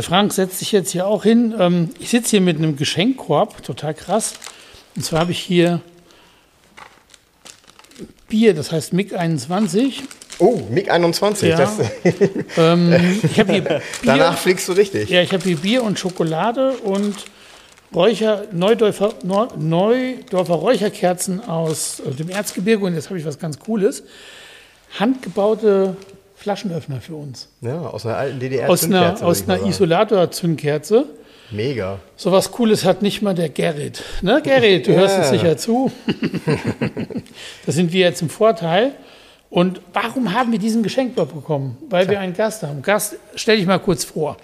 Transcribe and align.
Der 0.00 0.06
Frank 0.06 0.32
setzt 0.32 0.60
sich 0.60 0.72
jetzt 0.72 0.92
hier 0.92 1.06
auch 1.06 1.24
hin. 1.24 1.54
Ähm, 1.58 1.90
Ich 1.98 2.08
sitze 2.08 2.30
hier 2.30 2.40
mit 2.40 2.56
einem 2.56 2.74
Geschenkkorb, 2.74 3.62
total 3.62 3.92
krass. 3.92 4.32
Und 4.96 5.04
zwar 5.04 5.20
habe 5.20 5.32
ich 5.32 5.38
hier 5.40 5.82
Bier, 8.30 8.54
das 8.54 8.72
heißt 8.72 8.94
MiG 8.94 9.12
21. 9.14 10.02
Oh, 10.38 10.58
MiG 10.70 10.90
21. 10.90 11.50
Ja. 11.50 11.58
Das, 11.58 11.72
Ähm, 12.56 13.20
ich 13.22 13.38
habe 13.38 13.52
hier 13.52 13.60
Bier, 13.66 13.82
danach 14.02 14.38
fliegst 14.38 14.68
du 14.68 14.72
richtig. 14.72 15.10
ja, 15.10 15.20
ich 15.20 15.34
habe 15.34 15.42
hier 15.44 15.58
Bier 15.58 15.82
und 15.82 15.98
Schokolade 15.98 16.78
und 16.78 17.14
Räucher, 17.94 18.44
Neudorfer, 18.52 19.12
Neu- 19.22 19.48
Neudorfer 19.58 20.54
Räucherkerzen 20.54 21.44
aus 21.46 22.00
äh, 22.00 22.10
dem 22.12 22.30
Erzgebirge. 22.30 22.86
Und 22.86 22.94
jetzt 22.94 23.10
habe 23.10 23.18
ich 23.18 23.26
was 23.26 23.38
ganz 23.38 23.58
Cooles. 23.58 24.02
Handgebaute 24.98 25.94
Flaschenöffner 26.40 27.00
für 27.02 27.14
uns. 27.16 27.48
Ja, 27.60 27.80
aus 27.80 28.06
einer 28.06 28.16
alten 28.16 28.40
DDR. 28.40 28.70
Aus 28.70 28.84
einer, 28.84 29.14
Zündkerze, 29.14 29.26
aus 29.26 29.48
einer. 29.48 29.66
Isolator-Zündkerze. 29.66 31.04
Mega. 31.50 31.98
So 32.16 32.32
was 32.32 32.50
Cooles 32.50 32.84
hat 32.84 33.02
nicht 33.02 33.20
mal 33.20 33.34
der 33.34 33.50
Gerrit. 33.50 34.02
Ne, 34.22 34.40
Gerrit, 34.42 34.86
du 34.86 34.94
hörst 34.94 35.16
Ja. 35.16 35.20
uns 35.22 35.30
sicher 35.30 35.56
zu. 35.58 35.92
da 37.66 37.72
sind 37.72 37.92
wir 37.92 38.00
jetzt 38.00 38.22
im 38.22 38.30
Vorteil. 38.30 38.92
Und 39.50 39.80
warum 39.92 40.32
haben 40.32 40.52
wir 40.52 40.58
diesen 40.58 40.82
Geschenkkorb 40.82 41.34
bekommen? 41.34 41.76
Weil 41.90 42.08
wir 42.08 42.20
einen 42.20 42.32
Gast 42.34 42.62
haben. 42.62 42.80
Gast, 42.82 43.16
stell 43.34 43.56
dich 43.56 43.66
mal 43.66 43.78
kurz 43.78 44.04
vor. 44.04 44.36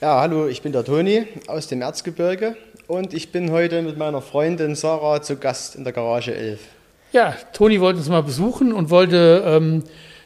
Ja, 0.00 0.20
hallo, 0.20 0.46
ich 0.46 0.62
bin 0.62 0.72
der 0.72 0.84
Toni 0.84 1.26
aus 1.48 1.66
dem 1.66 1.82
Erzgebirge 1.82 2.56
und 2.86 3.12
ich 3.12 3.32
bin 3.32 3.50
heute 3.50 3.82
mit 3.82 3.98
meiner 3.98 4.22
Freundin 4.22 4.76
Sarah 4.76 5.20
zu 5.20 5.36
Gast 5.36 5.74
in 5.76 5.84
der 5.84 5.92
Garage 5.92 6.34
11. 6.34 6.60
Ja, 7.12 7.34
Toni 7.52 7.80
wollte 7.80 7.98
uns 7.98 8.08
mal 8.08 8.22
besuchen 8.22 8.72
und 8.72 8.90
wollte 8.90 9.42
ähm, 9.46 9.82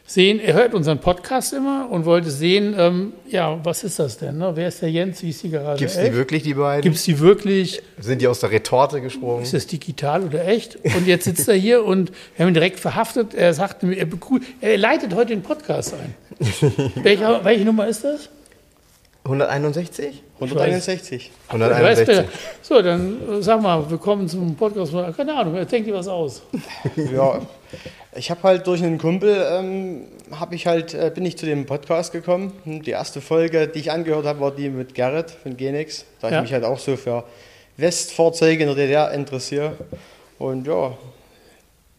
sehen, 0.09 0.39
er 0.39 0.55
hört 0.55 0.73
unseren 0.73 0.97
Podcast 0.97 1.53
immer 1.53 1.87
und 1.91 2.05
wollte 2.05 2.31
sehen, 2.31 2.73
ähm, 2.75 3.13
ja, 3.27 3.63
was 3.63 3.83
ist 3.83 3.99
das 3.99 4.17
denn? 4.17 4.39
Ne? 4.39 4.51
Wer 4.55 4.69
ist 4.69 4.81
der 4.81 4.89
Jens? 4.89 5.21
Wie 5.21 5.29
ist 5.29 5.43
die 5.43 5.51
Garage? 5.51 5.77
Gibt 5.77 5.91
es 5.91 5.97
die 5.97 6.13
wirklich, 6.13 6.43
die 6.43 6.55
beiden? 6.55 6.81
Gibt 6.81 6.95
es 6.95 7.03
die 7.03 7.19
wirklich? 7.19 7.81
Sind 7.99 8.19
die 8.19 8.27
aus 8.27 8.39
der 8.39 8.49
Retorte 8.49 9.01
gesprungen? 9.01 9.43
Ist 9.43 9.53
das 9.53 9.67
digital 9.67 10.23
oder 10.23 10.47
echt? 10.47 10.77
Und 10.83 11.05
jetzt 11.05 11.25
sitzt 11.25 11.47
er 11.47 11.55
hier 11.55 11.85
und 11.85 12.11
wir 12.35 12.43
haben 12.43 12.51
ihn 12.51 12.55
direkt 12.55 12.79
verhaftet. 12.79 13.35
Er 13.35 13.53
sagt 13.53 13.83
mir, 13.83 13.97
er, 13.97 14.07
er 14.61 14.77
leitet 14.77 15.13
heute 15.13 15.27
den 15.27 15.43
Podcast 15.43 15.93
ein. 15.93 16.15
Welche, 17.03 17.39
welche 17.43 17.65
Nummer 17.65 17.87
ist 17.87 18.03
das? 18.03 18.29
161? 19.25 20.23
161. 20.35 21.31
Weißt 21.49 22.07
du, 22.07 22.11
161. 22.11 22.25
so, 22.61 22.81
dann 22.81 23.17
äh, 23.39 23.41
sag 23.43 23.61
mal, 23.61 23.89
willkommen 23.89 24.27
zum 24.27 24.55
Podcast. 24.55 24.93
Keine 25.15 25.35
Ahnung, 25.35 25.55
er 25.55 25.65
denkt 25.65 25.87
dir 25.87 25.93
was 25.93 26.07
aus. 26.07 26.41
Ja, 26.95 27.41
ich 28.15 28.31
habe 28.31 28.41
halt 28.43 28.65
durch 28.65 28.81
einen 28.81 28.97
Kumpel, 28.97 29.45
ähm, 29.51 30.05
hab 30.39 30.53
ich 30.53 30.65
halt, 30.65 30.93
äh, 30.93 31.11
bin 31.13 31.25
ich 31.25 31.37
zu 31.37 31.45
dem 31.45 31.65
Podcast 31.65 32.11
gekommen. 32.11 32.53
Hm, 32.63 32.81
Die 32.81 32.91
erste 32.91 33.21
Folge, 33.21 33.67
die 33.67 33.79
ich 33.79 33.91
angehört 33.91 34.25
habe, 34.25 34.39
war 34.39 34.51
die 34.51 34.69
mit 34.69 34.95
Gerrit 34.95 35.29
von 35.31 35.55
Genix, 35.57 36.05
da 36.21 36.29
Ja. 36.29 36.37
ich 36.37 36.43
mich 36.43 36.53
halt 36.53 36.63
auch 36.63 36.79
so 36.79 36.95
für 36.95 37.23
Westfahrzeuge 37.77 38.63
in 38.63 38.67
der 38.69 38.75
DDR 38.75 39.11
interessiere. 39.11 39.73
Und 40.39 40.65
ja, 40.65 40.97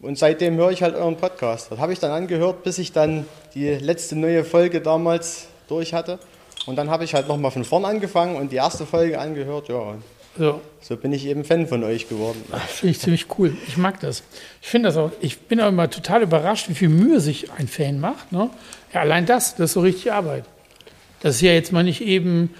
und 0.01 0.17
seitdem 0.17 0.57
höre 0.57 0.71
ich 0.71 0.81
halt 0.81 0.95
euren 0.95 1.15
Podcast. 1.15 1.71
Das 1.71 1.79
habe 1.79 1.93
ich 1.93 1.99
dann 1.99 2.11
angehört, 2.11 2.63
bis 2.63 2.79
ich 2.79 2.91
dann 2.91 3.25
die 3.53 3.69
letzte 3.69 4.15
neue 4.17 4.43
Folge 4.43 4.81
damals 4.81 5.45
durch 5.67 5.93
hatte. 5.93 6.17
Und 6.65 6.75
dann 6.75 6.89
habe 6.89 7.03
ich 7.03 7.13
halt 7.13 7.27
nochmal 7.27 7.51
von 7.51 7.63
vorn 7.63 7.85
angefangen 7.85 8.35
und 8.35 8.51
die 8.51 8.57
erste 8.57 8.85
Folge 8.85 9.19
angehört. 9.19 9.67
Ja, 9.69 9.95
So, 10.37 10.61
so 10.79 10.95
bin 10.97 11.11
ich 11.13 11.25
eben 11.25 11.43
Fan 11.43 11.67
von 11.67 11.83
euch 11.83 12.07
geworden. 12.07 12.43
finde 12.67 12.91
ich 12.91 12.99
ziemlich 12.99 13.25
cool. 13.37 13.55
Ich 13.67 13.77
mag 13.77 13.99
das. 13.99 14.23
Ich 14.61 14.67
finde 14.67 14.89
das 14.89 14.97
auch, 14.97 15.11
ich 15.21 15.39
bin 15.39 15.59
auch 15.59 15.69
immer 15.69 15.89
total 15.89 16.21
überrascht, 16.21 16.69
wie 16.69 16.75
viel 16.75 16.89
Mühe 16.89 17.19
sich 17.19 17.51
ein 17.57 17.67
Fan 17.67 17.99
macht. 17.99 18.31
Ne? 18.31 18.49
Ja, 18.93 19.01
allein 19.01 19.25
das, 19.25 19.55
das 19.55 19.71
ist 19.71 19.73
so 19.73 19.81
richtig 19.81 20.11
Arbeit. 20.11 20.45
Das 21.21 21.35
ist 21.35 21.41
ja 21.41 21.51
jetzt 21.51 21.71
mal 21.71 21.83
nicht 21.83 22.01
eben, 22.01 22.53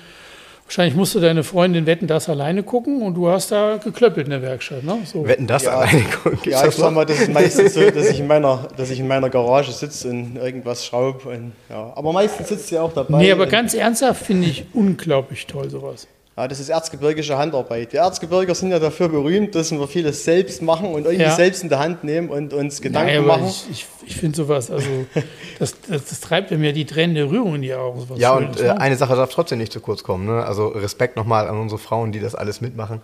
wahrscheinlich 0.72 0.96
musst 0.96 1.14
du 1.16 1.20
deine 1.20 1.44
Freundin 1.44 1.86
wetten, 1.86 2.08
das 2.08 2.30
alleine 2.30 2.64
gucken 2.64 3.02
und 3.02 3.16
du 3.16 3.28
hast 3.28 3.52
da 3.52 3.76
geklöppelt 3.76 4.28
in 4.28 4.32
der 4.32 4.42
Werkstatt. 4.42 4.84
Ne? 4.86 5.00
So. 5.04 5.28
Wetten 5.28 5.46
das 5.46 5.64
Ja. 5.64 5.72
alleine 5.80 6.04
gucken? 6.04 6.40
Gibt's 6.42 6.62
Ja, 6.62 6.66
ich 6.66 6.76
sag 6.76 6.94
mal, 6.94 7.06
das 7.06 7.20
ist 7.20 7.34
meistens 7.34 7.74
so, 7.74 7.82
dass 7.92 8.09
ich 8.09 8.22
in 8.22 8.28
meiner, 8.28 8.70
dass 8.78 8.90
ich 8.90 9.00
in 9.02 9.08
meiner 9.08 9.30
Garage 9.30 9.74
sitze 9.74 10.10
und 10.10 10.38
irgendwas 10.38 10.86
schraube. 10.86 11.28
Und, 11.28 11.52
ja. 11.70 11.92
Aber 11.94 12.14
meistens 12.14 12.48
sitzt 12.48 12.70
sie 12.70 12.80
auch 12.80 12.94
dabei. 12.94 13.18
Nee, 13.18 13.31
aber 13.34 13.48
ganz 13.48 13.74
ernsthaft 13.74 14.26
finde 14.26 14.48
ich 14.48 14.64
unglaublich 14.74 15.46
toll 15.46 15.70
sowas. 15.70 16.08
Ja, 16.38 16.47
das 16.47 16.59
ist 16.59 16.69
erzgebirgische 16.69 17.38
Handarbeit. 17.38 17.92
Wir 17.94 18.00
Erzgebirger 18.02 18.56
sind 18.56 18.72
ja 18.72 18.80
dafür 18.80 19.09
berühmt, 19.09 19.53
dass 19.53 19.72
wir 19.72 19.88
vieles 19.88 20.24
selbst 20.24 20.62
machen 20.62 20.88
und 20.88 21.03
irgendwie 21.06 21.24
Ja. 21.24 21.36
selbst 21.36 21.62
in 21.62 21.69
der 21.69 21.80
Hand 21.80 22.03
nehmen 22.03 22.30
und 22.30 22.53
uns 22.53 22.81
Gedanken 22.81 23.18
aber 23.18 23.28
machen. 23.28 23.47
ich, 23.47 23.66
ich, 23.69 23.88
ich 24.06 24.16
finde 24.16 24.38
sowas, 24.38 24.72
also 24.72 24.88
das, 25.59 25.75
das, 25.90 26.06
das 26.06 26.19
treibt 26.22 26.52
mir 26.52 26.74
die 26.74 26.86
tränende 26.86 27.30
Rührung 27.30 27.56
in 27.56 27.62
die 27.64 27.74
Augen. 27.74 28.00
sowas 28.00 28.18
Ja, 28.19 28.34
und 28.34 28.59
äh, 28.59 28.64
ne? 28.64 28.80
eine 28.80 28.96
Sache 28.96 29.16
darf 29.16 29.30
trotzdem 29.34 29.58
nicht 29.59 29.74
zu 29.74 29.81
kurz 29.81 30.03
kommen. 30.03 30.25
Ne? 30.25 30.44
Also 30.46 30.69
Respekt 30.69 31.18
nochmal 31.18 31.47
an 31.47 31.58
unsere 31.59 31.80
Frauen, 31.80 32.12
die 32.12 32.19
das 32.19 32.34
alles 32.34 32.62
mitmachen. 32.62 33.02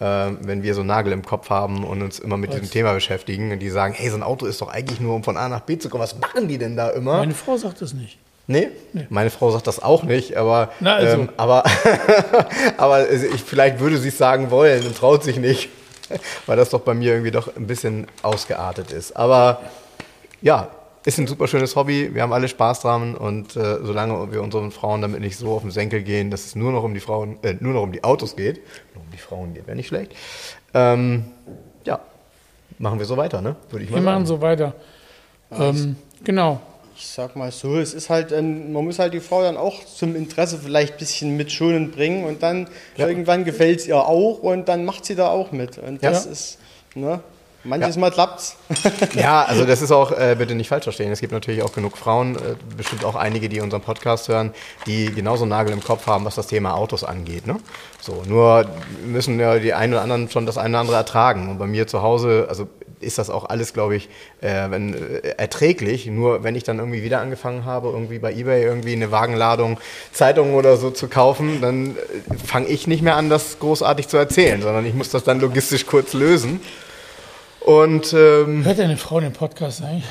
Äh, 0.00 0.30
wenn 0.40 0.62
wir 0.62 0.74
so 0.74 0.82
Nagel 0.82 1.12
im 1.12 1.22
Kopf 1.22 1.50
haben 1.50 1.84
und 1.84 2.00
uns 2.00 2.18
immer 2.18 2.38
mit 2.38 2.54
diesem 2.54 2.70
Thema 2.70 2.94
beschäftigen 2.94 3.52
und 3.52 3.58
die 3.58 3.68
sagen, 3.68 3.92
hey, 3.94 4.08
so 4.08 4.16
ein 4.16 4.22
Auto 4.22 4.46
ist 4.46 4.62
doch 4.62 4.68
eigentlich 4.68 4.98
nur, 5.00 5.14
um 5.14 5.22
von 5.22 5.36
A 5.36 5.50
nach 5.50 5.60
B 5.60 5.76
zu 5.76 5.90
kommen. 5.90 6.02
Was 6.02 6.18
machen 6.18 6.48
die 6.48 6.56
denn 6.56 6.74
da 6.74 6.88
immer? 6.88 7.18
Meine 7.18 7.34
Frau 7.34 7.58
sagt 7.58 7.82
das 7.82 7.92
nicht. 7.92 8.18
Nee, 8.46 8.68
meine 9.10 9.30
Frau 9.30 9.50
sagt 9.52 9.68
das 9.68 9.80
auch 9.80 10.02
nicht, 10.02 10.36
aber, 10.36 10.70
Na, 10.80 10.96
also. 10.96 11.18
ähm, 11.22 11.28
aber, 11.36 11.62
aber 12.78 12.94
also 12.94 13.26
ich, 13.26 13.42
vielleicht 13.42 13.78
würde 13.78 13.96
sie 13.98 14.08
es 14.08 14.18
sagen 14.18 14.50
wollen 14.50 14.84
und 14.86 14.96
traut 14.96 15.22
sich 15.22 15.36
nicht, 15.36 15.68
weil 16.46 16.56
das 16.56 16.70
doch 16.70 16.80
bei 16.80 16.94
mir 16.94 17.12
irgendwie 17.12 17.30
doch 17.30 17.54
ein 17.56 17.68
bisschen 17.68 18.06
ausgeartet 18.22 18.90
ist. 18.90 19.16
Aber 19.16 19.60
ja, 20.42 20.68
ist 21.04 21.18
ein 21.18 21.26
super 21.28 21.46
schönes 21.46 21.76
Hobby, 21.76 22.12
wir 22.12 22.22
haben 22.22 22.32
alle 22.32 22.48
Spaß 22.48 22.80
dran 22.80 23.14
und 23.14 23.56
äh, 23.56 23.78
solange 23.82 24.32
wir 24.32 24.42
unseren 24.42 24.70
Frauen 24.72 25.00
damit 25.00 25.20
nicht 25.20 25.36
so 25.36 25.52
auf 25.54 25.62
den 25.62 25.70
Senkel 25.70 26.02
gehen, 26.02 26.30
dass 26.30 26.44
es 26.44 26.56
nur 26.56 26.72
noch 26.72 26.82
um 26.82 26.92
die 26.92 27.00
Frauen, 27.00 27.38
äh, 27.42 27.54
nur 27.60 27.72
noch 27.72 27.82
um 27.82 27.92
die 27.92 28.02
Autos 28.04 28.36
geht, 28.36 28.56
nur 28.94 29.04
um 29.04 29.10
die 29.12 29.18
Frauen 29.18 29.54
geht, 29.54 29.66
wäre 29.66 29.76
nicht 29.76 29.86
schlecht. 29.88 30.12
Ähm, 30.74 31.24
ja, 31.84 32.00
machen 32.78 32.98
wir 32.98 33.06
so 33.06 33.16
weiter, 33.16 33.40
ne? 33.40 33.56
Würde 33.70 33.84
ich 33.84 33.90
mal 33.90 33.98
Wir 33.98 34.02
sagen. 34.02 34.14
machen 34.16 34.26
so 34.26 34.40
weiter. 34.40 34.74
Ähm, 35.52 35.96
genau. 36.22 36.60
Ich 37.02 37.06
sag 37.06 37.34
mal 37.34 37.50
so, 37.50 37.78
es 37.78 37.94
ist 37.94 38.10
halt, 38.10 38.30
ähm, 38.30 38.74
man 38.74 38.84
muss 38.84 38.98
halt 38.98 39.14
die 39.14 39.20
Frau 39.20 39.40
dann 39.42 39.56
auch 39.56 39.86
zum 39.86 40.14
Interesse 40.14 40.58
vielleicht 40.62 40.92
ein 40.94 40.98
bisschen 40.98 41.34
mit 41.34 41.50
schonen 41.50 41.92
bringen 41.92 42.26
und 42.26 42.42
dann 42.42 42.68
irgendwann 42.98 43.44
gefällt 43.46 43.80
es 43.80 43.86
ihr 43.88 43.96
auch 43.96 44.40
und 44.40 44.68
dann 44.68 44.84
macht 44.84 45.06
sie 45.06 45.14
da 45.14 45.28
auch 45.28 45.50
mit. 45.50 45.78
Und 45.78 46.04
das 46.04 46.26
Ja. 46.26 46.30
ist, 46.32 46.58
ne, 46.94 47.20
manches 47.64 47.96
Mal 47.96 48.10
klappt's. 48.10 48.56
Ja, 49.14 49.44
also 49.44 49.64
das 49.64 49.80
ist 49.80 49.92
auch, 49.92 50.12
äh, 50.12 50.36
bitte 50.38 50.54
nicht 50.54 50.68
falsch 50.68 50.84
verstehen, 50.84 51.10
es 51.10 51.20
gibt 51.20 51.32
natürlich 51.32 51.62
auch 51.62 51.72
genug 51.72 51.96
Frauen, 51.96 52.36
äh, 52.36 52.40
bestimmt 52.76 53.06
auch 53.06 53.14
einige, 53.16 53.48
die 53.48 53.62
unseren 53.62 53.80
Podcast 53.80 54.28
hören, 54.28 54.52
die 54.86 55.06
genauso 55.10 55.44
einen 55.44 55.50
Nagel 55.50 55.72
im 55.72 55.82
Kopf 55.82 56.06
haben, 56.06 56.26
was 56.26 56.34
das 56.34 56.48
Thema 56.48 56.74
Autos 56.74 57.02
angeht. 57.02 57.46
Ne? 57.46 57.56
So, 58.02 58.22
nur 58.28 58.66
müssen 59.06 59.40
ja 59.40 59.58
die 59.58 59.72
einen 59.72 59.94
oder 59.94 60.02
anderen 60.02 60.28
schon 60.28 60.44
das 60.44 60.58
eine 60.58 60.74
oder 60.74 60.80
andere 60.80 60.96
ertragen. 60.98 61.48
Und 61.48 61.58
bei 61.58 61.66
mir 61.66 61.86
zu 61.86 62.02
Hause, 62.02 62.44
also 62.50 62.68
ist 63.00 63.18
das 63.18 63.30
auch 63.30 63.44
alles, 63.48 63.72
glaube 63.72 63.96
ich, 63.96 64.08
äh, 64.40 64.70
wenn, 64.70 64.94
äh, 64.94 65.34
erträglich. 65.36 66.06
Nur 66.06 66.44
wenn 66.44 66.54
ich 66.54 66.64
dann 66.64 66.78
irgendwie 66.78 67.02
wieder 67.02 67.20
angefangen 67.20 67.64
habe, 67.64 67.88
irgendwie 67.88 68.18
bei 68.18 68.32
Ebay 68.32 68.62
irgendwie 68.62 68.92
eine 68.92 69.10
Wagenladung 69.10 69.78
Zeitungen 70.12 70.54
oder 70.54 70.76
so 70.76 70.90
zu 70.90 71.08
kaufen, 71.08 71.60
dann 71.60 71.96
äh, 71.96 72.34
fange 72.44 72.68
ich 72.68 72.86
nicht 72.86 73.02
mehr 73.02 73.16
an, 73.16 73.30
das 73.30 73.58
großartig 73.58 74.08
zu 74.08 74.16
erzählen, 74.16 74.62
sondern 74.62 74.86
ich 74.86 74.94
muss 74.94 75.10
das 75.10 75.24
dann 75.24 75.40
logistisch 75.40 75.86
kurz 75.86 76.12
lösen. 76.12 76.60
Und 77.60 78.12
ähm, 78.12 78.64
Hört 78.64 78.78
deine 78.78 78.96
Frau 78.96 79.20
den 79.20 79.32
Podcast 79.32 79.82
eigentlich? 79.82 80.04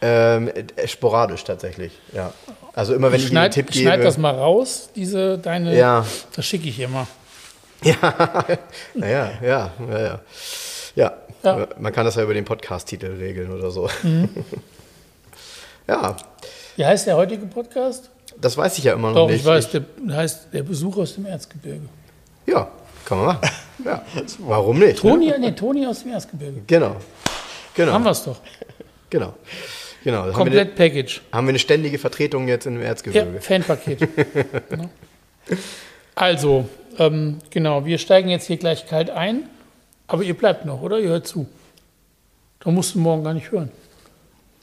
ähm, 0.00 0.48
äh, 0.48 0.86
sporadisch 0.86 1.44
tatsächlich, 1.44 1.92
ja. 2.12 2.32
Also 2.74 2.94
immer 2.94 3.10
wenn 3.10 3.20
ich, 3.20 3.26
schneid, 3.26 3.56
Ihnen 3.56 3.66
einen 3.66 3.66
Tipp 3.72 3.82
schneid 3.82 3.94
gebe. 3.94 4.04
das 4.04 4.18
mal 4.18 4.34
raus, 4.34 4.90
diese 4.94 5.38
deine. 5.38 5.76
Ja. 5.76 6.06
Das 6.34 6.46
schicke 6.46 6.68
ich 6.68 6.86
mal. 6.88 7.06
Ja, 7.84 7.94
naja, 8.94 9.30
ja, 9.40 9.72
ja, 9.88 10.00
ja. 10.00 10.20
Ja, 11.42 11.68
man 11.78 11.92
kann 11.92 12.04
das 12.04 12.16
ja 12.16 12.22
über 12.24 12.34
den 12.34 12.44
Podcast-Titel 12.44 13.16
regeln 13.18 13.52
oder 13.52 13.70
so. 13.70 13.88
Mhm. 14.02 14.28
ja, 15.88 16.16
Wie 16.76 16.84
heißt 16.84 17.06
der 17.06 17.16
heutige 17.16 17.46
Podcast? 17.46 18.10
das 18.40 18.56
weiß 18.56 18.78
ich 18.78 18.84
ja 18.84 18.92
immer 18.92 19.08
noch 19.08 19.14
Doch, 19.16 19.28
nicht. 19.28 19.40
ich 19.40 19.44
weiß, 19.46 19.70
der 19.70 19.82
heißt 20.10 20.48
Der 20.52 20.62
Besuch 20.62 20.96
aus 20.98 21.14
dem 21.14 21.26
Erzgebirge. 21.26 21.88
Ja, 22.46 22.68
kann 23.04 23.18
man 23.18 23.26
machen. 23.26 23.50
Ja, 23.84 24.02
warum 24.40 24.78
nicht? 24.78 25.02
ne? 25.02 25.10
Toni, 25.10 25.32
nee, 25.38 25.52
Toni 25.52 25.86
aus 25.86 26.02
dem 26.02 26.12
Erzgebirge. 26.12 26.62
Genau. 26.66 26.96
Genau. 27.74 27.92
Haben 27.92 28.04
wir 28.04 28.10
es 28.10 28.24
doch. 28.24 28.40
Genau. 29.10 29.34
Genau. 30.04 30.22
Haben 30.24 30.32
Komplett 30.32 30.74
Package. 30.76 31.20
eine, 31.30 31.36
haben 31.38 31.46
wir 31.46 31.50
eine 31.50 31.58
ständige 31.58 31.98
Vertretung 31.98 32.46
jetzt 32.48 32.66
in 32.66 32.74
dem 32.74 32.82
Ja, 32.82 32.88
Erzgebirge. 32.88 33.40
Fanpaket. 33.40 34.00
Ne? 34.76 34.88
Also, 36.14 36.68
ähm, 36.98 37.38
genau, 37.50 37.84
wir 37.86 37.98
steigen 37.98 38.28
jetzt 38.28 38.46
hier 38.46 38.56
gleich 38.58 38.86
kalt 38.86 39.10
ein, 39.10 39.48
aber 40.08 40.22
ihr 40.24 40.34
bleibt 40.34 40.64
noch, 40.64 40.82
oder? 40.82 40.98
Ihr 40.98 41.10
hört 41.10 41.26
zu. 41.26 41.46
Da 42.60 42.70
musst 42.70 42.94
du 42.94 42.98
morgen 42.98 43.22
gar 43.22 43.34
nicht 43.34 43.52
hören. 43.52 43.70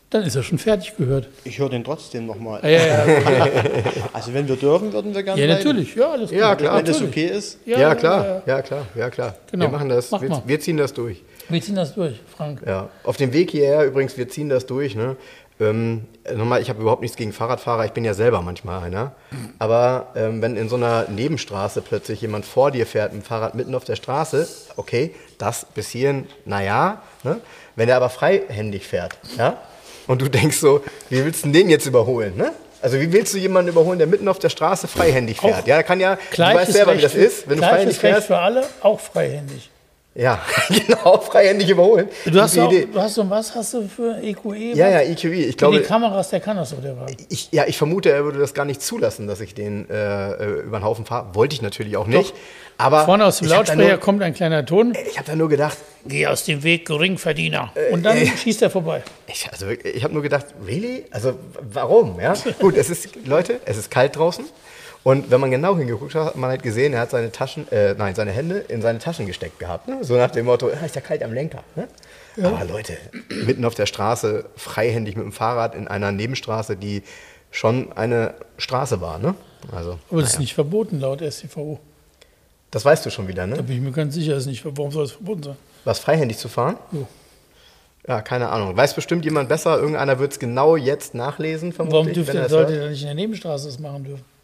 Dann 0.09 0.23
ist 0.23 0.35
er 0.35 0.43
schon 0.43 0.57
fertig 0.59 0.95
gehört. 0.97 1.27
Ich 1.43 1.57
höre 1.59 1.69
den 1.69 1.83
trotzdem 1.83 2.25
nochmal. 2.25 2.61
Ja, 2.63 2.69
ja, 2.69 3.07
ja, 3.07 3.45
Also 4.13 4.33
wenn 4.33 4.47
wir 4.47 4.55
dürfen, 4.55 4.93
würden 4.93 5.13
wir 5.15 5.23
gerne 5.23 5.41
ja 5.41 5.47
bleiben. 5.47 5.63
natürlich. 5.67 5.95
Ja, 5.95 6.11
alles 6.11 6.31
Ja, 6.31 6.55
klar. 6.55 6.77
Wenn 6.77 6.85
das 6.85 6.99
Natürlich. 7.01 7.27
okay 7.27 7.37
ist. 7.37 7.57
Ja, 7.65 7.95
klar. 7.95 8.43
Ja, 8.45 8.61
klar. 8.61 8.85
Ja, 8.95 9.09
klar. 9.09 9.35
Genau. 9.51 9.65
Wir 9.65 9.69
machen 9.71 9.89
das. 9.89 10.11
Mach 10.11 10.21
wir, 10.21 10.29
mal. 10.29 10.43
wir 10.45 10.59
ziehen 10.59 10.77
das 10.77 10.93
durch. 10.93 11.21
Wir 11.49 11.61
ziehen 11.61 11.75
das 11.75 11.95
durch, 11.95 12.19
Frank. 12.35 12.61
Ja. 12.65 12.89
Auf 13.03 13.17
dem 13.17 13.33
Weg 13.33 13.51
hierher 13.51 13.85
übrigens, 13.85 14.17
wir 14.17 14.29
ziehen 14.29 14.47
das 14.47 14.65
durch. 14.67 14.95
Ne? 14.95 15.15
Ähm, 15.59 16.05
nochmal, 16.35 16.61
ich 16.61 16.69
habe 16.69 16.81
überhaupt 16.81 17.01
nichts 17.01 17.17
gegen 17.17 17.33
Fahrradfahrer. 17.33 17.85
Ich 17.85 17.91
bin 17.91 18.05
ja 18.05 18.13
selber 18.13 18.41
manchmal 18.41 18.83
einer. 18.83 19.13
Aber 19.59 20.07
ähm, 20.15 20.41
wenn 20.41 20.55
in 20.55 20.69
so 20.69 20.75
einer 20.75 21.07
Nebenstraße 21.09 21.81
plötzlich 21.81 22.21
jemand 22.21 22.45
vor 22.45 22.71
dir 22.71 22.85
fährt 22.85 23.11
mit 23.13 23.23
dem 23.23 23.25
Fahrrad 23.25 23.55
mitten 23.55 23.73
auf 23.75 23.83
der 23.85 23.95
Straße, 23.95 24.47
okay, 24.75 25.13
das 25.37 25.65
bis 25.73 25.89
hierhin, 25.89 26.27
naja. 26.45 27.01
Ne? 27.23 27.39
Wenn 27.75 27.89
er 27.89 27.97
aber 27.97 28.09
freihändig 28.09 28.87
fährt, 28.87 29.17
ja, 29.37 29.57
und 30.07 30.21
du 30.21 30.29
denkst 30.29 30.57
so, 30.57 30.81
wie 31.09 31.23
willst 31.25 31.45
du 31.45 31.49
den 31.49 31.69
jetzt 31.69 31.85
überholen? 31.85 32.35
Ne? 32.37 32.53
Also 32.81 32.99
wie 32.99 33.11
willst 33.11 33.33
du 33.33 33.37
jemanden 33.39 33.69
überholen, 33.71 33.97
der 33.97 34.07
mitten 34.07 34.27
auf 34.27 34.37
der 34.39 34.49
Straße 34.49 34.87
freihändig 34.87 35.41
fährt? 35.41 35.63
Auch 35.63 35.67
ja, 35.67 35.81
kann 35.83 35.99
ja, 35.99 36.17
du 36.35 36.41
weißt 36.41 36.71
selber, 36.71 36.91
wie 36.91 36.95
Recht 36.95 37.05
das 37.05 37.11
für- 37.13 37.19
ist, 37.19 37.49
wenn 37.49 37.57
du 37.57 37.63
freihändig 37.63 37.87
Recht 37.95 37.99
fährst. 38.01 38.27
für 38.27 38.37
alle, 38.37 38.63
auch 38.81 38.99
freihändig. 38.99 39.69
Ja, 40.17 40.41
genau, 40.69 41.19
freihändig 41.19 41.69
überholen. 41.69 42.07
Du 42.25 42.39
hast, 42.39 42.57
auch, 42.57 42.71
du 42.71 43.01
hast 43.01 43.15
so, 43.15 43.29
was 43.29 43.53
hast 43.53 43.73
du 43.73 43.89
für 43.89 44.17
EQE? 44.23 44.73
Ja, 44.73 44.89
ja, 44.89 45.01
EQE. 45.01 45.33
Ich 45.33 45.47
Für 45.47 45.57
glaube, 45.57 45.79
die 45.79 45.83
Kameras, 45.83 46.29
der 46.29 46.39
kann 46.39 46.55
das 46.55 46.69
so, 46.69 46.77
der 46.77 46.97
Wagen. 46.97 47.17
ich, 47.27 47.49
ja, 47.51 47.65
ich 47.67 47.77
vermute, 47.77 48.11
er 48.11 48.23
würde 48.23 48.39
das 48.39 48.53
gar 48.53 48.63
nicht 48.63 48.81
zulassen, 48.81 49.27
dass 49.27 49.41
ich 49.41 49.53
den 49.53 49.89
äh, 49.89 50.31
äh, 50.31 50.61
über 50.61 50.79
den 50.79 50.85
Haufen 50.85 51.05
fahre. 51.05 51.35
Wollte 51.35 51.55
ich 51.55 51.61
natürlich 51.61 51.97
auch 51.97 52.07
nicht. 52.07 52.33
Aber 52.77 53.03
Vorne 53.03 53.25
aus 53.25 53.39
dem 53.39 53.47
ich 53.47 53.51
Lautsprecher 53.51 53.89
nur, 53.89 53.97
kommt 53.97 54.21
ein 54.21 54.33
kleiner 54.33 54.65
Ton. 54.65 54.93
Ich 55.09 55.17
habe 55.17 55.27
da 55.27 55.35
nur 55.35 55.49
gedacht, 55.49 55.77
Geh 56.07 56.27
aus 56.27 56.45
dem 56.45 56.63
Weg, 56.63 56.85
Geringverdiener. 56.85 57.73
Und 57.91 58.03
dann 58.03 58.15
äh, 58.15 58.27
schießt 58.27 58.61
er 58.61 58.69
vorbei. 58.69 59.03
ich, 59.27 59.49
also, 59.51 59.67
ich 59.69 60.03
habe 60.03 60.13
nur 60.13 60.23
gedacht, 60.23 60.45
really? 60.65 61.05
Also 61.11 61.33
warum? 61.61 62.19
Ja? 62.21 62.35
Gut, 62.59 62.77
es 62.77 62.89
ist, 62.89 63.09
Leute, 63.25 63.59
es 63.65 63.77
ist 63.77 63.91
kalt 63.91 64.15
draußen. 64.15 64.45
Und 65.05 65.29
wenn 65.29 65.39
man 65.39 65.51
genau 65.51 65.77
hingeguckt 65.77 66.15
hat, 66.15 66.25
hat 66.25 66.35
man 66.35 66.49
halt 66.49 66.63
gesehen, 66.63 66.93
er 66.93 67.01
hat 67.01 67.11
seine 67.11 67.31
Taschen, 67.31 67.71
äh, 67.71 67.93
nein, 67.93 68.15
seine 68.15 68.31
Hände 68.31 68.57
in 68.57 68.81
seine 68.81 68.97
Taschen 68.97 69.27
gesteckt 69.27 69.59
gehabt. 69.59 69.87
Ne? 69.87 70.03
So 70.03 70.15
nach 70.17 70.31
dem 70.31 70.47
Motto, 70.47 70.67
ah, 70.67 70.83
ist 70.83 70.95
ja 70.95 71.01
kalt 71.01 71.21
am 71.21 71.31
Lenker. 71.31 71.63
Ne? 71.75 71.87
Aber 72.41 72.65
Leute, 72.65 72.97
mitten 73.45 73.65
auf 73.65 73.75
der 73.75 73.85
Straße, 73.85 74.45
freihändig 74.55 75.15
mit 75.15 75.23
dem 75.23 75.31
Fahrrad 75.31 75.75
in 75.75 75.87
einer 75.87 76.11
Nebenstraße, 76.11 76.75
die 76.75 77.03
schon 77.51 77.93
eine 77.93 78.33
Straße 78.57 78.99
war. 78.99 79.19
Ne? 79.19 79.35
Also, 79.71 79.99
Aber 80.09 80.21
das 80.21 80.31
ist 80.33 80.39
nicht 80.39 80.55
verboten 80.55 80.99
laut 80.99 81.21
StVO. 81.21 81.79
das 82.71 82.83
weißt 82.83 83.05
du 83.05 83.11
schon 83.11 83.27
wieder, 83.27 83.45
Da 83.45 83.57
ne? 83.57 83.61
bin 83.61 83.75
ich 83.75 83.81
mir 83.83 83.91
ganz 83.91 84.15
sicher, 84.15 84.35
ist 84.35 84.47
nicht. 84.47 84.65
Warum 84.65 84.91
soll 84.91 85.05
es 85.05 85.11
verboten 85.11 85.43
sein? 85.43 85.57
Was 85.83 85.99
freihändig 85.99 86.39
zu 86.39 86.49
fahren? 86.49 86.77
Jo. 86.91 87.07
Ja, 88.07 88.21
keine 88.23 88.49
Ahnung. 88.49 88.75
Weiß 88.75 88.95
bestimmt 88.95 89.23
jemand 89.23 89.49
besser. 89.49 89.77
Irgendeiner 89.77 90.17
wird 90.17 90.31
es 90.31 90.39
genau 90.39 90.75
jetzt 90.77 91.13
nachlesen, 91.13 91.73
vermutlich. 91.73 91.93
Warum 91.93 92.07
wenn 92.07 92.13
dürfte, 92.15 92.37
er 92.39 92.49
sollte 92.49 92.75
er 92.75 92.89
nicht 92.89 93.01
in 93.01 93.07
der 93.07 93.15
Nebenstraße 93.15 93.67
das 93.67 93.77
machen 93.77 94.03
dürfen? 94.03 94.34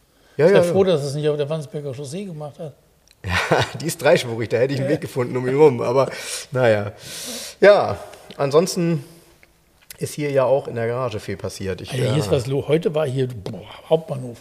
Ja, 0.42 0.48
Sei 0.48 0.56
ja, 0.56 0.64
froh, 0.64 0.84
dass 0.84 1.04
es 1.04 1.14
nicht 1.14 1.30
auf 1.30 1.38
der 1.38 1.48
Wandsberger 1.50 1.94
Chaussee 1.94 2.26
gemacht 2.26 2.58
hat. 2.58 2.74
ja, 3.26 3.64
die 3.80 3.86
ist 3.86 4.02
dreispurig, 4.02 4.50
da 4.50 4.58
hätte 4.58 4.74
ich 4.74 4.80
einen 4.80 4.90
Weg 4.90 5.02
gefunden 5.02 5.38
um 5.38 5.48
ihn 5.48 5.56
rum. 5.56 5.82
Aber 5.82 6.10
naja. 6.52 6.94
Ja, 7.60 8.00
ansonsten 8.38 9.04
ist 10.00 10.16
hier 10.16 10.32
ja 10.32 10.46
auch 10.46 10.68
in 10.68 10.74
der 10.76 10.88
Garage 10.88 11.20
viel 11.20 11.38
passiert. 11.38 11.82
Ich, 11.82 11.92
Alter, 11.92 12.14
hier 12.14 12.18
ist 12.18 12.32
was 12.32 12.48
los. 12.48 12.68
Heute 12.68 12.96
war 12.96 13.06
hier 13.06 13.28
boah, 13.28 13.68
Hauptbahnhof. 13.88 14.40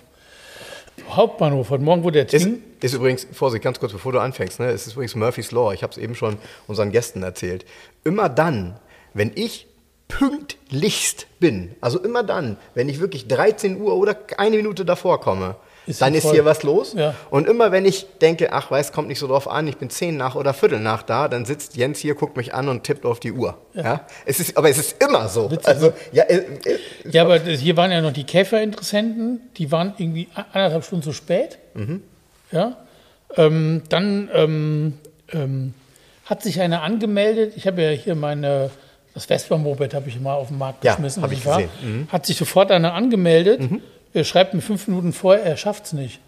Hauptbahnhof. 1.11 1.69
Heute 1.69 1.85
Morgen 1.85 2.02
wurde 2.02 2.25
der 2.25 2.35
ist, 2.35 2.44
Twing. 2.44 2.62
ist 2.81 2.94
übrigens, 2.94 3.26
Vorsicht, 3.32 3.62
ganz 3.62 3.79
kurz, 3.79 3.93
bevor 3.93 4.12
du 4.12 4.20
anfängst, 4.20 4.58
ne? 4.58 4.70
es 4.70 4.87
ist 4.87 4.94
übrigens 4.94 5.14
Murphy's 5.14 5.50
Law, 5.50 5.73
ich 5.73 5.82
habe 5.82 5.93
es 5.93 5.99
eben 5.99 6.14
schon 6.14 6.38
unseren 6.67 6.93
Gästen 6.93 7.23
erzählt. 7.23 7.67
Immer 8.05 8.31
dann, 8.31 8.79
wenn 9.12 9.32
ich 9.35 9.67
pünktlichst 10.08 11.26
bin, 11.41 11.75
also 11.82 11.99
immer 12.00 12.23
dann, 12.23 12.56
wenn 12.75 12.88
ich 12.88 13.00
wirklich 13.00 13.29
13 13.29 13.81
Uhr 13.81 13.97
oder 13.97 14.17
eine 14.38 14.56
Minute 14.56 14.87
davor 14.87 15.20
komme, 15.20 15.56
Ist 15.87 16.03
dann 16.03 16.15
ist 16.15 16.23
voll. 16.23 16.35
hier 16.35 16.44
was 16.44 16.62
los. 16.62 16.93
Ja. 16.97 17.15
Und 17.31 17.49
immer 17.49 17.73
wenn 17.73 17.85
ich 17.85 18.06
denke, 18.21 18.53
ach 18.53 18.71
weiß, 18.71 18.93
kommt 18.93 19.09
nicht 19.09 19.19
so 19.19 19.27
drauf 19.27 19.49
an, 19.50 19.67
ich 19.67 19.77
bin 19.79 19.91
10 19.91 20.17
nach 20.17 20.35
oder 20.35 20.53
Viertel 20.55 20.79
nach 20.79 21.03
da, 21.03 21.27
dann 21.29 21.44
sitzt 21.47 21.77
Jens 21.77 21.99
hier, 21.99 22.15
guckt 22.15 22.37
mich 22.37 22.55
an 22.55 22.69
und 22.69 22.85
tippt 22.85 23.05
auf 23.06 23.19
die 23.19 23.32
Uhr. 23.32 23.56
Ja. 23.75 24.06
Es 24.27 24.38
ist, 24.41 24.56
aber 24.56 24.69
es 24.71 24.79
ist 24.79 25.03
immer 25.03 25.29
so. 25.29 25.50
Also, 25.65 25.93
ja, 26.12 26.25
äh, 26.25 26.37
äh, 26.65 26.79
Ja, 27.11 27.23
aber 27.23 27.38
hier 27.41 27.77
waren 27.77 27.91
ja 27.91 28.00
noch 28.03 28.12
die 28.12 28.25
Käferinteressenten. 28.25 29.41
Die 29.56 29.73
waren 29.73 29.94
irgendwie 29.99 30.29
anderthalb 30.53 30.85
Stunden 30.85 31.03
zu 31.03 31.12
spät. 31.12 31.59
Mhm. 31.75 32.03
Ja. 32.53 32.76
Ähm, 33.37 33.83
dann 33.88 34.29
ähm, 34.35 34.99
ähm, 35.33 35.75
hat 36.26 36.43
sich 36.43 36.61
einer 36.61 36.83
angemeldet. 36.83 37.55
Ich 37.56 37.67
habe 37.67 37.83
ja 37.83 37.91
hier 37.91 38.15
meine, 38.15 38.71
das 39.15 39.25
Vespa-Moped 39.26 39.94
habe 39.94 40.09
ich 40.09 40.21
mal 40.21 40.35
auf 40.35 40.49
den 40.49 40.59
Markt 40.59 40.85
Ja, 40.85 40.93
geschmissen. 40.94 41.23
hab 41.23 41.31
wo 41.31 41.35
ich 41.35 41.47
war. 41.47 41.56
gesehen. 41.56 41.71
Mhm. 41.83 42.09
Hat 42.12 42.26
sich 42.26 42.37
sofort 42.37 42.71
einer 42.71 42.94
angemeldet. 42.94 43.61
Er 44.12 44.25
schreibt 44.25 44.55
mir 44.55 44.61
fünf 44.61 44.89
Minuten 44.89 45.12
vorher, 45.12 45.45
er 45.45 45.57
schafft 45.57 45.87
es 45.87 45.93
nicht. 45.93 46.21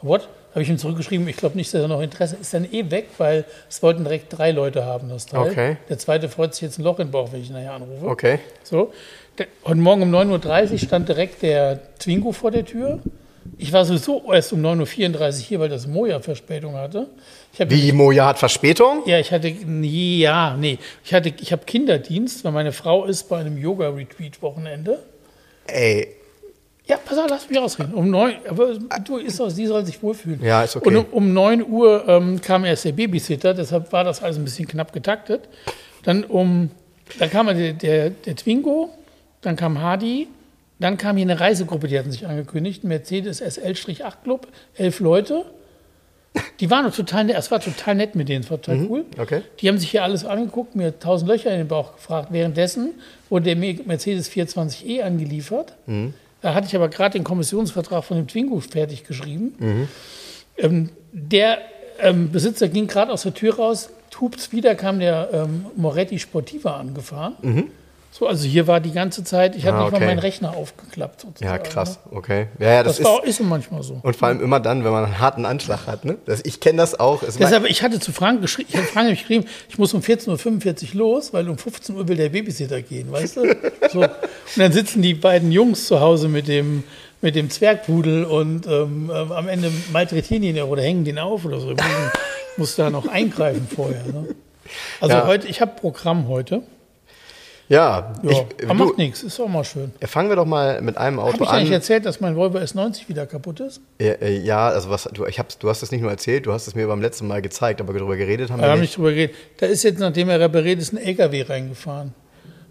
What? 0.00 0.28
Habe 0.52 0.62
ich 0.62 0.68
ihm 0.68 0.78
zurückgeschrieben, 0.78 1.26
ich 1.28 1.36
glaube 1.36 1.56
nicht, 1.56 1.72
dass 1.72 1.80
er 1.80 1.88
noch 1.88 2.02
Interesse 2.02 2.36
ist. 2.36 2.52
dann 2.52 2.70
eh 2.70 2.90
weg, 2.90 3.08
weil 3.16 3.44
es 3.70 3.82
wollten 3.82 4.04
direkt 4.04 4.36
drei 4.36 4.50
Leute 4.50 4.84
haben, 4.84 5.08
das 5.08 5.26
Teil. 5.26 5.40
Okay. 5.48 5.76
Der 5.88 5.98
zweite 5.98 6.28
freut 6.28 6.54
sich 6.54 6.62
jetzt 6.62 6.78
ein 6.78 6.82
Loch 6.82 6.98
in 6.98 7.06
den 7.06 7.10
Bauch, 7.12 7.32
wenn 7.32 7.40
ich 7.40 7.48
ihn 7.48 7.54
nachher 7.54 7.72
anrufe. 7.72 8.06
okay. 8.06 8.38
So. 8.62 8.92
Heute 9.64 9.80
Morgen 9.80 10.02
um 10.02 10.14
9.30 10.14 10.72
Uhr 10.72 10.78
stand 10.78 11.08
direkt 11.08 11.40
der 11.42 11.80
Twingo 11.98 12.32
vor 12.32 12.50
der 12.50 12.66
Tür. 12.66 13.00
Ich 13.56 13.72
war 13.72 13.84
sowieso 13.84 14.30
erst 14.30 14.52
um 14.52 14.60
9.34 14.60 15.18
Uhr 15.18 15.32
hier, 15.32 15.60
weil 15.60 15.68
das 15.70 15.86
Moja 15.86 16.20
Verspätung 16.20 16.74
hatte. 16.74 17.06
Wie 17.58 17.92
Moja 17.92 18.26
hat 18.26 18.38
Verspätung? 18.38 19.02
ja, 19.06 19.18
ich 19.18 19.32
hatte, 19.32 19.48
ja, 19.48 20.54
nee. 20.58 20.78
Ich 21.02 21.14
hatte, 21.14 21.32
ich 21.40 21.50
habe 21.50 21.64
Kinderdienst, 21.64 22.44
weil 22.44 22.52
meine 22.52 22.72
Frau 22.72 23.04
ist 23.04 23.28
bei 23.28 23.38
einem 23.38 23.56
Yoga-Retreat-Wochenende. 23.56 24.98
Ey, 25.66 26.08
Ja, 26.86 26.96
pass 26.96 27.16
auf, 27.16 27.26
lass 27.28 27.48
mich 27.48 27.58
ausreden. 27.58 27.94
Um 27.94 28.10
neun, 28.10 28.34
aber 28.48 28.74
du, 29.04 29.18
ist 29.18 29.38
doch, 29.38 29.48
sie 29.48 29.66
soll 29.66 29.86
sich 29.86 30.02
wohlfühlen. 30.02 30.42
Ja, 30.42 30.64
ist 30.64 30.76
okay. 30.76 30.88
Und 30.88 30.96
um, 30.96 31.04
um 31.12 31.32
9 31.32 31.64
Uhr 31.68 32.04
ähm, 32.08 32.40
kam 32.40 32.64
erst 32.64 32.84
der 32.84 32.92
Babysitter, 32.92 33.54
deshalb 33.54 33.92
war 33.92 34.02
das 34.02 34.22
alles 34.22 34.36
ein 34.36 34.44
bisschen 34.44 34.66
knapp 34.66 34.92
getaktet. 34.92 35.48
Dann 36.02 36.24
um, 36.24 36.70
dann 37.18 37.30
kam 37.30 37.46
der, 37.46 37.72
der, 37.72 38.10
der 38.10 38.36
Twingo, 38.36 38.90
dann 39.42 39.54
kam 39.54 39.80
Hardy, 39.80 40.26
dann 40.80 40.98
kam 40.98 41.16
hier 41.16 41.26
eine 41.26 41.38
Reisegruppe, 41.38 41.86
die 41.86 41.96
hatten 41.98 42.10
sich 42.10 42.26
angekündigt, 42.26 42.82
Mercedes 42.82 43.40
SL-8 43.40 44.22
Club, 44.24 44.48
elf 44.74 44.98
Leute. 44.98 45.44
Die 46.60 46.70
waren 46.70 46.90
total 46.90 47.24
nett, 47.24 47.36
es 47.36 47.50
war 47.50 47.60
total 47.60 47.94
nett 47.94 48.14
mit 48.14 48.28
denen, 48.28 48.42
es 48.42 48.50
war 48.50 48.60
total 48.60 48.86
cool. 48.86 49.04
okay. 49.18 49.42
Die 49.60 49.68
haben 49.68 49.78
sich 49.78 49.90
hier 49.90 50.02
alles 50.02 50.24
angeguckt, 50.24 50.74
mir 50.74 50.98
tausend 50.98 51.30
Löcher 51.30 51.50
in 51.50 51.58
den 51.58 51.68
Bauch 51.68 51.94
gefragt. 51.94 52.28
Währenddessen 52.30 52.94
wurde 53.28 53.54
der 53.54 53.56
Mercedes 53.56 54.30
420e 54.30 55.02
angeliefert. 55.02 55.74
Da 56.42 56.54
hatte 56.54 56.66
ich 56.66 56.76
aber 56.76 56.88
gerade 56.88 57.18
den 57.18 57.24
Kommissionsvertrag 57.24 58.04
von 58.04 58.16
dem 58.16 58.26
Twingo 58.26 58.60
fertig 58.60 59.04
geschrieben. 59.04 59.54
Ähm, 60.58 60.90
der 61.12 61.58
ähm, 62.00 62.30
Besitzer 62.30 62.68
ging 62.68 62.86
gerade 62.88 63.12
aus 63.12 63.22
der 63.22 63.32
Tür 63.32 63.56
raus, 63.56 63.90
hupts 64.20 64.52
wieder, 64.52 64.74
kam 64.74 65.00
der 65.00 65.30
ähm, 65.32 65.66
Moretti 65.76 66.18
Sportiva 66.18 66.76
angefahren. 66.76 67.70
So, 68.14 68.26
also 68.28 68.46
hier 68.46 68.66
war 68.66 68.78
die 68.80 68.92
ganze 68.92 69.24
Zeit, 69.24 69.56
ich 69.56 69.64
habe 69.66 69.78
Ah, 69.78 69.84
nicht 69.84 69.92
okay. 69.94 70.00
mal 70.00 70.06
meinen 70.08 70.18
Rechner 70.18 70.54
aufgeklappt. 70.54 71.22
Sozusagen, 71.22 71.50
Ja, 71.50 71.56
krass, 71.58 71.98
Ne? 72.10 72.18
okay. 72.18 72.46
Ja, 72.58 72.68
ja, 72.72 72.82
das, 72.82 72.98
Das, 72.98 73.06
war, 73.06 73.24
ist. 73.24 73.40
ist 73.40 73.46
manchmal 73.46 73.82
so. 73.82 74.00
Und 74.02 74.14
vor 74.14 74.28
allem 74.28 74.42
immer 74.42 74.60
dann, 74.60 74.84
wenn 74.84 74.92
man 74.92 75.06
einen 75.06 75.18
harten 75.18 75.46
Anschlag 75.46 75.86
hat. 75.86 76.04
Ne? 76.04 76.18
Das, 76.26 76.42
ich 76.44 76.60
kenne 76.60 76.76
das 76.76 77.00
auch. 77.00 77.22
Es 77.22 77.38
Deshalb, 77.38 77.64
ich 77.64 77.82
hatte 77.82 78.00
zu 78.00 78.12
Frank 78.12 78.42
geschrieben, 78.42 78.68
ich 78.70 78.76
habe 78.76 78.86
Frank 78.86 79.08
geschrieben, 79.08 79.46
ich 79.70 79.78
muss 79.78 79.94
um 79.94 80.02
14.45 80.02 80.90
Uhr 80.92 80.98
los, 80.98 81.32
weil 81.32 81.48
um 81.48 81.56
15 81.56 81.96
Uhr 81.96 82.06
will 82.06 82.16
der 82.18 82.28
Babysitter 82.28 82.82
gehen, 82.82 83.10
weißt 83.10 83.36
du? 83.38 83.56
So. 83.90 84.00
Und 84.02 84.10
dann 84.56 84.72
sitzen 84.72 85.00
die 85.00 85.14
beiden 85.14 85.50
Jungs 85.50 85.86
zu 85.86 86.00
Hause 86.00 86.28
mit 86.28 86.48
dem, 86.48 86.84
mit 87.22 87.34
dem 87.34 87.48
Zwergpudel 87.48 88.26
und 88.26 88.66
ähm, 88.66 89.10
ähm, 89.14 89.32
am 89.32 89.48
Ende 89.48 89.72
malträtieren 89.90 90.42
ihn 90.42 90.60
oder 90.60 90.82
hängen 90.82 91.04
den 91.06 91.18
auf 91.18 91.46
oder 91.46 91.60
so. 91.60 91.70
Ich 91.70 91.76
muss, 91.78 91.86
muss 92.58 92.76
da 92.76 92.90
noch 92.90 93.08
eingreifen 93.08 93.66
vorher. 93.74 94.02
Ne? 94.04 94.34
Also 95.00 95.16
Ja. 95.16 95.26
heute, 95.26 95.48
ich 95.48 95.62
habe 95.62 95.72
Programm 95.80 96.28
heute. 96.28 96.62
Ja, 97.68 98.12
Ja, 98.22 98.30
ich, 98.30 98.38
aber 98.68 98.74
du, 98.74 98.84
macht 98.86 98.98
nichts, 98.98 99.22
ist 99.22 99.40
auch 99.40 99.48
mal 99.48 99.64
schön. 99.64 99.92
fangen 100.04 100.28
wir 100.28 100.36
doch 100.36 100.44
mal 100.46 100.80
mit 100.82 100.96
einem 100.98 101.18
Habe 101.20 101.30
Auto 101.34 101.44
ich 101.44 101.48
eigentlich 101.50 101.68
an. 101.68 101.74
erzählt, 101.74 102.04
dass 102.06 102.20
mein 102.20 102.36
Volvo 102.36 102.58
S90 102.58 103.08
wieder 103.08 103.26
kaputt 103.26 103.60
ist? 103.60 103.80
Ja, 104.00 104.12
äh, 104.12 104.38
ja, 104.38 104.68
also 104.68 104.90
was, 104.90 105.04
du, 105.12 105.24
ich 105.26 105.38
hab's, 105.38 105.58
du 105.58 105.68
hast 105.70 105.82
es 105.82 105.90
nicht 105.90 106.00
nur 106.02 106.10
erzählt, 106.10 106.46
du 106.46 106.52
hast 106.52 106.66
es 106.66 106.74
mir 106.74 106.86
beim 106.86 107.00
letzten 107.00 107.26
Mal 107.26 107.40
gezeigt, 107.42 107.80
aber 107.80 107.92
darüber 107.92 108.16
geredet 108.16 108.50
haben 108.50 108.58
Wir 108.60 108.66
wir 108.66 108.72
haben 108.72 108.80
nicht. 108.80 108.96
drüber 108.96 109.10
geredet. 109.10 109.34
Da 109.58 109.66
ist 109.66 109.82
jetzt, 109.84 109.98
nachdem 110.00 110.28
er 110.28 110.40
repariert 110.40 110.80
ist, 110.80 110.92
ein 110.92 110.98
LKW 110.98 111.42
reingefahren. 111.42 112.14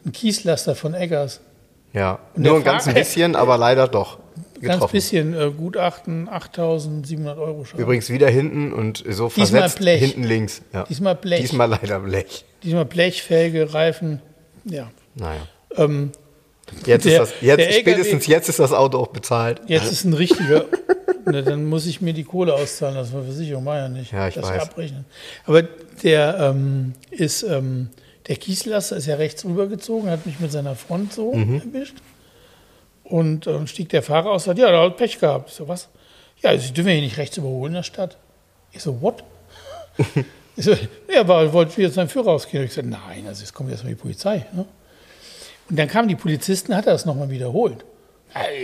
Ein 0.06 0.12
Kieslaster 0.12 0.76
von 0.76 0.94
Eggers. 0.94 1.42
Ja, 1.94 2.20
Und 2.36 2.44
nur 2.44 2.56
ein 2.58 2.64
ganz 2.64 2.88
ein 2.88 2.94
bisschen, 2.94 3.36
aber 3.36 3.58
leider 3.58 3.88
doch. 3.88 4.20
ganz 4.62 4.76
getroffen. 4.76 4.92
bisschen 4.92 5.34
äh, 5.34 5.52
Gutachten, 5.52 6.30
8.700 6.30 7.38
Euro 7.38 7.66
schon. 7.66 7.80
Übrigens 7.80 8.10
wieder 8.10 8.30
hinten 8.30 8.72
und 8.72 9.04
so 9.10 9.28
Diesmal 9.30 9.62
versetzt 9.62 9.80
Blech. 9.80 10.00
hinten 10.00 10.24
links. 10.24 10.62
Ja. 10.74 10.84
Diesmal 10.84 11.16
Blech. 11.16 11.42
Diesmal 11.42 11.70
leider 11.70 12.00
Blech. 12.00 12.46
Diesmal 12.64 12.86
Blech, 12.86 13.24
Felge, 13.24 13.74
Reifen. 13.74 14.22
Ja. 14.66 14.90
Naja. 15.16 15.42
Ähm, 15.78 16.12
Jetzt 16.86 17.04
Der- 17.06 17.24
ist 17.24 17.32
das, 17.34 17.42
jetzt, 17.42 17.58
der 17.60 17.68
LKW 17.70 17.80
spätestens 17.82 18.28
jetzt 18.28 18.48
ist 18.48 18.60
das 18.60 18.72
Auto 18.72 18.98
auch 19.00 19.08
bezahlt. 19.08 19.60
jetzt 19.68 19.92
ist 19.92 20.06
ein 20.06 20.14
richtiger. 20.14 20.66
Na, 21.26 21.42
dann 21.42 21.66
muss 21.66 21.86
ich 21.86 22.00
mir 22.00 22.14
die 22.14 22.24
Kohle 22.24 22.54
auszahlen, 22.54 22.96
das 22.96 23.12
war 23.12 23.24
Versicherung, 23.24 23.66
war 23.66 23.78
ja 23.78 23.90
nicht. 23.90 24.14
Ja, 24.14 24.28
ich 24.30 24.36
das 24.36 24.46
weiß. 24.48 24.62
abrechnen. 24.64 25.04
Aber 25.46 25.64
der 25.64 26.38
ähm, 26.40 26.94
ist, 27.10 27.44
ähm, 27.44 27.90
der 28.28 28.38
Kieslaster 28.38 28.96
ist 28.96 29.06
ja 29.06 29.16
rechts 29.16 29.44
rübergezogen, 29.44 30.10
hat 30.10 30.26
mich 30.26 30.40
mit 30.40 30.52
seiner 30.54 30.76
Front 30.76 31.12
so 31.14 31.34
Mhm. 31.34 31.62
erwischt. 31.74 31.98
Und 33.04 33.48
ähm, 33.48 33.68
stieg 33.68 33.90
der 33.90 34.02
Fahrer 34.02 34.32
aus 34.32 34.44
und 34.48 34.52
sagt, 34.56 34.60
ja, 34.60 34.72
da 34.72 34.84
hat 34.84 34.96
Pech 34.96 35.20
gehabt. 35.20 35.50
Ich 35.50 35.56
so, 35.56 35.68
was? 35.68 35.90
Ja, 36.42 36.58
Sie 36.58 36.72
dürfen 36.72 36.88
ja 36.88 36.94
hier 36.94 37.04
nicht 37.04 37.18
rechts 37.18 37.36
überholen 37.36 37.72
in 37.74 37.76
der 37.78 37.84
Stadt. 37.84 38.18
Ich 38.72 38.82
so, 38.82 39.02
what? 39.02 39.24
so, 40.58 40.72
ja, 41.14 41.22
aber 41.22 41.52
wollte 41.54 41.78
wieder 41.78 41.90
seinen 41.90 42.10
Führer 42.10 42.30
ausgehen. 42.32 42.64
Ich 42.64 42.74
so, 42.74 42.82
nein, 42.82 43.26
also 43.28 43.42
jetzt 43.42 43.54
kommt 43.54 43.70
erstmal 43.72 43.94
die 43.94 44.00
Polizei. 44.00 44.46
Ne? 44.54 44.66
Und 45.70 45.80
dann 45.80 45.88
kamen 45.88 46.08
die 46.08 46.16
Polizisten, 46.16 46.76
hat 46.76 46.86
er 46.86 46.94
das 46.94 47.06
nochmal 47.06 47.30
wiederholt. 47.30 47.86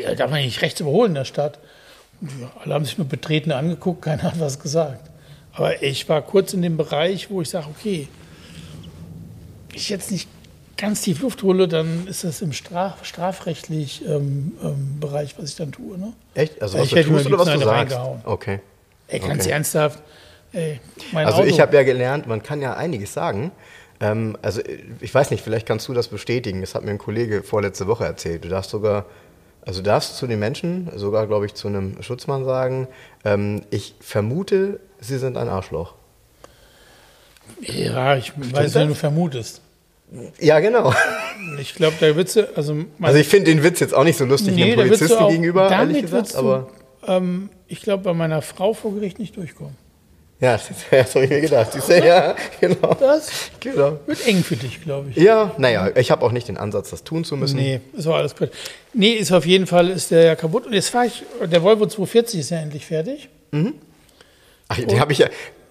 Ja, 0.03 0.15
darf 0.15 0.29
man 0.32 0.41
nicht 0.41 0.62
rechts 0.62 0.79
überholen 0.79 1.12
in 1.12 1.15
der 1.15 1.25
Stadt. 1.25 1.60
Und 2.22 2.29
alle 2.63 2.74
haben 2.74 2.86
sich 2.86 2.98
nur 2.98 3.08
betreten 3.08 3.51
angeguckt, 3.51 4.01
keiner 4.01 4.24
hat 4.24 4.39
was 4.39 4.60
gesagt. 4.60 5.10
Aber 5.53 5.82
ich 5.82 6.08
war 6.10 6.22
kurz 6.22 6.53
in 6.53 6.62
dem 6.62 6.77
Bereich, 6.77 7.29
wo 7.29 7.41
ich 7.41 7.50
sage, 7.50 7.67
okay, 7.70 8.08
ich 9.74 9.89
jetzt 9.89 10.12
nicht 10.12 10.27
ganz 10.77 11.01
tief 11.01 11.22
Luft 11.22 11.41
hole, 11.44 11.67
dann 11.67 12.08
ist 12.08 12.24
das 12.24 12.41
im 12.41 12.53
Straf 12.53 13.03
strafrechtlich 13.06 14.03
ähm, 14.06 14.53
ähm, 14.63 15.00
Bereich, 15.00 15.36
was 15.38 15.50
ich 15.50 15.56
dann 15.56 15.72
tue. 15.72 15.98
Ne? 15.98 16.13
Echt? 16.36 16.62
Also 16.62 16.77
was 16.77 16.86
ich 16.86 16.91
du 16.91 16.96
hätte 16.98 17.10
mir 17.10 17.17
tust 17.17 17.27
oder 17.27 17.39
was 17.39 17.53
du 17.53 17.60
sagst? 17.60 17.98
Okay. 18.25 18.60
Ey, 19.08 19.20
ganz 19.20 19.44
Okay. 19.44 19.51
ernsthaft, 19.51 20.00
ey, 20.54 20.80
mein 21.12 21.25
Also 21.27 21.39
Auto. 21.39 21.48
ich 21.48 21.60
habe 21.60 21.75
ja 21.75 21.84
gelernt, 21.84 22.27
man 22.27 22.42
kann 22.44 22.62
ja 22.62 22.74
einiges 22.75 23.13
sagen. 23.13 23.51
Ähm, 24.00 24.38
also 24.42 24.62
ich 25.01 25.13
weiß 25.13 25.32
nicht, 25.32 25.44
vielleicht 25.44 25.66
kannst 25.68 25.88
du 25.88 25.94
das 25.94 26.08
bestätigen. 26.08 26.62
Das 26.62 26.75
hat 26.75 26.84
mir 26.84 26.92
ein 26.92 26.98
Kollege 26.98 27.44
vorletzte 27.44 27.88
Woche 27.88 28.06
erzählt. 28.06 28.44
Du 28.46 28.50
darfst 28.50 28.70
sogar, 28.72 29.06
also 29.66 29.80
du 29.82 29.86
darfst 29.86 30.18
zu 30.18 30.27
den 30.27 30.39
Menschen, 30.39 30.89
sogar 30.96 31.27
glaube 31.27 31.46
ich 31.48 31.54
zu 31.56 31.68
einem 31.68 32.01
Schutzmann 32.04 32.46
sagen, 32.46 32.88
ähm, 33.25 33.63
ich 33.72 33.96
vermute, 34.00 34.80
sie 35.00 35.18
sind 35.18 35.36
ein 35.38 35.50
Arschloch. 35.50 35.96
Ja, 37.62 38.16
ich 38.18 38.34
weiß, 38.36 38.75
wenn 38.75 38.89
du 38.89 38.96
vermutest. 38.96 39.62
Ja, 40.39 40.60
genau. 40.60 40.94
Ich 41.60 41.74
glaube, 41.75 41.96
wird 42.16 42.34
du, 42.36 42.56
also, 42.56 42.75
Also 43.01 43.18
ich 43.20 43.27
finde 43.27 43.51
den 43.51 43.63
Witz 43.63 43.80
jetzt 43.80 43.94
auch 43.94 44.04
nicht 44.04 44.18
so 44.18 44.25
lustig 44.25 44.56
Nee, 44.56 44.72
du 44.75 44.84
Polizisten 44.84 45.18
auch- 45.18 45.30
gegenüber, 45.30 45.70
ehrlich 45.70 45.77
damit 45.80 46.01
gesagt. 46.04 46.12
würdest 46.13 46.36
du, 46.36 46.39
Aber 46.39 46.68
ähm, 47.08 47.50
ich 47.68 47.82
glaube, 47.82 48.04
bei 48.04 48.13
meiner 48.13 48.42
Frau 48.42 48.74
vor 48.74 48.94
Gericht 48.94 49.20
nicht 49.20 49.36
durchkommen. 49.36 49.75
Ja, 50.39 50.60
das, 50.91 51.15
habe 51.15 51.25
ich 51.25 51.29
mir 51.29 51.41
gedacht. 51.41 51.74
Siehst 51.74 51.89
du, 51.89 52.06
ja, 52.06 52.36
genau. 52.60 52.94
Das 52.94 53.51
genau. 53.60 54.00
wird 54.06 54.27
eng 54.27 54.44
für 54.44 54.56
dich, 54.56 54.82
glaube 54.82 55.10
ich. 55.10 55.17
Ja, 55.17 55.53
naja, 55.58 55.89
ich 55.96 56.12
habe 56.12 56.25
auch 56.25 56.32
nicht 56.32 56.48
den 56.48 56.58
Ansatz, 56.58 56.89
das 56.91 57.03
tun 57.03 57.24
zu 57.24 57.36
müssen. 57.38 57.58
Nee, 57.58 57.82
ist 57.94 58.08
auch 58.08 58.15
alles 58.15 58.36
gut. 58.36 58.51
Nee, 58.94 59.13
ist 59.13 59.32
auf 59.32 59.46
jeden 59.46 59.67
Fall, 59.67 59.89
ist 59.89 60.12
der 60.12 60.24
ja 60.24 60.36
kaputt. 60.36 60.65
Und 60.65 60.74
jetzt 60.74 60.89
fahre 60.89 61.08
ich, 61.08 61.24
der 61.44 61.63
Volvo 61.63 61.86
240 61.86 62.39
ist 62.39 62.50
ja 62.51 62.58
endlich 62.60 62.86
fertig. 62.86 63.29
Ach, 64.67 64.77
den 64.77 65.00
habe 65.00 65.12
ich 65.12 65.20
ja. 65.20 65.29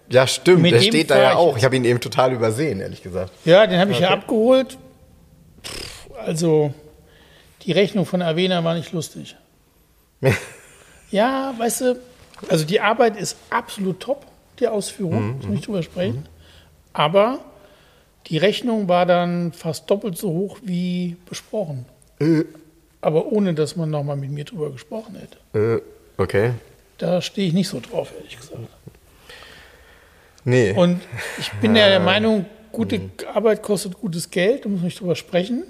Ja, 0.08 0.26
stimmt, 0.26 0.64
der 0.64 0.80
steht 0.80 1.10
da 1.10 1.20
ja 1.20 1.34
auch. 1.34 1.56
Ich 1.56 1.64
habe 1.64 1.74
ihn 1.74 1.84
eben 1.84 2.00
total 2.00 2.32
übersehen, 2.32 2.80
ehrlich 2.80 3.02
gesagt. 3.02 3.32
Ja, 3.44 3.66
den 3.66 3.80
habe 3.80 3.90
ich 3.90 3.98
ja 3.98 4.10
abgeholt. 4.10 4.78
Pff, 5.64 6.10
Also, 6.24 6.72
die 7.62 7.72
Rechnung 7.72 8.06
von 8.06 8.22
Avena 8.22 8.62
war 8.62 8.74
nicht 8.74 8.92
lustig. 8.92 9.36
Ja, 11.10 11.54
weißt 11.56 11.80
du, 11.82 12.00
also 12.48 12.64
die 12.64 12.80
Arbeit 12.80 13.16
ist 13.16 13.36
absolut 13.50 14.00
top, 14.00 14.26
die 14.60 14.68
Ausführung, 14.68 15.36
muss 15.38 15.46
nicht 15.46 15.66
drüber 15.66 15.82
sprechen. 15.82 16.26
Aber 16.92 17.40
die 18.28 18.38
Rechnung 18.38 18.88
war 18.88 19.06
dann 19.06 19.52
fast 19.52 19.88
doppelt 19.90 20.16
so 20.18 20.28
hoch 20.30 20.58
wie 20.62 21.16
besprochen. 21.28 21.84
Äh, 22.20 22.44
Aber 23.00 23.26
ohne, 23.26 23.54
dass 23.54 23.76
man 23.76 23.90
nochmal 23.90 24.16
mit 24.16 24.30
mir 24.30 24.44
drüber 24.44 24.70
gesprochen 24.70 25.16
hätte. 25.16 25.76
äh, 25.76 25.82
okay. 26.20 26.52
Da 26.98 27.20
stehe 27.20 27.46
ich 27.48 27.52
nicht 27.54 27.68
so 27.68 27.78
drauf, 27.80 28.12
ehrlich 28.16 28.36
gesagt. 28.38 28.58
Nee. 30.44 30.72
Und 30.72 31.02
ich 31.38 31.52
bin 31.60 31.76
ja 31.76 31.88
der 31.88 32.00
Meinung, 32.12 32.46
gute 32.72 33.00
Arbeit 33.34 33.62
kostet 33.62 33.94
gutes 33.94 34.30
Geld, 34.30 34.64
da 34.64 34.68
muss 34.68 34.78
man 34.78 34.86
nicht 34.86 35.00
drüber 35.00 35.16
sprechen. 35.16 35.64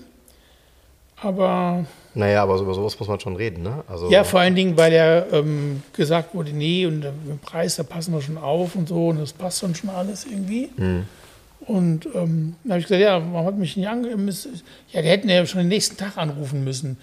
Aber 1.16 1.86
naja, 2.16 2.42
aber 2.42 2.58
über 2.58 2.72
sowas 2.72 2.98
muss 2.98 3.08
man 3.08 3.20
schon 3.20 3.36
reden, 3.36 3.62
ne? 3.62 3.84
Also, 3.88 4.10
ja, 4.10 4.24
vor 4.24 4.40
allen 4.40 4.54
Dingen, 4.54 4.76
weil 4.76 4.92
ja 4.92 5.26
ähm, 5.32 5.82
gesagt 5.92 6.34
wurde, 6.34 6.50
nee, 6.50 6.86
und 6.86 7.02
der 7.02 7.12
Preis, 7.42 7.76
da 7.76 7.82
passen 7.82 8.14
wir 8.14 8.22
schon 8.22 8.38
auf 8.38 8.74
und 8.74 8.88
so, 8.88 9.08
und 9.08 9.20
das 9.20 9.34
passt 9.34 9.62
dann 9.62 9.74
schon 9.74 9.90
alles 9.90 10.24
irgendwie. 10.24 10.70
Und 11.60 12.06
ähm, 12.14 12.54
dann 12.64 12.72
habe 12.72 12.80
ich 12.80 12.86
gesagt, 12.86 13.02
ja, 13.02 13.22
warum 13.32 13.46
hat 13.46 13.58
mich 13.58 13.76
nicht 13.76 13.88
angemeldet? 13.88 14.48
Ja, 14.92 15.02
die 15.02 15.08
hätten 15.08 15.28
ja 15.28 15.44
schon 15.44 15.60
den 15.60 15.68
nächsten 15.68 15.96
Tag 15.96 16.16
anrufen 16.16 16.64
müssen. 16.64 16.96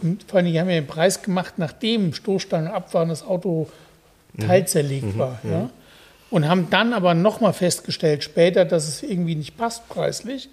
Und 0.00 0.24
vor 0.26 0.36
allen 0.36 0.46
Dingen 0.46 0.54
die 0.54 0.60
haben 0.60 0.70
ja 0.70 0.80
den 0.80 0.86
Preis 0.86 1.20
gemacht, 1.20 1.54
nachdem 1.58 2.14
Stoßstangen 2.14 2.70
ab 2.70 2.94
waren, 2.94 3.10
das 3.10 3.22
Auto 3.22 3.68
teilzerlegt 4.40 5.18
war. 5.18 5.40
Ja? 5.42 5.68
Und 6.30 6.48
haben 6.48 6.68
dann 6.70 6.94
aber 6.94 7.14
nochmal 7.14 7.52
festgestellt 7.52 8.24
später, 8.24 8.64
dass 8.64 8.88
es 8.88 9.02
irgendwie 9.02 9.34
nicht 9.34 9.58
passt 9.58 9.88
preislich. 9.88 10.48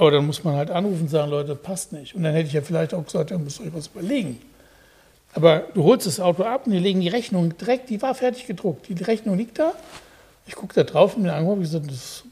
Aber 0.00 0.12
dann 0.12 0.24
muss 0.24 0.44
man 0.44 0.56
halt 0.56 0.70
anrufen 0.70 1.02
und 1.02 1.08
sagen, 1.08 1.30
Leute, 1.30 1.54
passt 1.54 1.92
nicht. 1.92 2.14
Und 2.14 2.22
dann 2.22 2.32
hätte 2.32 2.46
ich 2.46 2.54
ja 2.54 2.62
vielleicht 2.62 2.94
auch 2.94 3.04
gesagt, 3.04 3.32
ja, 3.32 3.36
müsst 3.36 3.60
ihr 3.60 3.66
euch 3.66 3.74
was 3.74 3.88
überlegen. 3.88 4.40
Aber 5.34 5.64
du 5.74 5.84
holst 5.84 6.06
das 6.06 6.20
Auto 6.20 6.42
ab 6.42 6.62
und 6.64 6.72
die 6.72 6.78
legen 6.78 7.02
die 7.02 7.08
Rechnung 7.08 7.54
direkt, 7.58 7.90
die 7.90 8.00
war 8.00 8.14
fertig 8.14 8.46
gedruckt. 8.46 8.88
Die 8.88 8.94
Rechnung 8.94 9.36
liegt 9.36 9.58
da. 9.58 9.74
Ich 10.46 10.54
gucke 10.54 10.74
da 10.74 10.84
drauf 10.84 11.16
und 11.16 11.24
mir 11.24 11.34
angucke, 11.34 11.60
ich 11.60 11.70
gesagt, 11.70 11.90
das 11.90 12.24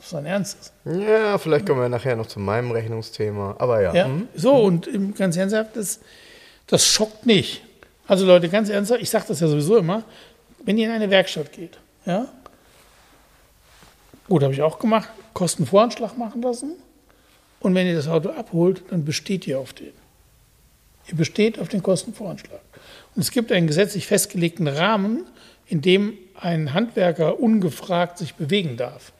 ist 0.00 0.14
ein 0.14 0.24
Ernstes. 0.24 0.72
ja, 0.84 1.36
vielleicht 1.36 1.66
kommen 1.66 1.80
wir 1.80 1.88
nachher 1.88 2.14
noch 2.14 2.26
zu 2.26 2.38
meinem 2.38 2.70
Rechnungsthema. 2.70 3.56
Aber 3.58 3.82
ja. 3.82 3.92
Ja? 3.92 4.04
hm. 4.04 4.28
So, 4.36 4.54
und 4.54 4.88
ganz 5.16 5.36
ernsthaft, 5.36 5.74
das, 5.74 5.98
das 6.68 6.86
schockt 6.86 7.26
nicht. 7.26 7.60
Also 8.06 8.24
Leute, 8.24 8.48
ganz 8.48 8.68
ernsthaft, 8.68 9.02
ich 9.02 9.10
sage 9.10 9.24
das 9.26 9.40
ja 9.40 9.48
sowieso 9.48 9.78
immer, 9.78 10.04
wenn 10.64 10.78
ihr 10.78 10.86
in 10.86 10.92
eine 10.92 11.10
Werkstatt 11.10 11.50
geht, 11.50 11.76
ja, 12.04 12.28
gut, 14.28 14.44
habe 14.44 14.54
ich 14.54 14.62
auch 14.62 14.78
gemacht, 14.78 15.08
Kostenvoranschlag 15.34 16.16
machen 16.16 16.40
lassen 16.40 16.76
und 17.60 17.74
wenn 17.74 17.86
ihr 17.86 17.94
das 17.94 18.08
Auto 18.08 18.30
abholt, 18.30 18.82
dann 18.90 19.04
besteht 19.04 19.46
ihr 19.46 19.58
auf 19.58 19.72
den. 19.72 19.92
Ihr 21.08 21.16
besteht 21.16 21.58
auf 21.58 21.68
den 21.68 21.82
Kostenvoranschlag. 21.82 22.60
Und 23.14 23.22
es 23.22 23.30
gibt 23.30 23.52
einen 23.52 23.66
gesetzlich 23.66 24.06
festgelegten 24.06 24.68
Rahmen, 24.68 25.24
in 25.66 25.80
dem 25.80 26.14
ein 26.38 26.74
Handwerker 26.74 27.40
ungefragt 27.40 28.18
sich 28.18 28.34
bewegen 28.34 28.76
darf. 28.76 29.12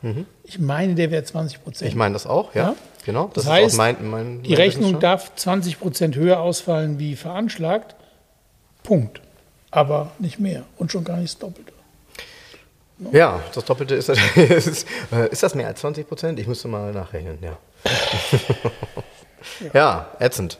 Ich 0.45 0.59
meine, 0.59 0.95
der 0.95 1.11
wäre 1.11 1.25
20 1.25 1.62
Prozent. 1.62 1.88
Ich 1.88 1.97
meine 1.97 2.12
das 2.12 2.26
auch, 2.26 2.55
ja. 2.55 2.62
Ja. 2.62 2.76
Genau. 3.07 3.31
Das 3.33 3.45
ist 3.45 3.50
heißt, 3.50 3.75
auch 3.75 3.78
mein, 3.78 4.11
mein, 4.11 4.43
Die 4.43 4.50
mein 4.50 4.59
Rechnung 4.59 5.00
darf 5.00 5.35
20 5.37 5.78
Prozent 5.78 6.16
höher 6.16 6.40
ausfallen 6.40 6.99
wie 6.99 7.14
veranschlagt. 7.16 7.95
Punkt. 8.83 9.21
Aber 9.71 10.12
nicht 10.19 10.38
mehr. 10.40 10.64
Und 10.76 10.93
schon 10.93 11.05
gar 11.05 11.16
nicht 11.16 11.33
das 11.33 11.38
Doppelte. 11.38 11.73
Ja, 13.12 13.43
das 13.55 13.64
Doppelte 13.64 13.95
ist, 13.95 14.09
ist, 14.37 14.87
äh, 15.12 15.28
ist 15.31 15.43
das 15.43 15.55
mehr 15.55 15.69
als 15.69 15.81
20 15.81 16.09
Prozent? 16.09 16.38
Ich 16.38 16.47
müsste 16.47 16.69
mal 16.69 16.93
nachrechnen, 16.93 17.38
ja. 17.43 17.57
ja, 19.75 20.09
ätzend. 20.18 20.59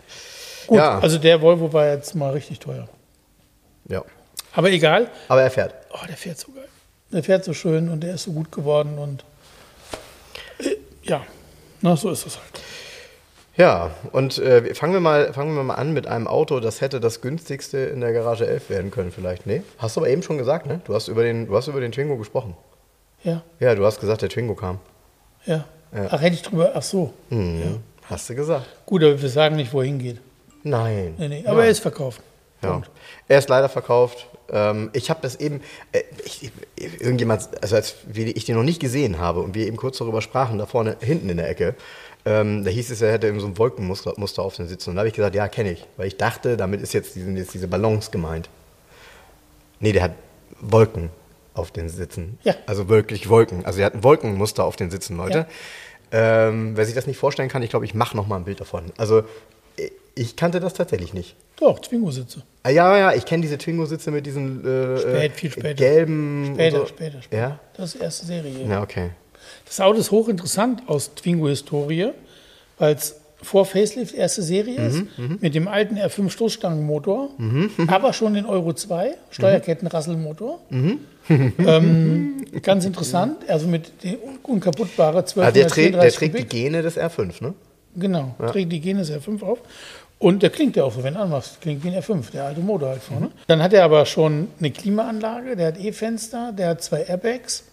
Gut, 0.67 0.79
Ja. 0.79 0.99
also 0.99 1.19
der 1.19 1.41
Volvo 1.41 1.73
war 1.73 1.87
jetzt 1.89 2.15
mal 2.15 2.33
richtig 2.33 2.59
teuer. 2.61 2.89
Ja. 3.89 4.03
Aber 4.55 4.71
egal. 4.71 5.11
Aber 5.29 5.43
er 5.43 5.51
fährt. 5.51 5.75
Oh, 5.93 6.05
der 6.09 6.17
fährt 6.17 6.39
so 6.39 6.51
geil. 6.53 6.69
Der 7.13 7.23
fährt 7.23 7.45
so 7.45 7.53
schön 7.53 7.89
und 7.89 8.01
der 8.01 8.15
ist 8.15 8.25
so 8.25 8.33
gut 8.33 8.51
geworden 8.51 8.99
und 8.99 9.25
äh, 10.59 10.77
ja, 11.03 11.23
na, 11.83 11.97
so 11.97 12.11
ist 12.11 12.27
das 12.27 12.37
halt. 12.37 12.61
Ja, 13.57 13.91
und 14.13 14.37
äh, 14.39 14.75
fangen, 14.75 14.93
wir 14.93 15.01
mal, 15.01 15.33
fangen 15.33 15.55
wir 15.57 15.63
mal 15.63 15.77
an 15.77 15.93
mit 15.93 16.07
einem 16.07 16.27
Auto, 16.27 16.61
das 16.61 16.81
hätte 16.83 17.01
das 17.01 17.23
günstigste 17.23 17.79
in 17.79 18.01
der 18.03 18.13
Garage 18.13 18.47
11 18.47 18.69
werden 18.69 18.91
können 18.91 19.13
vielleicht. 19.13 19.47
Nee? 19.47 19.63
Hast 19.79 19.97
du 19.97 20.01
aber 20.01 20.11
eben 20.11 20.23
schon 20.23 20.37
gesagt, 20.37 20.67
ne? 20.67 20.81
Du 20.85 20.95
hast 20.95 21.09
über 21.09 21.23
den, 21.23 21.47
du 21.47 21.57
hast 21.57 21.69
über 21.69 21.81
den 21.81 21.93
Twingo 21.93 22.17
gesprochen. 22.19 22.55
Ja, 23.25 23.43
Ja, 23.61 23.75
du 23.75 23.87
hast 23.87 23.99
gesagt, 24.01 24.21
der 24.23 24.29
Twingo 24.29 24.55
kam. 24.55 24.79
ja. 25.45 25.65
Ja. 25.97 26.09
Ach, 26.11 26.21
hätte 26.21 26.35
ich 26.35 26.43
drüber, 26.43 26.73
ach 26.75 26.83
so. 26.83 27.15
Mhm. 27.31 27.81
Hast 28.03 28.29
du 28.29 28.35
gesagt? 28.35 28.67
Gut, 28.85 29.03
aber 29.03 29.21
wir 29.21 29.29
sagen 29.29 29.57
nicht, 29.57 29.73
wohin 29.73 29.99
geht. 29.99 30.19
Nein. 30.63 31.15
Nee, 31.19 31.29
nee. 31.29 31.45
Aber 31.47 31.65
er 31.65 31.71
ist 31.71 31.81
verkauft. 31.81 32.21
Ja. 32.63 32.83
Er 33.29 33.39
ist 33.39 33.49
leider 33.49 33.69
verkauft. 33.69 34.29
Ähm, 34.51 34.91
ich 34.93 35.11
habe 35.11 35.21
das 35.23 35.37
eben, 35.37 35.61
äh, 35.93 36.03
ich, 36.25 36.53
irgendjemand, 36.77 37.49
also 37.63 37.77
als 37.77 37.97
ich 38.15 38.45
den 38.45 38.57
noch 38.57 38.63
nicht 38.63 38.81
gesehen 38.81 39.19
habe 39.19 39.41
und 39.41 39.55
wir 39.55 39.67
eben 39.67 39.77
kurz 39.77 39.99
darüber 39.99 40.23
sprachen, 40.23 40.59
da 40.59 40.67
vorne 40.67 40.97
hinten 41.01 41.29
in 41.29 41.39
der 41.39 41.49
Ecke, 41.49 41.75
ähm, 42.25 42.65
da 42.65 42.71
hieß 42.71 42.91
es, 42.91 43.01
er 43.01 43.13
hätte 43.13 43.29
eben 43.29 43.41
so 43.41 43.47
ein 43.47 43.59
Wolkenmuster 43.59 44.15
Muster 44.17 44.43
auf 44.43 44.57
den 44.57 44.69
Sitzen. 44.69 44.91
Und 44.91 44.97
da 44.97 45.01
habe 45.01 45.09
ich 45.09 45.15
gesagt, 45.15 45.35
ja, 45.35 45.49
kenne 45.49 45.73
ich. 45.73 45.87
Weil 45.97 46.09
ich 46.09 46.17
dachte, 46.17 46.57
damit 46.57 46.81
ist 46.83 46.93
jetzt, 46.93 47.15
diese, 47.15 47.31
jetzt 47.31 47.55
diese 47.55 47.69
Ballons 47.69 48.11
gemeint. 48.11 48.49
Nee, 49.81 49.93
der 49.93 50.03
hat 50.03 50.13
Wolken 50.61 51.11
auf 51.55 51.71
den 51.71 51.89
Sitzen. 51.89 52.39
Ja. 52.43 52.55
Also 52.67 52.89
wirklich 52.89 53.29
Wolken. 53.29 53.65
Also 53.65 53.81
er 53.81 53.87
hat 53.87 53.95
ein 53.95 54.03
Wolkenmuster 54.03 54.65
auf 54.65 54.77
den 54.77 54.91
Sitzen, 54.91 55.17
Leute. 55.17 55.47
Ähm, 56.13 56.77
wer 56.77 56.85
sich 56.85 56.95
das 56.95 57.07
nicht 57.07 57.19
vorstellen 57.19 57.49
kann, 57.49 57.63
ich 57.63 57.71
glaube, 57.71 57.85
ich 57.85 57.95
mache 57.95 58.17
noch 58.17 58.27
mal 58.27 58.37
ein 58.37 58.45
Bild 58.45 58.61
davon. 58.61 58.93
Also 58.97 59.25
ich 60.15 60.35
kannte 60.35 60.61
das 60.61 60.75
tatsächlich 60.75 61.13
nicht. 61.13 61.37
Doch, 61.61 61.79
Twingo-Sitze. 61.79 62.43
Ah, 62.63 62.71
ja, 62.71 62.97
ja, 62.97 63.13
ich 63.13 63.27
kenne 63.27 63.43
diese 63.43 63.59
Twingo-Sitze 63.59 64.11
mit 64.11 64.25
diesen 64.27 64.65
äh, 64.65 64.99
Spät, 64.99 65.33
äh, 65.33 65.35
viel 65.35 65.51
später. 65.51 65.75
gelben. 65.75 66.53
Später, 66.55 66.79
so. 66.79 66.87
später, 66.87 67.23
später. 67.23 67.43
Ja? 67.43 67.61
Das 67.77 67.87
ist 67.87 67.95
die 67.97 68.05
erste 68.05 68.27
Serie. 68.27 68.67
Ja, 68.67 68.83
okay. 68.83 69.11
Das 69.67 69.81
Auto 69.81 69.99
ist 69.99 70.11
hochinteressant 70.11 70.83
aus 70.89 71.15
Twingo-Historie, 71.15 72.13
weil 72.79 72.95
es 72.95 73.17
vor 73.47 73.65
Facelift 73.65 74.13
erste 74.13 74.43
Serie 74.43 74.81
ist, 74.89 75.05
Mhm, 75.17 75.39
mit 75.41 75.55
dem 75.55 75.69
alten 75.69 75.97
R5 75.97 76.31
Stoßstangenmotor, 76.31 77.31
aber 77.87 78.13
schon 78.13 78.35
den 78.35 78.45
Euro 78.45 78.73
2 78.73 79.15
Steuerkettenrasselmotor. 79.31 80.59
Mhm. 80.71 80.99
ähm, 81.59 82.45
ganz 82.63 82.85
interessant, 82.85 83.49
also 83.49 83.69
mit 83.69 84.03
dem 84.03 84.17
unkaputtbare 84.43 85.25
12 85.25 85.47
Ah, 85.47 85.51
der, 85.53 85.69
trägt, 85.69 85.95
der 85.95 86.11
trägt 86.13 86.39
die 86.39 86.45
Gene 86.45 86.83
des 86.83 86.99
R5, 86.99 87.43
ne? 87.43 87.55
Genau, 87.97 88.35
trägt 88.51 88.73
die 88.73 88.81
Genes 88.81 89.11
R5 89.13 89.43
auf. 89.43 89.59
Und 90.19 90.43
der 90.43 90.51
klingt 90.51 90.77
ja 90.77 90.85
auch 90.85 90.93
so, 90.93 91.03
wenn 91.05 91.15
du 91.15 91.21
anmachst, 91.21 91.61
klingt 91.61 91.85
wie 91.85 91.89
ein 91.89 92.03
R5, 92.03 92.31
der 92.33 92.45
alte 92.47 92.61
Motor 92.61 92.89
halt 92.91 93.03
vorne. 93.03 93.31
Dann 93.47 93.63
hat 93.63 93.73
er 93.73 93.85
aber 93.85 94.07
schon 94.07 94.49
eine 94.59 94.71
Klimaanlage, 94.71 95.57
der 95.57 95.69
hat 95.69 95.79
E-Fenster, 95.79 96.53
der 96.53 96.71
hat 96.71 96.83
zwei 96.83 97.03
Airbags, 97.03 97.65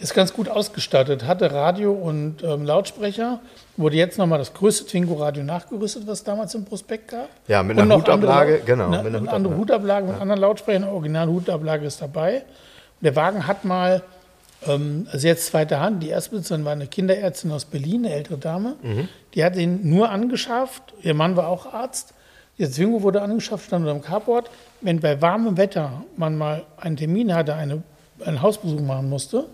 ist 0.00 0.14
ganz 0.14 0.32
gut 0.32 0.48
ausgestattet, 0.48 1.24
hatte 1.26 1.52
Radio 1.52 1.92
und 1.92 2.42
ähm, 2.42 2.64
Lautsprecher, 2.64 3.40
wurde 3.78 3.96
jetzt 3.96 4.18
nochmal 4.18 4.38
das 4.38 4.52
größte 4.52 4.86
Twingo-Radio 4.86 5.42
nachgerüstet, 5.44 6.06
was 6.06 6.18
es 6.18 6.24
damals 6.24 6.54
im 6.54 6.64
Prospekt 6.64 7.08
gab. 7.08 7.28
Ja, 7.46 7.62
mit 7.62 7.78
einer 7.78 7.94
andere 7.94 8.00
Hutablage, 8.00 8.56
Lau- 8.58 8.64
genau, 8.66 8.86
Eine, 8.88 8.96
mit 8.98 9.06
einer 9.06 9.18
eine 9.18 9.30
andere 9.32 9.56
Hutablage 9.56 10.06
mit 10.08 10.20
anderen 10.20 10.40
Lautsprechern, 10.40 10.84
eine 10.84 10.92
Original-Hutablage 10.92 11.86
ist 11.86 12.02
dabei. 12.02 12.44
Der 13.00 13.14
Wagen 13.16 13.46
hat 13.46 13.64
mal, 13.64 14.02
ähm, 14.66 15.06
also 15.12 15.26
jetzt 15.28 15.46
zweite 15.46 15.78
Hand, 15.80 16.02
die 16.02 16.08
Erstbesitzerin 16.08 16.64
war 16.64 16.72
eine 16.72 16.86
Kinderärztin 16.88 17.52
aus 17.52 17.64
Berlin, 17.64 18.04
eine 18.04 18.14
ältere 18.14 18.36
Dame. 18.38 18.74
Die 19.34 19.44
hat 19.44 19.56
ihn 19.56 19.88
nur 19.88 20.10
angeschafft. 20.10 20.82
Ihr 21.02 21.14
Mann 21.14 21.36
war 21.36 21.46
auch 21.48 21.72
Arzt. 21.72 22.14
Der 22.58 22.68
Zwingo 22.70 23.02
wurde 23.02 23.22
angeschafft, 23.22 23.66
stand 23.66 23.86
unter 23.86 23.96
dem 23.96 24.02
Carport. 24.02 24.50
Wenn 24.80 24.98
bei 24.98 25.22
warmem 25.22 25.56
Wetter 25.56 26.02
man 26.16 26.36
mal 26.36 26.64
einen 26.76 26.96
Termin 26.96 27.32
hatte, 27.32 27.54
eine, 27.54 27.82
einen 28.26 28.42
Hausbesuch 28.42 28.80
machen 28.80 29.08
musste, 29.08 29.44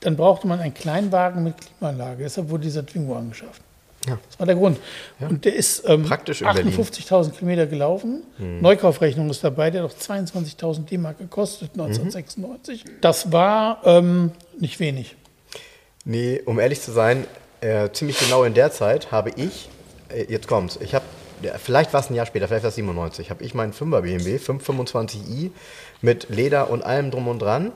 dann 0.00 0.16
brauchte 0.16 0.46
man 0.46 0.60
einen 0.60 0.74
Kleinwagen 0.74 1.44
mit 1.44 1.54
Klimaanlage. 1.60 2.22
Deshalb 2.22 2.50
wurde 2.50 2.64
dieser 2.64 2.84
Twingo 2.84 3.16
angeschafft. 3.16 3.62
Ja. 4.06 4.18
Das 4.28 4.38
war 4.38 4.46
der 4.46 4.54
Grund. 4.54 4.78
Und 5.20 5.44
der 5.44 5.54
ist 5.54 5.82
ähm, 5.86 6.04
Praktisch 6.04 6.40
in 6.40 6.46
Berlin. 6.46 6.72
58.000 6.72 7.30
Kilometer 7.32 7.66
gelaufen. 7.66 8.22
Neukaufrechnung 8.38 9.28
ist 9.28 9.42
dabei, 9.42 9.70
der 9.70 9.82
hat 9.82 9.90
doch 9.90 9.96
22.000 9.98 10.86
D-Mark 10.86 11.18
gekostet 11.18 11.70
1996. 11.72 12.84
Das 13.00 13.32
war 13.32 13.82
ähm, 13.84 14.32
nicht 14.58 14.78
wenig. 14.80 15.16
Nee, 16.04 16.40
um 16.44 16.58
ehrlich 16.58 16.80
zu 16.80 16.92
sein, 16.92 17.26
äh, 17.60 17.90
ziemlich 17.90 18.18
genau 18.18 18.44
in 18.44 18.54
der 18.54 18.70
Zeit 18.70 19.10
habe 19.10 19.30
ich, 19.36 19.68
äh, 20.08 20.24
jetzt 20.28 20.46
kommt's, 20.46 20.78
ich 20.80 20.94
habe, 20.94 21.04
ja, 21.42 21.52
vielleicht 21.58 21.92
war 21.92 22.00
es 22.00 22.08
ein 22.08 22.14
Jahr 22.14 22.24
später, 22.24 22.48
vielleicht 22.48 22.62
war 22.62 22.68
es 22.68 22.76
97, 22.76 23.30
habe 23.30 23.42
ich 23.44 23.52
meinen 23.52 23.72
5er 23.72 24.00
BMW, 24.00 24.36
525i, 24.36 25.50
mit 26.00 26.28
Leder 26.30 26.70
und 26.70 26.82
allem 26.82 27.10
drum 27.10 27.28
und 27.28 27.40
dran, 27.40 27.72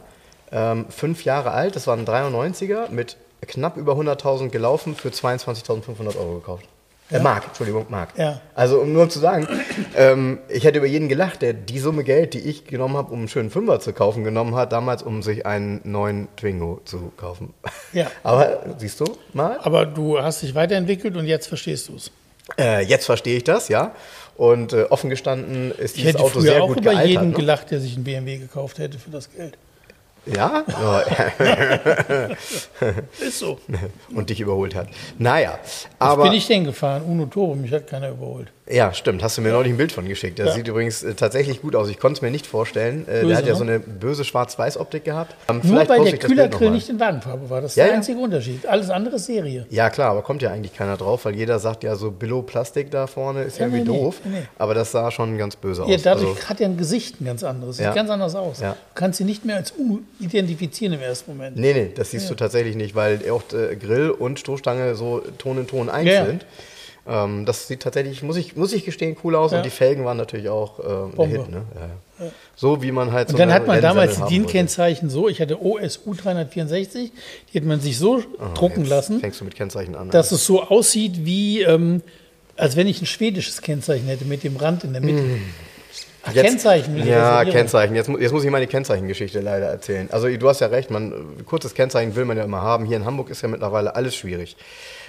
ähm, 0.53 0.87
fünf 0.91 1.25
Jahre 1.25 1.51
alt, 1.53 1.77
das 1.77 1.87
war 1.87 1.97
ein 1.97 2.07
93er, 2.07 2.91
mit 2.91 3.17
knapp 3.47 3.77
über 3.77 3.95
100.000 3.95 4.51
gelaufen, 4.51 4.95
für 4.95 5.09
22.500 5.09 6.17
Euro 6.19 6.35
gekauft. 6.37 6.65
Äh, 7.11 7.19
Mark, 7.21 7.45
Entschuldigung, 7.49 7.87
Mark. 7.91 8.11
Ja. 8.17 8.41
Also 8.55 8.79
um 8.81 8.93
nur 8.93 9.09
zu 9.11 9.19
sagen, 9.19 9.47
ähm, 9.97 10.39
ich 10.49 10.65
hätte 10.65 10.79
über 10.79 10.87
jeden 10.87 11.09
gelacht, 11.11 11.43
der 11.43 11.53
die 11.53 11.79
Summe 11.79 12.05
Geld, 12.05 12.33
die 12.33 12.39
ich 12.39 12.65
genommen 12.65 12.97
habe, 12.97 13.13
um 13.13 13.19
einen 13.21 13.29
schönen 13.29 13.51
Fünfer 13.51 13.81
zu 13.81 13.93
kaufen, 13.93 14.25
genommen 14.25 14.55
hat, 14.55 14.73
damals, 14.73 15.03
um 15.03 15.23
sich 15.23 15.45
einen 15.45 15.81
neuen 15.85 16.29
Twingo 16.37 16.81
zu 16.85 17.13
kaufen. 17.17 17.53
Ja. 17.93 18.07
Aber 18.23 18.61
siehst 18.79 19.01
du 19.01 19.05
mal, 19.35 19.59
Aber 19.63 19.85
du 19.85 20.19
hast 20.19 20.41
dich 20.41 20.55
weiterentwickelt 20.55 21.15
und 21.19 21.27
jetzt 21.27 21.47
verstehst 21.49 21.89
du 21.91 21.97
es. 21.97 22.11
äh, 22.59 22.83
jetzt 22.83 23.05
verstehe 23.05 23.37
ich 23.37 23.45
das, 23.45 23.69
ja. 23.69 23.95
Und 24.39 24.73
äh, 24.73 24.85
offen 24.89 25.11
gestanden 25.11 25.73
ist 25.73 25.97
Ich 25.97 26.03
dieses 26.05 26.15
hätte 26.15 26.21
Auto 26.25 26.41
früher 26.41 26.53
sehr 26.53 26.63
auch 26.63 26.69
gut 26.69 26.79
über 26.79 26.93
gealtert. 26.93 27.11
jeden 27.11 27.29
Ne? 27.33 27.37
gelacht, 27.37 27.71
der 27.71 27.81
sich 27.81 27.95
einen 27.97 28.05
BMW 28.05 28.39
gekauft 28.39 28.79
hätte 28.79 28.99
für 28.99 29.11
das 29.11 29.31
Geld. 29.31 29.59
Ja? 30.27 30.65
Ja. 30.69 31.01
Ist 33.21 33.39
so. 33.41 33.59
und 34.15 34.31
dich 34.31 34.41
überholt 34.41 34.75
hat. 34.75 34.89
Naja, 35.19 35.59
Was 35.63 35.89
aber. 35.99 36.25
bin 36.25 36.33
ich 36.35 36.47
denn 36.47 36.65
gefahren? 36.65 37.03
Uno 37.03 37.27
Turbo, 37.27 37.55
mich 37.55 37.73
hat 37.73 37.87
keiner 37.89 38.11
überholt. 38.11 38.53
Ja, 38.71 38.95
stimmt. 38.95 39.25
Hast 39.25 39.37
du 39.37 39.43
mir 39.43 39.51
neulich 39.51 39.73
ein 39.73 39.77
Bild 39.77 39.91
von 39.91 40.07
geschickt. 40.07 40.39
Der 40.39 40.47
Ja. 40.47 40.53
sieht 40.53 40.69
übrigens 40.69 41.03
äh, 41.03 41.15
tatsächlich 41.15 41.61
gut 41.63 41.75
aus. 41.75 41.89
Ich 41.89 41.99
konnte 41.99 42.19
es 42.19 42.23
mir 42.23 42.31
nicht 42.31 42.47
vorstellen. 42.47 43.09
Äh, 43.09 43.27
der 43.27 43.37
hat 43.39 43.45
ja 43.47 43.57
so 43.57 43.65
eine 43.65 43.81
böse 43.81 44.25
Schwarz-Weiß-Optik 44.25 45.05
gehabt. 45.05 45.35
Ähm, 45.49 45.57
Nur 45.57 45.65
vielleicht 45.65 45.91
weil 45.91 46.05
der 46.05 46.13
das 46.13 46.21
Kühlergrill 46.21 46.71
nicht 46.71 46.89
in 46.89 47.01
Wagenfarbe 47.01 47.51
war. 47.51 47.61
Das 47.61 47.73
ist 47.73 47.77
Ja, 47.77 47.85
der 47.85 47.93
ja. 47.95 47.97
einzige 47.99 48.19
Unterschied. 48.21 48.65
Alles 48.65 48.89
andere 48.89 49.17
ist 49.17 49.27
Serie. 49.27 49.67
Ja, 49.69 49.91
klar, 49.91 50.13
aber 50.13 50.23
kommt 50.23 50.43
ja 50.43 50.51
eigentlich 50.53 50.75
keiner 50.77 50.97
drauf, 50.97 51.25
weil 51.25 51.35
jeder 51.35 51.59
sagt 51.59 51.83
ja 51.83 51.97
so 51.97 52.13
Billo-Plastik 52.13 52.93
da 52.93 53.09
vorne 53.09 53.43
ist 53.43 53.59
Ja, 53.59 53.67
irgendwie 53.67 53.81
nee, 53.81 53.99
doof. 53.99 54.21
nee. 54.25 54.43
Aber 54.59 54.75
das 54.75 54.93
sah 54.93 55.11
schon 55.11 55.37
ganz 55.39 55.57
böse 55.57 55.83
Ja, 55.89 55.97
aus. 55.97 56.03
dadurch 56.03 56.29
Also, 56.37 56.49
hat 56.49 56.61
er 56.61 56.69
ein 56.69 56.77
Gesicht 56.77 57.21
ein 57.21 57.25
ganz 57.25 57.43
anderes. 57.43 57.79
Sieht 57.79 57.87
Ja. 57.87 57.95
ganz 57.95 58.11
anders 58.11 58.37
aus. 58.37 58.61
Ja. 58.61 58.73
Du 58.75 58.77
kannst 58.95 59.19
sie 59.19 59.25
nicht 59.25 59.45
mehr 59.45 59.57
als 59.57 59.75
U 59.77 59.99
identifizieren 60.21 60.95
im 60.95 61.01
ersten 61.01 61.33
Moment. 61.33 61.57
nee, 61.57 61.73
nee, 61.75 61.91
das 61.95 62.13
siehst 62.13 62.31
du 62.31 62.35
tatsächlich 62.37 62.77
nicht, 62.77 62.95
weil 62.95 63.19
auch 63.29 63.43
äh, 63.53 63.75
Grill 63.75 64.11
und 64.11 64.39
Stoßstange 64.39 64.95
so 64.95 65.21
Ton 65.39 65.59
in 65.59 65.67
Ton 65.67 65.91
eins 65.91 66.09
Ja. 66.09 66.27
sind. 66.27 66.47
Ähm, 67.07 67.47
das 67.47 67.67
sieht 67.67 67.81
tatsächlich, 67.83 68.23
muss 68.23 68.37
ich, 68.37 68.55
muss 68.57 68.73
ich 68.73 68.85
gestehen, 68.85 69.17
cool 69.25 69.35
aus. 69.35 69.51
Ja. 69.51 69.57
Und 69.59 69.65
die 69.67 69.71
Felgen 69.71 70.05
waren 70.05 70.17
natürlich 70.17 70.49
auch 70.49 70.79
äh, 70.79 71.23
ein. 71.23 71.29
Hit. 71.31 71.49
Ne? 71.51 71.63
Ja, 71.75 72.25
ja. 72.27 72.31
So 72.55 72.81
wie 72.83 72.93
man 72.93 73.11
halt 73.11 73.29
so 73.29 73.35
Und 73.35 73.41
dann 73.41 73.53
hat 73.53 73.67
man 73.67 73.81
damals 73.83 74.17
die. 74.17 74.35
DIN-Kennzeichen 74.39 75.11
so, 75.11 75.29
ich 75.29 75.41
hatte 75.41 75.61
OSU 75.61 76.15
364, 76.15 77.11
die 77.53 77.59
hat 77.59 77.65
man 77.65 77.81
sich 77.81 77.99
so 77.99 78.23
drucken 78.55 78.83
Jetzt 78.83 78.91
lassen, 78.91 79.19
Fängst 79.21 79.41
du 79.41 79.45
mit 79.45 79.57
Kennzeichen 79.57 79.97
an. 79.97 80.11
dass 80.11 80.31
es 80.31 80.47
so 80.47 80.63
aussieht 80.63 81.25
wie, 81.25 81.63
ähm, 81.63 82.03
als 82.57 82.77
wenn 82.77 82.87
ich 82.87 83.03
ein 83.03 83.07
schwedisches 83.07 83.63
Kennzeichen 83.63 84.07
hätte 84.07 84.25
mit 84.25 84.45
dem 84.45 84.57
Rand 84.57 84.85
in 84.85 84.93
der 84.93 85.03
Mitte. 85.03 85.23
Ach, 86.25 86.31
Mm. 86.31 86.37
Jetzt- 86.37 86.45
Kennzeichen. 86.47 87.05
Ja. 87.05 87.45
Kennzeichen. 87.45 87.97
Jetzt, 87.97 88.09
jetzt 88.09 88.31
muss 88.31 88.45
ich 88.45 88.51
meine 88.53 88.69
Kennzeichengeschichte 88.69 89.41
leider 89.41 89.67
erzählen. 89.67 90.09
Also 90.13 90.29
du 90.29 90.49
hast 90.49 90.61
ja 90.61 90.69
recht, 90.69 90.89
man, 90.89 91.13
kurzes 91.47 91.75
Kennzeichen 91.75 92.15
will 92.15 92.25
man 92.27 92.37
ja 92.37 92.45
immer 92.45 92.61
haben. 92.61 92.85
Hier 92.85 92.97
in 92.97 93.05
Hamburg 93.05 93.29
ist 93.29 93.43
ja 93.43 93.49
mittlerweile 93.49 93.97
alles 93.97 94.15
schwierig. 94.15 94.57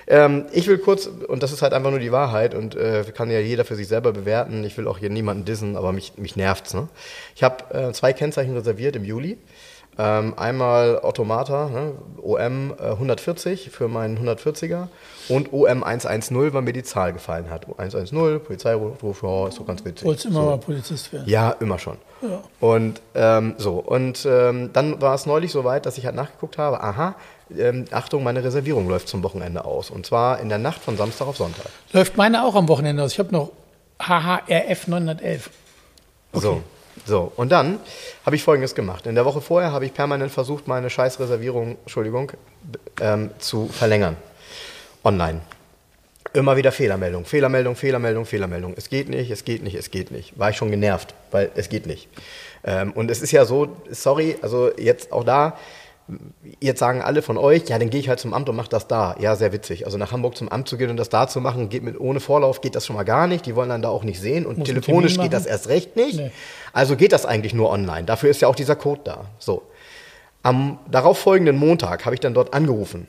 Ähm, 0.08 0.46
ich 0.52 0.68
will 0.68 0.78
kurz, 0.78 1.08
und 1.08 1.44
das 1.44 1.52
ist 1.52 1.62
halt 1.62 1.74
einfach 1.74 1.92
nur 1.92 2.00
die 2.00 2.12
Wahrheit 2.12 2.56
und 2.56 2.76
äh, 2.76 3.04
kann 3.16 3.30
ja 3.32 3.40
jeder 3.40 3.66
für 3.66 3.76
sich 3.76 3.88
selber 3.88 4.12
bewerten. 4.12 4.64
Ich 4.64 4.78
will 4.78 4.88
auch 4.88 4.98
hier 4.98 5.10
niemanden 5.10 5.46
dissen, 5.46 5.76
aber 5.76 5.92
mich, 5.92 6.14
mich 6.18 6.36
nervt's. 6.36 6.74
Ne? 6.74 6.88
Ich 7.36 7.44
habe 7.44 7.74
äh, 7.74 7.92
zwei 7.94 8.14
Kennzeichen 8.14 8.56
reserviert 8.56 8.96
im 8.96 9.04
Juli. 9.04 9.38
Ähm, 9.96 10.34
einmal 10.38 11.00
Automata, 11.02 11.70
ne, 11.70 11.92
OM 12.20 12.74
äh, 12.80 12.92
140 12.94 13.70
für 13.70 13.88
meinen 13.88 14.18
140er 14.18 14.88
und 15.30 15.54
OM 15.54 15.84
110, 15.84 16.54
weil 16.54 16.64
mir 16.64 16.74
die 16.74 16.82
Zahl 16.82 17.14
gefallen 17.14 17.52
hat. 17.52 17.68
110, 17.68 18.40
Polizeiruf, 18.40 19.04
ist 19.04 19.56
so 19.56 19.64
ganz 19.64 19.86
witzig. 19.86 20.08
Wolltest 20.08 20.26
immer 20.26 20.42
so. 20.42 20.46
mal 20.48 20.58
Polizist 20.58 21.14
werden. 21.14 21.30
Ja, 21.30 21.52
immer 21.60 21.78
schon. 21.78 21.98
Und 22.60 23.02
ähm, 23.16 23.56
so, 23.58 23.74
und 23.76 24.26
ähm, 24.26 24.72
dann 24.74 25.02
war 25.02 25.16
es 25.16 25.26
neulich 25.26 25.52
so 25.52 25.64
weit, 25.64 25.86
dass 25.86 25.98
ich 25.98 26.06
halt 26.06 26.16
nachgeguckt 26.16 26.58
habe, 26.58 26.82
aha, 26.82 27.16
ähm, 27.58 27.86
Achtung, 27.92 28.24
meine 28.24 28.44
Reservierung 28.44 28.88
läuft 28.88 29.08
zum 29.08 29.24
Wochenende 29.24 29.66
aus. 29.66 29.90
Und 29.90 30.06
zwar 30.06 30.40
in 30.40 30.50
der 30.50 30.58
Nacht 30.58 30.82
von 30.82 30.98
Samstag 30.98 31.28
auf 31.28 31.38
Sonntag. 31.38 31.68
Läuft 31.92 32.18
meine 32.18 32.44
auch 32.44 32.56
am 32.56 32.68
Wochenende 32.68 33.04
aus. 33.04 33.14
Ich 33.14 33.20
habe 33.20 33.32
noch 33.32 33.52
HHRF 34.00 34.88
911. 34.88 35.50
So, 36.34 36.64
so. 37.06 37.32
Und 37.36 37.52
dann 37.52 37.80
habe 38.26 38.36
ich 38.36 38.44
Folgendes 38.44 38.76
gemacht. 38.76 39.06
In 39.06 39.16
der 39.16 39.26
Woche 39.26 39.42
vorher 39.42 39.72
habe 39.72 39.86
ich 39.86 39.94
permanent 39.94 40.32
versucht, 40.32 40.68
meine 40.68 40.90
scheiß 40.90 41.20
Reservierung, 41.20 41.78
Entschuldigung, 41.84 42.32
ähm, 43.02 43.30
zu 43.40 43.68
verlängern. 43.68 44.18
Online. 45.04 45.42
Immer 46.34 46.58
wieder 46.58 46.72
Fehlermeldung, 46.72 47.26
Fehlermeldung, 47.26 47.76
Fehlermeldung, 47.76 48.26
Fehlermeldung. 48.26 48.74
Es 48.76 48.90
geht 48.90 49.08
nicht, 49.08 49.30
es 49.30 49.46
geht 49.46 49.62
nicht, 49.62 49.76
es 49.76 49.92
geht 49.92 50.10
nicht. 50.10 50.38
War 50.38 50.50
ich 50.50 50.58
schon 50.58 50.72
genervt, 50.72 51.14
weil 51.30 51.52
es 51.56 51.70
geht 51.70 51.86
nicht. 51.86 52.10
Ähm, 52.64 52.92
und 52.92 53.12
es 53.12 53.22
ist 53.22 53.32
ja 53.32 53.46
so, 53.46 53.78
sorry, 53.92 54.38
also 54.42 54.72
jetzt 54.78 55.12
auch 55.12 55.24
da, 55.24 55.58
jetzt 56.60 56.80
sagen 56.80 57.02
alle 57.02 57.22
von 57.22 57.38
euch, 57.38 57.70
ja, 57.70 57.78
dann 57.78 57.90
gehe 57.90 58.00
ich 58.00 58.10
halt 58.10 58.20
zum 58.20 58.34
Amt 58.34 58.50
und 58.50 58.56
mache 58.56 58.70
das 58.70 58.88
da. 58.88 59.16
Ja, 59.20 59.36
sehr 59.36 59.54
witzig. 59.54 59.86
Also 59.86 60.00
nach 60.00 60.12
Hamburg 60.12 60.36
zum 60.36 60.50
Amt 60.50 60.68
zu 60.68 60.78
gehen 60.78 60.90
und 60.90 60.98
das 60.98 61.10
da 61.10 61.28
zu 61.28 61.40
machen, 61.40 61.70
geht 61.70 61.84
mit 61.84 62.00
ohne 62.00 62.20
Vorlauf 62.20 62.62
geht 62.62 62.76
das 62.76 62.86
schon 62.86 62.96
mal 62.96 63.04
gar 63.04 63.28
nicht. 63.28 63.46
Die 63.46 63.56
wollen 63.56 63.70
dann 63.70 63.82
da 63.82 63.90
auch 63.90 64.04
nicht 64.04 64.20
sehen 64.20 64.46
und 64.46 64.58
Muss 64.58 64.68
telefonisch 64.68 65.20
geht 65.20 65.34
das 65.34 65.46
erst 65.46 65.70
recht 65.70 65.96
nicht. 65.96 66.18
Nee. 66.18 66.32
Also 66.74 66.96
geht 66.96 67.12
das 67.12 67.26
eigentlich 67.26 67.54
nur 67.54 67.70
online. 67.70 68.06
Dafür 68.06 68.32
ist 68.32 68.42
ja 68.42 68.48
auch 68.48 68.56
dieser 68.56 68.76
Code 68.76 69.02
da. 69.04 69.26
So. 69.40 69.64
Am 70.42 70.80
darauffolgenden 70.90 71.58
Montag 71.58 72.06
habe 72.06 72.16
ich 72.16 72.20
dann 72.20 72.34
dort 72.34 72.54
angerufen. 72.54 73.08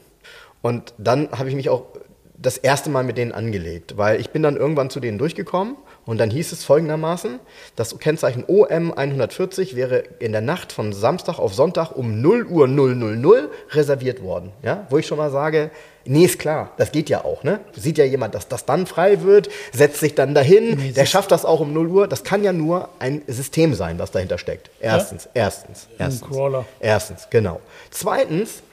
Und 0.63 0.95
dann 0.99 1.31
habe 1.33 1.49
ich 1.49 1.57
mich 1.57 1.69
auch 1.69 1.83
das 2.37 2.57
erste 2.57 2.91
Mal 2.91 3.05
mit 3.05 3.17
denen 3.17 3.33
angelegt, 3.33 3.97
weil 3.97 4.21
ich 4.21 4.31
bin 4.31 4.43
dann 4.43 4.57
irgendwann 4.57 4.91
zu 4.91 4.99
denen 4.99 5.19
durchgekommen 5.19 5.77
und 6.05 6.19
dann 6.19 6.31
hieß 6.31 6.53
es 6.53 6.65
folgendermaßen, 6.65 7.39
das 7.77 7.99
Kennzeichen 7.99 8.45
OM 8.47 8.93
140 8.93 9.77
wäre 9.77 9.99
in 10.19 10.33
der 10.33 10.41
Nacht 10.41 10.73
von 10.73 10.93
Samstag 10.93 11.39
auf 11.39 11.55
Sonntag 11.55 11.93
um 11.93 12.21
0 12.21 12.47
Uhr 12.47 12.67
000 12.67 13.49
reserviert 13.71 14.23
worden. 14.23 14.51
Ja? 14.63 14.87
Wo 14.91 14.99
ich 14.99 15.07
schon 15.07 15.19
mal 15.19 15.31
sage, 15.31 15.71
nee, 16.05 16.25
ist 16.25 16.41
klar, 16.41 16.73
das 16.77 16.91
geht 16.91 17.09
ja 17.09 17.25
auch. 17.25 17.45
Ne? 17.45 17.61
Sieht 17.73 17.99
ja 17.99 18.05
jemand, 18.05 18.35
dass 18.35 18.49
das 18.49 18.67
dann 18.67 18.87
frei 18.87 19.23
wird, 19.23 19.49
setzt 19.73 20.01
sich 20.01 20.17
dann 20.17 20.35
dahin, 20.35 20.77
Nee, 20.77 20.93
der 20.93 21.07
schafft 21.07 21.31
das 21.31 21.45
auch 21.45 21.61
um 21.61 21.73
0 21.73 21.87
Uhr. 21.87 22.09
Das 22.09 22.25
kann 22.25 22.43
ja 22.43 22.53
nur 22.53 22.89
ein 22.99 23.23
System 23.29 23.75
sein, 23.75 24.01
was 24.01 24.11
dahinter 24.11 24.39
steckt. 24.39 24.71
Erstens, 24.81 25.29
erstens, 25.35 25.87
erstens. 25.99 26.29
Crawler. 26.29 26.67
Erstens, 26.81 27.29
genau. 27.31 27.61
Zweitens, 27.91 28.64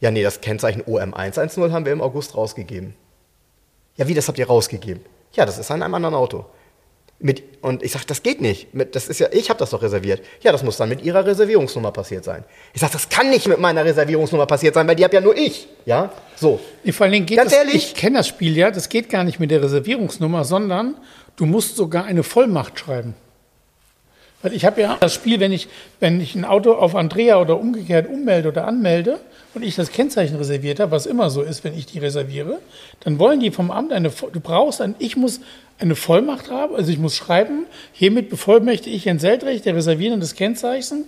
ja, 0.00 0.10
nee, 0.10 0.22
das 0.22 0.40
Kennzeichen 0.40 0.82
OM110 0.82 1.72
haben 1.72 1.84
wir 1.84 1.92
im 1.92 2.02
August 2.02 2.36
rausgegeben. 2.36 2.94
Ja, 3.96 4.08
wie, 4.08 4.14
das 4.14 4.28
habt 4.28 4.38
ihr 4.38 4.46
rausgegeben? 4.46 5.02
Ja, 5.32 5.46
das 5.46 5.58
ist 5.58 5.70
an 5.70 5.82
einem 5.82 5.94
anderen 5.94 6.14
Auto. 6.14 6.44
Mit, 7.18 7.42
und 7.62 7.82
ich 7.82 7.92
sage, 7.92 8.04
das 8.06 8.22
geht 8.22 8.42
nicht. 8.42 8.74
Mit, 8.74 8.94
das 8.94 9.08
ist 9.08 9.20
ja, 9.20 9.28
ich 9.32 9.48
habe 9.48 9.58
das 9.58 9.70
doch 9.70 9.80
reserviert. 9.80 10.20
Ja, 10.42 10.52
das 10.52 10.62
muss 10.62 10.76
dann 10.76 10.90
mit 10.90 11.02
Ihrer 11.02 11.24
Reservierungsnummer 11.24 11.90
passiert 11.90 12.24
sein. 12.24 12.44
Ich 12.74 12.82
sage, 12.82 12.92
das 12.92 13.08
kann 13.08 13.30
nicht 13.30 13.48
mit 13.48 13.58
meiner 13.58 13.86
Reservierungsnummer 13.86 14.44
passiert 14.44 14.74
sein, 14.74 14.86
weil 14.86 14.96
die 14.96 15.04
habe 15.04 15.14
ja 15.14 15.22
nur 15.22 15.34
ich. 15.34 15.66
Ja, 15.86 16.12
so. 16.36 16.60
Vor 16.90 17.04
allen 17.04 17.12
Dingen 17.12 17.24
geht 17.24 17.38
Ganz 17.38 17.52
das, 17.52 17.60
ehrlich? 17.60 17.74
ich 17.74 17.94
kenne 17.94 18.18
das 18.18 18.28
Spiel 18.28 18.54
ja, 18.54 18.70
das 18.70 18.90
geht 18.90 19.08
gar 19.08 19.24
nicht 19.24 19.40
mit 19.40 19.50
der 19.50 19.62
Reservierungsnummer, 19.62 20.44
sondern 20.44 20.96
du 21.36 21.46
musst 21.46 21.76
sogar 21.76 22.04
eine 22.04 22.22
Vollmacht 22.22 22.78
schreiben. 22.78 23.14
Weil 24.42 24.52
ich 24.52 24.64
habe 24.64 24.80
ja 24.80 24.96
das 25.00 25.14
Spiel, 25.14 25.40
wenn 25.40 25.52
ich, 25.52 25.68
wenn 25.98 26.20
ich 26.20 26.34
ein 26.34 26.44
Auto 26.44 26.72
auf 26.72 26.94
Andrea 26.94 27.40
oder 27.40 27.58
umgekehrt 27.58 28.08
ummelde 28.08 28.48
oder 28.48 28.66
anmelde 28.66 29.18
und 29.54 29.62
ich 29.62 29.74
das 29.74 29.90
Kennzeichen 29.90 30.36
reserviert 30.36 30.78
habe, 30.78 30.92
was 30.92 31.06
immer 31.06 31.30
so 31.30 31.42
ist, 31.42 31.64
wenn 31.64 31.76
ich 31.76 31.86
die 31.86 31.98
reserviere, 31.98 32.58
dann 33.00 33.18
wollen 33.18 33.40
die 33.40 33.50
vom 33.50 33.70
Amt 33.70 33.92
eine, 33.92 34.10
du 34.10 34.40
brauchst 34.40 34.80
ein, 34.80 34.94
ich 34.98 35.16
muss 35.16 35.40
eine 35.78 35.94
Vollmacht 35.94 36.50
haben, 36.50 36.74
also 36.74 36.90
ich 36.90 36.98
muss 36.98 37.16
schreiben, 37.16 37.66
hiermit 37.92 38.30
bevollmächtige 38.30 38.94
ich 38.94 39.06
Herrn 39.06 39.18
Seltrecht, 39.18 39.64
der 39.64 39.74
Reservierenden 39.74 40.20
des 40.20 40.34
Kennzeichens, 40.34 41.06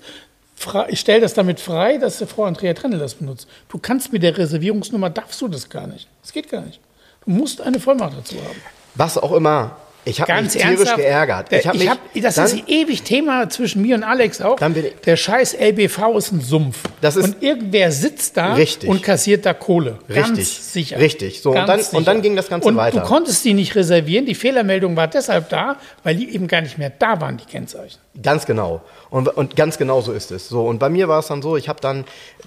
ich 0.88 1.00
stelle 1.00 1.20
das 1.20 1.34
damit 1.34 1.60
frei, 1.60 1.98
dass 1.98 2.22
Frau 2.24 2.44
Andrea 2.44 2.74
Trennel 2.74 2.98
das 2.98 3.14
benutzt. 3.14 3.46
Du 3.68 3.78
kannst 3.78 4.12
mit 4.12 4.22
der 4.22 4.36
Reservierungsnummer, 4.36 5.08
darfst 5.08 5.40
du 5.40 5.48
das 5.48 5.68
gar 5.68 5.86
nicht. 5.86 6.08
Das 6.22 6.32
geht 6.32 6.50
gar 6.50 6.62
nicht. 6.62 6.80
Du 7.24 7.30
musst 7.30 7.60
eine 7.60 7.78
Vollmacht 7.78 8.18
dazu 8.18 8.36
haben. 8.36 8.60
Was 8.96 9.16
auch 9.18 9.32
immer. 9.32 9.76
Ich 10.08 10.20
habe 10.20 10.32
mich 10.32 10.40
Ganz 10.42 10.52
tierisch 10.54 10.94
geärgert. 10.94 11.52
Ich 11.52 11.66
hab 11.66 11.74
ich 11.74 11.88
hab, 11.88 11.98
das 12.14 12.34
dann, 12.36 12.46
ist 12.46 12.68
ewig 12.68 13.02
Thema 13.02 13.48
zwischen 13.50 13.82
mir 13.82 13.94
und 13.94 14.02
Alex 14.02 14.40
auch. 14.40 14.58
Der 15.04 15.16
scheiß 15.16 15.54
LBV 15.54 16.16
ist 16.16 16.32
ein 16.32 16.40
Sumpf. 16.40 16.78
Ist- 17.02 17.16
und 17.18 17.42
irgendwer 17.42 17.92
sitzt 17.92 18.36
da 18.36 18.54
Richtig. 18.54 18.88
und 18.88 19.02
kassiert 19.02 19.44
da 19.44 19.52
Kohle. 19.54 19.98
Ganz 20.08 20.30
Richtig. 20.30 20.48
sicher. 20.48 20.98
Richtig. 20.98 21.42
So, 21.42 21.50
und 21.50 21.66
dann- 21.66 21.80
sicher. 21.80 21.96
und 21.96 22.06
dann 22.08 22.22
ging 22.22 22.36
das 22.36 22.48
Ganze 22.48 22.68
und 22.68 22.76
weiter. 22.76 23.00
Du 23.00 23.06
konntest 23.06 23.44
die 23.44 23.54
nicht 23.54 23.74
reservieren. 23.74 24.24
Die 24.26 24.34
Fehlermeldung 24.34 24.96
war 24.96 25.08
deshalb 25.08 25.48
da, 25.50 25.76
weil 26.02 26.16
die 26.16 26.34
eben 26.34 26.48
gar 26.48 26.60
nicht 26.62 26.78
mehr 26.78 26.90
da 26.90 27.20
waren, 27.20 27.36
die 27.36 27.44
Kennzeichen. 27.44 27.98
Ganz 28.22 28.46
genau. 28.46 28.82
Und, 29.10 29.28
und 29.28 29.56
ganz 29.56 29.78
genau 29.78 30.00
so 30.02 30.12
ist 30.12 30.30
es. 30.30 30.48
So, 30.48 30.66
und 30.66 30.78
bei 30.78 30.88
mir 30.90 31.08
war 31.08 31.20
es 31.20 31.28
dann 31.28 31.40
so, 31.40 31.56
ich 31.56 31.68
habe 31.68 31.80
dann 31.80 32.04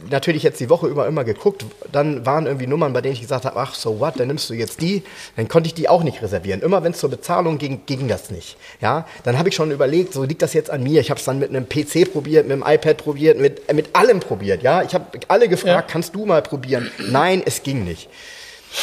natürlich 0.10 0.44
jetzt 0.44 0.60
die 0.60 0.70
Woche 0.70 0.88
über 0.88 1.08
immer 1.08 1.24
geguckt, 1.24 1.66
dann 1.92 2.26
waren 2.26 2.46
irgendwie 2.46 2.68
Nummern, 2.68 2.94
bei 2.94 3.02
denen 3.02 3.14
ich 3.16 3.22
gesagt 3.22 3.46
habe, 3.46 3.60
ach 3.60 3.74
so 3.74 4.00
what, 4.00 4.20
dann 4.20 4.28
nimmst 4.28 4.50
du 4.50 4.54
jetzt 4.54 4.80
die, 4.80 5.02
dann 5.36 5.48
konnte 5.48 5.68
ich 5.68 5.74
die 5.74 5.90
auch 5.90 6.04
nicht 6.04 6.22
reservieren. 6.22 6.62
Immer 6.62 6.84
wenn 6.84 6.92
es 6.92 7.00
zur 7.00 7.10
Bezahlung 7.10 7.58
ging, 7.58 7.82
ging 7.88 8.08
das 8.08 8.30
nicht. 8.30 8.58
Ja, 8.80 9.08
dann 9.24 9.40
habe 9.40 9.50
ich 9.50 9.56
schon 9.56 9.72
überlegt, 9.72 10.14
so 10.14 10.24
liegt 10.24 10.42
das 10.44 10.54
jetzt 10.54 10.70
an 10.70 10.84
mir. 10.84 11.02
Ich 11.02 11.10
habe 11.10 11.20
es 11.20 11.26
dann 11.26 11.40
mit 11.40 11.50
einem 11.50 11.68
PC 11.68 12.12
probiert, 12.12 12.48
mit 12.48 12.62
einem 12.64 12.76
iPad 12.76 12.98
probiert, 12.98 13.40
mit, 13.40 13.74
mit 13.74 13.96
allem 13.96 14.20
probiert. 14.20 14.62
Ja, 14.62 14.84
ich 14.84 14.94
habe 14.94 15.06
alle 15.28 15.48
gefragt, 15.50 15.72
Ja. 15.72 15.82
kannst 15.82 16.14
du 16.16 16.26
mal 16.26 16.42
probieren? 16.44 16.92
Nein, 17.10 17.42
es 17.44 17.64
ging 17.64 17.84
nicht. 17.84 18.08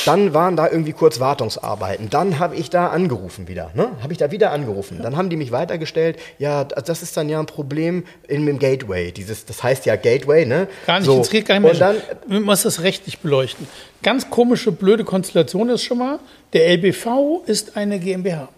Dann 0.04 0.34
waren 0.34 0.54
da 0.56 0.68
irgendwie 0.68 0.92
kurz 0.92 1.18
Wartungsarbeiten. 1.18 2.10
Dann 2.10 2.38
habe 2.38 2.56
ich 2.56 2.68
da 2.68 2.88
angerufen 2.88 3.48
wieder. 3.48 3.70
Ne? 3.74 3.88
Habe 4.02 4.12
ich 4.12 4.18
da 4.18 4.30
wieder 4.30 4.52
angerufen. 4.52 5.00
Dann 5.02 5.16
haben 5.16 5.30
die 5.30 5.36
mich 5.36 5.50
weitergestellt. 5.50 6.18
Ja, 6.38 6.64
das 6.64 7.02
ist 7.02 7.16
dann 7.16 7.28
ja 7.30 7.40
ein 7.40 7.46
Problem 7.46 8.04
in 8.26 8.44
dem 8.44 8.58
Gateway. 8.58 9.12
Dieses, 9.12 9.46
das 9.46 9.62
heißt 9.62 9.86
ja 9.86 9.96
Gateway, 9.96 10.44
ne? 10.44 10.68
Gar 10.86 10.98
nicht, 11.00 11.06
So. 11.06 11.14
gar 11.14 11.20
nicht 11.22 11.48
mehr. 11.48 11.72
Und 11.72 11.80
dann, 11.80 11.96
Man 12.26 12.42
muss 12.42 12.62
das 12.64 12.82
rechtlich 12.82 13.20
beleuchten. 13.20 13.66
Ganz 14.02 14.28
komische, 14.28 14.72
blöde 14.72 15.04
Konstellation 15.04 15.70
ist 15.70 15.82
schon 15.84 15.98
mal, 15.98 16.18
der 16.52 16.68
LBV 16.76 17.42
ist 17.46 17.76
eine 17.76 17.98
GmbH. 17.98 18.48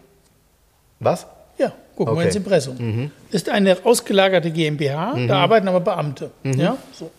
was? 0.98 1.26
Ja, 1.58 1.72
gucken 1.94 2.14
wir 2.14 2.18
Okay. 2.18 2.26
ins 2.26 2.36
Impressum. 2.36 3.10
Ist 3.30 3.48
eine 3.48 3.76
ausgelagerte 3.84 4.50
GmbH, 4.50 5.16
da 5.28 5.38
arbeiten 5.38 5.68
aber 5.68 5.80
Beamte. 5.80 6.30
Ja, 6.42 6.76
so. 6.92 7.10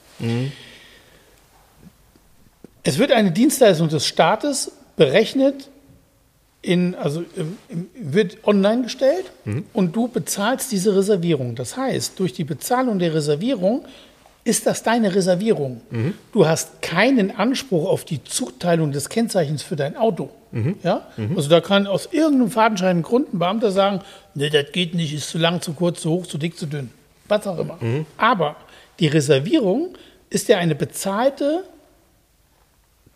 Es 2.84 2.98
wird 2.98 3.12
eine 3.12 3.32
Dienstleistung 3.32 3.90
des 3.90 4.06
Staates 4.06 4.72
berechnet, 4.96 5.70
in, 6.64 6.94
also 6.96 7.24
im, 7.36 7.58
im, 7.70 7.90
wird 7.96 8.38
online 8.46 8.84
gestellt 8.84 9.32
und 9.74 9.96
du 9.96 10.08
bezahlst 10.08 10.72
diese 10.72 10.96
Reservierung. 10.96 11.56
Das 11.56 11.76
heißt, 11.76 12.20
durch 12.20 12.34
die 12.34 12.44
Bezahlung 12.44 13.00
der 13.00 13.14
Reservierung 13.16 13.86
ist 14.44 14.66
das 14.66 14.84
deine 14.84 15.14
Reservierung. 15.14 15.82
Du 16.32 16.48
hast 16.48 16.82
keinen 16.82 17.36
Anspruch 17.36 17.88
auf 17.88 18.06
die 18.06 18.24
Zuteilung 18.24 18.92
des 18.92 19.10
Kennzeichens 19.10 19.64
für 19.64 19.76
dein 19.76 19.96
Auto. 19.98 20.30
Ja? 20.84 21.08
Also 21.36 21.50
da 21.50 21.62
kann 21.62 21.88
aus 21.88 22.10
irgendeinem 22.12 22.52
fadenscheinigen 22.52 23.04
Grund 23.04 23.34
ein 23.34 23.40
Beamter 23.40 23.72
sagen, 23.72 24.02
nee, 24.36 24.50
das 24.50 24.72
geht 24.72 24.94
nicht, 24.94 25.14
ist 25.14 25.30
zu 25.30 25.38
lang, 25.38 25.62
zu 25.62 25.74
kurz, 25.74 26.02
zu 26.02 26.12
hoch, 26.12 26.28
zu 26.28 26.38
dick, 26.38 26.58
zu 26.58 26.66
dünn. 26.66 26.90
Was 27.28 27.46
auch 27.48 27.58
immer. 27.58 27.78
Aber 28.18 28.56
die 29.00 29.08
Reservierung 29.08 29.90
ist 30.30 30.48
ja 30.48 30.58
eine 30.58 30.76
bezahlte 30.76 31.64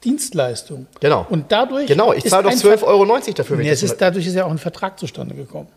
Dienstleistung. 0.03 0.87
Genau. 0.99 1.25
Und 1.29 1.51
dadurch. 1.51 1.87
Genau, 1.87 2.13
ich 2.13 2.25
zahle 2.25 2.43
doch 2.43 2.51
ein 2.51 2.57
12,90 2.57 2.77
Ver- 2.77 2.87
Euro 2.87 3.05
dafür. 3.35 3.57
Nee, 3.57 3.69
es 3.69 3.83
ist, 3.83 3.97
dadurch 3.97 4.27
ist 4.27 4.35
ja 4.35 4.45
auch 4.45 4.51
ein 4.51 4.57
Vertrag 4.59 4.99
zustande 4.99 5.33
gekommen. 5.35 5.67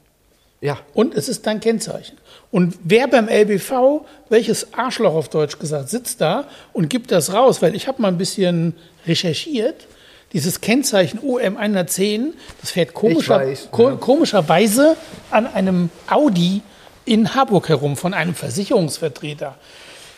ja, 0.60 0.78
Und 0.94 1.14
es 1.14 1.28
ist 1.28 1.46
dein 1.46 1.60
Kennzeichen. 1.60 2.18
Und 2.50 2.74
wer 2.84 3.06
beim 3.08 3.28
LBV, 3.28 4.04
welches 4.28 4.72
Arschloch 4.74 5.14
auf 5.14 5.28
Deutsch 5.28 5.58
gesagt, 5.58 5.88
sitzt 5.88 6.20
da 6.20 6.44
und 6.72 6.88
gibt 6.90 7.10
das 7.10 7.32
raus? 7.32 7.62
Weil 7.62 7.74
ich 7.74 7.88
habe 7.88 8.02
mal 8.02 8.08
ein 8.08 8.18
bisschen 8.18 8.74
recherchiert. 9.06 9.86
Dieses 10.34 10.60
Kennzeichen 10.60 11.20
OM110, 11.20 12.32
das 12.60 12.72
fährt 12.72 12.92
komischer, 12.92 13.36
weiß, 13.36 13.68
ko 13.70 13.88
ja. 13.90 13.96
komischerweise 13.96 14.96
an 15.30 15.46
einem 15.46 15.88
Audi 16.06 16.60
in 17.06 17.34
Harburg 17.34 17.70
herum 17.70 17.96
von 17.96 18.12
einem 18.12 18.34
Versicherungsvertreter. 18.34 19.54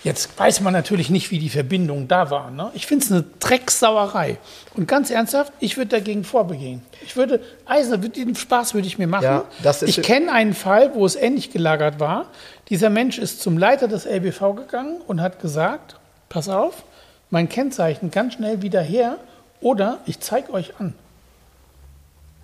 Jetzt 0.02 0.38
weiß 0.38 0.62
man 0.62 0.72
natürlich 0.72 1.10
nicht, 1.10 1.30
wie 1.30 1.38
die 1.38 1.50
Verbindungen 1.50 2.08
da 2.08 2.30
waren. 2.30 2.56
Ne? 2.56 2.70
Ich 2.72 2.86
finde 2.86 3.04
es 3.04 3.12
eine 3.12 3.24
Drecksauerei. 3.38 4.38
Und 4.74 4.88
ganz 4.88 5.10
ernsthaft, 5.10 5.52
ich 5.60 5.76
würde 5.76 5.88
dagegen 5.90 6.24
vorbegehen. 6.24 6.82
Ich 7.02 7.16
würde, 7.16 7.40
Eisner, 7.66 7.98
den 7.98 8.34
Spaß 8.34 8.72
würde 8.72 8.86
ich 8.86 8.96
mir 8.98 9.06
machen. 9.06 9.24
Ja, 9.24 9.44
das 9.62 9.82
ist- 9.82 9.98
ich 9.98 10.02
kenne 10.02 10.32
einen 10.32 10.54
Fall, 10.54 10.94
wo 10.94 11.04
es 11.04 11.16
ähnlich 11.16 11.50
gelagert 11.52 12.00
war. 12.00 12.26
Dieser 12.70 12.88
Mensch 12.88 13.18
ist 13.18 13.42
zum 13.42 13.58
Leiter 13.58 13.88
des 13.88 14.06
LBV 14.06 14.54
gegangen 14.54 15.02
und 15.06 15.20
hat 15.20 15.38
gesagt, 15.40 15.96
pass 16.30 16.48
auf, 16.48 16.82
mein 17.28 17.48
Kennzeichen 17.50 18.10
ganz 18.10 18.34
schnell 18.34 18.62
wieder 18.62 18.80
her 18.80 19.18
oder 19.60 19.98
ich 20.06 20.20
zeige 20.20 20.52
euch 20.54 20.80
an. 20.80 20.94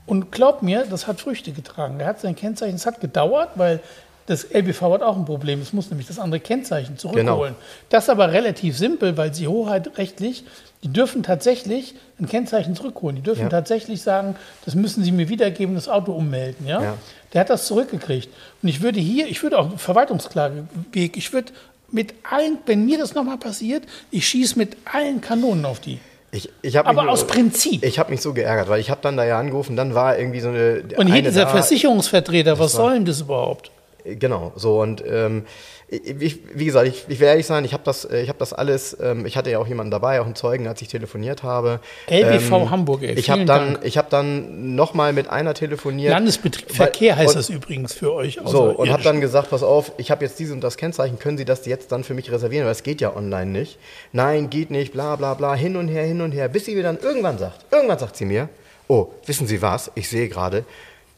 Und 0.04 0.30
glaubt 0.30 0.62
mir, 0.62 0.84
das 0.88 1.06
hat 1.06 1.20
Früchte 1.20 1.50
getragen. 1.52 1.98
Er 1.98 2.06
hat 2.06 2.20
sein 2.20 2.36
Kennzeichen, 2.36 2.76
es 2.76 2.86
hat 2.86 3.00
gedauert, 3.00 3.50
weil 3.56 3.80
das 4.26 4.44
LBV 4.52 4.80
hat 4.82 5.02
auch 5.02 5.16
ein 5.16 5.24
Problem. 5.24 5.60
Es 5.60 5.72
muss 5.72 5.88
nämlich 5.90 6.06
das 6.08 6.18
andere 6.18 6.40
Kennzeichen 6.40 6.98
zurückholen. 6.98 7.26
Genau. 7.26 7.46
Das 7.90 8.04
ist 8.04 8.10
aber 8.10 8.32
relativ 8.32 8.76
simpel, 8.76 9.16
weil 9.16 9.32
sie 9.32 9.46
hoheitrechtlich, 9.46 10.44
die 10.82 10.88
dürfen 10.88 11.22
tatsächlich 11.22 11.94
ein 12.20 12.26
Kennzeichen 12.28 12.74
zurückholen. 12.74 13.16
Die 13.16 13.22
dürfen 13.22 13.42
Ja. 13.44 13.48
tatsächlich 13.48 14.02
sagen, 14.02 14.36
das 14.64 14.74
müssen 14.74 15.04
sie 15.04 15.12
mir 15.12 15.28
wiedergeben, 15.28 15.74
das 15.74 15.88
Auto 15.88 16.12
ummelden. 16.12 16.66
Ja? 16.66 16.82
Ja. 16.82 16.94
Der 17.32 17.40
hat 17.42 17.50
das 17.50 17.66
zurückgekriegt. 17.66 18.28
Und 18.62 18.68
ich 18.68 18.82
würde 18.82 18.98
hier, 19.00 19.26
ich 19.28 19.42
würde 19.42 19.58
auch 19.58 19.78
Verwaltungsklageweg, 19.78 21.16
ich 21.16 21.32
würde 21.32 21.52
mit 21.92 22.14
allen, 22.28 22.58
wenn 22.66 22.84
mir 22.84 22.98
das 22.98 23.14
nochmal 23.14 23.38
passiert, 23.38 23.84
ich 24.10 24.26
schieße 24.26 24.58
mit 24.58 24.76
allen 24.92 25.20
Kanonen 25.20 25.64
auf 25.64 25.78
die. 25.80 25.98
ich, 26.32 26.50
ich 26.62 26.76
habe 26.76 26.88
Aber 26.88 27.02
mich, 27.02 27.10
aus 27.12 27.26
Prinzip. 27.26 27.84
Ich 27.84 27.98
habe 28.00 28.10
mich 28.10 28.20
so 28.20 28.34
geärgert, 28.34 28.68
weil 28.68 28.80
ich 28.80 28.90
habe 28.90 29.00
dann 29.02 29.16
da 29.16 29.24
ja 29.24 29.38
angerufen, 29.38 29.76
dann 29.76 29.94
war 29.94 30.18
irgendwie 30.18 30.40
so 30.40 30.48
eine. 30.48 30.82
Und 30.96 31.12
hier 31.12 31.22
dieser 31.22 31.44
da, 31.44 31.50
Versicherungsvertreter, 31.50 32.58
was 32.58 32.72
soll 32.72 32.94
denn 32.94 33.04
das 33.04 33.20
überhaupt? 33.20 33.70
Genau, 34.14 34.52
so 34.54 34.80
und 34.80 35.02
ähm, 35.06 35.44
ich, 35.88 36.38
wie 36.54 36.64
gesagt, 36.64 36.86
ich, 36.88 37.04
ich 37.08 37.20
will 37.20 37.28
ehrlich 37.28 37.46
sein, 37.46 37.64
ich 37.64 37.72
habe 37.72 37.82
das, 37.84 38.04
äh, 38.04 38.20
ich 38.22 38.28
habe 38.28 38.38
das 38.38 38.52
alles, 38.52 38.96
ähm, 39.00 39.24
ich 39.26 39.36
hatte 39.36 39.50
ja 39.50 39.58
auch 39.58 39.66
jemanden 39.68 39.90
dabei, 39.90 40.20
auch 40.20 40.24
einen 40.24 40.34
Zeugen, 40.34 40.66
als 40.66 40.80
ich 40.82 40.88
telefoniert 40.88 41.42
habe. 41.42 41.80
LBV 42.10 42.52
Ähm, 42.52 42.70
Hamburg, 42.70 43.02
ey, 43.02 43.14
Ich 43.14 43.30
habe 43.30 43.44
dann, 43.44 43.74
Dank. 43.74 43.84
ich 43.84 43.96
habe 43.96 44.08
dann 44.10 44.74
nochmal 44.74 45.12
mit 45.12 45.28
einer 45.28 45.54
telefoniert. 45.54 46.10
Landesbetrieb 46.10 46.72
Verkehr 46.72 47.16
heißt 47.16 47.30
und- 47.30 47.36
das 47.38 47.48
übrigens 47.50 47.94
für 47.94 48.12
euch. 48.12 48.38
So, 48.44 48.64
und 48.64 48.90
habe 48.90 49.02
dann 49.02 49.20
gesagt, 49.20 49.50
pass 49.50 49.62
auf, 49.62 49.92
ich 49.96 50.10
habe 50.10 50.24
jetzt 50.24 50.38
dieses 50.38 50.52
und 50.54 50.60
das 50.62 50.76
Kennzeichen, 50.76 51.18
können 51.18 51.38
Sie 51.38 51.44
das 51.44 51.66
jetzt 51.66 51.92
dann 51.92 52.02
für 52.04 52.14
mich 52.14 52.30
reservieren, 52.32 52.64
weil 52.64 52.72
es 52.72 52.82
geht 52.82 53.00
ja 53.00 53.14
online 53.14 53.50
nicht. 53.50 53.78
Nein, 54.12 54.50
geht 54.50 54.70
nicht, 54.70 54.92
bla 54.92 55.16
bla 55.16 55.34
bla, 55.34 55.54
hin 55.54 55.76
und 55.76 55.88
her, 55.88 56.04
hin 56.04 56.20
und 56.20 56.32
her, 56.32 56.48
bis 56.48 56.64
sie 56.64 56.74
mir 56.74 56.82
dann 56.82 56.98
irgendwann 56.98 57.38
sagt, 57.38 57.64
irgendwann 57.72 57.98
sagt 57.98 58.16
sie 58.16 58.24
mir, 58.24 58.48
oh, 58.88 59.08
wissen 59.24 59.46
Sie 59.46 59.62
was, 59.62 59.90
ich 59.94 60.08
sehe 60.08 60.28
gerade, 60.28 60.64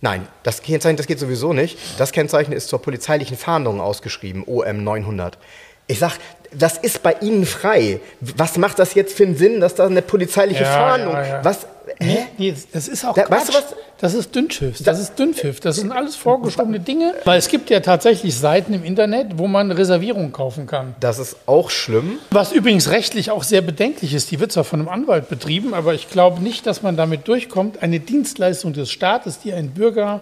nein, 0.00 0.26
das 0.42 0.62
Kennzeichen, 0.62 0.96
das 0.96 1.06
geht 1.06 1.18
sowieso 1.18 1.52
nicht, 1.52 1.78
das 1.98 2.12
Kennzeichen 2.12 2.52
ist 2.52 2.68
zur 2.68 2.80
polizeilichen 2.80 3.36
Fahndung 3.36 3.80
ausgeschrieben, 3.80 4.44
OM 4.46 4.84
900. 4.84 5.38
Ich 5.86 5.98
sag, 5.98 6.18
das 6.52 6.78
ist 6.78 7.02
bei 7.02 7.16
Ihnen 7.20 7.46
frei. 7.46 8.00
Was 8.20 8.56
macht 8.58 8.78
das 8.78 8.94
jetzt 8.94 9.16
für 9.16 9.24
einen 9.24 9.36
Sinn, 9.36 9.60
dass 9.60 9.74
da 9.74 9.86
eine 9.86 10.02
polizeiliche 10.02 10.64
Ja, 10.64 10.72
Fahndung, 10.72 11.14
ja, 11.14 11.26
ja. 11.26 11.44
was, 11.44 11.66
Nee, 12.00 12.26
nee, 12.38 12.54
das 12.72 12.88
ist 12.88 13.04
auch 13.04 13.14
Da- 13.14 13.22
Quatsch. 13.22 13.38
weißt 13.40 13.48
du 13.48 13.52
was? 13.54 13.64
Das 14.00 14.14
ist 14.14 14.32
Dünnschiff. 14.34 14.80
Das 14.84 15.00
ist 15.00 15.18
Dünnpfiff. 15.18 15.58
Das 15.58 15.74
sind 15.76 15.90
alles 15.90 16.14
vorgeschobene 16.14 16.78
Dinge. 16.90 17.14
Weil 17.24 17.38
es 17.38 17.48
gibt 17.48 17.68
ja 17.68 17.80
tatsächlich 17.80 18.36
Seiten 18.36 18.72
im 18.72 18.84
Internet, 18.84 19.38
wo 19.38 19.48
man 19.48 19.72
Reservierungen 19.72 20.30
kaufen 20.32 20.66
kann. 20.66 20.94
das 21.00 21.18
ist 21.18 21.36
auch 21.46 21.68
schlimm. 21.70 22.18
Was 22.30 22.52
übrigens 22.52 22.90
rechtlich 22.90 23.30
auch 23.32 23.42
sehr 23.42 23.60
bedenklich 23.60 24.14
ist. 24.14 24.30
Die 24.30 24.38
wird 24.38 24.52
zwar 24.52 24.62
von 24.64 24.78
einem 24.78 24.88
Anwalt 24.88 25.28
betrieben, 25.28 25.74
aber 25.74 25.94
ich 25.94 26.08
glaube 26.10 26.40
nicht, 26.42 26.64
dass 26.66 26.82
man 26.82 26.96
damit 26.96 27.26
durchkommt, 27.26 27.82
eine 27.82 27.98
Dienstleistung 27.98 28.72
des 28.72 28.90
Staates, 28.90 29.40
die 29.40 29.52
ein 29.52 29.70
Bürger 29.70 30.20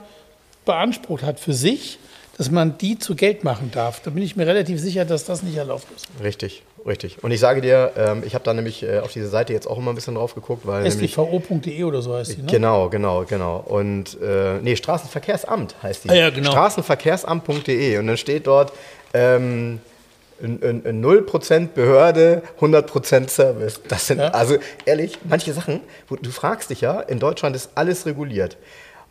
beansprucht 0.64 1.22
hat 1.22 1.38
für 1.38 1.52
sich, 1.52 1.98
dass 2.38 2.50
man 2.50 2.78
die 2.78 2.98
zu 2.98 3.14
Geld 3.14 3.44
machen 3.44 3.70
darf. 3.72 4.00
Da 4.02 4.10
bin 4.10 4.22
ich 4.22 4.36
mir 4.36 4.46
relativ 4.46 4.80
sicher, 4.80 5.04
dass 5.04 5.24
das 5.24 5.42
nicht 5.42 5.56
erlaubt 5.56 5.86
ist. 5.94 6.06
Richtig. 6.22 6.62
Richtig. 6.86 7.22
Und 7.22 7.30
ich 7.30 7.40
sage 7.40 7.60
dir, 7.60 7.92
ähm, 7.96 8.22
ich 8.24 8.34
habe 8.34 8.44
da 8.44 8.54
nämlich 8.54 8.82
äh, 8.82 9.00
auf 9.00 9.12
diese 9.12 9.28
Seite 9.28 9.52
jetzt 9.52 9.66
auch 9.66 9.78
immer 9.78 9.90
ein 9.92 9.94
bisschen 9.94 10.14
drauf 10.14 10.34
geguckt, 10.34 10.66
weil 10.66 10.86
SDVO.de 10.86 11.84
oder 11.84 12.02
so 12.02 12.14
heißt 12.14 12.36
die, 12.36 12.42
ne? 12.42 12.46
Genau, 12.50 12.88
genau, 12.88 13.24
genau. 13.24 13.58
Und 13.66 14.16
äh, 14.22 14.58
nee, 14.62 14.76
Straßenverkehrsamt 14.76 15.74
heißt 15.82 16.04
die. 16.04 16.10
Ah 16.10 16.14
ja, 16.14 16.30
genau. 16.30 16.50
Straßenverkehrsamt.de. 16.50 17.98
Und 17.98 18.06
dann 18.06 18.16
steht 18.16 18.46
dort 18.46 18.72
ähm, 19.14 19.80
n- 20.42 20.60
n- 20.62 20.84
n- 20.84 21.04
0% 21.04 21.68
Behörde, 21.74 22.42
100% 22.60 23.28
Service. 23.28 23.80
Das 23.88 24.06
sind, 24.06 24.18
Ja. 24.18 24.28
also 24.28 24.56
ehrlich, 24.84 25.18
manche 25.24 25.52
Sachen, 25.52 25.80
wo, 26.08 26.16
du 26.16 26.30
fragst 26.30 26.70
dich 26.70 26.80
ja, 26.82 27.00
in 27.00 27.18
Deutschland 27.18 27.56
ist 27.56 27.70
alles 27.74 28.06
reguliert. 28.06 28.56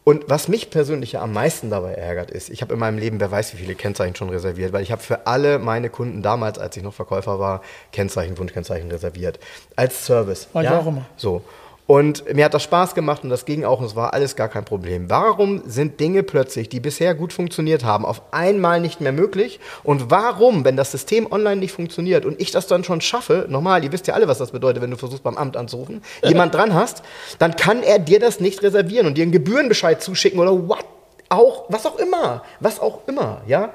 Und 0.06 0.26
was 0.30 0.48
mich 0.48 0.70
persönlich 0.70 1.14
ja 1.14 1.24
am 1.24 1.34
meisten 1.34 1.72
dabei 1.72 1.94
ärgert, 1.94 2.30
ist, 2.30 2.50
ich 2.50 2.62
habe 2.62 2.76
in 2.76 2.80
meinem 2.80 3.00
Leben, 3.00 3.20
wer 3.20 3.32
weiß, 3.32 3.54
wie 3.54 3.58
viele 3.58 3.74
Kennzeichen 3.74 4.16
schon 4.16 4.30
reserviert, 4.30 4.72
weil 4.72 4.84
ich 4.84 4.92
habe 4.92 5.02
für 5.02 5.26
alle 5.26 5.58
meine 5.58 5.90
Kunden 5.90 6.22
damals, 6.22 6.60
als 6.60 6.78
ich 6.78 6.84
noch 6.84 6.94
Verkäufer 6.94 7.40
war, 7.40 7.62
Kennzeichen, 7.92 8.38
Wunschkennzeichen 8.38 8.92
reserviert. 8.92 9.40
Als 9.76 10.06
Service. 10.06 10.48
Ich 10.54 10.62
ja? 10.62 10.80
auch 10.80 10.86
immer. 10.86 11.08
So. 11.18 11.42
Und 11.88 12.34
mir 12.34 12.46
hat 12.46 12.54
das 12.54 12.64
Spaß 12.64 12.96
gemacht 12.96 13.24
und 13.24 13.30
das 13.30 13.46
ging 13.46 13.64
auch 13.64 13.80
und 13.80 13.86
es 13.86 13.96
war 13.96 14.14
alles 14.14 14.36
gar 14.36 14.50
kein 14.50 14.66
Problem. 14.66 15.10
Warum 15.10 15.62
sind 15.68 16.00
Dinge 16.00 16.24
plötzlich, 16.24 16.68
die 16.68 16.80
bisher 16.80 17.14
gut 17.14 17.32
funktioniert 17.32 17.84
haben, 17.84 18.06
auf 18.06 18.22
einmal 18.32 18.82
nicht 18.82 19.02
mehr 19.02 19.12
möglich? 19.12 19.60
Und 19.84 20.10
warum, 20.10 20.66
wenn 20.66 20.78
das 20.78 20.92
System 20.92 21.32
online 21.32 21.58
nicht 21.58 21.74
funktioniert 21.74 22.26
und 22.26 22.42
ich 22.42 22.50
das 22.50 22.66
dann 22.66 22.84
schon 22.84 23.02
schaffe, 23.02 23.46
normal, 23.50 23.84
ihr 23.84 23.92
wisst 23.92 24.08
ja 24.08 24.16
alle, 24.16 24.28
was 24.28 24.40
das 24.40 24.52
bedeutet, 24.52 24.82
wenn 24.82 24.92
du 24.92 24.98
versuchst 24.98 25.24
beim 25.24 25.38
Amt 25.38 25.58
anzurufen, 25.58 26.02
jemand 26.24 26.56
dran 26.56 26.74
hast, 26.74 27.04
dann 27.38 27.56
kann 27.56 27.84
er 27.84 28.00
dir 28.00 28.20
das 28.20 28.40
nicht 28.40 28.64
reservieren 28.64 29.06
und 29.06 29.16
dir 29.18 29.24
einen 29.24 29.32
Gebührenbescheid 29.32 30.02
zuschicken 30.02 30.40
oder 30.40 30.68
what 30.68 30.86
auch, 31.30 31.66
was 31.70 31.86
auch 31.86 31.98
immer, 31.98 32.44
was 32.60 32.80
auch 32.80 33.08
immer, 33.08 33.42
ja? 33.48 33.74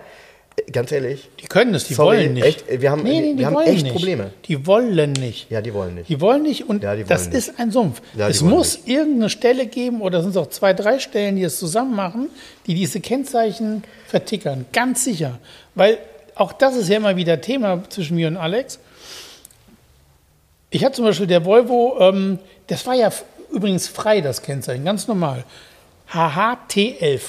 Ganz 0.72 0.92
ehrlich, 0.92 1.28
Die 1.40 1.46
können 1.46 1.74
es, 1.74 1.84
die 1.84 1.94
Sorry, 1.94 2.18
wollen 2.18 2.34
nicht. 2.34 2.44
echt, 2.46 2.64
wir 2.80 2.90
haben- 2.90 3.04
wir 3.04 3.46
haben 3.46 3.58
echt 3.62 3.88
Probleme. 3.88 4.30
Die 4.44 4.66
wollen 4.66 5.12
nicht. 5.14 5.50
ja, 5.50 5.60
die 5.62 5.72
wollen 5.72 5.94
nicht. 5.94 6.08
Die 6.08 6.20
wollen 6.20 6.42
nicht 6.42 6.68
und 6.68 6.82
Ja, 6.82 6.90
wollen 6.92 7.06
das 7.08 7.26
nicht. 7.26 7.34
ist 7.36 7.58
ein 7.58 7.70
Sumpf. 7.70 8.02
Ja, 8.14 8.28
es 8.28 8.40
muss 8.42 8.80
irgendeine 8.84 9.30
Stelle 9.30 9.66
geben 9.66 10.00
oder 10.02 10.20
sind 10.22 10.30
es 10.30 10.36
auch 10.36 10.48
zwei, 10.48 10.74
drei 10.74 10.98
Stellen, 10.98 11.36
die 11.36 11.42
es 11.44 11.58
zusammen 11.58 11.94
machen, 11.96 12.28
die 12.66 12.74
diese 12.74 13.00
Kennzeichen 13.00 13.82
vertickern. 14.06 14.66
Ganz 14.72 15.04
sicher. 15.04 15.38
Weil 15.74 15.98
auch 16.34 16.52
das 16.52 16.76
ist 16.76 16.88
ja 16.88 16.96
immer 16.98 17.16
wieder 17.16 17.40
Thema 17.40 17.82
zwischen 17.88 18.16
mir 18.16 18.28
und 18.28 18.36
Alex. 18.36 18.78
Ich 20.70 20.84
hatte 20.84 20.96
zum 20.96 21.04
Beispiel 21.06 21.26
der 21.26 21.44
Volvo, 21.44 21.96
ähm, 22.00 22.38
das 22.68 22.86
war 22.86 22.94
ja 22.94 23.10
übrigens 23.52 23.88
frei, 23.88 24.20
das 24.20 24.42
Kennzeichen, 24.42 24.84
ganz 24.84 25.08
normal. 25.08 25.44
HHT11 26.12 27.20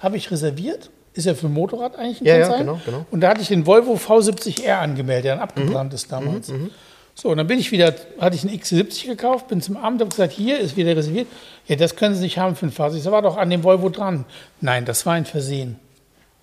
habe 0.00 0.16
ich 0.16 0.30
reserviert. 0.30 0.90
Ist 1.12 1.26
ja 1.26 1.34
für 1.34 1.46
ein 1.46 1.52
Motorrad 1.52 1.96
eigentlich 1.96 2.20
ein 2.20 2.26
Ja, 2.26 2.34
ja, 2.34 2.40
Kennzeichen. 2.42 2.66
genau, 2.66 2.80
genau. 2.84 3.06
Und 3.10 3.20
da 3.20 3.30
hatte 3.30 3.40
ich 3.40 3.48
den 3.48 3.66
Volvo 3.66 3.94
V70R 3.94 4.74
angemeldet, 4.74 5.24
der 5.24 5.34
dann 5.34 5.42
abgebrannt 5.42 5.92
ist 5.92 6.10
damals. 6.12 6.52
So, 7.16 7.28
und 7.30 7.36
dann 7.36 7.46
bin 7.48 7.58
ich 7.58 7.72
wieder, 7.72 7.92
hatte 8.20 8.36
ich 8.36 8.44
einen 8.48 8.56
XC70 8.58 9.06
gekauft, 9.06 9.48
bin 9.48 9.60
zum 9.60 9.76
Amt, 9.76 10.00
habe 10.00 10.10
gesagt, 10.10 10.32
hier 10.32 10.58
ist 10.58 10.76
wieder 10.76 10.96
reserviert. 10.96 11.26
Ja, 11.66 11.76
das 11.76 11.96
können 11.96 12.14
Sie 12.14 12.22
nicht 12.22 12.38
haben 12.38 12.56
für 12.56 12.66
ein 12.66 12.72
Fahrzeug. 12.72 13.02
Das 13.02 13.12
war 13.12 13.22
doch 13.22 13.36
an 13.36 13.50
dem 13.50 13.64
Volvo 13.64 13.88
dran. 13.88 14.24
Nein, 14.60 14.84
das 14.84 15.04
war 15.04 15.14
ein 15.14 15.24
Versehen. 15.26 15.78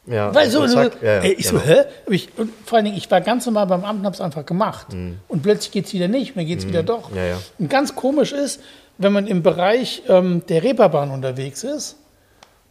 Ja, 0.05 0.33
Weil 0.35 0.49
so, 0.49 0.65
so 0.67 0.79
ja, 0.79 0.89
ja, 1.01 1.19
ey, 1.19 1.33
ich 1.33 1.49
genau. 1.49 1.59
so, 1.61 1.65
hä? 1.65 1.83
Ich, 2.09 2.29
und 2.37 2.51
vor 2.65 2.77
allen 2.77 2.85
Dingen, 2.85 2.97
ich 2.97 3.09
war 3.09 3.21
ganz 3.21 3.45
normal 3.45 3.67
beim 3.67 3.83
Amt 3.83 3.99
und 4.01 4.05
habe 4.05 4.13
es 4.13 4.21
einfach 4.21 4.45
gemacht. 4.45 4.87
Und 5.27 5.41
plötzlich 5.43 5.71
geht 5.71 5.85
es 5.85 5.93
wieder 5.93 6.07
nicht, 6.07 6.35
mir 6.35 6.45
geht 6.45 6.59
es 6.59 6.67
wieder 6.67 6.83
doch. 6.83 7.09
Mhm. 7.11 7.17
Ja, 7.17 7.25
ja. 7.25 7.37
Und 7.57 7.69
ganz 7.69 7.95
komisch 7.95 8.31
ist, 8.31 8.61
wenn 8.97 9.11
man 9.13 9.27
im 9.27 9.43
Bereich 9.43 10.03
ähm, 10.07 10.43
der 10.47 10.63
Reeperbahn 10.63 11.11
unterwegs 11.11 11.63
ist 11.63 11.97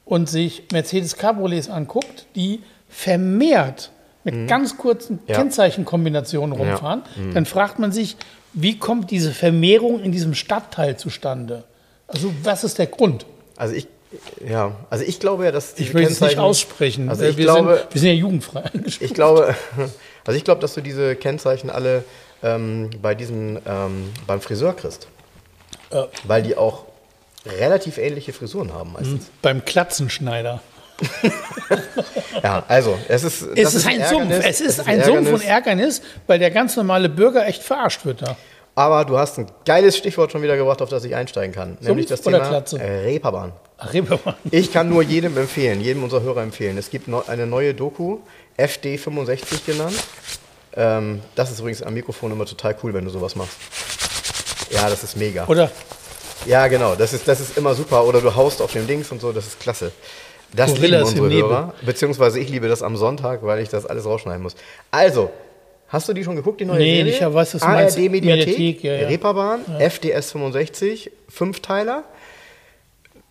und 0.07 0.31
sich 0.31 0.62
Mercedes 0.73 1.16
Cabriolets 1.19 1.69
anguckt, 1.69 2.25
die 2.35 2.62
vermehrt 2.88 3.90
mit 4.25 4.49
ganz 4.49 4.77
kurzen 4.79 5.14
Mhm. 5.16 5.21
Ja. 5.29 5.35
Kennzeichenkombinationen 5.37 6.59
rumfahren, 6.59 7.03
dann 7.35 7.45
fragt 7.47 7.79
man 7.79 7.92
sich, 7.92 8.16
wie 8.55 8.79
kommt 8.79 9.11
diese 9.11 9.33
Vermehrung 9.33 10.01
in 10.01 10.11
diesem 10.12 10.35
Stadtteil 10.35 10.97
zustande? 10.97 11.64
Also 12.09 12.33
was 12.42 12.64
ist 12.64 12.79
der 12.79 12.87
Grund? 12.87 13.27
Also 13.57 13.75
ich, 13.75 13.87
ja, 14.45 14.73
also 14.90 15.05
ich 15.05 15.21
glaube 15.21 15.45
ja, 15.45 15.53
dass 15.53 15.79
Ich 15.79 15.92
will 15.92 16.05
es 16.05 16.21
nicht 16.21 16.38
aussprechen. 16.38 17.09
Also 17.09 17.25
Äh, 17.25 17.31
ich 17.31 17.37
wir, 17.37 17.45
glaube, 17.45 17.77
sind, 17.77 17.95
wir 17.95 18.01
sind 18.01 18.09
ja 18.11 18.14
jugendfrei 18.16 18.64
ich 19.01 19.12
glaube, 19.14 19.55
also 20.25 20.37
ich 20.38 20.45
glaube, 20.45 20.61
dass 20.61 20.75
du 20.75 20.81
diese 20.81 21.14
Kennzeichen 21.16 21.69
alle 21.71 22.05
ähm, 22.42 22.90
bei 23.03 23.14
diesem 23.14 23.59
ähm, 23.66 24.11
beim 24.27 24.40
Friseur 24.40 24.75
kriegst, 24.75 25.07
Ja. 25.92 26.07
weil 26.25 26.42
die 26.42 26.57
auch 26.57 26.85
relativ 27.59 27.99
ähnliche 27.99 28.33
Frisuren 28.33 28.73
haben 28.73 28.93
meistens. 28.93 29.31
Beim 29.43 29.65
Klatzenschneider. 29.65 30.61
Ja, 32.43 32.65
also 32.69 32.99
es 33.09 33.25
ist 33.25 33.43
Es 33.55 33.75
ist 33.75 33.87
ein 33.87 34.05
Sumpf. 34.05 34.45
Es 34.45 34.61
ist 34.61 34.87
ein 34.87 35.03
Sumpf 35.03 35.33
und 35.33 35.45
Ärgernis, 35.45 36.03
weil 36.27 36.39
der 36.39 36.51
ganz 36.51 36.77
normale 36.77 37.09
Bürger 37.09 37.47
echt 37.47 37.63
verarscht 37.63 38.05
wird 38.05 38.23
da. 38.23 38.37
Aber 38.75 39.05
du 39.07 39.19
hast 39.19 39.39
ein 39.39 39.47
geiles 39.65 39.97
Stichwort 39.97 40.33
schon 40.33 40.43
wieder 40.43 40.57
gebracht, 40.57 40.83
auf 40.83 40.91
das 40.91 41.03
ich 41.05 41.15
einsteigen 41.15 41.55
kann, 41.55 41.79
nämlich 41.81 42.07
das 42.07 42.27
oder 42.27 42.39
Thema 42.39 42.49
Klatze? 42.51 42.79
Reeperbahn. 42.79 43.53
Ach, 43.79 43.93
Reeperbahn. 43.93 44.35
Ich 44.51 44.71
kann 44.73 44.89
nur 44.91 45.03
jedem 45.03 45.37
empfehlen, 45.39 45.81
jedem 45.81 46.03
unserer 46.03 46.23
Hörer 46.23 46.43
empfehlen. 46.43 46.77
Es 46.77 46.91
gibt 46.91 47.09
eine 47.09 47.47
neue 47.47 47.73
Doku, 47.73 48.19
FD65 48.59 49.65
genannt. 49.65 49.97
Ähm, 50.75 51.23
das 51.35 51.51
ist 51.51 51.61
übrigens 51.61 51.83
am 51.83 51.95
Mikrofon 51.95 52.33
immer 52.33 52.45
total 52.45 52.77
cool, 52.83 52.93
wenn 52.93 53.05
du 53.07 53.11
sowas 53.11 53.35
machst. 53.35 53.57
Ja, 54.71 54.91
das 54.91 55.03
ist 55.05 55.17
mega. 55.17 55.47
Oder 55.47 55.71
Ja, 56.44 56.66
genau, 56.68 56.94
das 56.94 57.12
ist, 57.12 57.27
das 57.27 57.40
ist 57.40 57.57
immer 57.57 57.75
super. 57.75 58.05
Oder 58.05 58.20
du 58.20 58.35
haust 58.35 58.61
auf 58.61 58.72
dem 58.72 58.87
Dings 58.87 59.11
und 59.11 59.20
so, 59.20 59.33
das 59.33 59.46
ist 59.46 59.61
klasse. 59.61 59.92
Das 60.55 60.75
Gorillas 60.75 61.12
lieben 61.14 61.25
unsere. 61.27 61.42
Hörer. 61.42 61.75
Beziehungsweise 61.85 62.38
ich 62.38 62.49
liebe 62.49 62.68
das 62.68 62.83
am 62.83 62.96
Sonntag, 62.96 63.42
weil 63.42 63.61
ich 63.62 63.68
das 63.68 63.87
alles 63.87 64.05
rausschneiden 64.05 64.42
muss. 64.42 64.55
Also, 64.90 65.31
hast 65.88 66.09
du 66.09 66.12
die 66.12 66.22
schon 66.25 66.37
geguckt, 66.37 66.61
die 66.61 66.64
neue 66.64 66.79
Nee, 66.79 66.96
Serie? 67.05 67.12
ich 67.12 67.35
weiß, 67.35 67.55
was 67.55 67.61
du 67.62 67.66
meinst. 67.66 67.96
ARD 67.99 68.11
Mediathek, 68.11 68.46
Mediathek, 68.46 68.85
ja, 68.85 68.94
ja. 68.94 69.09
Reeperbahn, 69.09 69.61
FDS 69.81 70.33
65, 70.33 71.11
Fünfteiler. 71.29 72.05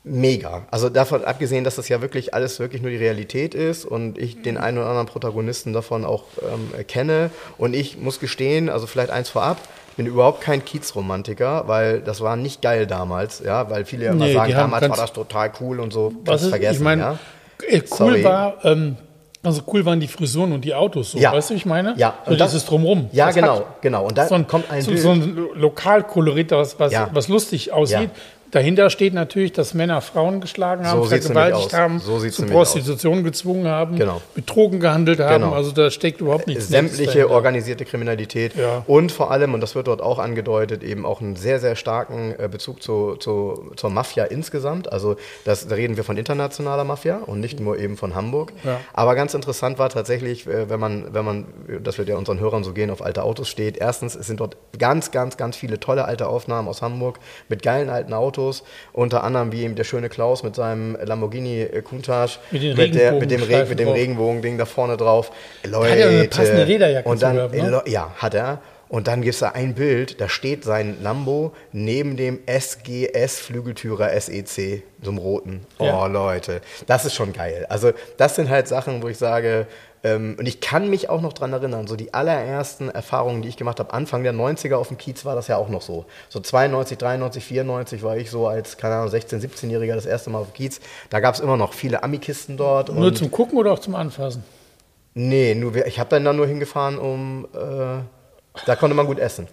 Mega. 0.08 0.68
Also 0.70 0.90
davon 0.90 1.26
abgesehen, 1.26 1.64
dass 1.64 1.78
das 1.78 1.90
ja 1.90 2.00
wirklich 2.00 2.36
alles 2.36 2.60
wirklich 2.60 2.84
nur 2.84 2.92
die 2.92 2.98
Realität 2.98 3.56
ist 3.56 3.86
und 3.86 4.20
ich 4.20 4.40
den 4.44 4.58
einen 4.58 4.78
oder 4.78 4.88
anderen 4.88 5.08
Protagonisten 5.08 5.74
davon 5.74 6.06
auch 6.06 6.26
ähm, 6.44 6.86
kenne. 6.86 7.32
Und 7.58 7.74
ich 7.74 7.98
muss 7.98 8.20
gestehen, 8.20 8.70
also 8.70 8.86
vielleicht 8.86 9.10
eins 9.10 9.30
vorab, 9.30 9.58
bin 9.98 10.06
überhaupt 10.08 10.42
kein 10.42 10.64
Kiezromantiker, 10.66 11.68
weil 11.68 12.02
das 12.02 12.22
war 12.22 12.36
nicht 12.36 12.62
geil 12.62 12.88
damals, 12.88 13.42
ja, 13.46 13.70
weil 13.70 13.86
viele 13.86 14.06
ja 14.06 14.12
immer 14.12 14.26
Nee, 14.26 14.34
sagen, 14.34 14.52
damals 14.54 14.90
war 14.90 14.98
das 14.98 15.14
total 15.14 15.52
cool 15.62 15.80
und 15.80 15.94
so. 15.94 16.12
was 16.26 16.44
ist, 16.44 16.50
vergessen, 16.50 16.76
ich 16.78 16.84
meine, 16.84 17.02
ja. 17.02 17.20
äh, 17.68 17.78
cool 17.92 17.98
Sorry. 17.98 18.24
war, 18.24 18.56
ähm, 18.66 18.98
also 19.44 19.62
cool 19.72 19.86
waren 19.86 20.00
die 20.00 20.08
Frisuren 20.08 20.52
und 20.54 20.66
die 20.66 20.74
Autos, 20.74 21.12
so, 21.12 21.20
Ja. 21.20 21.32
weißt 21.32 21.52
du, 21.52 21.54
ich 21.54 21.66
meine? 21.66 21.94
Ja, 21.98 22.16
so 22.26 22.32
und 22.32 22.40
das- 22.42 22.52
dieses 22.52 22.66
Drumrum. 22.66 23.10
Ja, 23.12 23.28
Das 23.28 23.36
genau, 23.36 23.64
genau. 23.82 24.06
Und 24.08 24.18
da 24.18 24.28
so 24.28 24.36
ein, 24.36 24.48
kommt 24.48 24.70
ein 24.72 24.82
so, 24.82 24.96
so 24.98 25.12
ein 25.12 25.36
Lo- 25.36 25.54
Lokalkolorit, 25.54 26.52
was, 26.52 26.80
was, 26.80 26.92
Ja. 26.92 27.10
was 27.14 27.28
lustig 27.28 27.72
aussieht. 27.72 28.00
Ja. 28.00 28.10
Dahinter 28.56 28.90
steht 28.90 29.14
natürlich, 29.14 29.52
dass 29.52 29.74
Männer 29.74 30.00
Frauen 30.00 30.40
geschlagen 30.40 30.88
haben, 30.88 31.02
So 31.02 31.10
vergewaltigt 31.10 31.74
haben, 31.74 32.00
So 32.00 32.20
zu 32.20 32.24
nämlich 32.24 32.40
aus. 32.40 32.50
Prostitution 32.72 33.26
gezwungen 33.26 33.68
haben, 33.68 33.98
Genau. 33.98 34.22
mit 34.34 34.50
Drogen 34.50 34.80
gehandelt 34.80 35.20
haben. 35.20 35.44
Genau. 35.44 35.54
Also 35.54 35.74
da 35.74 35.92
steckt 35.92 36.22
überhaupt 36.22 36.48
nichts 36.48 36.70
sämtliche 36.70 37.30
organisierte 37.30 37.84
Kriminalität 37.84 38.56
Ja. 38.56 38.84
und 38.88 39.12
vor 39.12 39.30
allem, 39.30 39.54
und 39.54 39.60
das 39.60 39.76
wird 39.76 39.88
dort 39.88 40.02
auch 40.02 40.20
angedeutet, 40.20 40.84
eben 40.84 41.06
auch 41.06 41.20
einen 41.20 41.36
sehr, 41.36 41.60
sehr 41.60 41.76
starken 41.76 42.34
äh, 42.40 42.48
Bezug 42.50 42.82
zu, 42.82 43.18
zu, 43.18 43.72
zur 43.76 43.90
Mafia 43.90 44.24
insgesamt. 44.24 44.90
Also 44.90 45.18
das, 45.44 45.68
da 45.68 45.76
reden 45.76 45.98
wir 45.98 46.06
von 46.06 46.16
internationaler 46.16 46.86
Mafia 46.86 47.18
und 47.26 47.42
nicht 47.42 47.60
nur 47.60 47.78
eben 47.78 47.98
von 47.98 48.16
Hamburg. 48.16 48.54
Ja. 48.64 48.80
Aber 48.94 49.16
ganz 49.16 49.34
interessant 49.34 49.80
war 49.80 49.90
tatsächlich, 49.90 50.48
äh, 50.48 50.70
wenn 50.70 50.80
man, 50.80 51.14
wenn 51.14 51.26
man, 51.26 51.46
das 51.84 51.98
wird 51.98 52.08
ja 52.08 52.16
unseren 52.16 52.40
Hörern 52.40 52.64
so 52.64 52.72
gehen, 52.72 52.90
auf 52.90 53.04
alte 53.04 53.24
Autos 53.24 53.50
steht. 53.50 53.76
Erstens, 53.76 54.16
es 54.16 54.28
sind 54.28 54.40
dort 54.40 54.56
ganz, 54.80 55.12
ganz, 55.12 55.36
ganz 55.36 55.58
viele 55.58 55.78
tolle 55.82 56.06
alte 56.06 56.30
Aufnahmen 56.30 56.70
aus 56.70 56.82
Hamburg 56.82 57.20
mit 57.50 57.62
geilen 57.62 57.90
alten 57.90 58.14
Autos, 58.14 58.45
unter 58.94 59.24
anderem 59.24 59.52
wie 59.52 59.64
eben 59.64 59.76
der 59.76 59.84
schöne 59.84 60.10
Klaus 60.10 60.44
mit 60.44 60.56
seinem 60.56 60.98
Lamborghini 61.04 61.68
Countach, 61.88 62.40
Mit 62.52 62.64
den 62.64 62.92
der, 62.92 63.14
mit 63.14 63.32
dem, 63.32 63.42
Re 63.44 63.50
Regenbogenstreifen 63.50 63.70
mit 63.70 63.80
dem. 63.80 63.90
Regenbogen-Ding 63.90 64.58
da 64.58 64.66
vorne 64.66 64.98
drauf. 64.98 65.32
Leute, 65.64 65.92
Hat 65.92 65.98
er 65.98 66.10
eine 66.10 66.28
passende 66.28 66.64
Lederjacke 66.64 67.10
und 67.10 67.22
dann, 67.22 67.36
gehabt, 67.36 67.54
ne? 67.54 67.82
Ja, 67.88 68.14
hat 68.18 68.34
er. 68.34 68.62
Und 68.88 69.08
dann 69.08 69.22
gibt 69.22 69.34
es 69.34 69.40
da 69.40 69.50
ein 69.50 69.74
Bild, 69.74 70.22
da 70.22 70.30
steht 70.30 70.64
sein 70.64 70.98
Lambo 71.02 71.54
neben 71.72 72.18
dem 72.18 72.40
SGS 72.46 73.40
Flügeltürer 73.40 74.10
SEC, 74.20 74.84
so 75.02 75.10
einem 75.10 75.18
roten. 75.18 75.62
Oh 75.80 75.86
Ja. 75.86 76.06
Leute, 76.08 76.62
das 76.86 77.06
ist 77.06 77.16
schon 77.16 77.34
geil. 77.34 77.66
Also 77.70 77.92
das 78.18 78.36
sind 78.36 78.50
halt 78.50 78.68
Sachen, 78.68 79.02
wo 79.02 79.08
ich 79.08 79.18
sage, 79.18 79.68
ähm, 80.04 80.36
und 80.38 80.48
ich 80.48 80.62
kann 80.62 80.88
mich 80.92 81.10
auch 81.10 81.22
noch 81.22 81.34
dran 81.34 81.52
erinnern, 81.52 81.88
so 81.88 81.96
die 81.96 82.14
allerersten 82.14 82.90
Erfahrungen, 82.90 83.42
die 83.42 83.50
ich 83.50 83.58
gemacht 83.58 83.80
habe, 83.80 83.92
Anfang 83.92 84.22
der 84.22 84.34
90er 84.34 84.76
auf 84.76 84.90
dem 84.90 85.00
Kiez 85.00 85.26
war 85.26 85.34
das 85.34 85.48
ja 85.48 85.58
auch 85.58 85.70
noch 85.70 85.82
so. 85.82 86.06
So 86.30 86.40
92, 86.40 87.00
93, 87.00 87.44
94 87.44 88.04
war 88.04 88.16
ich 88.16 88.30
so 88.30 88.48
als, 88.48 88.78
keine 88.78 88.96
Ahnung, 88.96 89.12
16-, 89.12 89.42
17-Jähriger 89.42 89.96
das 89.96 90.06
erste 90.06 90.30
Mal 90.30 90.40
auf 90.40 90.52
dem 90.52 90.54
Kiez. 90.54 90.80
Da 91.10 91.22
gab 91.22 91.34
es 91.34 91.40
immer 91.40 91.58
noch 91.58 91.74
viele 91.74 92.04
Amikisten 92.04 92.56
dort. 92.56 92.94
Nur 92.94 93.16
zum 93.16 93.32
Gucken 93.32 93.58
oder 93.58 93.72
auch 93.72 93.80
zum 93.80 93.96
Anfassen? 93.96 94.44
Nee, 95.16 95.56
nur, 95.56 95.76
ich 95.88 96.00
habe 96.00 96.12
dann 96.12 96.24
da 96.24 96.34
nur 96.34 96.46
hingefahren, 96.46 97.00
um. 97.00 97.48
Äh, 97.54 98.04
da 98.66 98.76
konnte 98.76 98.96
man 98.96 99.06
gut 99.06 99.20
essen. 99.20 99.48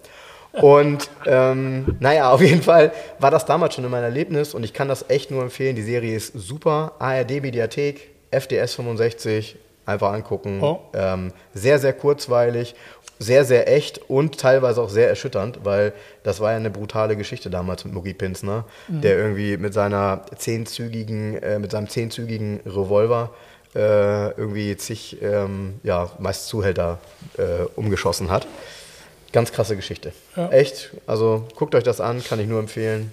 Und 0.53 1.09
ähm, 1.25 1.95
naja, 1.99 2.31
auf 2.31 2.41
jeden 2.41 2.61
Fall 2.61 2.91
war 3.19 3.31
das 3.31 3.45
damals 3.45 3.73
schon 3.73 3.83
in 3.83 3.91
meinem 3.91 4.03
Erlebnis 4.03 4.53
und 4.53 4.63
ich 4.63 4.73
kann 4.73 4.87
das 4.87 5.09
echt 5.09 5.31
nur 5.31 5.41
empfehlen. 5.41 5.75
Die 5.75 5.81
Serie 5.81 6.15
ist 6.15 6.33
super. 6.35 6.93
ARD 6.99 7.41
Mediathek, 7.41 8.11
FDS 8.29 8.75
65, 8.75 9.57
einfach 9.85 10.13
angucken. 10.13 10.61
Oh. 10.61 10.79
Ähm, 10.93 11.33
sehr, 11.53 11.79
sehr 11.79 11.93
kurzweilig. 11.93 12.75
sehr, 13.19 13.45
sehr 13.45 13.71
echt 13.71 14.09
und 14.09 14.37
teilweise 14.37 14.81
auch 14.81 14.89
sehr 14.89 15.07
erschütternd, 15.07 15.59
weil 15.63 15.93
das 16.23 16.39
war 16.39 16.51
ja 16.51 16.57
eine 16.57 16.69
brutale 16.69 17.15
Geschichte 17.15 17.49
damals 17.49 17.85
mit 17.85 17.93
Mugi 17.93 18.13
Pinsner, 18.13 18.65
mhm. 18.87 19.01
der 19.01 19.17
irgendwie 19.17 19.55
mit 19.55 19.73
seiner 19.73 20.25
zehnzügigen, 20.35 21.41
äh, 21.41 21.57
mit 21.57 21.71
seinem 21.71 21.87
zehnzügigen 21.87 22.59
Revolver 22.65 23.31
äh, 23.75 24.31
irgendwie 24.31 24.75
zig, 24.77 25.21
ähm, 25.21 25.79
ja, 25.83 26.09
meist 26.19 26.47
Zuhälter 26.47 26.99
äh, 27.37 27.63
umgeschossen 27.75 28.29
hat. 28.29 28.45
Ganz 29.33 29.51
krasse 29.51 29.75
Geschichte. 29.75 30.13
Ja. 30.37 30.49
Echt, 30.49 30.91
also 31.07 31.47
guckt 31.55 31.75
euch 31.75 31.83
das 31.83 31.99
an, 31.99 32.23
kann 32.23 32.39
ich 32.39 32.47
nur 32.47 32.59
empfehlen. 32.59 33.11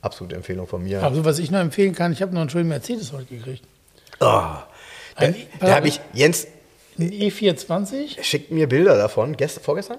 Absolute 0.00 0.36
Empfehlung 0.36 0.66
von 0.66 0.82
mir. 0.84 1.02
Also 1.02 1.24
was 1.24 1.38
ich 1.38 1.50
nur 1.50 1.60
empfehlen 1.60 1.94
kann, 1.94 2.12
ich 2.12 2.22
habe 2.22 2.32
noch 2.32 2.40
einen 2.40 2.50
schönen 2.50 2.68
Mercedes 2.68 3.12
heute 3.12 3.34
gekriegt. 3.34 3.64
Oh, 4.20 4.24
da, 4.24 4.64
da 5.60 5.74
habe 5.74 5.88
ich, 5.88 6.00
Jens, 6.12 6.46
ein 6.98 7.10
E420? 7.10 8.22
Schickt 8.22 8.50
mir 8.50 8.68
Bilder 8.68 8.96
davon. 8.96 9.36
Gest, 9.36 9.60
vorgestern? 9.60 9.98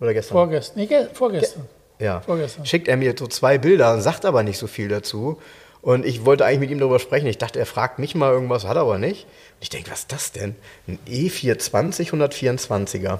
Oder 0.00 0.12
gestern? 0.12 0.34
Vorgestern. 0.34 0.78
Nee, 0.78 0.86
ge 0.86 1.06
vorgestern. 1.12 1.62
Ge 1.98 2.06
ja. 2.06 2.20
Vorgestern. 2.20 2.66
Schickt 2.66 2.88
er 2.88 2.96
mir 2.96 3.14
so 3.18 3.26
zwei 3.26 3.58
Bilder, 3.58 4.00
sagt 4.00 4.24
aber 4.24 4.42
nicht 4.42 4.58
so 4.58 4.66
viel 4.66 4.88
dazu. 4.88 5.40
Und 5.80 6.04
ich 6.04 6.24
wollte 6.24 6.44
eigentlich 6.44 6.60
mit 6.60 6.70
ihm 6.70 6.78
darüber 6.78 6.98
sprechen. 6.98 7.26
Ich 7.26 7.38
dachte, 7.38 7.58
er 7.58 7.66
fragt 7.66 7.98
mich 7.98 8.14
mal 8.14 8.32
irgendwas, 8.32 8.64
hat 8.64 8.76
aber 8.76 8.98
nicht. 8.98 9.24
Und 9.24 9.62
ich 9.62 9.70
denke, 9.70 9.90
was 9.90 10.00
ist 10.00 10.12
das 10.12 10.32
denn? 10.32 10.54
Ein 10.86 10.98
E420 11.08 12.10
124er. 12.10 13.18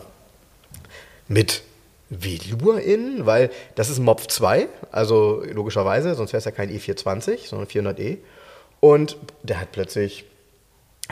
Mit 1.28 1.62
Velour 2.10 2.80
innen, 2.80 3.24
weil 3.26 3.50
das 3.74 3.88
ist 3.88 3.98
Mopf 3.98 4.26
2, 4.26 4.68
also 4.90 5.42
logischerweise, 5.50 6.14
sonst 6.14 6.32
wäre 6.32 6.38
es 6.38 6.44
ja 6.44 6.50
kein 6.50 6.70
E420, 6.70 7.48
sondern 7.48 7.68
400e. 7.68 8.18
Und 8.80 9.16
der 9.42 9.60
hat 9.60 9.72
plötzlich 9.72 10.24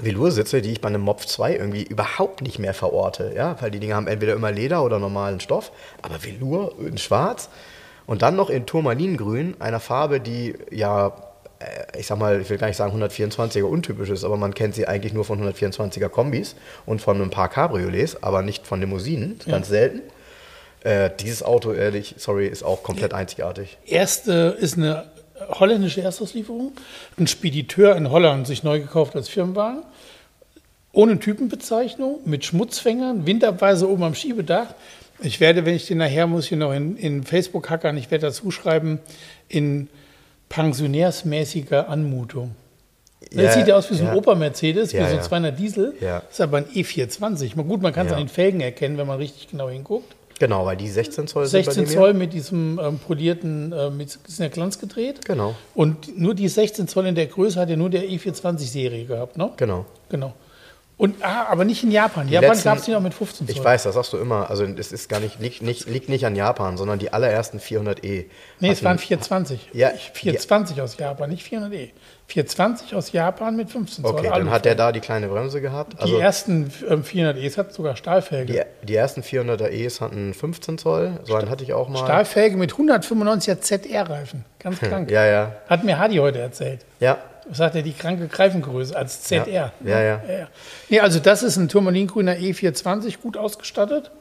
Velour-Sitze, 0.01 0.63
die 0.63 0.73
ich 0.73 0.81
bei 0.81 0.89
einem 0.89 1.03
Mopf 1.03 1.27
2 1.27 1.57
irgendwie 1.57 1.83
überhaupt 1.83 2.43
nicht 2.43 2.59
mehr 2.59 2.75
verorte, 2.75 3.33
ja, 3.35 3.57
weil 3.61 3.71
die 3.71 3.81
Dinge 3.81 3.95
haben 3.95 4.07
entweder 4.07 4.35
immer 4.35 4.51
Leder 4.51 4.85
oder 4.85 4.99
normalen 4.99 5.41
Stoff, 5.41 5.73
aber 6.03 6.23
Velour 6.23 6.75
in 6.81 6.99
schwarz 6.99 7.49
und 8.07 8.23
dann 8.23 8.37
noch 8.37 8.51
in 8.51 8.67
Turmalingrün, 8.67 9.57
einer 9.61 9.81
Farbe, 9.81 10.21
die 10.21 10.55
ja, 10.71 11.13
ich 11.99 12.07
sag 12.07 12.19
mal, 12.19 12.41
ich 12.41 12.49
will 12.49 12.59
gar 12.59 12.69
nicht 12.69 12.77
sagen 12.77 13.01
124er 13.01 13.65
untypisch 13.65 14.11
ist, 14.11 14.25
aber 14.25 14.37
man 14.37 14.55
kennt 14.55 14.75
sie 14.75 14.87
eigentlich 14.87 15.13
nur 15.13 15.25
von 15.25 15.43
124er 15.43 16.09
Kombis 16.09 16.57
und 16.87 17.01
von 17.01 17.21
ein 17.21 17.31
paar 17.31 17.49
Cabriolets, 17.49 18.23
aber 18.23 18.43
nicht 18.43 18.67
von 18.67 18.81
Limousinen, 18.81 19.39
ja. 19.45 19.53
ganz 19.53 19.69
selten. 19.69 20.01
Äh, 20.83 21.11
dieses 21.21 21.43
Auto, 21.43 21.73
ehrlich, 21.73 22.15
sorry, 22.17 22.47
ist 22.47 22.63
auch 22.63 22.83
komplett 22.83 23.13
einzigartig. 23.13 23.77
Erste 23.85 24.57
ist 24.59 24.79
eine 24.79 25.11
holländische 25.49 26.01
Erstauslieferung. 26.01 26.73
Ein 27.19 27.27
Spediteur 27.27 27.97
in 27.97 28.11
Holland 28.11 28.47
sich 28.47 28.63
neu 28.63 28.81
gekauft 28.81 29.15
als 29.15 29.29
Firmenwagen. 29.29 29.83
Ohne 30.93 31.19
Typenbezeichnung, 31.19 32.21
mit 32.25 32.45
Schmutzfängern, 32.45 33.27
Windabweise 33.27 33.89
oben 33.89 34.03
am 34.03 34.15
Schiebedach. 34.15 34.75
Ich 35.23 35.39
werde, 35.39 35.67
wenn 35.67 35.75
ich 35.75 35.87
den 35.87 35.99
nachher 35.99 36.27
muss, 36.27 36.47
hier 36.47 36.59
noch 36.59 36.73
in, 36.73 36.97
in 36.97 37.23
Facebook 37.23 37.69
hackern, 37.69 37.97
ich 37.97 38.11
werde 38.11 38.29
dazu 38.29 38.51
schreiben, 38.51 38.99
in 39.49 39.89
pensionärsmäßiger 40.51 41.89
Anmutung. 41.89 42.55
Das 43.33 43.43
ja, 43.43 43.53
sieht 43.53 43.69
ja 43.69 43.77
aus 43.77 43.91
wie 43.91 43.95
so 43.95 44.05
ein 44.05 44.09
ja. 44.09 44.17
Opa-Mercedes, 44.17 44.93
ja, 44.93 45.07
wie 45.07 45.11
so 45.11 45.17
ein 45.17 45.23
200 45.23 45.59
Diesel. 45.59 45.95
Ja. 46.01 46.21
Das 46.21 46.33
ist 46.33 46.41
aber 46.41 46.59
ein 46.59 46.67
E420. 46.67 47.55
Gut, 47.55 47.81
man 47.81 47.93
kann 47.93 48.07
es 48.07 48.13
an 48.13 48.19
den 48.19 48.29
Felgen 48.29 48.61
erkennen, 48.61 48.99
wenn 48.99 49.07
man 49.07 49.19
richtig 49.19 49.49
genau 49.49 49.69
hinguckt. 49.69 50.17
Genau, 50.41 50.65
weil 50.65 50.77
die 50.79 50.89
16 50.89 51.27
Zoll 51.27 51.47
16 51.47 51.75
sind 51.75 51.87
16 51.87 52.01
Zoll 52.01 52.15
mit 52.15 52.33
diesem 52.33 52.81
ähm, 52.83 52.99
polierten, 52.99 53.73
äh, 53.73 53.91
mit 53.91 54.19
ja 54.39 54.49
Glanz 54.49 54.79
gedreht. 54.79 55.23
Genau. 55.27 55.55
Und 55.75 56.19
nur 56.19 56.35
die 56.35 56.49
16 56.49 56.89
Zoll 56.89 57.07
in 57.07 57.15
der 57.15 57.27
Größe 57.27 57.61
hat 57.61 57.69
ja 57.69 57.77
nur 57.77 57.91
der 57.91 58.05
E420-Serie 58.05 59.05
gehabt, 59.05 59.37
ne? 59.37 59.51
Genau. 59.59 59.85
Genau. 60.09 60.33
Und, 61.01 61.25
ah, 61.25 61.47
aber 61.49 61.65
nicht 61.65 61.83
in 61.83 61.91
Japan. 61.91 62.27
In 62.27 62.35
Japan 62.35 62.63
gab 62.63 62.77
es 62.77 62.85
die 62.85 62.91
noch 62.91 63.01
mit 63.01 63.15
15 63.15 63.47
Zoll. 63.47 63.57
Ich 63.57 63.65
weiß, 63.65 63.85
das 63.85 63.95
sagst 63.95 64.13
du 64.13 64.19
immer. 64.19 64.51
Also 64.51 64.65
es 64.65 64.93
ist 64.93 65.09
gar 65.09 65.19
nicht, 65.19 65.41
liegt, 65.41 65.63
nicht, 65.63 65.89
liegt 65.89 66.11
nicht 66.11 66.27
an 66.27 66.37
Japan, 66.37 66.77
sondern 66.77 66.99
die 66.99 67.11
allerersten 67.11 67.59
400e. 67.59 68.27
Nee, 68.59 68.71
es 68.71 68.85
waren 68.85 68.99
420. 68.99 69.71
Ja, 69.73 69.93
420 70.13 70.77
ja. 70.77 70.85
aus 70.85 70.99
Japan, 70.99 71.31
nicht 71.31 71.51
400e. 71.51 71.89
420 72.27 72.95
aus 72.95 73.13
Japan 73.13 73.57
mit 73.57 73.71
15 73.71 74.05
Zoll. 74.05 74.13
Okay, 74.13 74.29
dann 74.29 74.51
hat 74.51 74.67
der 74.67 74.75
da 74.75 74.93
die 74.93 75.01
kleine 75.01 75.29
Bremse 75.29 75.63
gehabt. 75.63 75.99
Also 75.99 76.15
die 76.15 76.21
ersten 76.21 76.71
ähm, 76.87 77.03
400es 77.03 77.57
hatten 77.57 77.73
sogar 77.73 77.97
Stahlfelge. 77.97 78.53
Die, 78.53 78.87
die 78.87 78.95
ersten 78.95 79.23
400er 79.23 79.69
Es 79.69 80.03
hatten 80.03 80.35
15 80.35 80.77
Zoll. 80.77 81.19
So 81.25 81.35
einen 81.35 81.49
hatte 81.49 81.65
ich 81.65 81.73
auch 81.73 81.89
mal. 81.89 82.05
Stahlfelge 82.05 82.59
mit 82.59 82.75
195er 82.75 83.59
ZR-Reifen. 83.59 84.45
Ganz 84.59 84.79
krank. 84.81 85.11
ja, 85.11 85.25
ja. 85.25 85.55
Hat 85.67 85.83
mir 85.83 85.99
Hadi 85.99 86.17
heute 86.17 86.41
erzählt. 86.41 86.85
Ja, 87.01 87.17
was 87.51 87.59
sagt 87.59 87.75
er, 87.75 87.83
die 87.83 87.93
kranke 87.93 88.29
Greifengröße 88.29 88.97
als 88.97 89.23
ZR. 89.23 89.47
Ja, 89.49 89.73
ja. 89.85 90.01
ja. 90.01 90.21
ja, 90.29 90.49
Nee, 90.89 91.01
also 91.01 91.19
das 91.19 91.43
ist 91.43 91.57
ein 91.57 91.69
Turmalingrüner 91.69 92.35
E420, 92.35 93.21
gut 93.21 93.37
ausgestattet. 93.37 94.13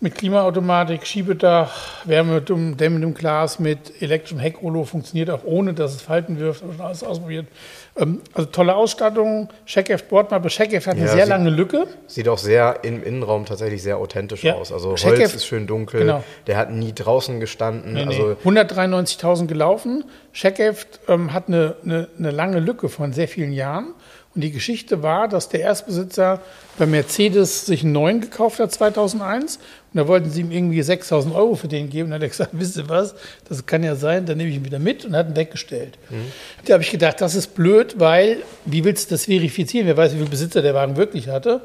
Mit 0.00 0.14
Klimaautomatik, 0.14 1.04
Schiebedach, 1.04 2.04
wärmedämmendem 2.04 3.14
Glas, 3.14 3.58
mit 3.58 4.00
elektrischem 4.00 4.38
Heckrollo, 4.38 4.84
funktioniert 4.84 5.28
auch 5.28 5.42
ohne, 5.42 5.74
dass 5.74 5.92
es 5.92 6.02
Falten 6.02 6.38
wirft, 6.38 6.62
habe 6.62 6.72
schon 6.72 6.86
alles 6.86 7.02
ausprobiert. 7.02 7.46
Ähm, 7.96 8.20
also 8.32 8.48
tolle 8.48 8.76
Ausstattung, 8.76 9.48
Checkheft 9.66 10.08
Bordmappe. 10.08 10.50
Checkheft 10.50 10.86
hat 10.86 10.94
eine 10.94 11.06
ja, 11.06 11.12
sehr 11.12 11.24
sieht, 11.24 11.30
lange 11.30 11.50
Lücke. 11.50 11.88
Sieht 12.06 12.28
auch 12.28 12.38
sehr 12.38 12.84
im 12.84 13.02
Innenraum 13.02 13.44
tatsächlich 13.44 13.82
sehr 13.82 13.98
authentisch 13.98 14.44
ja. 14.44 14.54
aus. 14.54 14.72
Also 14.72 14.94
Checkheft, 14.94 15.20
Holz 15.20 15.34
ist 15.34 15.46
schön 15.46 15.66
dunkel, 15.66 16.02
genau. 16.02 16.22
der 16.46 16.58
hat 16.58 16.70
nie 16.70 16.92
draußen 16.92 17.40
gestanden. 17.40 17.94
Nee, 17.94 18.06
nee. 18.06 18.14
Also 18.14 18.36
193.000 18.44 19.46
gelaufen. 19.46 20.04
Checkheft 20.32 21.00
ähm, 21.08 21.32
hat 21.32 21.48
eine, 21.48 21.74
eine, 21.84 22.08
eine 22.16 22.30
lange 22.30 22.60
Lücke 22.60 22.88
von 22.88 23.12
sehr 23.12 23.26
vielen 23.26 23.52
Jahren. 23.52 23.94
Und 24.34 24.42
die 24.42 24.52
Geschichte 24.52 25.02
war, 25.02 25.26
dass 25.26 25.48
der 25.48 25.60
Erstbesitzer 25.60 26.40
bei 26.78 26.86
Mercedes 26.86 27.66
sich 27.66 27.82
einen 27.82 27.92
neuen 27.92 28.20
gekauft 28.20 28.60
hat 28.60 28.70
2001 28.70 29.56
und 29.56 29.96
da 29.98 30.06
wollten 30.06 30.30
sie 30.30 30.42
ihm 30.42 30.50
irgendwie 30.50 30.82
6000 30.82 31.34
Euro 31.34 31.54
für 31.54 31.66
den 31.66 31.88
geben. 31.88 32.04
Und 32.04 32.10
dann 32.10 32.16
hat 32.20 32.22
er 32.22 32.28
gesagt, 32.28 32.50
wisst 32.58 32.76
ihr 32.76 32.88
was, 32.88 33.14
das 33.48 33.64
kann 33.66 33.82
ja 33.82 33.96
sein, 33.96 34.26
dann 34.26 34.36
nehme 34.36 34.50
ich 34.50 34.56
ihn 34.56 34.64
wieder 34.64 34.78
mit 34.78 35.04
und 35.04 35.16
hat 35.16 35.28
ihn 35.28 35.36
weggestellt. 35.36 35.98
Mhm. 36.10 36.26
Da 36.66 36.74
habe 36.74 36.82
ich 36.82 36.90
gedacht, 36.90 37.20
das 37.20 37.34
ist 37.34 37.54
blöd, 37.54 37.98
weil 37.98 38.38
wie 38.64 38.84
willst 38.84 39.10
du 39.10 39.14
das 39.14 39.24
verifizieren? 39.24 39.86
Wer 39.86 39.96
weiß, 39.96 40.14
wie 40.14 40.18
viel 40.18 40.28
Besitzer 40.28 40.62
der 40.62 40.74
Wagen 40.74 40.96
wirklich 40.96 41.28
hatte. 41.28 41.62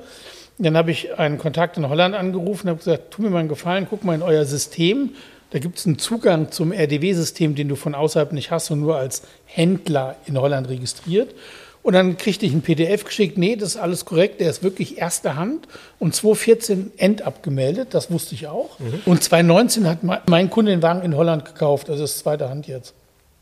Dann 0.58 0.78
habe 0.78 0.92
ich 0.92 1.18
einen 1.18 1.40
Kontakt 1.40 1.78
in 1.78 1.90
Holland 1.90 2.16
angerufen 2.16 2.68
und 2.68 2.76
habe 2.76 2.80
gesagt, 2.80 3.12
tu 3.12 3.22
mir 3.24 3.30
mal 3.30 3.40
einen 3.40 3.50
Gefallen, 3.50 3.88
guck 3.90 4.04
mal 4.04 4.16
in 4.16 4.22
euer 4.22 4.46
System. 4.46 5.12
Da 5.50 5.60
gibt 5.60 5.78
es 5.78 5.86
einen 5.86 6.00
Zugang 6.00 6.52
zum 6.52 6.72
RDW-System, 6.72 7.56
den 7.56 7.68
du 7.68 7.76
von 7.76 7.94
außerhalb 7.94 8.32
nicht 8.34 8.52
hast 8.52 8.72
und 8.72 8.80
nur 8.80 8.98
als 8.98 9.24
Händler 9.46 10.16
in 10.26 10.40
Holland 10.40 10.70
registriert. 10.70 11.36
Und 11.84 11.94
dann 11.94 12.16
kriegte 12.18 12.46
ich 12.46 12.54
ein 12.54 12.62
PDF 12.62 13.04
geschickt, 13.04 13.38
nee, 13.38 13.58
das 13.58 13.76
ist 13.76 13.78
alles 13.78 14.06
korrekt, 14.06 14.40
der 14.40 14.50
ist 14.50 14.64
wirklich 14.64 14.98
erster 14.98 15.36
Hand 15.36 15.68
und 16.00 16.16
2014 16.16 16.94
endabgemeldet, 16.96 17.94
das 17.94 18.10
wusste 18.10 18.36
ich 18.36 18.48
auch. 18.48 18.80
Mhm. 18.80 19.02
Und 19.06 19.22
2019 19.22 19.88
hat 19.88 20.30
mein 20.30 20.50
Kunde 20.50 20.72
den 20.72 20.82
Wagen 20.82 21.02
in 21.02 21.16
Holland 21.16 21.44
gekauft, 21.44 21.90
also 21.90 22.06
ist 22.06 22.20
zweite 22.20 22.50
Hand 22.50 22.68
jetzt. 22.68 22.94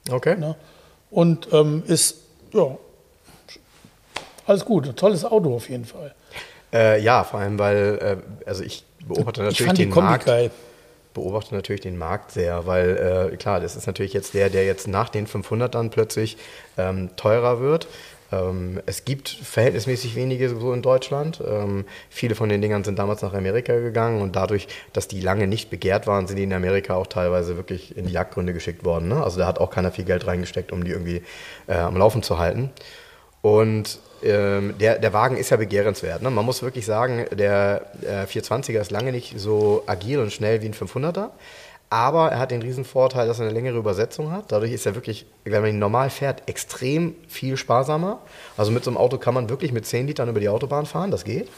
Okay. 0.10 0.36
Ja. 0.42 0.56
Und 1.12 1.50
ähm, 1.54 1.84
ist, 1.86 2.18
ja, 2.52 2.78
alles 4.48 4.66
gut, 4.66 4.96
tolles 4.96 5.24
Auto 5.24 5.56
auf 5.56 5.70
jeden 5.70 5.86
Fall. 5.86 6.16
Äh, 6.74 7.00
ja, 7.04 7.24
vor 7.24 7.42
allem, 7.42 7.60
weil, 7.60 8.00
äh, 8.02 8.48
also 8.48 8.64
ich 8.64 8.84
beobachte 9.08 9.42
natürlich 9.44 9.60
ich 9.60 9.66
fand 9.68 9.78
den 9.78 9.90
die 9.90 9.94
Kombi 9.94 10.10
Markt. 10.10 10.26
Geil 10.26 10.50
beobachte 11.14 11.54
natürlich 11.56 11.82
den 11.82 11.98
Markt 11.98 12.32
sehr, 12.32 12.66
weil 12.66 13.32
äh, 13.32 13.38
klar, 13.38 13.60
das 13.60 13.76
ist 13.76 13.88
natürlich 13.88 14.14
jetzt 14.14 14.34
der, 14.34 14.50
der 14.50 14.66
jetzt 14.66 14.88
nach 14.88 15.10
den 15.10 15.28
500 15.28 15.76
dann 15.76 15.90
plötzlich 15.90 16.38
ähm, 16.78 17.10
teurer 17.16 17.60
wird. 17.60 17.88
Ähm, 18.32 18.82
es 18.86 19.06
gibt 19.06 19.30
verhältnismäßig 19.30 20.16
wenige 20.16 20.50
so 20.50 20.74
in 20.74 20.82
Deutschland. 20.82 21.42
Ähm, 21.46 21.86
viele 22.10 22.36
von 22.36 22.50
den 22.50 22.62
Dingern 22.62 22.84
sind 22.84 22.98
damals 23.00 23.22
nach 23.22 23.34
Amerika 23.34 23.74
gegangen 23.80 24.22
und 24.22 24.36
dadurch, 24.36 24.68
dass 24.94 25.08
die 25.08 25.22
lange 25.22 25.48
nicht 25.48 25.70
begehrt 25.70 26.08
waren, 26.08 26.28
sind 26.28 26.38
die 26.38 26.44
in 26.44 26.54
Amerika 26.54 26.96
auch 26.96 27.08
teilweise 27.08 27.58
wirklich 27.58 27.98
in 27.98 28.06
die 28.06 28.14
Jagdgründe 28.14 28.54
geschickt 28.54 28.86
worden. 28.86 29.10
Ne? 29.10 29.24
Also 29.24 29.40
da 29.40 29.48
hat 29.48 29.60
auch 29.60 29.72
keiner 29.72 29.92
viel 29.92 30.06
Geld 30.06 30.28
reingesteckt, 30.28 30.72
um 30.72 30.84
die 30.84 30.92
irgendwie 30.92 31.24
äh, 31.68 31.76
am 31.76 31.98
Laufen 31.98 32.24
zu 32.24 32.38
halten. 32.38 32.72
Und 33.42 34.00
ähm, 34.24 34.76
der, 34.80 35.00
der 35.00 35.14
Wagen 35.14 35.36
ist 35.36 35.50
ja 35.50 35.58
begehrenswert. 35.58 36.22
Ne? 36.22 36.30
Man 36.30 36.46
muss 36.46 36.62
wirklich 36.62 36.86
sagen, 36.86 37.26
der 37.32 37.88
äh, 38.04 38.26
420er 38.26 38.80
ist 38.80 38.92
lange 38.92 39.12
nicht 39.12 39.40
so 39.40 39.84
agil 39.88 40.20
und 40.20 40.32
schnell 40.32 40.62
wie 40.62 40.68
ein 40.68 40.74
500er. 40.74 41.30
Aber 41.92 42.32
er 42.32 42.40
hat 42.40 42.52
den 42.52 42.62
riesen 42.62 42.86
Vorteil, 42.86 43.28
dass 43.28 43.40
er 43.40 43.48
eine 43.48 43.54
längere 43.54 43.78
Übersetzung 43.78 44.32
hat. 44.32 44.50
Dadurch 44.54 44.72
ist 44.72 44.86
er 44.86 44.96
wirklich, 44.96 45.26
wenn 45.44 45.62
man 45.62 45.72
ihn 45.72 45.80
normal 45.80 46.10
fährt, 46.10 46.48
extrem 46.48 47.16
viel 47.28 47.58
sparsamer. 47.58 48.22
Also 48.56 48.72
mit 48.72 48.86
so 48.86 48.90
einem 48.90 48.98
Auto 48.98 49.18
kann 49.18 49.34
man 49.34 49.50
wirklich 49.50 49.74
mit 49.74 49.86
10 49.86 50.08
Litern 50.08 50.30
über 50.30 50.40
die 50.40 50.48
Autobahn 50.48 50.86
fahren, 50.86 51.12
das 51.12 51.26
geht. 51.26 51.50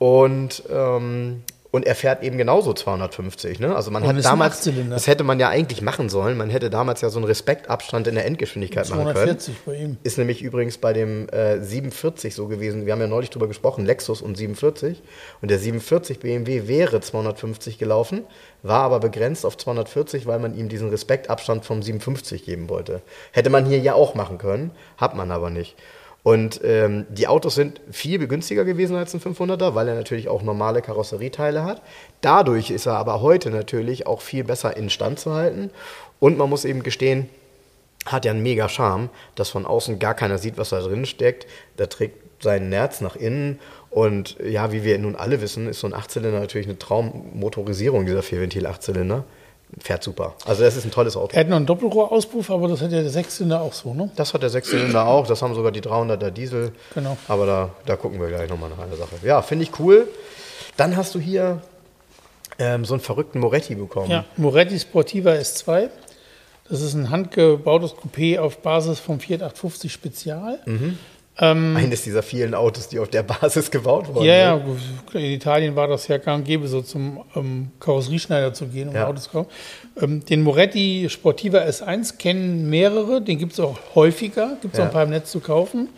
Und 0.00 0.64
ähm, 0.68 1.44
und 1.74 1.84
er 1.84 1.96
fährt 1.96 2.22
eben 2.22 2.38
genauso 2.38 2.72
250. 2.72 3.58
Ne? 3.58 3.74
Also 3.74 3.90
man 3.90 4.04
und 4.04 4.08
hat 4.16 4.24
damals, 4.24 4.70
das 4.90 5.08
hätte 5.08 5.24
man 5.24 5.40
ja 5.40 5.48
eigentlich 5.48 5.82
machen 5.82 6.08
sollen. 6.08 6.36
Man 6.36 6.48
hätte 6.48 6.70
damals 6.70 7.00
ja 7.00 7.10
so 7.10 7.18
einen 7.18 7.26
Respektabstand 7.26 8.06
in 8.06 8.14
der 8.14 8.26
Endgeschwindigkeit 8.26 8.86
240 8.86 9.48
machen 9.48 9.64
können. 9.64 9.66
Bei 9.66 9.84
ihm. 9.84 9.96
Ist 10.04 10.16
nämlich 10.16 10.40
übrigens 10.42 10.78
bei 10.78 10.92
dem 10.92 11.28
äh, 11.30 11.60
47 11.60 12.32
so 12.32 12.46
gewesen. 12.46 12.86
Wir 12.86 12.92
haben 12.92 13.00
ja 13.00 13.08
neulich 13.08 13.30
drüber 13.30 13.48
gesprochen, 13.48 13.86
Lexus 13.86 14.22
und 14.22 14.36
47. 14.36 15.02
Und 15.42 15.50
der 15.50 15.58
47 15.58 16.20
BMW 16.20 16.68
wäre 16.68 17.00
250 17.00 17.76
gelaufen, 17.76 18.22
war 18.62 18.82
aber 18.82 19.00
begrenzt 19.00 19.44
auf 19.44 19.56
240, 19.56 20.26
weil 20.26 20.38
man 20.38 20.56
ihm 20.56 20.68
diesen 20.68 20.90
Respektabstand 20.90 21.64
vom 21.64 21.82
57 21.82 22.44
geben 22.44 22.68
wollte. 22.68 23.02
Hätte 23.32 23.50
man 23.50 23.66
hier 23.66 23.80
ja 23.80 23.94
auch 23.94 24.14
machen 24.14 24.38
können, 24.38 24.70
hat 24.96 25.16
man 25.16 25.32
aber 25.32 25.50
nicht. 25.50 25.74
Und 26.24 26.62
ähm, 26.64 27.04
die 27.10 27.28
Autos 27.28 27.54
sind 27.54 27.82
viel 27.90 28.26
günstiger 28.26 28.64
gewesen 28.64 28.96
als 28.96 29.14
ein 29.14 29.20
500er, 29.20 29.74
weil 29.74 29.88
er 29.88 29.94
natürlich 29.94 30.28
auch 30.28 30.42
normale 30.42 30.80
Karosserieteile 30.80 31.64
hat. 31.64 31.82
Dadurch 32.22 32.70
ist 32.70 32.86
er 32.86 32.94
aber 32.94 33.20
heute 33.20 33.50
natürlich 33.50 34.06
auch 34.06 34.22
viel 34.22 34.42
besser 34.42 34.74
instand 34.74 35.20
zu 35.20 35.34
halten. 35.34 35.70
Und 36.20 36.38
man 36.38 36.48
muss 36.48 36.64
eben 36.64 36.82
gestehen, 36.82 37.28
hat 38.06 38.24
ja 38.24 38.32
einen 38.32 38.42
mega 38.42 38.70
Charme, 38.70 39.10
dass 39.34 39.50
von 39.50 39.66
außen 39.66 39.98
gar 39.98 40.14
keiner 40.14 40.38
sieht, 40.38 40.56
was 40.56 40.70
da 40.70 40.80
drin 40.80 41.04
steckt. 41.04 41.46
Der 41.76 41.90
trägt 41.90 42.42
seinen 42.42 42.70
Nerz 42.70 43.02
nach 43.02 43.16
innen. 43.16 43.60
Und 43.90 44.38
ja, 44.42 44.72
wie 44.72 44.82
wir 44.82 44.98
nun 44.98 45.16
alle 45.16 45.42
wissen, 45.42 45.68
ist 45.68 45.80
so 45.80 45.86
ein 45.86 45.94
Achtzylinder 45.94 46.40
natürlich 46.40 46.66
eine 46.66 46.78
Traummotorisierung, 46.78 48.06
dieser 48.06 48.22
Vierventil-Achtzylinder. 48.22 49.24
Fährt 49.80 50.02
super. 50.02 50.34
Also 50.46 50.62
das 50.62 50.76
ist 50.76 50.84
ein 50.84 50.90
tolles 50.90 51.16
Auto. 51.16 51.34
Er 51.34 51.40
hat 51.40 51.48
noch 51.48 51.56
einen 51.56 51.66
Doppelrohrauspuff, 51.66 52.50
aber 52.50 52.68
das 52.68 52.80
hat 52.80 52.92
ja 52.92 53.00
der 53.00 53.10
Sechszylinder 53.10 53.60
auch 53.60 53.72
so, 53.72 53.92
ne? 53.94 54.10
Das 54.16 54.32
hat 54.32 54.42
der 54.42 54.50
Sechszylinder 54.50 55.06
auch. 55.06 55.26
Das 55.26 55.42
haben 55.42 55.54
sogar 55.54 55.72
die 55.72 55.80
300er 55.82 56.30
Diesel. 56.30 56.72
Genau. 56.94 57.16
Aber 57.28 57.46
da, 57.46 57.70
da 57.86 57.96
gucken 57.96 58.20
wir 58.20 58.28
gleich 58.28 58.48
nochmal 58.48 58.70
nach 58.70 58.78
einer 58.78 58.96
Sache. 58.96 59.16
Ja, 59.22 59.42
finde 59.42 59.64
ich 59.64 59.78
cool. 59.80 60.08
Dann 60.76 60.96
hast 60.96 61.14
du 61.14 61.20
hier 61.20 61.60
ähm, 62.58 62.84
so 62.84 62.94
einen 62.94 63.00
verrückten 63.00 63.40
Moretti 63.40 63.74
bekommen. 63.74 64.10
Ja, 64.10 64.24
Moretti 64.36 64.78
Sportiva 64.78 65.32
S2. 65.32 65.88
Das 66.68 66.80
ist 66.80 66.94
ein 66.94 67.10
handgebautes 67.10 67.94
Coupé 67.94 68.38
auf 68.38 68.58
Basis 68.58 68.98
vom 68.98 69.20
Fiat 69.20 69.42
850 69.42 69.92
Spezial. 69.92 70.60
Eines 71.36 72.02
dieser 72.02 72.22
vielen 72.22 72.54
Autos, 72.54 72.86
die 72.88 73.00
auf 73.00 73.08
der 73.08 73.24
Basis 73.24 73.70
gebaut 73.72 74.06
wurden. 74.14 74.24
Ja, 74.24 74.56
ne? 74.56 74.64
ja, 75.12 75.18
in 75.20 75.32
Italien 75.32 75.74
war 75.74 75.88
das 75.88 76.06
ja 76.06 76.18
gang 76.18 76.38
und 76.40 76.44
gäbe, 76.44 76.68
so 76.68 76.80
zum 76.80 77.24
ähm, 77.34 77.72
Karosserieschneider 77.80 78.54
zu 78.54 78.66
gehen, 78.68 78.88
um 78.90 78.94
Ja. 78.94 79.08
Autos 79.08 79.24
zu 79.24 79.30
kaufen. 79.30 79.50
Ähm, 80.00 80.24
den 80.24 80.42
Moretti 80.42 81.08
Sportiva 81.10 81.58
S1 81.58 82.18
kennen 82.18 82.70
mehrere, 82.70 83.20
den 83.20 83.38
gibt 83.38 83.54
es 83.54 83.60
auch 83.60 83.76
häufiger, 83.96 84.56
gibt 84.62 84.74
es 84.74 84.78
Ja. 84.78 84.84
auch 84.84 84.88
ein 84.88 84.92
paar 84.92 85.02
im 85.02 85.10
Netz 85.10 85.32
zu 85.32 85.40
kaufen. 85.40 85.88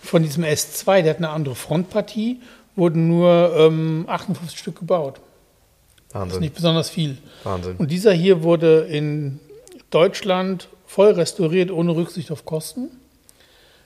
Von 0.00 0.22
diesem 0.22 0.44
S2, 0.44 1.02
der 1.02 1.10
hat 1.10 1.18
eine 1.18 1.28
andere 1.28 1.54
Frontpartie, 1.56 2.40
wurden 2.74 3.06
nur 3.08 3.54
ähm, 3.58 4.04
58 4.08 4.58
Stück 4.58 4.78
gebaut. 4.78 5.16
Das 5.16 5.22
ist 6.08 6.14
Wahnsinn. 6.14 6.40
nicht 6.40 6.54
besonders 6.54 6.88
viel. 6.88 7.18
Wahnsinn. 7.44 7.76
Und 7.76 7.90
dieser 7.90 8.12
hier 8.14 8.42
wurde 8.42 8.86
in 8.88 9.40
Deutschland 9.90 10.68
voll 10.86 11.10
restauriert, 11.10 11.70
ohne 11.70 11.94
Rücksicht 11.94 12.30
auf 12.30 12.46
Kosten. 12.46 12.88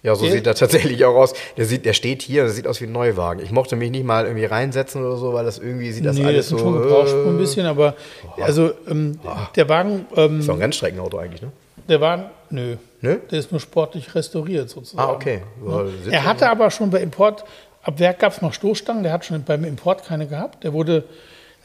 Ja, 0.03 0.15
so 0.15 0.25
Der- 0.25 0.33
sieht 0.33 0.47
er 0.47 0.55
tatsächlich 0.55 1.05
auch 1.05 1.15
aus. 1.15 1.35
Der, 1.57 1.67
sieht, 1.67 1.85
der 1.85 1.93
steht 1.93 2.23
hier, 2.23 2.45
der 2.45 2.53
sieht 2.53 2.67
aus 2.67 2.81
wie 2.81 2.87
ein 2.87 2.93
Neuwagen. 2.93 3.43
Ich 3.43 3.51
mochte 3.51 3.77
mich 3.77 3.91
nicht 3.91 4.05
mal 4.05 4.25
irgendwie 4.25 4.47
reinsetzen 4.47 5.05
oder 5.05 5.17
so, 5.17 5.35
weil 5.35 5.45
das 5.45 5.59
irgendwie 5.59 5.93
sieht 5.93 6.07
das 6.07 6.17
nee, 6.17 6.25
alles 6.25 6.49
das 6.49 6.49
sind 6.49 6.59
so. 6.59 6.65
schon 6.65 7.29
ein 7.29 7.35
äh, 7.37 7.39
bisschen, 7.39 7.67
aber 7.67 7.95
also 8.41 8.71
ähm, 8.89 9.19
der 9.57 9.69
Wagen, 9.69 10.07
ähm, 10.17 10.41
Ist 10.41 10.49
doch 10.49 10.55
ein 10.55 10.61
Rennstreckenauto 10.61 11.19
eigentlich, 11.19 11.43
ne? 11.43 11.53
der 11.89 12.01
Wagen, 12.01 12.25
nö, 12.51 12.77
Nö? 13.01 13.17
der 13.31 13.39
ist 13.39 13.51
nur 13.51 13.61
sportlich 13.61 14.15
restauriert 14.15 14.71
sozusagen. 14.71 15.07
Ah, 15.09 15.13
okay. 15.13 15.43
Ja, 15.67 15.85
sitzt 15.87 16.13
Er 16.13 16.25
hatte 16.25 16.49
aber 16.49 16.71
schon 16.71 16.91
bei 16.91 17.01
Import, 17.01 17.45
ab 17.83 17.99
Werk 17.99 18.21
gab 18.21 18.33
es 18.33 18.41
noch 18.43 18.55
Stoßstangen, 18.55 19.03
der 19.03 19.13
hat 19.13 19.25
schon 19.25 19.43
beim 19.43 19.65
Import 19.65 20.05
keine 20.05 20.27
gehabt. 20.29 20.63
Der 20.65 20.73
wurde, 20.73 21.05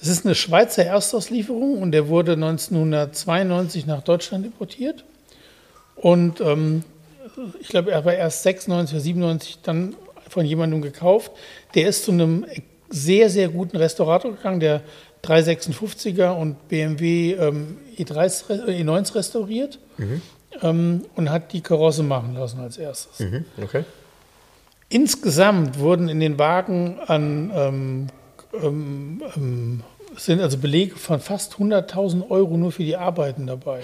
es 0.01 0.07
ist 0.07 0.25
eine 0.25 0.33
Schweizer 0.35 0.83
Erstauslieferung 0.83 1.81
und 1.81 1.91
der 1.91 2.07
wurde 2.07 2.33
1992 2.33 3.85
nach 3.85 4.01
Deutschland 4.01 4.45
importiert. 4.45 5.03
Und 5.95 6.41
ähm, 6.41 6.83
ich 7.59 7.67
glaube, 7.67 7.91
er 7.91 8.03
war 8.05 8.13
erst 8.13 8.43
96 8.43 8.93
oder 8.95 9.01
97 9.03 9.59
dann 9.63 9.95
von 10.29 10.45
jemandem 10.45 10.81
gekauft. 10.81 11.31
Der 11.75 11.87
ist 11.87 12.05
zu 12.05 12.11
einem 12.11 12.45
sehr, 12.89 13.29
sehr 13.29 13.49
guten 13.49 13.77
Restaurator 13.77 14.31
gegangen, 14.35 14.59
der 14.59 14.81
356er 15.23 16.31
und 16.31 16.67
BMW 16.67 17.33
ähm, 17.33 17.77
E3, 17.97 18.49
re- 18.49 18.71
äh, 18.71 18.81
E9 18.83 19.15
restauriert 19.15 19.79
ähm, 20.61 21.03
und 21.15 21.29
hat 21.31 21.51
die 21.53 21.61
Karosse 21.61 22.03
machen 22.03 22.35
lassen 22.35 22.59
als 22.59 22.77
erstes. 22.77 23.19
Mhm, 23.19 23.45
okay. 23.61 23.83
Insgesamt 24.89 25.79
wurden 25.79 26.09
in 26.09 26.19
den 26.19 26.37
Wagen 26.37 26.99
an 27.07 27.51
ähm, 28.53 29.83
ähm, 30.15 30.19
sind 30.19 30.41
also 30.41 30.57
Belege 30.57 30.95
von 30.95 31.19
fast 31.19 31.53
100.000 31.55 32.29
Euro 32.29 32.57
nur 32.57 32.71
für 32.71 32.83
die 32.83 32.95
Arbeiten 32.97 33.47
dabei. 33.47 33.81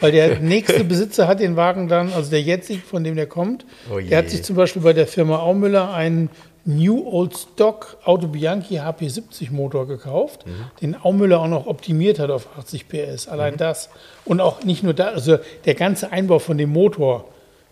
Weil 0.00 0.12
der 0.12 0.38
nächste 0.40 0.84
Besitzer 0.84 1.26
hat 1.28 1.40
den 1.40 1.56
Wagen 1.56 1.88
dann, 1.88 2.12
also 2.12 2.30
der 2.30 2.42
jetzige, 2.42 2.80
von 2.82 3.04
dem 3.04 3.16
der 3.16 3.26
kommt, 3.26 3.64
Oh 3.92 3.98
der 3.98 4.18
hat 4.18 4.30
sich 4.30 4.42
zum 4.42 4.56
Beispiel 4.56 4.82
bei 4.82 4.92
der 4.92 5.06
Firma 5.06 5.38
Aumüller 5.38 5.92
einen 5.92 6.30
New 6.64 7.02
Old 7.10 7.34
Stock 7.34 7.96
Auto 8.04 8.26
Bianchi 8.26 8.74
HP70 8.78 9.50
Motor 9.52 9.86
gekauft, 9.88 10.44
Mhm. 10.46 10.50
den 10.82 11.02
Aumüller 11.02 11.40
auch 11.40 11.48
noch 11.48 11.66
optimiert 11.66 12.18
hat 12.18 12.30
auf 12.30 12.46
80 12.58 12.88
PS. 12.88 13.26
Allein 13.28 13.56
das. 13.56 13.88
Und 14.26 14.40
auch 14.42 14.62
nicht 14.64 14.82
nur 14.82 14.92
da, 14.92 15.06
also 15.08 15.38
der 15.64 15.74
ganze 15.74 16.12
Einbau 16.12 16.38
von 16.38 16.58
dem 16.58 16.70
Motor. 16.70 17.24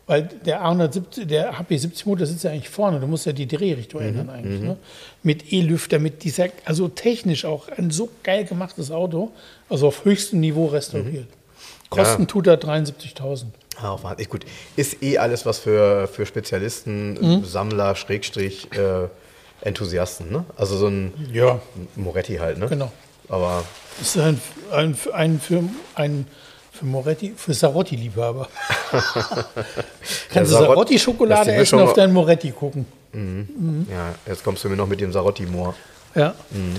Weil 0.09 0.23
der 0.45 0.63
A170, 0.65 1.25
der 1.25 1.55
HP70 1.59 2.03
Motor 2.07 2.27
sitzt 2.27 2.45
ja 2.45 2.53
eigentlich 2.53 2.69
vorne, 2.69 3.01
du 3.01 3.09
musst 3.09 3.27
ja 3.27 3.33
die 3.33 3.49
Drehrichtung 3.49 4.01
Mhm. 4.03 4.09
ändern 4.09 4.31
eigentlich. 4.31 4.61
Ne? 4.61 4.77
Mit 5.25 5.53
E-Lüfter, 5.53 5.99
mit 5.99 6.23
dieser, 6.23 6.47
also 6.65 6.87
technisch 6.89 7.45
auch 7.45 7.69
ein 7.77 7.91
so 7.91 8.09
geil 8.23 8.45
gemachtes 8.45 8.91
Auto, 8.93 9.33
also 9.69 9.89
auf 9.89 10.05
höchstem 10.05 10.39
Niveau 10.41 10.67
restauriert. 10.67 11.27
Kosten 11.91 12.23
Ja. 12.23 12.27
tut 12.27 12.47
er 12.47 12.57
73.000. 12.57 13.47
Ah, 13.83 13.99
ist 14.17 14.31
gut. 14.31 14.45
Ist 14.77 15.03
eh 15.03 15.19
alles 15.19 15.45
was 15.45 15.59
für, 15.59 16.07
für 16.09 16.25
Spezialisten, 16.25 17.15
Mhm. 17.15 17.45
Sammler, 17.45 17.97
Schrägstrich, 17.97 18.69
äh, 18.73 19.09
Enthusiasten, 19.63 20.31
ne? 20.31 20.45
Also 20.57 20.77
so 20.77 20.87
ein 20.87 21.13
Ja, 21.33 21.61
Moretti 21.97 22.37
halt, 22.37 22.59
ne? 22.59 22.69
genau. 22.69 22.93
Aber 23.29 23.65
Das 23.99 24.15
ist 24.15 24.19
ein, 24.23 24.41
ein, 24.71 24.97
ein, 25.13 25.41
für, 25.41 25.65
ein 25.97 26.27
für 26.77 26.85
Moretti, 26.87 27.33
für 27.37 27.55
Sarotti-Liebhaber. 27.55 28.49
Kannst 30.31 30.53
du 30.53 30.57
Sarot- 30.57 30.67
Sarotti-Schokolade 30.69 31.51
die 31.53 31.57
essen, 31.57 31.79
auf 31.81 31.93
deinen 31.95 32.13
Moretti 32.13 32.51
gucken. 32.53 32.87
ja, 33.91 34.15
jetzt 34.27 34.45
kommst 34.45 34.63
du 34.65 34.69
mir 34.69 34.77
noch 34.77 34.87
mit 34.87 35.01
dem 35.01 35.13
Sarotti-Moor. 35.13 35.75
Ja. 36.15 36.35
Mhm. 36.51 36.75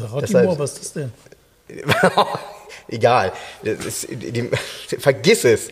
Sarotti-Moor, 0.00 0.58
was 0.58 0.72
ist 0.72 0.80
das 0.80 0.92
denn? 0.92 1.12
Egal. 2.88 3.32
Das 3.62 3.84
ist, 3.86 4.08
dem, 4.10 4.50
vergiss 4.98 5.44
es. 5.44 5.68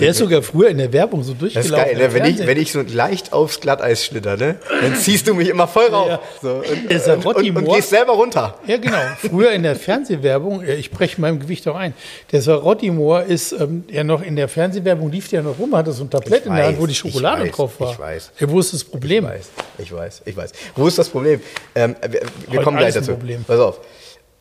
Der 0.00 0.08
ist 0.08 0.18
sogar 0.18 0.42
früher 0.42 0.68
in 0.68 0.78
der 0.78 0.92
Werbung 0.92 1.22
so 1.22 1.34
das 1.34 1.42
ist 1.42 1.54
durchgelaufen. 1.54 1.98
geil, 1.98 2.08
ne? 2.08 2.14
wenn, 2.14 2.24
ich, 2.24 2.46
wenn 2.46 2.58
ich 2.58 2.72
so 2.72 2.82
leicht 2.82 3.32
aufs 3.32 3.60
Glatteis 3.60 4.04
schlitter, 4.04 4.36
ne? 4.36 4.56
dann 4.80 4.96
ziehst 4.96 5.26
du 5.28 5.34
mich 5.34 5.48
immer 5.48 5.68
voll 5.68 5.86
rauf. 5.86 6.08
Ja. 6.08 6.20
So, 6.40 6.50
und, 6.54 6.90
Der 6.90 6.96
und, 6.96 7.22
Sarotti 7.22 7.50
und, 7.50 7.56
und 7.58 7.74
gehst 7.74 7.90
selber 7.90 8.12
runter. 8.12 8.58
Ja, 8.66 8.76
genau. 8.76 8.98
Früher 9.18 9.52
in 9.52 9.62
der 9.62 9.76
Fernsehwerbung, 9.76 10.62
äh, 10.62 10.74
ich 10.76 10.90
breche 10.90 11.20
meinem 11.20 11.40
Gewicht 11.40 11.66
auch 11.68 11.76
ein, 11.76 11.94
der 12.30 12.42
Sarotti-Moor 12.42 13.22
ist 13.24 13.52
ähm, 13.52 13.84
ja 13.90 14.04
noch 14.04 14.22
in 14.22 14.36
der 14.36 14.48
Fernsehwerbung, 14.48 15.10
lief 15.10 15.28
der 15.28 15.42
noch 15.42 15.58
rum, 15.58 15.74
hatte 15.76 15.92
so 15.92 16.04
ein 16.04 16.10
Tablett 16.10 16.40
Ich 16.40 16.46
in 16.46 16.54
der 16.54 16.66
Hand, 16.66 16.74
weiß, 16.76 16.82
wo 16.82 16.86
die 16.86 16.94
Schokolade 16.94 17.42
weiß, 17.44 17.50
drauf 17.52 17.80
war. 17.80 17.92
ich 17.92 17.98
weiß. 17.98 18.32
Ja, 18.38 18.50
wo 18.50 18.60
ist 18.60 18.72
das 18.72 18.84
Problem? 18.84 19.24
Ich 19.24 19.30
weiß, 19.30 19.50
ich 19.78 19.92
weiß, 19.92 20.22
ich 20.24 20.36
weiß. 20.36 20.52
Wo 20.76 20.86
ist 20.86 20.98
das 20.98 21.08
Problem? 21.08 21.40
Ähm, 21.74 21.96
wir 22.08 22.22
wir 22.48 22.62
kommen 22.62 22.78
gleich 22.78 22.94
dazu. 22.94 23.12
Problem. 23.12 23.44
Pass 23.44 23.58
auf. 23.58 23.80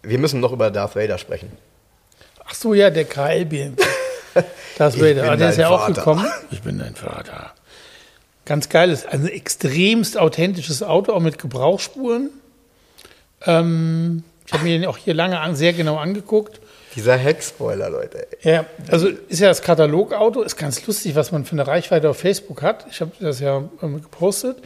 Wir 0.04 0.18
müssen 0.18 0.39
noch 0.39 0.52
über 0.52 0.72
Darth 0.72 0.95
Vader 0.95 1.18
sprechen. 1.18 1.52
Ach 2.45 2.54
so, 2.54 2.74
ja, 2.74 2.89
der 2.89 3.06
KL-BMW. 3.06 3.72
Das 4.77 4.95
Ich 4.95 5.01
Vader, 5.01 5.32
ah, 5.32 5.36
der 5.36 5.49
ist 5.49 5.57
ja 5.57 5.69
auch 5.69 5.82
Vater. 5.82 5.93
gekommen. 5.93 6.25
Ich 6.49 6.61
bin 6.61 6.79
dein 6.79 6.95
Vater. 6.95 7.53
Ganz 8.45 8.69
geil, 8.69 8.89
ist 8.89 9.05
ein 9.05 9.27
extremst 9.27 10.17
authentisches 10.17 10.82
Auto, 10.82 11.13
auch 11.13 11.19
mit 11.19 11.38
Gebrauchsspuren. 11.38 12.29
Ähm, 13.45 14.23
ich 14.47 14.53
habe 14.53 14.63
mir 14.63 14.79
den 14.79 14.88
auch 14.88 14.97
hier 14.97 15.13
lange 15.13 15.39
an, 15.39 15.55
sehr 15.55 15.73
genau 15.73 15.97
angeguckt. 15.97 16.59
Dieser 16.95 17.15
Heckspoiler, 17.15 17.89
Leute. 17.89 18.27
ey. 18.41 18.53
Ja, 18.55 18.65
also 18.89 19.07
ist 19.07 19.39
ja 19.39 19.47
das 19.47 19.61
Katalogauto, 19.61 20.41
ist 20.41 20.57
ganz 20.57 20.86
lustig, 20.86 21.15
was 21.15 21.32
man 21.32 21.45
für 21.45 21.53
eine 21.53 21.65
Reichweite 21.67 22.09
auf 22.09 22.17
Facebook 22.17 22.61
hat. 22.61 22.86
Ich 22.89 22.99
habe 23.01 23.11
das 23.19 23.39
ja 23.39 23.63
ähm, 23.82 24.01
gepostet. 24.01 24.57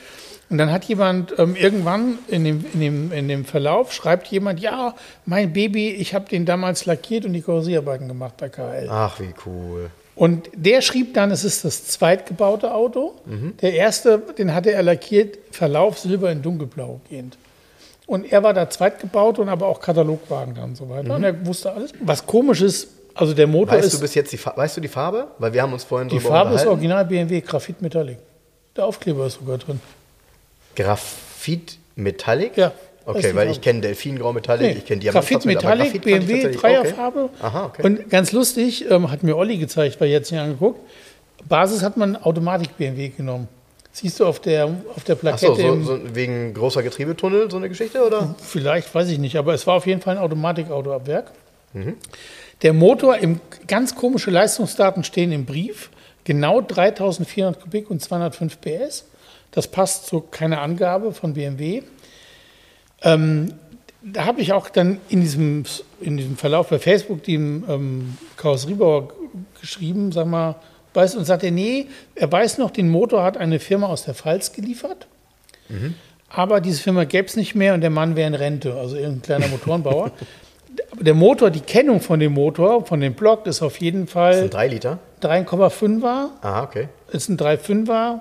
Und 0.56 0.60
dann 0.60 0.72
hat 0.72 0.86
jemand 0.86 1.38
ähm, 1.38 1.54
irgendwann 1.58 2.18
in 2.30 2.46
dem, 2.46 2.66
in, 2.74 2.80
dem, 2.80 3.12
in 3.12 3.28
dem 3.28 3.44
Verlauf, 3.44 3.92
schreibt 3.92 4.28
jemand, 4.28 4.62
ja, 4.62 4.96
mein 5.26 5.52
Baby, 5.52 5.90
ich 5.90 6.16
habe 6.16 6.30
den 6.30 6.46
damals 6.46 6.86
lackiert 6.86 7.26
und 7.26 7.34
die 7.34 7.42
Karossierarbeiten 7.42 8.08
gemacht 8.08 8.36
bei 8.38 8.48
KL. 8.48 8.88
Ach, 8.90 9.20
wie 9.20 9.34
cool. 9.46 9.90
Und 10.16 10.50
der 10.56 10.80
schrieb 10.80 11.14
dann, 11.14 11.30
es 11.32 11.44
ist 11.44 11.66
das 11.66 11.88
zweitgebaute 11.88 12.74
Auto. 12.74 13.16
Der 13.62 13.74
erste, 13.74 14.20
den 14.38 14.54
hatte 14.54 14.72
er 14.72 14.82
lackiert, 14.82 15.40
Verlauf 15.52 16.00
Silber 16.00 16.32
in 16.32 16.42
dunkelblau 16.42 17.02
gehend. 17.10 17.38
Und 18.06 18.32
er 18.32 18.42
war 18.42 18.54
da 18.54 18.70
zweitgebaut 18.70 19.38
und 19.38 19.50
aber 19.50 19.66
auch 19.66 19.82
Katalogwagen 19.82 20.56
dann 20.56 20.70
und 20.70 20.78
so 20.78 20.88
weiter. 20.90 21.16
Und 21.16 21.24
er 21.26 21.46
wusste 21.46 21.74
alles. 21.74 21.92
Was 22.00 22.26
komisch 22.26 22.62
ist, 22.62 22.88
also 23.14 23.34
der 23.34 23.48
Motor 23.48 23.76
Weißt 23.76 23.88
ist, 23.88 23.98
du 23.98 24.00
bis 24.00 24.16
jetzt 24.16 24.32
die, 24.32 24.40
weißt 24.40 24.78
du 24.78 24.80
die 24.80 24.88
Farbe? 24.88 25.28
Weil 25.38 25.52
wir 25.52 25.62
haben 25.62 25.74
uns 25.74 25.84
vorhin 25.84 26.08
die 26.08 26.22
Farbe 26.22 26.56
ist 26.56 26.66
original 26.66 27.04
BMW 27.04 27.42
Graphit 27.42 27.82
Metallic. 27.82 28.20
Der 28.78 28.86
Aufkleber 28.86 29.26
ist 29.28 29.34
sogar 29.34 29.58
drin. 29.58 29.82
Graphit 30.76 31.78
Metallic? 31.96 32.58
Ja, 32.58 32.72
Okay, 33.08 33.36
weil 33.36 33.52
ich 33.52 33.62
kenne 33.62 33.82
Delfingrau 33.82 34.34
Metallic, 34.34 34.68
Nee, 34.74 34.78
ich 34.80 34.86
kenne 34.86 35.00
Diamant. 35.00 35.46
Metallic, 35.46 35.62
Graphit 35.86 35.96
ich 35.96 36.02
BMW, 36.02 36.52
Dreierfarbe. 36.58 37.20
Okay. 37.26 37.34
Aha, 37.40 37.66
okay. 37.66 37.84
Und 37.84 38.10
ganz 38.10 38.32
lustig, 38.32 38.90
ähm, 38.90 39.12
hat 39.12 39.22
mir 39.22 39.38
Olli 39.38 39.58
gezeigt, 39.58 40.02
weil 40.02 40.10
jetzt 40.10 40.30
hier 40.30 40.42
angeguckt. 40.42 40.80
Basis 41.48 41.84
hat 41.84 41.98
man 41.98 42.16
Automatik 42.16 42.76
BMW 42.78 43.10
genommen. 43.10 43.48
Siehst 43.92 44.20
du 44.20 44.26
auf 44.26 44.40
der, 44.40 44.66
auf 44.96 45.04
der 45.04 45.16
Ach 45.16 45.20
Plakette 45.20 45.46
so, 45.46 45.54
so, 45.56 45.68
im- 45.74 45.86
so 45.86 46.00
wegen 46.16 46.56
großer 46.56 46.82
Getriebetunnel, 46.82 47.52
so 47.52 47.58
eine 47.58 47.70
Geschichte, 47.70 48.04
oder? 48.04 48.34
Vielleicht, 48.42 48.94
weiß 48.96 49.08
ich 49.10 49.20
nicht, 49.20 49.36
aber 49.38 49.54
es 49.54 49.68
war 49.68 49.76
auf 49.76 49.86
jeden 49.86 50.02
Fall 50.02 50.18
ein 50.18 50.24
Automatikauto 50.24 50.92
ab 50.92 51.06
Werk. 51.06 51.32
Mhm. 51.74 51.94
Der 52.64 52.74
Motor, 52.74 53.18
im, 53.18 53.40
ganz 53.68 53.94
komische 53.96 54.32
Leistungsdaten 54.32 55.04
stehen 55.04 55.32
im 55.32 55.46
Brief. 55.46 55.92
genau 56.24 56.60
3400 56.62 57.62
Kubik 57.62 57.92
und 57.92 58.02
205 58.02 58.60
PS. 58.62 59.06
Das 59.56 59.70
passt 59.70 60.08
zu 60.08 60.20
keiner 60.20 60.62
Angabe 60.62 61.14
von 61.14 61.34
BMW. 61.34 61.82
Ähm, 63.02 63.54
da 64.04 64.26
habe 64.26 64.42
ich 64.42 64.52
auch 64.54 64.70
dann 64.70 65.00
in 65.10 65.22
diesem, 65.22 65.64
in 66.02 66.18
diesem 66.18 66.38
Verlauf 66.38 66.70
bei 66.70 66.78
Facebook 66.78 67.24
dem 67.24 67.64
ähm, 67.68 68.18
Karosseriebauer 68.38 69.14
geschrieben, 69.60 70.12
sag 70.12 70.28
mal, 70.28 70.56
weiß, 70.94 71.16
und 71.16 71.26
sagt 71.26 71.44
er, 71.44 71.52
nee, 71.52 71.88
er 72.16 72.32
weiß 72.32 72.58
noch, 72.58 72.70
den 72.70 72.90
Motor 72.90 73.24
hat 73.24 73.38
eine 73.38 73.60
Firma 73.60 73.88
aus 73.88 74.04
der 74.04 74.14
Pfalz 74.14 74.52
geliefert. 74.52 75.08
Mhm. 75.70 75.96
Aber 76.30 76.60
diese 76.60 76.82
Firma 76.82 77.06
gäbe 77.06 77.28
es 77.28 77.38
nicht 77.38 77.56
mehr 77.56 77.74
und 77.74 77.82
der 77.82 77.90
Mann 77.90 78.16
wäre 78.18 78.28
in 78.28 78.36
Rente, 78.36 78.76
also 78.76 78.98
irgendein 78.98 79.22
kleiner 79.22 79.48
Motorenbauer. 79.48 80.12
der 81.00 81.14
Motor, 81.14 81.50
die 81.50 81.62
Kennung 81.62 82.02
von 82.02 82.20
dem 82.20 82.34
Motor, 82.34 82.86
von 82.86 83.00
dem 83.00 83.14
Block, 83.14 83.48
ist 83.48 83.62
auf 83.62 83.80
jeden 83.80 84.08
Fall. 84.08 84.32
Das 84.32 84.40
sind 84.42 84.54
3 84.54 84.68
Liter? 84.68 85.00
3,5er. 85.22 86.28
Aha, 86.42 86.64
okay. 86.64 86.90
Ist 87.12 87.30
ein 87.30 87.38
3,5er 87.38 88.20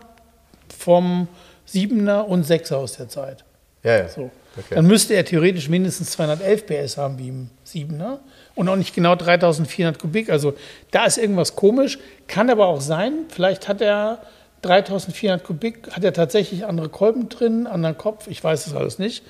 vom 0.77 1.29
7er 1.68 2.20
und 2.22 2.47
6er 2.47 2.75
aus 2.75 2.97
der 2.97 3.09
Zeit. 3.09 3.45
Ja, 3.83 3.99
ja. 3.99 4.09
So. 4.09 4.31
Okay. 4.57 4.77
Dann 4.77 4.87
müsste 4.87 5.14
er 5.14 5.25
theoretisch 5.25 5.68
mindestens 5.68 6.12
211 6.12 6.66
PS 6.66 6.97
haben 6.97 7.18
wie 7.18 7.29
im 7.29 7.51
7er 7.66 8.18
und 8.55 8.68
auch 8.68 8.77
nicht 8.77 8.95
genau 8.95 9.16
3400 9.16 9.99
Kubik. 9.99 10.31
Also 10.31 10.55
da 10.93 11.07
ist 11.07 11.18
irgendwas 11.18 11.57
komisch. 11.57 11.99
Kann 12.29 12.51
aber 12.51 12.66
auch 12.66 12.81
sein, 12.81 13.25
vielleicht 13.29 13.66
hat 13.66 13.81
er 13.81 14.18
3400 14.62 15.43
Kubik, 15.43 15.91
hat 15.91 16.05
er 16.05 16.12
tatsächlich 16.12 16.64
andere 16.66 16.89
Kolben 16.89 17.29
drin, 17.29 17.66
anderen 17.66 17.99
Kopf, 17.99 18.29
ich 18.29 18.43
weiß 18.43 18.66
es 18.66 18.75
alles 18.75 18.99
nicht. 18.99 19.25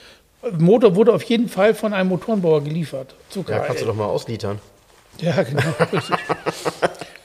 Motor 0.59 0.95
wurde 0.95 1.15
auf 1.15 1.23
jeden 1.23 1.49
Fall 1.49 1.75
von 1.75 1.95
einem 1.95 2.11
Motorenbauer 2.11 2.63
geliefert. 2.63 3.15
ja, 3.35 3.59
kannst 3.61 3.81
du 3.81 3.87
doch 3.87 3.95
mal 3.95 4.05
auslitern. 4.05 4.61
Ja, 5.21 5.43
genau, 5.43 5.63
richtig. 5.93 6.17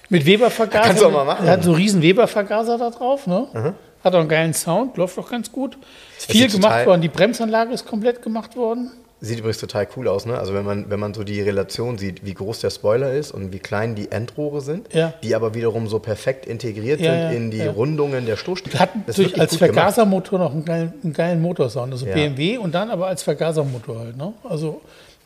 Mit 0.10 0.26
Weber-Vergaser. 0.26 0.88
Kannst 0.88 1.02
du 1.02 1.08
auch 1.08 1.12
mal 1.12 1.26
machen. 1.26 1.46
Er 1.46 1.54
hat 1.54 1.64
so 1.64 1.74
riesen 1.74 2.02
Weber-Vergaser 2.02 2.78
da 2.78 2.90
drauf, 2.90 3.28
ne? 3.28 3.48
Mhm. 3.54 3.74
Hat 4.04 4.16
auch 4.16 4.20
einen 4.20 4.30
geilen 4.30 4.54
Sound, 4.54 4.98
läuft 4.98 5.18
auch 5.18 5.30
ganz 5.30 5.52
gut. 5.52 5.78
Ist 6.18 6.32
viel 6.32 6.50
gemacht 6.50 6.86
worden, 6.86 7.02
die 7.02 7.10
Bremsanlage 7.10 7.74
ist 7.74 7.86
komplett 7.86 8.22
gemacht 8.22 8.56
worden. 8.56 8.92
Sieht 9.22 9.40
übrigens 9.40 9.58
total 9.58 9.86
cool 9.98 10.08
aus, 10.08 10.26
ne? 10.26 10.38
Also 10.38 10.54
wenn 10.54 10.64
man, 10.64 10.90
wenn 10.90 11.00
man 11.00 11.14
so 11.14 11.26
die 11.26 11.42
Relation 11.42 11.98
sieht, 11.98 12.26
wie 12.26 12.34
groß 12.34 12.62
der 12.62 12.70
Spoiler 12.70 13.12
ist 13.12 13.32
und 13.32 13.52
wie 13.52 13.60
klein 13.60 13.94
die 13.94 14.10
Endrohre 14.14 14.62
sind, 14.62 14.94
ja. 14.94 15.14
die 15.22 15.36
aber 15.36 15.54
wiederum 15.54 15.90
so 15.90 16.00
perfekt 16.00 16.46
integriert 16.46 17.02
ja, 17.02 17.12
sind 17.12 17.22
ja, 17.22 17.30
in 17.32 17.52
die 17.52 17.64
Rundungen 17.64 18.26
der 18.26 18.38
Stoßstange. 18.38 18.80
Hat 18.80 19.08
natürlich 19.08 19.38
als 19.38 19.58
Vergasermotor 19.58 20.40
noch 20.40 20.54
einen 20.54 20.64
geilen, 20.64 20.94
einen 21.04 21.12
geilen 21.12 21.42
Motorsound, 21.42 21.92
also 21.92 22.06
BMW 22.06 22.58
und 22.58 22.74
dann 22.74 22.90
aber 22.90 23.08
als 23.08 23.24
Vergasermotor 23.24 24.00
halt, 24.00 24.16
ne? 24.16 24.32
Also 24.48 24.80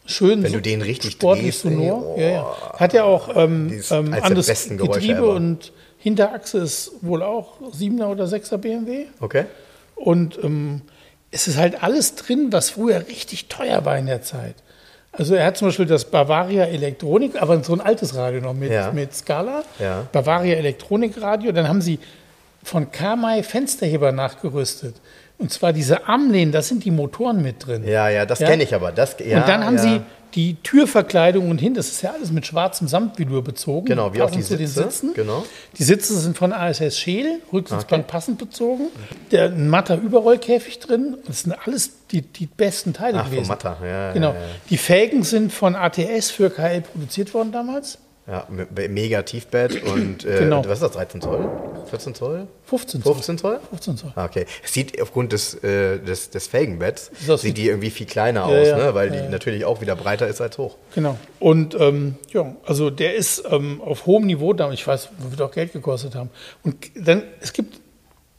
schön 0.08 0.42
Wenn 0.42 0.54
du 0.54 0.62
den 0.62 0.82
richtig 0.82 1.12
sportlich 1.12 1.46
drehst, 1.46 1.62
sonor. 1.62 2.16
Oh, 2.16 2.20
ja, 2.20 2.30
ja. 2.30 2.56
Hat 2.78 2.94
ja 2.94 3.04
auch 3.04 3.30
ähm, 3.36 3.80
ähm, 3.92 4.14
anderes 4.20 4.70
Getriebe 4.70 5.28
und 5.28 5.72
Hinterachse 6.04 6.58
ist 6.58 6.92
wohl 7.00 7.24
auch 7.24 7.62
7er 7.62 8.08
oder 8.08 8.26
6er 8.26 8.58
BMW. 8.58 9.06
Okay. 9.22 9.46
Und 9.96 10.38
ähm, 10.44 10.82
es 11.32 11.48
ist 11.48 11.56
halt 11.56 11.82
alles 11.82 12.16
drin, 12.16 12.50
was 12.52 12.72
früher 12.72 13.08
richtig 13.08 13.48
teuer 13.48 13.86
war 13.86 13.98
in 13.98 14.08
der 14.08 14.22
Zeit. 14.22 14.56
Also 15.14 15.34
er 15.36 15.46
hat 15.46 15.56
zum 15.56 15.70
Beispiel 15.70 15.86
das 15.86 16.04
Bavaria 16.04 16.66
Elektronik, 16.66 17.42
aber 17.42 17.64
so 17.64 17.72
ein 17.72 17.80
altes 17.80 18.16
Radio 18.16 18.42
noch 18.42 18.54
mit, 18.54 18.70
ja. 18.70 18.92
mit 18.92 19.16
Scala. 19.16 19.64
Ja. 19.80 20.06
Bavaria 20.12 20.56
Elektronikradio. 20.56 21.54
Dann 21.54 21.70
haben 21.70 21.82
sie 21.82 22.00
von 22.64 22.92
Kamai 22.92 23.42
Fensterheber 23.42 24.12
nachgerüstet. 24.12 24.96
Und 25.38 25.54
zwar 25.54 25.72
diese 25.72 26.06
Armlehnen, 26.06 26.52
da 26.52 26.62
sind 26.62 26.84
die 26.84 26.92
Motoren 26.92 27.42
mit 27.42 27.66
drin. 27.66 27.88
Ja, 27.88 28.10
ja, 28.10 28.26
das 28.26 28.40
ja? 28.40 28.50
kenne 28.50 28.64
ich 28.64 28.76
aber. 28.76 28.92
Das, 28.92 29.16
ja, 29.26 29.38
und 29.38 29.48
dann 29.48 29.66
haben 29.66 29.78
ja. 29.78 29.82
sie 29.82 30.02
die 30.36 30.56
Türverkleidung 30.64 31.50
und 31.50 31.60
hin, 31.60 31.74
das 31.74 31.90
ist 31.90 32.02
ja 32.02 32.12
alles 32.12 32.32
mit 32.32 32.46
schwarzem 32.46 32.88
Samtvelour 32.88 33.44
bezogen. 33.44 33.86
Genau, 33.86 34.14
wie 34.14 34.22
auch 34.22 34.32
die 34.32 34.42
Sitze. 34.42 34.58
Den 34.58 34.68
Sitzen. 34.68 35.14
Genau. 35.14 35.46
Die 35.78 35.84
Sitze 35.84 36.18
sind 36.20 36.38
von 36.38 36.54
ASS 36.54 36.98
Scheel, 36.98 37.40
Rücksitzbank 37.52 38.04
okay. 38.04 38.12
passend 38.12 38.38
bezogen. 38.40 38.88
Der 39.32 39.46
ein 39.46 39.70
matter 39.70 39.98
Überrollkäfig 39.98 40.80
drin. 40.80 41.18
Das 41.28 41.42
sind 41.42 41.56
alles 41.66 41.92
die, 42.12 42.22
die 42.22 42.48
besten 42.48 42.94
Teile 42.94 43.20
Ach, 43.20 43.26
gewesen. 43.26 43.46
Von 43.46 43.50
Matter, 43.50 43.78
ja. 43.86 44.14
Genau. 44.14 44.30
Ja, 44.30 44.40
ja. 44.40 44.48
Die 44.70 44.78
Felgen 44.78 45.24
sind 45.24 45.54
von 45.54 45.76
ATS 45.76 46.32
für 46.32 46.50
KL 46.50 46.82
produziert 46.82 47.34
worden 47.34 47.52
damals. 47.52 48.00
Ja, 48.26 48.48
mega 48.88 49.22
Tiefbett 49.24 49.84
und 49.84 50.24
äh, 50.24 50.40
genau. 50.40 50.64
was 50.66 50.76
ist 50.76 50.84
das, 50.84 50.92
13 50.94 51.20
Zoll? 51.20 51.50
14 51.90 52.16
Zoll? 52.16 52.48
15 52.64 53.04
Zoll. 53.04 53.14
15 53.16 53.38
Zoll? 53.38 53.60
15 53.70 53.98
Zoll. 53.98 54.12
Ah, 54.16 54.24
okay. 54.24 54.46
Es 54.64 54.72
sieht 54.72 55.02
aufgrund 55.02 55.34
des, 55.34 55.62
äh, 55.62 56.00
des, 56.00 56.30
des 56.30 56.48
Felgenbetts, 56.48 57.12
das 57.28 57.42
sieht 57.42 57.58
die 57.58 57.68
irgendwie 57.68 57.90
viel 57.90 58.08
kleiner 58.08 58.50
ja, 58.50 58.62
aus, 58.62 58.68
ja, 58.68 58.78
ne? 58.78 58.96
weil 58.96 59.12
die 59.12 59.28
natürlich 59.30 59.66
auch 59.66 59.82
wieder 59.82 59.98
breiter 59.98 60.26
ist 60.28 60.40
als 60.40 60.58
hoch. 60.58 60.78
Genau. 60.96 61.18
Und 61.40 61.76
ähm, 61.78 62.16
ja, 62.32 62.56
also 62.66 62.90
der 62.90 63.16
ist 63.16 63.44
ähm, 63.50 63.82
auf 63.82 64.06
hohem 64.06 64.26
Niveau 64.26 64.54
da, 64.54 64.72
ich 64.72 64.88
weiß, 64.88 65.10
wird 65.30 65.42
auch 65.42 65.52
Geld 65.52 65.74
gekostet 65.74 66.16
haben. 66.16 66.30
Und 66.64 66.76
dann, 66.96 67.24
es 67.42 67.52
gibt 67.52 67.82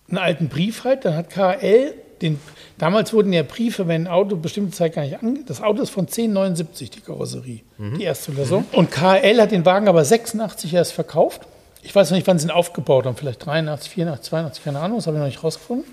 einen 0.08 0.16
alten 0.16 0.48
Brief 0.48 0.84
halt, 0.84 1.04
dann 1.04 1.14
hat 1.14 1.28
KL 1.28 1.92
den, 2.24 2.40
damals 2.78 3.12
wurden 3.12 3.32
ja 3.32 3.42
Briefe, 3.42 3.86
wenn 3.86 4.06
ein 4.06 4.08
Auto 4.08 4.36
bestimmte 4.36 4.76
Zeit 4.76 4.94
gar 4.94 5.02
nicht 5.02 5.22
ange... 5.22 5.44
Das 5.46 5.62
Auto 5.62 5.82
ist 5.82 5.90
von 5.90 6.06
1079, 6.06 6.90
die 6.90 7.00
Karosserie, 7.00 7.60
mhm. 7.78 7.98
die 7.98 8.04
Erstzulassung. 8.04 8.64
Mhm. 8.72 8.78
Und 8.78 8.90
KL 8.90 9.40
hat 9.40 9.52
den 9.52 9.64
Wagen 9.64 9.86
aber 9.86 10.04
86 10.04 10.74
erst 10.74 10.92
verkauft. 10.92 11.42
Ich 11.82 11.94
weiß 11.94 12.10
noch 12.10 12.16
nicht, 12.16 12.26
wann 12.26 12.38
sie 12.38 12.48
ihn 12.48 12.50
aufgebaut 12.50 13.06
haben, 13.06 13.16
vielleicht 13.16 13.44
83, 13.44 13.90
84, 13.92 14.30
82, 14.30 14.64
keine 14.64 14.80
Ahnung, 14.80 14.98
das 14.98 15.06
habe 15.06 15.16
ich 15.16 15.20
noch 15.20 15.26
nicht 15.26 15.44
rausgefunden. 15.44 15.86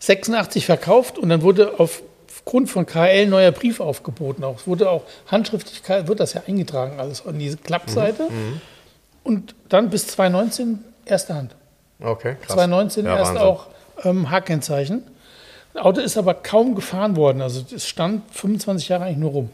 86 0.00 0.64
verkauft 0.64 1.18
und 1.18 1.28
dann 1.28 1.42
wurde 1.42 1.78
aufgrund 1.78 2.70
von 2.70 2.86
KL 2.86 3.26
neuer 3.26 3.52
Brief 3.52 3.80
aufgeboten. 3.80 4.42
Auch, 4.42 4.56
es 4.58 4.66
wurde 4.66 4.90
auch 4.90 5.02
handschriftlich, 5.26 5.82
wird 6.08 6.18
das 6.18 6.32
ja 6.32 6.42
eingetragen, 6.46 6.98
alles 6.98 7.26
an 7.26 7.38
diese 7.38 7.58
Klappseite. 7.58 8.24
Mhm. 8.24 8.36
mhm. 8.36 8.60
Und 9.22 9.54
dann 9.68 9.90
bis 9.90 10.06
2019 10.06 10.78
erste 11.04 11.34
Hand. 11.34 11.54
Okay, 12.00 12.36
krass. 12.40 12.54
2019 12.54 13.04
ja, 13.04 13.16
erst 13.16 13.34
Wahnsinn. 13.34 13.46
auch 13.46 13.66
ähm, 14.04 14.30
H-Kennzeichen. 14.30 15.04
Das 15.72 15.84
Auto 15.84 16.00
ist 16.00 16.16
aber 16.16 16.34
kaum 16.34 16.74
gefahren 16.74 17.16
worden. 17.16 17.42
Also 17.42 17.64
es 17.74 17.86
stand 17.86 18.22
25 18.34 18.88
Jahre 18.88 19.04
eigentlich 19.04 19.18
nur 19.18 19.30
rum. 19.30 19.50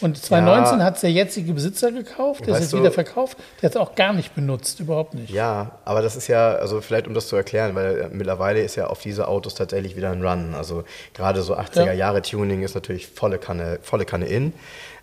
Und 0.00 0.16
2019 0.16 0.78
ja, 0.78 0.84
hat 0.84 0.94
es 0.96 1.00
der 1.02 1.12
jetzige 1.12 1.52
Besitzer 1.52 1.92
gekauft, 1.92 2.46
der 2.46 2.54
ist 2.54 2.62
jetzt 2.62 2.76
wieder 2.76 2.90
verkauft, 2.90 3.38
der 3.60 3.68
hat 3.68 3.76
es 3.76 3.80
auch 3.80 3.94
gar 3.94 4.12
nicht 4.12 4.34
benutzt, 4.34 4.80
überhaupt 4.80 5.14
nicht. 5.14 5.30
Ja, 5.30 5.78
aber 5.84 6.02
das 6.02 6.16
ist 6.16 6.28
ja, 6.28 6.52
also 6.54 6.80
vielleicht 6.80 7.06
um 7.06 7.14
das 7.14 7.28
zu 7.28 7.36
erklären, 7.36 7.74
weil 7.74 8.10
mittlerweile 8.12 8.62
ist 8.62 8.76
ja 8.76 8.86
auf 8.88 9.00
diese 9.00 9.28
Autos 9.28 9.54
tatsächlich 9.54 9.96
wieder 9.96 10.10
ein 10.10 10.24
Run. 10.24 10.54
Also 10.54 10.84
gerade 11.14 11.42
so 11.42 11.56
80er 11.56 11.92
Jahre 11.92 12.22
Tuning 12.22 12.62
ist 12.62 12.74
natürlich 12.74 13.06
volle 13.06 13.38
Kanne, 13.38 13.78
volle 13.82 14.04
Kanne 14.04 14.26
in. 14.26 14.52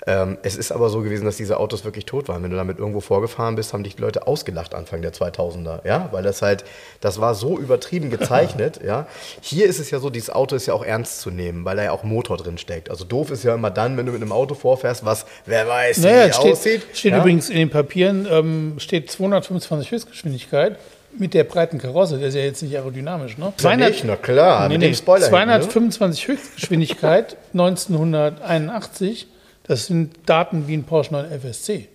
Ähm, 0.08 0.38
es 0.44 0.56
ist 0.56 0.72
aber 0.72 0.90
so 0.90 1.02
gewesen, 1.02 1.26
dass 1.26 1.38
diese 1.38 1.60
Autos 1.60 1.84
wirklich 1.84 2.06
tot 2.06 2.28
waren. 2.30 2.42
Wenn 2.42 2.52
du 2.52 2.58
damit 2.58 2.80
irgendwo 2.80 3.02
vorgefahren 3.02 3.56
bist, 3.56 3.74
haben 3.74 3.84
dich 3.84 3.98
die 3.98 4.02
Leute 4.02 4.28
ausgelacht 4.28 4.74
Anfang 4.74 5.02
der 5.02 5.14
2000er, 5.14 5.86
ja, 5.86 6.10
weil 6.12 6.24
das 6.24 6.42
halt, 6.42 6.64
das 7.02 7.20
war 7.20 7.36
so 7.36 7.60
übertrieben 7.60 8.10
gezeichnet, 8.20 8.80
ja. 8.84 9.08
Hier 9.42 9.66
ist 9.66 9.80
es 9.80 9.92
ja 9.92 10.00
so, 10.00 10.10
dieses 10.10 10.30
Auto 10.30 10.56
ist 10.56 10.66
ja 10.66 10.74
auch 10.74 10.84
ernst 10.84 11.22
zu 11.22 11.32
nehmen, 11.32 11.66
weil 11.66 11.76
da 11.76 11.84
ja 11.84 11.92
auch 11.92 12.04
Motor 12.04 12.38
drin 12.38 12.58
steckt. 12.58 12.90
Also 12.90 13.04
doof 13.04 13.32
ist 13.32 13.44
ja 13.44 13.54
immer 13.54 13.72
dann, 13.72 13.98
wenn 13.98 14.06
du 14.06 14.12
mit 14.12 14.22
einem 14.22 14.32
Auto 14.32 14.56
vorfährst, 14.56 14.79
was, 14.84 15.26
wer 15.46 15.68
weiß, 15.68 16.00
naja, 16.00 16.28
wie 16.28 16.34
steht, 16.34 16.52
aussieht. 16.52 16.82
Steht 16.94 17.12
ja? 17.12 17.20
übrigens 17.20 17.50
in 17.50 17.58
den 17.58 17.70
Papieren, 17.70 18.28
ähm, 18.30 18.76
steht 18.78 19.12
225 19.12 19.92
Höchstgeschwindigkeit 19.92 20.78
mit 21.18 21.34
der 21.34 21.44
breiten 21.44 21.80
Karosse, 21.80 22.18
der 22.20 22.28
ist 22.28 22.36
ja 22.36 22.42
jetzt 22.42 22.62
nicht 22.62 22.76
aerodynamisch, 22.76 23.38
ne? 23.38 23.54
200, 23.58 23.90
nicht, 23.90 24.04
na 24.06 24.16
klar, 24.16 24.68
nee, 24.68 24.78
mit 24.78 24.88
dem 24.88 24.94
Spoiler. 24.94 25.28
225 25.28 26.20
hinten, 26.20 26.32
ne? 26.32 26.42
Höchstgeschwindigkeit 26.42 27.38
1981 27.54 29.28
Das 29.64 29.88
sind 29.88 30.12
Daten 30.26 30.68
wie 30.68 30.76
ein 30.76 30.84
Porsche 30.84 31.14
911 31.14 31.56
SC. 31.56 31.88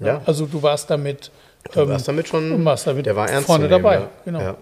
Ja. 0.00 0.22
Also 0.26 0.46
du 0.46 0.62
warst 0.62 0.90
damit, 0.90 1.30
du 1.72 1.80
ähm, 1.80 1.88
warst 1.88 2.08
damit 2.08 2.28
schon 2.28 2.64
warst 2.64 2.86
damit 2.86 3.06
der 3.06 3.16
war 3.16 3.28
ernst 3.28 3.46
vorne 3.46 3.68
nehmen, 3.68 3.82
dabei. 3.82 3.94
Ja. 3.94 4.10
Genau. 4.24 4.40
Ja. 4.40 4.56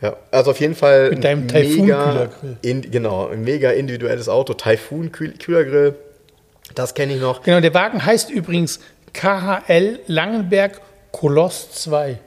Ja, 0.00 0.16
also 0.30 0.52
auf 0.52 0.60
jeden 0.60 0.74
Fall 0.74 1.10
mit 1.10 1.24
deinem 1.24 1.46
Typhoon-Kühlergrill. 1.46 2.56
In, 2.62 2.90
genau, 2.90 3.28
ein 3.28 3.44
mega 3.44 3.70
individuelles 3.70 4.28
Auto, 4.28 4.54
Typhoon-Kühlergrill. 4.54 5.94
Das 6.74 6.94
kenne 6.94 7.14
ich 7.14 7.20
noch. 7.20 7.42
Genau, 7.42 7.60
der 7.60 7.74
Wagen 7.74 8.04
heißt 8.04 8.30
übrigens 8.30 8.80
KHL 9.12 10.00
Langenberg 10.06 10.80
Koloss 11.10 11.70
2. 11.72 12.18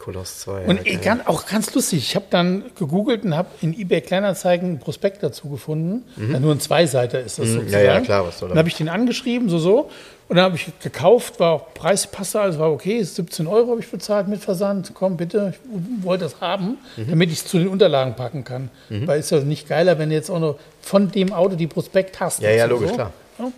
Koloss 0.00 0.40
2. 0.40 0.64
Und 0.64 0.80
okay. 0.80 0.98
ganz, 1.02 1.26
auch 1.26 1.46
ganz 1.46 1.72
lustig, 1.74 1.98
ich 1.98 2.16
habe 2.16 2.24
dann 2.30 2.64
gegoogelt 2.76 3.22
und 3.22 3.36
habe 3.36 3.50
in 3.60 3.78
eBay 3.78 4.00
Kleinanzeigen 4.00 4.68
einen 4.68 4.78
Prospekt 4.78 5.22
dazu 5.22 5.48
gefunden. 5.50 6.04
Mhm. 6.16 6.32
Ja, 6.32 6.40
nur 6.40 6.52
ein 6.52 6.60
Zweiseiter 6.60 7.20
ist 7.20 7.38
das 7.38 7.48
mhm. 7.48 7.52
sozusagen. 7.52 7.84
Ja, 7.84 7.94
ja, 7.94 8.00
klar, 8.00 8.26
was 8.26 8.38
soll 8.38 8.48
Dann 8.48 8.58
habe 8.58 8.68
ich 8.68 8.76
den 8.76 8.88
angeschrieben, 8.88 9.48
so, 9.48 9.58
so. 9.58 9.90
Und 10.28 10.36
dann 10.36 10.44
habe 10.44 10.56
ich 10.56 10.70
gekauft, 10.80 11.40
war 11.40 11.52
auch 11.52 11.74
Preispasser, 11.74 12.42
alles 12.42 12.58
war 12.58 12.70
okay, 12.72 13.02
17 13.02 13.46
Euro 13.46 13.72
habe 13.72 13.80
ich 13.80 13.90
bezahlt 13.90 14.28
mit 14.28 14.40
Versand. 14.40 14.92
Komm 14.94 15.16
bitte, 15.16 15.54
ich 15.54 16.04
wollte 16.04 16.24
das 16.24 16.40
haben, 16.40 16.78
mhm. 16.96 17.10
damit 17.10 17.30
ich 17.30 17.38
es 17.38 17.46
zu 17.46 17.58
den 17.58 17.68
Unterlagen 17.68 18.16
packen 18.16 18.44
kann. 18.44 18.70
Mhm. 18.88 19.06
Weil 19.06 19.18
es 19.18 19.26
ist 19.26 19.32
ja 19.32 19.40
nicht 19.40 19.68
geiler, 19.68 19.98
wenn 19.98 20.08
du 20.08 20.14
jetzt 20.14 20.30
auch 20.30 20.40
noch 20.40 20.56
von 20.80 21.10
dem 21.10 21.32
Auto 21.32 21.56
die 21.56 21.66
Prospekt 21.66 22.20
hast. 22.20 22.40
Ja, 22.40 22.50
ja, 22.50 22.64
logisch, 22.66 22.88
so. 22.88 22.94
klar. 22.94 23.12
Ja. 23.40 23.52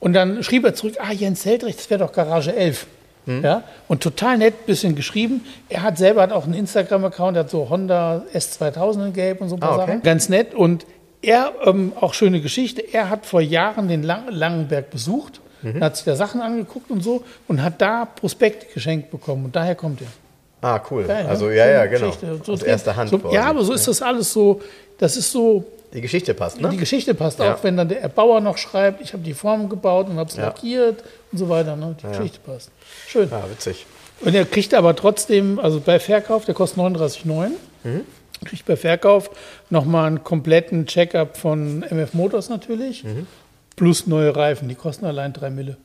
Und 0.00 0.12
dann 0.12 0.42
schrieb 0.42 0.64
er 0.64 0.74
zurück, 0.74 0.96
ah, 0.98 1.12
Jens 1.12 1.44
Heldrich, 1.44 1.76
das 1.76 1.88
wäre 1.90 2.00
doch 2.00 2.12
Garage 2.12 2.54
11. 2.54 2.86
Mhm. 3.26 3.42
Ja, 3.42 3.62
und 3.88 4.02
total 4.02 4.36
nett, 4.36 4.66
bisschen 4.66 4.94
geschrieben. 4.94 5.46
Er 5.70 5.82
hat 5.82 5.96
selber 5.96 6.20
hat 6.20 6.32
auch 6.32 6.44
einen 6.44 6.52
Instagram-Account, 6.54 7.38
hat 7.38 7.48
so 7.48 7.70
Honda 7.70 8.22
S2000 8.34 9.06
in 9.06 9.12
Gelb 9.14 9.40
und 9.40 9.48
so 9.48 9.56
ein 9.56 9.60
paar 9.60 9.70
ah, 9.70 9.76
okay. 9.76 9.86
Sachen. 9.86 10.02
Ganz 10.02 10.28
nett. 10.28 10.54
Und 10.54 10.84
er, 11.22 11.52
ähm, 11.64 11.94
auch 11.98 12.12
schöne 12.12 12.42
Geschichte, 12.42 12.82
er 12.82 13.08
hat 13.08 13.24
vor 13.24 13.40
Jahren 13.40 13.88
den 13.88 14.02
Lang 14.02 14.28
Langenberg 14.28 14.90
besucht 14.90 15.40
dann 15.72 15.82
hat 15.82 15.96
sich 15.96 16.04
da 16.04 16.14
Sachen 16.14 16.42
angeguckt 16.42 16.90
und 16.90 17.02
so 17.02 17.24
und 17.48 17.62
hat 17.62 17.80
da 17.80 18.04
Prospekt 18.04 18.74
geschenkt 18.74 19.10
bekommen. 19.10 19.46
Und 19.46 19.56
daher 19.56 19.74
kommt 19.74 20.00
er. 20.02 20.08
Ah, 20.60 20.80
cool. 20.90 21.04
Geil, 21.04 21.24
ne? 21.24 21.30
also, 21.30 21.50
ja, 21.50 21.66
ja, 21.66 21.86
genau. 21.86 22.06
Geschichte. 22.06 22.40
So 22.44 22.52
Aus 22.52 22.60
drin- 22.60 22.68
erster 22.68 22.96
Hand. 22.96 23.10
So, 23.10 23.20
ja, 23.30 23.44
aber 23.44 23.64
so 23.64 23.72
ist 23.72 23.86
das 23.88 24.02
alles 24.02 24.32
so, 24.32 24.60
das 24.98 25.16
ist 25.16 25.30
so, 25.30 25.64
Die 25.94 26.00
Geschichte 26.00 26.34
passt, 26.34 26.60
ne? 26.60 26.68
die 26.70 26.76
Geschichte 26.76 27.14
passt 27.14 27.38
Ja. 27.38 27.54
auch, 27.54 27.62
wenn 27.62 27.76
dann 27.76 27.88
der 27.88 28.02
Erbauer 28.02 28.40
noch 28.40 28.58
schreibt, 28.58 29.00
ich 29.00 29.12
habe 29.12 29.22
die 29.22 29.32
Form 29.34 29.68
gebaut 29.68 30.08
und 30.08 30.16
habe 30.18 30.28
es 30.28 30.36
Ja. 30.36 30.46
lackiert 30.46 31.04
und 31.30 31.38
so 31.38 31.48
weiter. 31.48 31.76
Ne? 31.76 31.96
Die 32.02 32.06
Geschichte 32.08 32.40
passt. 32.44 32.70
Schön. 33.06 33.28
Ja, 33.30 33.44
witzig. 33.48 33.86
Und 34.20 34.34
er 34.34 34.44
kriegt 34.44 34.74
aber 34.74 34.96
trotzdem, 34.96 35.58
also 35.60 35.80
bei 35.80 36.00
Verkauf, 36.00 36.44
der 36.46 36.54
kostet 36.54 36.78
39,9, 36.78 37.52
Mhm. 37.84 38.00
kriegt 38.44 38.66
bei 38.66 38.76
Verkauf 38.76 39.30
nochmal 39.70 40.06
einen 40.08 40.24
kompletten 40.24 40.86
Checkup 40.86 41.36
von 41.36 41.82
MF 41.84 42.12
Motors 42.12 42.48
natürlich, 42.48 43.04
Mhm. 43.04 43.26
plus 43.76 44.06
neue 44.08 44.34
Reifen, 44.34 44.68
die 44.68 44.74
kosten 44.74 45.04
allein 45.06 45.32
3 45.32 45.50
Mille. 45.50 45.76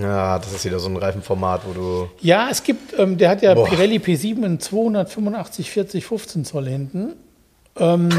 Ja, 0.00 0.38
das 0.38 0.52
ist 0.52 0.64
wieder 0.64 0.78
so 0.80 0.88
ein 0.88 0.96
Reifenformat, 0.96 1.62
wo 1.66 1.72
du. 1.72 2.10
Ja, 2.20 2.48
es 2.50 2.62
gibt, 2.64 2.98
ähm, 2.98 3.18
der 3.18 3.28
hat 3.30 3.42
ja 3.42 3.54
Boah. 3.54 3.66
Pirelli 3.68 3.98
P7 3.98 4.44
in 4.44 4.58
285, 4.60 5.70
40, 5.70 6.04
15 6.06 6.44
Zoll 6.44 6.66
hinten. 6.68 7.12
Ähm, 7.78 8.10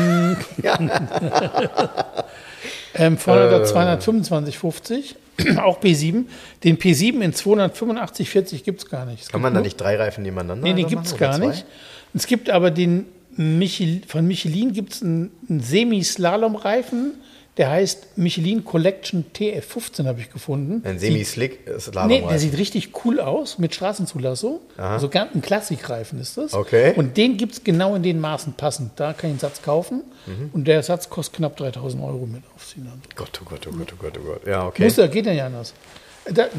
vorne 3.18 3.42
hat 3.44 3.52
er 3.52 3.64
225, 3.64 4.58
50, 4.58 5.16
auch 5.62 5.80
P7. 5.82 6.26
Den 6.64 6.78
P7 6.78 7.22
in 7.22 7.34
285, 7.34 8.30
40 8.30 8.64
gibt 8.64 8.84
es 8.84 8.90
gar 8.90 9.06
nicht. 9.06 9.24
Es 9.24 9.30
Kann 9.30 9.42
man 9.42 9.54
da 9.54 9.60
nur- 9.60 9.66
nicht 9.66 9.78
drei 9.78 9.96
Reifen 9.98 10.24
nebeneinander 10.24 10.64
Nee, 10.64 10.74
den 10.74 10.88
gibt 10.88 11.06
es 11.06 11.18
gar 11.18 11.34
zwei? 11.36 11.48
nicht. 11.48 11.66
Es 12.14 12.28
gibt 12.28 12.50
aber 12.50 12.72
den 12.72 13.06
Michel, 13.36 14.02
von 14.08 14.26
Michelin 14.26 14.74
gibt 14.74 14.94
es 14.94 15.04
einen, 15.04 15.32
einen 15.48 15.60
Semi-Slalom-Reifen, 15.60 17.14
der 17.58 17.70
heißt 17.72 18.18
Michelin 18.18 18.64
Collection 18.64 19.26
TF15, 19.36 20.06
habe 20.06 20.22
ich 20.22 20.32
gefunden. 20.32 20.82
Ein 20.86 21.00
semi-slick 21.00 21.66
Nee, 21.68 21.80
Slalom. 21.80 22.30
der 22.30 22.40
sieht 22.40 22.58
richtig 22.58 22.92
cool 23.04 23.20
aus 23.20 23.58
mit 23.58 23.74
Straßenzulassung. 23.74 24.60
Also 24.78 25.10
ganz 25.10 25.34
ein 25.34 25.42
Klassikreifen 25.42 26.20
ist 26.20 26.38
das. 26.38 26.54
Okay. 26.54 26.94
Und 26.96 27.18
den 27.18 27.38
gibt 27.38 27.54
es 27.54 27.64
genau 27.64 27.96
in 27.96 28.04
den 28.04 28.20
Maßen 28.20 28.54
passend. 28.54 28.92
Da 28.98 29.14
kann 29.14 29.30
ich 29.30 29.34
einen 29.34 29.40
Satz 29.40 29.62
kaufen. 29.62 30.04
Mhm. 30.28 30.52
Und 30.54 30.68
der 30.68 30.84
Satz 30.84 31.10
kostet 31.10 31.38
knapp 31.38 31.58
3000 31.58 32.04
Euro 32.04 32.26
mit 32.26 32.44
aufziehen. 32.56 32.88
Also. 32.88 33.00
Gott, 33.16 33.40
oh 33.42 33.46
Gott, 33.50 33.68
oh 33.68 33.76
Gott, 33.76 33.94
oh 33.94 33.98
Gott, 34.00 34.18
oh 34.20 34.24
Gott. 34.26 34.48
Ja, 34.48 34.68
okay. 34.68 34.84
Muss 34.84 34.98
ja, 34.98 35.08
geht 35.08 35.26
ja 35.26 35.34
nicht 35.34 35.44
anders. 35.44 35.74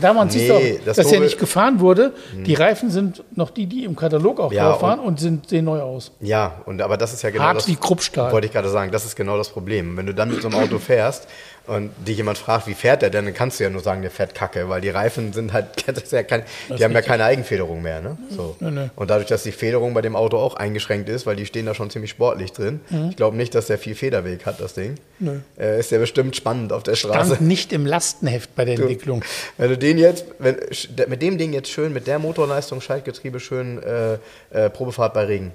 Da, 0.00 0.12
man 0.12 0.30
sieht 0.30 0.48
Nee, 0.48 0.78
auch, 0.80 0.84
das 0.86 0.96
dass 0.96 1.12
er 1.12 1.20
nicht 1.20 1.38
gefahren 1.38 1.80
wurde. 1.80 2.12
Die 2.46 2.54
Reifen 2.54 2.90
sind 2.90 3.22
noch 3.36 3.50
die, 3.50 3.66
die 3.66 3.84
im 3.84 3.96
Katalog 3.96 4.40
auch 4.40 4.52
Ja, 4.52 4.70
drauf 4.70 4.82
waren 4.82 4.98
und 5.00 5.20
sind, 5.20 5.48
sehen 5.48 5.64
neu 5.64 5.80
aus. 5.80 6.12
Ja, 6.20 6.62
und 6.66 6.80
aber 6.80 6.96
das 6.96 7.12
ist 7.12 7.22
ja 7.22 7.30
genau 7.30 7.44
Hart 7.44 7.56
das. 7.58 7.68
wie 7.68 7.76
Kruppstahl. 7.76 8.32
Wollte 8.32 8.46
ich 8.46 8.52
gerade 8.52 8.68
sagen, 8.68 8.90
das 8.92 9.04
ist 9.04 9.16
genau 9.16 9.36
das 9.36 9.48
Problem. 9.50 9.96
Wenn 9.96 10.06
du 10.06 10.14
dann 10.14 10.30
mit 10.30 10.40
so 10.42 10.48
einem 10.48 10.58
Auto 10.58 10.78
fährst 10.78 11.28
und 11.68 11.90
dich 12.06 12.16
jemand 12.16 12.38
fragt, 12.38 12.66
wie 12.66 12.74
fährt 12.74 13.02
der 13.02 13.10
denn, 13.10 13.26
dann 13.26 13.34
kannst 13.34 13.60
du 13.60 13.64
ja 13.64 13.70
nur 13.70 13.82
sagen, 13.82 14.02
der 14.02 14.10
fährt 14.10 14.34
kacke, 14.34 14.68
weil 14.68 14.80
die 14.80 14.88
Reifen 14.88 15.32
sind 15.32 15.52
halt, 15.52 15.66
ja 16.10 16.22
kein, 16.22 16.42
die 16.68 16.82
haben 16.82 16.92
ja 16.92 17.02
keine 17.02 17.24
Eigenfederung 17.24 17.82
mehr. 17.82 18.00
Ne? 18.00 18.16
So. 18.30 18.56
Nee, 18.60 18.70
nee. 18.70 18.90
Und 18.96 19.10
dadurch, 19.10 19.28
dass 19.28 19.42
die 19.42 19.52
Federung 19.52 19.94
bei 19.94 20.00
dem 20.00 20.16
Auto 20.16 20.38
auch 20.38 20.54
eingeschränkt 20.54 21.08
ist, 21.08 21.26
weil 21.26 21.36
die 21.36 21.46
stehen 21.46 21.66
da 21.66 21.74
schon 21.74 21.90
ziemlich 21.90 22.10
sportlich 22.10 22.52
drin. 22.52 22.80
Mhm. 22.90 23.10
Ich 23.10 23.16
glaube 23.16 23.36
nicht, 23.36 23.54
dass 23.54 23.66
der 23.66 23.78
viel 23.78 23.94
Federweg 23.94 24.46
hat, 24.46 24.60
das 24.60 24.74
Ding. 24.74 24.96
Äh, 25.58 25.78
ist 25.78 25.90
ja 25.90 25.98
bestimend 25.98 26.36
spannend 26.36 26.72
auf 26.72 26.82
der 26.82 26.94
Straße. 26.94 27.34
Stand 27.34 27.40
nicht 27.48 27.72
im 27.72 27.86
Lastenheft 27.86 28.54
bei 28.54 28.64
der 28.64 28.74
Entwicklung. 28.74 29.24
Wenn 29.56 29.70
du 29.70 29.78
den 29.78 29.98
jetzt, 29.98 30.24
wenn, 30.38 30.56
mit 31.08 31.22
dem 31.22 31.38
Ding 31.38 31.52
jetzt 31.52 31.70
schön, 31.70 31.92
mit 31.92 32.06
der 32.06 32.18
Motorleistung, 32.18 32.80
Schaltgetriebe 32.80 33.40
schön 33.40 33.82
äh, 33.82 34.14
äh, 34.50 34.70
Probefahrt 34.70 35.14
bei 35.14 35.24
Regen. 35.24 35.52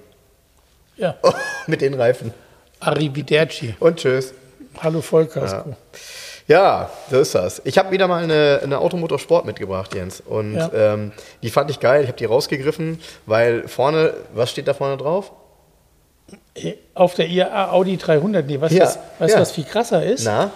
Ja. 0.97 1.15
mit 1.67 1.81
den 1.81 1.95
Reifen. 1.95 2.33
Arrivederci. 2.79 3.75
Und 3.79 3.97
tschüss. 3.97 4.33
Hallo 4.81 5.01
Vollkasko. 5.01 5.75
Ja, 6.47 6.89
so 7.09 7.19
ist 7.19 7.35
das. 7.35 7.61
Ich 7.63 7.77
habe 7.77 7.91
wieder 7.91 8.07
mal 8.07 8.23
eine, 8.23 8.59
eine 8.63 8.79
Automotorsport 8.79 9.45
mitgebracht, 9.45 9.95
Jens. 9.95 10.21
Und 10.21 10.55
Ja. 10.55 10.69
ähm, 10.73 11.11
die 11.41 11.49
fand 11.49 11.69
ich 11.71 11.79
geil. 11.79 12.01
Ich 12.01 12.07
habe 12.07 12.17
die 12.17 12.25
rausgegriffen, 12.25 12.99
weil 13.25 13.67
vorne, 13.67 14.13
was 14.33 14.51
steht 14.51 14.67
da 14.67 14.73
vorne 14.73 14.97
drauf? 14.97 15.31
Auf 16.93 17.15
der 17.15 17.27
IAA 17.29 17.71
Audi 17.71 17.97
300, 17.97 18.45
nee, 18.45 18.59
weißt 18.59 18.73
du, 18.73 18.77
Ja, 18.77 18.85
was, 18.85 18.99
weißt, 19.19 19.35
ja. 19.35 19.41
was 19.41 19.51
viel 19.51 19.63
krasser 19.63 20.03
ist? 20.05 20.25
Na? 20.25 20.51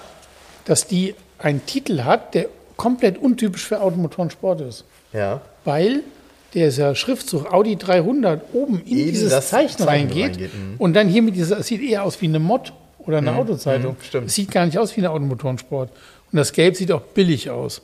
Dass 0.65 0.88
die 0.88 1.15
einen 1.39 1.65
Titel 1.65 2.03
hat, 2.03 2.34
der 2.34 2.47
komplett 2.76 3.18
untypisch 3.18 3.65
für 3.65 3.80
Automotorensport 3.82 4.61
ist. 4.61 4.84
Ja. 5.13 5.41
Weil 5.63 6.01
dieser 6.53 6.95
Schriftzug 6.95 7.51
Audi 7.53 7.76
300 7.78 8.41
oben 8.53 8.82
in 8.82 8.97
In 8.99 9.05
dieses 9.07 9.32
das 9.32 9.49
Zeichen, 9.49 9.70
Zeichen 9.78 9.88
reingeht, 9.88 10.24
reingeht, 10.32 10.53
mhm. 10.53 10.76
und 10.78 10.93
dann 10.93 11.07
hier 11.07 11.22
mit 11.22 11.36
dieser, 11.36 11.59
es 11.59 11.68
sieht 11.68 11.82
eher 11.82 12.03
aus 12.03 12.22
wie 12.22 12.26
eine 12.28 12.39
Mod 12.39 12.74
oder 13.08 13.18
eine 13.20 13.36
Autozeitung. 13.36 13.93
mhm, 13.93 14.03
stimmt. 14.03 14.28
Es 14.28 14.36
sieht 14.36 14.51
gar 14.51 14.66
nicht 14.66 14.78
aus 14.78 14.95
wie 14.95 15.01
ein 15.01 15.08
Automotorensport. 15.08 15.89
Und 16.32 16.38
das 16.38 16.51
Gelb 16.51 16.76
sieht 16.76 16.91
auch 16.91 17.01
billig 17.01 17.49
aus. 17.49 17.82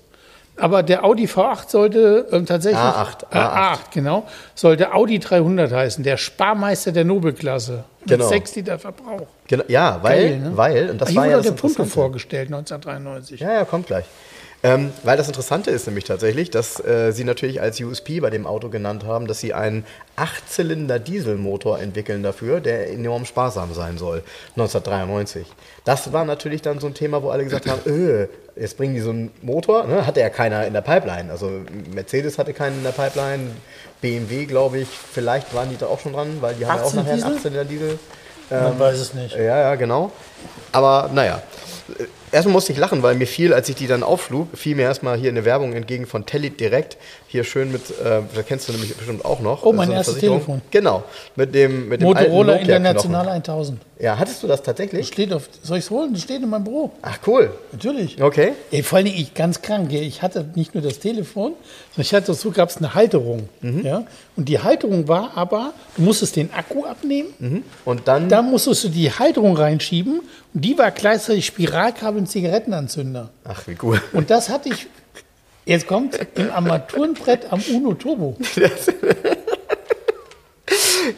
Aber 0.55 0.84
der 0.84 1.03
Audi 1.03 1.26
V8 1.26 1.69
sollte 1.69 2.28
ähm, 2.32 2.45
tatsächlich 2.45 2.80
A8, 2.80 3.24
Äh, 3.32 3.38
A8, 3.38 3.78
genau, 3.91 4.28
sollte 4.53 4.93
Audi 4.93 5.17
300 5.17 5.71
heißen, 5.71 6.03
der 6.03 6.17
Sparmeister 6.17 6.91
der 6.91 7.05
Nobelklasse 7.05 7.86
mit 8.01 8.09
Genau. 8.09 8.28
6 8.28 8.55
Liter 8.57 8.78
Verbrauch. 8.78 9.26
Genau, 9.47 9.63
ja, 9.67 9.97
weil, 10.03 10.30
Geil, 10.30 10.39
ne? 10.39 10.51
weil, 10.55 10.89
und 10.91 11.01
das 11.01 11.09
Hier 11.09 11.17
war 11.21 11.28
ja 11.28 11.38
das 11.38 11.47
der 11.47 11.53
Punto 11.53 11.86
vorgestellt, 11.86 12.49
1993. 12.53 13.39
Ja, 13.39 13.53
ja, 13.53 13.65
kommt 13.65 13.88
gleich. 13.88 14.05
Ähm, 14.66 14.93
weil 15.03 15.18
das 15.18 15.28
Interessante 15.28 15.72
ist 15.72 15.88
nämlich 15.88 16.05
tatsächlich, 16.05 16.49
dass 16.49 16.80
äh, 16.80 17.11
sie 17.11 17.26
natürlich 17.26 17.59
als 17.59 17.82
USP 17.82 18.22
bei 18.22 18.30
dem 18.30 18.47
Auto 18.47 18.70
genannt 18.70 19.03
haben, 19.05 19.28
dass 19.28 19.41
sie 19.41 19.53
einen 19.53 19.86
Achtzylinder-Dieselmotor 20.16 21.82
entwickeln 21.82 22.24
dafür, 22.24 22.61
der 22.61 22.89
enorm 22.89 23.26
sparsam 23.26 23.74
sein 23.74 23.97
soll, 23.97 24.24
1993. 24.55 25.47
Das 25.84 26.14
war 26.14 26.24
natürlich 26.24 26.61
dann 26.61 26.80
so 26.80 26.88
ein 26.88 26.93
Thema, 26.93 27.22
wo 27.24 27.30
alle 27.30 27.43
gesagt 27.43 27.68
haben, 27.68 27.82
öh, 27.86 28.28
jetzt 28.55 28.78
bringen 28.78 28.93
die 28.95 29.01
so 29.01 29.09
einen 29.09 29.32
Motor, 29.41 29.84
ne? 29.84 30.07
hatte 30.07 30.22
ja 30.22 30.30
keiner 30.30 30.66
in 30.66 30.72
der 30.72 30.82
Pipeline. 30.82 31.30
Also 31.30 31.51
Mercedes 31.93 32.38
hatte 32.38 32.53
keinen 32.53 32.78
in 32.78 32.84
der 32.84 32.91
Pipeline, 32.91 33.51
BMW, 33.99 34.45
glaube 34.45 34.80
ich, 34.80 34.88
vielleicht 34.88 35.53
waren 35.53 35.72
die 35.72 35.78
da 35.78 35.88
auch 35.88 35.99
schon 35.99 36.14
dran, 36.14 36.38
weil 36.39 36.55
die 36.55 36.66
haben 36.66 36.78
ja 36.78 36.84
auch 36.86 36.93
nachher 36.93 37.14
einen 37.14 37.24
18 37.24 37.36
Achtzylinder-Diesel. 37.36 37.99
Man 38.49 38.80
weiß 38.80 38.99
es 38.99 39.14
nicht. 39.14 39.36
Ja, 39.36 39.59
ja, 39.59 39.76
genau. 39.76 40.11
Aber 40.72 41.09
naja. 41.14 41.41
Erstmal 42.34 42.53
musste 42.53 42.71
ich 42.71 42.79
lachen, 42.79 43.03
weil 43.03 43.13
mir 43.13 43.27
fiel, 43.27 43.53
als 43.53 43.69
ich 43.69 43.75
die 43.75 43.86
dann 43.86 44.01
aufschlug, 44.01 44.57
fiel 44.57 44.75
mir 44.75 44.81
erstmal 44.81 45.19
hier 45.19 45.29
eine 45.29 45.45
Werbung 45.45 45.73
entgegen 45.73 46.07
von 46.07 46.25
Telit 46.25 46.59
direkt. 46.59 46.97
Hier 47.34 47.43
schön 47.43 47.71
mit, 47.71 47.89
äh, 47.89 48.21
da 48.36 48.43
kennst 48.47 48.67
du 48.67 48.73
nämlich 48.73 48.95
bestimmt 48.95 49.25
auch 49.25 49.39
noch. 49.39 49.63
Oh, 49.65 49.73
mein 49.73 49.88
so 49.88 49.93
erstes. 49.95 50.19
Telefon. 50.19 50.61
Genau. 50.69 51.03
Mit 51.36 51.55
dem, 51.55 51.89
mit 51.89 51.99
dem 51.99 52.09
Motorola. 52.09 52.57
International 52.57 53.27
1000. 53.27 53.81
Ja, 53.99 54.19
hattest 54.19 54.43
du 54.43 54.47
das 54.47 54.59
Das 54.59 54.65
tatsächlich? 54.67 55.07
steht 55.07 55.34
auf, 55.34 55.49
soll 55.63 55.79
ich 55.79 55.86
es 55.86 55.89
holen? 55.89 56.13
Das 56.13 56.21
steht 56.21 56.43
in 56.43 56.49
meinem 56.49 56.63
Büro. 56.63 56.91
Ach, 57.01 57.17
cool. 57.25 57.49
Natürlich. 57.71 58.21
Okay. 58.21 58.53
Ey, 58.69 58.84
vor 58.84 58.99
allem 58.99 59.07
ich 59.07 59.34
ganz 59.34 59.63
krank. 59.63 59.91
Ich 59.91 60.21
hatte 60.21 60.45
nicht 60.53 60.75
nur 60.75 60.84
das 60.84 60.99
Telefon, 60.99 61.53
sondern 61.95 62.01
ich 62.01 62.13
hatte 62.13 62.27
dazu 62.34 62.51
gab 62.51 62.69
es 62.69 62.77
eine 62.77 62.93
Halterung. 62.93 63.49
Mhm. 63.61 63.84
Ja? 63.84 64.03
Und 64.36 64.47
die 64.47 64.59
Halterung 64.59 65.07
war 65.07 65.31
aber, 65.36 65.73
du 65.97 66.03
musstest 66.03 66.36
den 66.36 66.53
Akku 66.53 66.86
abnehmen, 66.86 67.63
Und 67.84 68.07
dann, 68.07 68.29
da 68.29 68.43
musstest 68.43 68.84
du 68.84 68.89
die 68.89 69.09
Halterung 69.11 69.57
reinschieben 69.57 70.19
und 70.53 70.61
die 70.63 70.77
war 70.77 70.91
gleichzeitig 70.91 71.47
Spiralkabel 71.47 72.19
und 72.19 72.27
Zigarettenanzünder. 72.27 73.31
ach, 73.43 73.65
wie 73.65 73.75
cool. 73.81 73.99
Und 74.11 74.29
das 74.29 74.49
hatte 74.49 74.69
ich, 74.69 74.86
jetzt 75.66 75.88
kommt 75.88 76.18
im 76.36 76.51
Armaturenbrett 76.51 77.51
am 77.51 77.61
Uno 77.74 77.93
Turbo. 77.93 78.36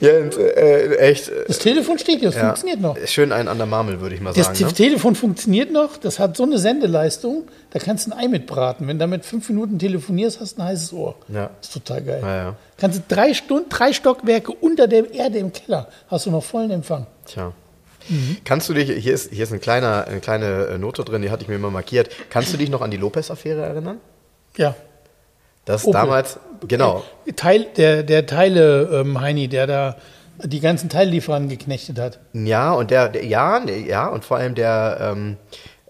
Jens, 0.01 0.35
äh, 0.35 0.95
echt. 0.97 1.29
äh, 1.29 1.45
Das 1.47 1.59
Telefon 1.59 1.99
steht 1.99 2.19
hier, 2.19 2.29
es 2.29 2.35
Ja. 2.35 2.41
funktioniert 2.47 2.81
noch. 2.81 2.97
Schön 3.05 3.31
ein 3.31 3.47
an 3.47 3.57
der 3.57 3.67
Marmel, 3.67 4.01
würde 4.01 4.15
ich 4.15 4.21
mal 4.21 4.33
Das 4.33 4.47
sagen. 4.47 4.57
Te- 4.57 4.65
Ne? 4.65 4.73
Telefon 4.73 5.13
funktioniert 5.15 5.71
noch, 5.71 5.97
das 5.97 6.17
hat 6.19 6.35
so 6.35 6.43
eine 6.43 6.57
Sendeleistung, 6.57 7.43
da 7.69 7.77
kannst 7.79 8.07
du 8.07 8.11
ein 8.11 8.17
Ei 8.19 8.27
mitbraten. 8.27 8.87
Wenn 8.87 8.97
du 8.97 9.03
damit 9.03 9.23
fünf 9.25 9.47
Minuten 9.49 9.77
telefonierst, 9.77 10.41
hast 10.41 10.57
du 10.57 10.61
ein 10.63 10.67
heißes 10.69 10.91
Ohr. 10.93 11.15
Ja. 11.29 11.51
Das 11.61 11.67
ist 11.69 11.73
total 11.73 12.01
geil. 12.01 12.19
Ja, 12.23 12.35
ja. 12.35 12.55
Kannst 12.77 12.99
du 12.99 13.03
drei 13.15 13.33
Stunden, 13.35 13.69
drei 13.69 13.93
Stockwerke 13.93 14.51
unter 14.51 14.87
der 14.87 15.13
Erde 15.13 15.37
im 15.37 15.53
Keller, 15.53 15.87
hast 16.07 16.25
du 16.25 16.31
noch 16.31 16.43
vollen 16.43 16.71
Empfang. 16.71 17.05
Tja. 17.25 17.53
Kannst 18.43 18.67
du 18.69 18.73
dich, 18.73 18.91
hier 18.91 19.13
ist, 19.13 19.31
hier 19.31 19.43
ist 19.43 19.53
ein 19.53 19.61
kleiner, 19.61 20.05
eine 20.07 20.19
kleine 20.19 20.65
äh, 20.73 20.77
Note 20.79 21.03
drin, 21.03 21.21
die 21.21 21.29
hatte 21.29 21.43
ich 21.43 21.47
mir 21.47 21.57
mal 21.59 21.71
markiert. 21.71 22.09
Kannst 22.31 22.51
du 22.53 22.57
dich 22.57 22.69
noch 22.69 22.81
an 22.81 22.91
die 22.91 22.97
Lopez-Affäre 22.97 23.61
erinnern? 23.63 23.99
Ja. 24.57 24.75
Das 25.65 25.83
Opel. 25.85 25.99
damals, 25.99 26.39
genau. 26.67 27.03
Teil, 27.35 27.65
der, 27.75 28.03
der 28.03 28.25
Teile, 28.25 28.89
ähm, 28.91 29.19
Heini, 29.19 29.47
der 29.47 29.67
da 29.67 29.95
die 30.43 30.59
ganzen 30.59 30.89
Teillieferanten 30.89 31.49
geknechtet 31.49 31.97
hat. 31.97 32.19
Ja, 32.33 32.73
und 32.73 32.91
der, 32.91 33.09
der 33.09 33.25
ja, 33.25 33.63
ja, 33.65 34.07
und 34.07 34.23
vor 34.25 34.37
allem 34.37 34.53
der, 34.53 34.97
ähm, 34.99 35.37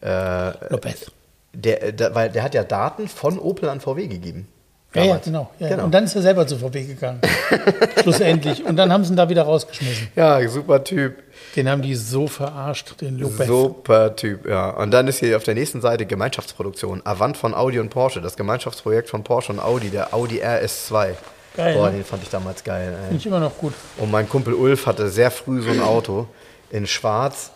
äh, 0.02 0.70
Lopez. 0.70 1.12
der, 1.54 1.92
der, 1.92 2.16
weil 2.16 2.30
der 2.30 2.44
hat 2.44 2.54
ja 2.54 2.64
Daten 2.64 3.08
von 3.08 3.40
Opel 3.40 3.70
an 3.70 3.82
VW 3.82 4.08
gegeben. 4.08 4.48
Ja, 4.96 5.04
ja, 5.04 5.18
genau. 5.24 5.52
Ja, 5.60 5.70
genau. 5.70 5.86
Und 5.86 5.92
dann 5.92 6.06
ist 6.06 6.16
er 6.16 6.22
selber 6.22 6.48
zu 6.48 6.58
VW 6.58 6.84
gegangen. 6.84 7.20
Schlussendlich. 8.02 8.66
Und 8.66 8.78
dann 8.78 8.92
haben 8.92 9.04
sie 9.04 9.14
ihn 9.14 9.18
da 9.18 9.28
wieder 9.30 9.44
rausgeschmissen. 9.44 10.08
ja, 10.16 10.48
super 10.48 10.84
Typ. 10.84 11.22
Den 11.56 11.70
haben 11.70 11.82
die 11.82 11.96
so 11.96 12.28
verarscht, 12.28 13.00
den 13.02 13.20
Lopez. 13.20 13.48
Super 13.48 14.16
Typ, 14.16 14.48
ja. 14.48 14.70
Und 14.72 14.92
dann 14.92 15.08
ist 15.08 15.20
hier 15.20 15.36
auf 15.38 15.44
der 15.44 15.54
nächsten 15.54 15.82
Seite 15.82 16.06
Gemeinschaftsproduktion. 16.06 17.02
Avant 17.06 17.38
von 17.38 17.54
Audi 17.54 17.80
und 17.80 17.90
Porsche. 17.90 18.22
Das 18.22 18.36
Gemeinschaftsprojekt 18.38 19.10
von 19.10 19.24
Porsche 19.24 19.52
und 19.52 19.60
Audi, 19.60 19.90
der 19.90 20.14
Audi 20.14 20.42
RS2. 20.42 21.10
Geil, 21.56 21.76
Boah, 21.76 21.90
ne? 21.90 21.98
den 21.98 22.04
fand 22.04 22.24
ich 22.24 22.30
damals 22.30 22.64
geil. 22.64 22.96
Finde 23.04 23.18
ich 23.18 23.26
immer 23.26 23.40
noch 23.40 23.58
gut. 23.58 23.74
Und 23.98 24.12
mein 24.12 24.28
Kumpel 24.28 24.54
Ulf 24.54 24.86
hatte 24.86 25.10
sehr 25.10 25.32
früh 25.32 25.62
so 25.62 25.72
ein 25.72 25.82
Auto 25.82 26.28
in 26.70 26.88
schwarz 26.88 27.52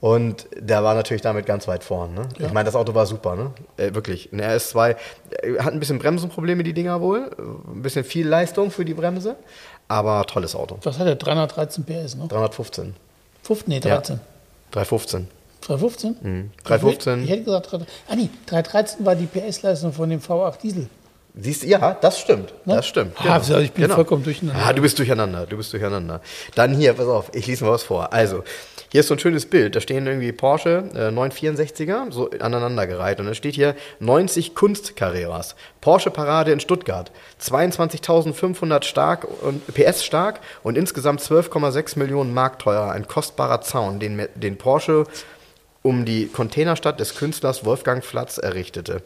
Und 0.00 0.46
der 0.56 0.84
war 0.84 0.94
natürlich 0.94 1.22
damit 1.22 1.44
ganz 1.46 1.66
weit 1.66 1.82
vorn. 1.82 2.14
Ne? 2.14 2.28
Ich 2.38 2.52
meine, 2.52 2.66
das 2.66 2.76
Auto 2.76 2.94
war 2.94 3.06
super, 3.06 3.34
ne? 3.34 3.50
Äh, 3.76 3.94
wirklich. 3.94 4.32
Ein 4.32 4.40
RS2 4.40 4.90
äh, 5.42 5.58
hat 5.58 5.72
ein 5.72 5.80
bisschen 5.80 5.98
Bremsenprobleme, 5.98 6.62
die 6.62 6.72
Dinger 6.72 7.00
wohl. 7.00 7.30
Ein 7.38 7.82
bisschen 7.82 8.04
viel 8.04 8.26
Leistung 8.28 8.70
für 8.70 8.84
die 8.84 8.94
Bremse. 8.94 9.36
Aber 9.88 10.24
tolles 10.26 10.54
Auto. 10.54 10.78
Was 10.82 10.98
hat 10.98 11.06
er? 11.08 11.16
313 11.16 11.84
PS, 11.84 12.14
ne? 12.14 12.28
315. 12.28 12.94
15, 13.42 13.68
nee, 13.68 13.76
Ja. 13.76 13.96
13. 13.96 14.20
315. 14.70 15.28
315? 15.62 16.16
Mhm. 16.20 16.50
315. 16.64 17.24
Ich 17.24 17.30
hätte 17.30 17.44
gesagt, 17.44 17.72
3, 17.72 17.78
ah 18.08 18.14
nee, 18.14 18.28
313 18.46 19.04
war 19.04 19.16
die 19.16 19.26
PS-Leistung 19.26 19.92
von 19.92 20.08
dem 20.10 20.20
V8 20.20 20.60
Diesel. 20.62 20.88
Siehst 21.40 21.62
du, 21.62 21.68
ja, 21.68 21.94
das 22.00 22.18
stimmt. 22.18 22.52
Ne? 22.66 22.74
Das 22.76 22.86
stimmt. 22.86 23.12
Ah, 23.18 23.34
also 23.34 23.58
ich 23.58 23.70
bin 23.70 23.88
vollkommen 23.88 24.24
durcheinander. 24.24 24.60
Ah, 24.66 24.72
du 24.72 24.82
bist 24.82 24.98
durcheinander, 24.98 25.46
du 25.46 25.56
bist 25.56 25.72
durcheinander. 25.72 26.20
Dann 26.56 26.74
hier, 26.74 26.94
pass 26.94 27.06
auf, 27.06 27.30
ich 27.32 27.46
lese 27.46 27.64
mal 27.64 27.70
was 27.70 27.84
vor. 27.84 28.12
Also, 28.12 28.42
hier 28.90 29.00
ist 29.00 29.06
so 29.06 29.14
ein 29.14 29.20
schönes 29.20 29.46
Bild. 29.46 29.76
Da 29.76 29.80
stehen 29.80 30.04
irgendwie 30.08 30.32
Porsche 30.32 30.84
äh, 30.94 31.08
964er 31.10 32.10
so 32.10 32.28
aneinandergereiht. 32.40 33.20
Und 33.20 33.26
da 33.26 33.34
steht 33.34 33.54
hier 33.54 33.76
90 34.00 34.56
Kunst-Carreras. 34.56 35.54
Porsche 35.80 36.10
Parade 36.10 36.50
in 36.50 36.58
Stuttgart. 36.58 37.12
22.500 37.40 38.82
stark 38.82 39.28
und 39.42 39.64
PS 39.72 40.04
stark 40.04 40.40
und 40.64 40.76
insgesamt 40.76 41.20
12,6 41.20 42.00
Millionen 42.00 42.34
Mark 42.34 42.58
teuer. 42.58 42.90
Ein 42.90 43.06
kostbarer 43.06 43.60
Zaun, 43.60 44.00
den, 44.00 44.26
den 44.34 44.58
Porsche 44.58 45.04
um 45.82 46.04
die 46.04 46.26
Containerstadt 46.26 46.98
des 46.98 47.14
Künstlers 47.14 47.64
Wolfgang 47.64 48.04
Flatz 48.04 48.38
errichtete, 48.38 49.02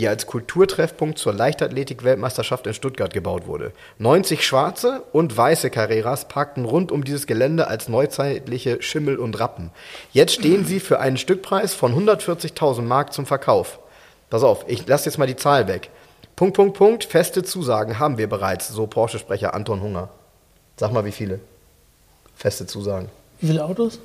die 0.00 0.08
als 0.08 0.26
Kulturtreffpunkt 0.26 1.18
zur 1.18 1.34
Leichtathletik-Weltmeisterschaft 1.34 2.66
in 2.66 2.74
Stuttgart 2.74 3.12
gebaut 3.12 3.46
wurde. 3.46 3.72
90 3.98 4.44
schwarze 4.44 5.02
und 5.12 5.36
weiße 5.36 5.70
Carreras 5.70 6.26
parkten 6.26 6.64
rund 6.64 6.90
um 6.90 7.04
dieses 7.04 7.26
Gelände 7.26 7.68
als 7.68 7.88
neuzeitliche 7.88 8.80
Schimmel 8.82 9.18
und 9.18 9.38
Rappen. 9.38 9.70
Jetzt 10.12 10.34
stehen 10.34 10.64
sie 10.64 10.80
für 10.80 11.00
einen 11.00 11.18
Stückpreis 11.18 11.74
von 11.74 11.94
140.000 11.94 12.82
Mark 12.82 13.12
zum 13.12 13.26
Verkauf. 13.26 13.78
Pass 14.30 14.42
auf, 14.42 14.64
ich 14.68 14.86
lasse 14.86 15.06
jetzt 15.06 15.18
mal 15.18 15.26
die 15.26 15.36
Zahl 15.36 15.68
weg. 15.68 15.90
Punkt, 16.34 16.56
Punkt, 16.56 16.76
Punkt, 16.76 17.04
feste 17.04 17.42
Zusagen 17.42 17.98
haben 17.98 18.16
wir 18.16 18.28
bereits, 18.28 18.68
so 18.68 18.86
Porsche-Sprecher 18.86 19.52
Anton 19.52 19.82
Hunger. 19.82 20.08
Sag 20.76 20.92
mal, 20.92 21.04
wie 21.04 21.12
viele? 21.12 21.40
Feste 22.34 22.66
Zusagen. 22.66 23.10
Wie 23.40 23.48
viele 23.48 23.62
Autos? 23.62 24.00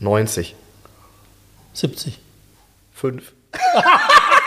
90. 0.00 0.54
70. 1.72 2.18
Fünf. 2.92 3.32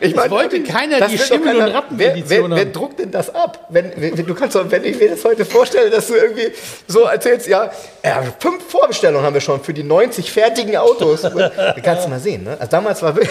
ich 0.00 0.14
meine, 0.14 0.30
wollte 0.30 0.62
keiner 0.62 1.06
die 1.06 1.18
Schimmel- 1.18 1.52
keiner- 1.52 1.66
und 1.66 1.74
Rappen-Edition 1.74 2.28
wer, 2.28 2.50
wer, 2.50 2.56
wer 2.56 2.64
druckt 2.66 2.98
denn 2.98 3.10
das 3.10 3.34
ab? 3.34 3.66
Wenn, 3.68 3.92
wenn, 3.96 4.26
du 4.26 4.34
kannst 4.34 4.56
doch, 4.56 4.70
wenn 4.70 4.84
ich 4.84 4.98
mir 4.98 5.10
das 5.10 5.24
heute 5.24 5.44
vorstelle, 5.44 5.90
dass 5.90 6.06
du 6.06 6.14
irgendwie 6.14 6.52
so 6.86 7.02
erzählst, 7.02 7.46
ja, 7.48 7.70
ja 8.04 8.22
fünf 8.38 8.64
Vorbestellungen 8.68 9.24
haben 9.24 9.34
wir 9.34 9.40
schon 9.40 9.62
für 9.62 9.74
die 9.74 9.82
90 9.82 10.30
fertigen 10.30 10.76
Autos. 10.76 11.22
kannst 11.82 12.06
du 12.06 12.08
mal 12.10 12.20
sehen, 12.20 12.44
ne? 12.44 12.56
Also 12.58 12.70
damals 12.70 13.02
war 13.02 13.14
wirklich- 13.14 13.30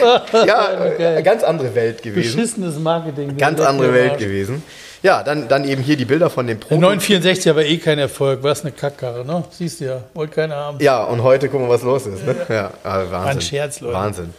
ja, 0.46 0.86
äh, 0.98 1.22
ganz 1.22 1.42
andere 1.42 1.74
Welt 1.74 2.02
gewesen. 2.02 2.36
Beschissenes 2.36 2.78
Marketing. 2.78 3.36
Ganz 3.36 3.60
andere 3.60 3.92
Welt 3.92 4.18
gewesen. 4.18 4.62
Ja, 5.02 5.22
dann, 5.22 5.46
dann 5.46 5.68
eben 5.68 5.82
hier 5.82 5.96
die 5.96 6.04
Bilder 6.04 6.30
von 6.30 6.46
dem 6.46 6.58
Der 6.58 6.66
Pro. 6.66 6.74
964 6.76 7.54
war 7.54 7.62
eh 7.62 7.76
kein 7.76 7.98
Erfolg, 7.98 8.42
war 8.42 8.52
es 8.52 8.62
eine 8.62 8.72
Kackkarre, 8.72 9.24
ne? 9.24 9.44
Siehst 9.50 9.80
du 9.80 9.84
ja, 9.84 10.00
wollte 10.14 10.34
keiner 10.34 10.56
haben. 10.56 10.78
Ja, 10.80 11.04
und 11.04 11.22
heute 11.22 11.48
gucken 11.48 11.68
wir, 11.68 11.74
was 11.74 11.82
los 11.82 12.06
ist. 12.06 12.26
Ne? 12.26 12.34
Ja, 12.48 12.70
also 12.82 13.12
Wahnsinn. 13.12 13.30
ein 13.30 13.40
Scherz, 13.40 13.80
Leute. 13.80 13.94
Wahnsinn. 13.94 14.34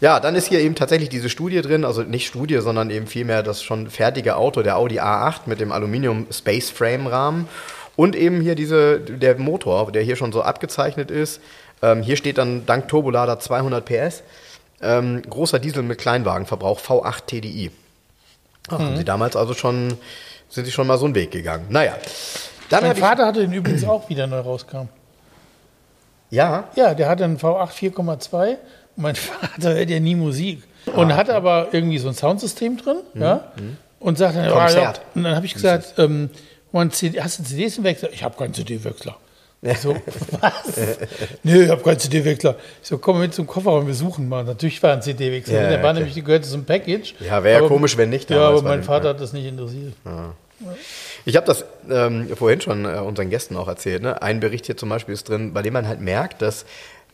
Ja, 0.00 0.18
dann 0.18 0.34
ist 0.34 0.46
hier 0.48 0.60
eben 0.60 0.74
tatsächlich 0.74 1.10
diese 1.10 1.28
Studie 1.28 1.60
drin, 1.60 1.84
also 1.84 2.02
nicht 2.02 2.26
Studie, 2.26 2.58
sondern 2.60 2.90
eben 2.90 3.06
vielmehr 3.06 3.42
das 3.42 3.62
schon 3.62 3.90
fertige 3.90 4.36
Auto, 4.36 4.62
der 4.62 4.76
Audi 4.78 4.98
A8 4.98 5.40
mit 5.46 5.60
dem 5.60 5.72
Aluminium 5.72 6.26
Space 6.30 6.70
Frame 6.70 7.06
Rahmen 7.06 7.48
und 7.96 8.16
eben 8.16 8.40
hier 8.40 8.54
diese, 8.54 8.98
der 9.00 9.38
Motor, 9.38 9.92
der 9.92 10.02
hier 10.02 10.16
schon 10.16 10.32
so 10.32 10.42
abgezeichnet 10.42 11.10
ist. 11.10 11.40
Ähm, 11.82 12.02
hier 12.02 12.16
steht 12.16 12.38
dann 12.38 12.64
dank 12.64 12.88
Turbolader 12.88 13.38
200 13.38 13.84
PS. 13.84 14.22
Ähm, 14.82 15.20
großer 15.28 15.58
Diesel 15.58 15.82
mit 15.82 15.98
Kleinwagenverbrauch 15.98 16.80
V8 16.80 17.26
TDI. 17.26 17.70
Ach, 18.68 18.78
Mhm. 18.78 18.84
Haben 18.84 18.96
sie 18.96 19.04
damals 19.04 19.36
also 19.36 19.52
schon, 19.52 19.98
sind 20.48 20.64
sie 20.64 20.72
schon 20.72 20.86
mal 20.86 20.96
so 20.96 21.04
einen 21.04 21.14
Weg 21.14 21.30
gegangen. 21.30 21.66
Naja. 21.68 21.94
Dann 22.70 22.84
Mein 22.84 22.96
Vater 22.96 23.26
hatte 23.26 23.40
den 23.40 23.52
übrigens 23.52 23.84
auch 23.84 24.08
wieder 24.08 24.26
neu 24.26 24.38
rauskam. 24.40 24.88
ja, 26.30 26.68
Ja, 26.76 26.94
der 26.94 27.08
hatte 27.08 27.24
einen 27.24 27.36
V8 27.38 27.72
4,2 27.72 28.50
und 28.50 28.58
mein 29.00 29.14
Vater 29.16 29.74
hört 29.74 29.90
ja 29.90 30.00
nie 30.00 30.14
Musik. 30.14 30.62
Und 30.86 31.14
hatte 31.14 31.34
aber 31.34 31.68
irgendwie 31.72 31.98
so 31.98 32.08
ein 32.08 32.14
Soundsystem 32.14 32.76
drin, 32.76 32.96
ja, 33.14 33.52
und 34.00 34.16
sagte 34.16 34.38
dann, 34.38 34.46
ah, 34.46 34.54
ja. 34.54 34.64
Konzert. 34.64 35.00
Und 35.14 35.24
dann 35.24 35.36
habe 35.36 35.46
ich 35.46 35.54
gesagt, 35.54 35.94
ähm, 35.98 36.30
hast 36.72 37.38
du 37.38 37.44
CDs 37.44 37.78
im 37.78 37.84
Wechsel? 37.84 38.08
Ich 38.12 38.24
habe 38.24 38.36
keinen 38.36 38.54
CD-Wechsler. 38.54 39.16
Ich 39.62 39.78
So, 39.78 39.94
was? 40.40 40.80
Nö, 41.42 41.64
ich 41.64 41.70
habe 41.70 41.82
keinen 41.82 41.98
CD-Wechsler. 41.98 42.56
Ich 42.82 42.88
so, 42.88 42.96
komm 42.96 43.20
mit 43.20 43.34
zum 43.34 43.46
Kofferraum, 43.46 43.86
wir 43.86 43.94
suchen 43.94 44.28
mal. 44.28 44.42
Natürlich 44.42 44.82
war 44.82 44.94
ein 44.94 45.02
CD-Wechsler. 45.02 45.54
Ja, 45.54 45.68
der 45.68 45.78
ja, 45.78 45.82
war 45.82 45.92
nämlich, 45.92 46.14
gehörte 46.14 46.48
zum 46.48 46.64
Package. 46.64 47.14
Ja, 47.20 47.44
wäre 47.44 47.62
ja 47.62 47.68
komisch, 47.68 47.96
wenn 47.98 48.08
nicht 48.08 48.30
Ja, 48.30 48.48
aber 48.48 48.62
mein 48.62 48.82
Vater 48.82 49.10
hat 49.10 49.20
das 49.20 49.34
nicht 49.34 49.44
interessiert. 49.44 49.92
Ich 51.24 51.36
habe 51.36 51.46
das 51.46 51.64
ähm, 51.90 52.28
vorhin 52.36 52.60
schon 52.60 52.84
äh, 52.84 52.98
unseren 52.98 53.30
Gästen 53.30 53.56
auch 53.56 53.68
erzählt. 53.68 54.02
Ne? 54.02 54.20
Ein 54.20 54.40
Bericht 54.40 54.66
hier 54.66 54.76
zum 54.76 54.88
Beispiel 54.88 55.14
ist 55.14 55.28
drin, 55.28 55.52
bei 55.52 55.62
dem 55.62 55.72
man 55.72 55.86
halt 55.86 56.00
merkt, 56.00 56.42
dass 56.42 56.64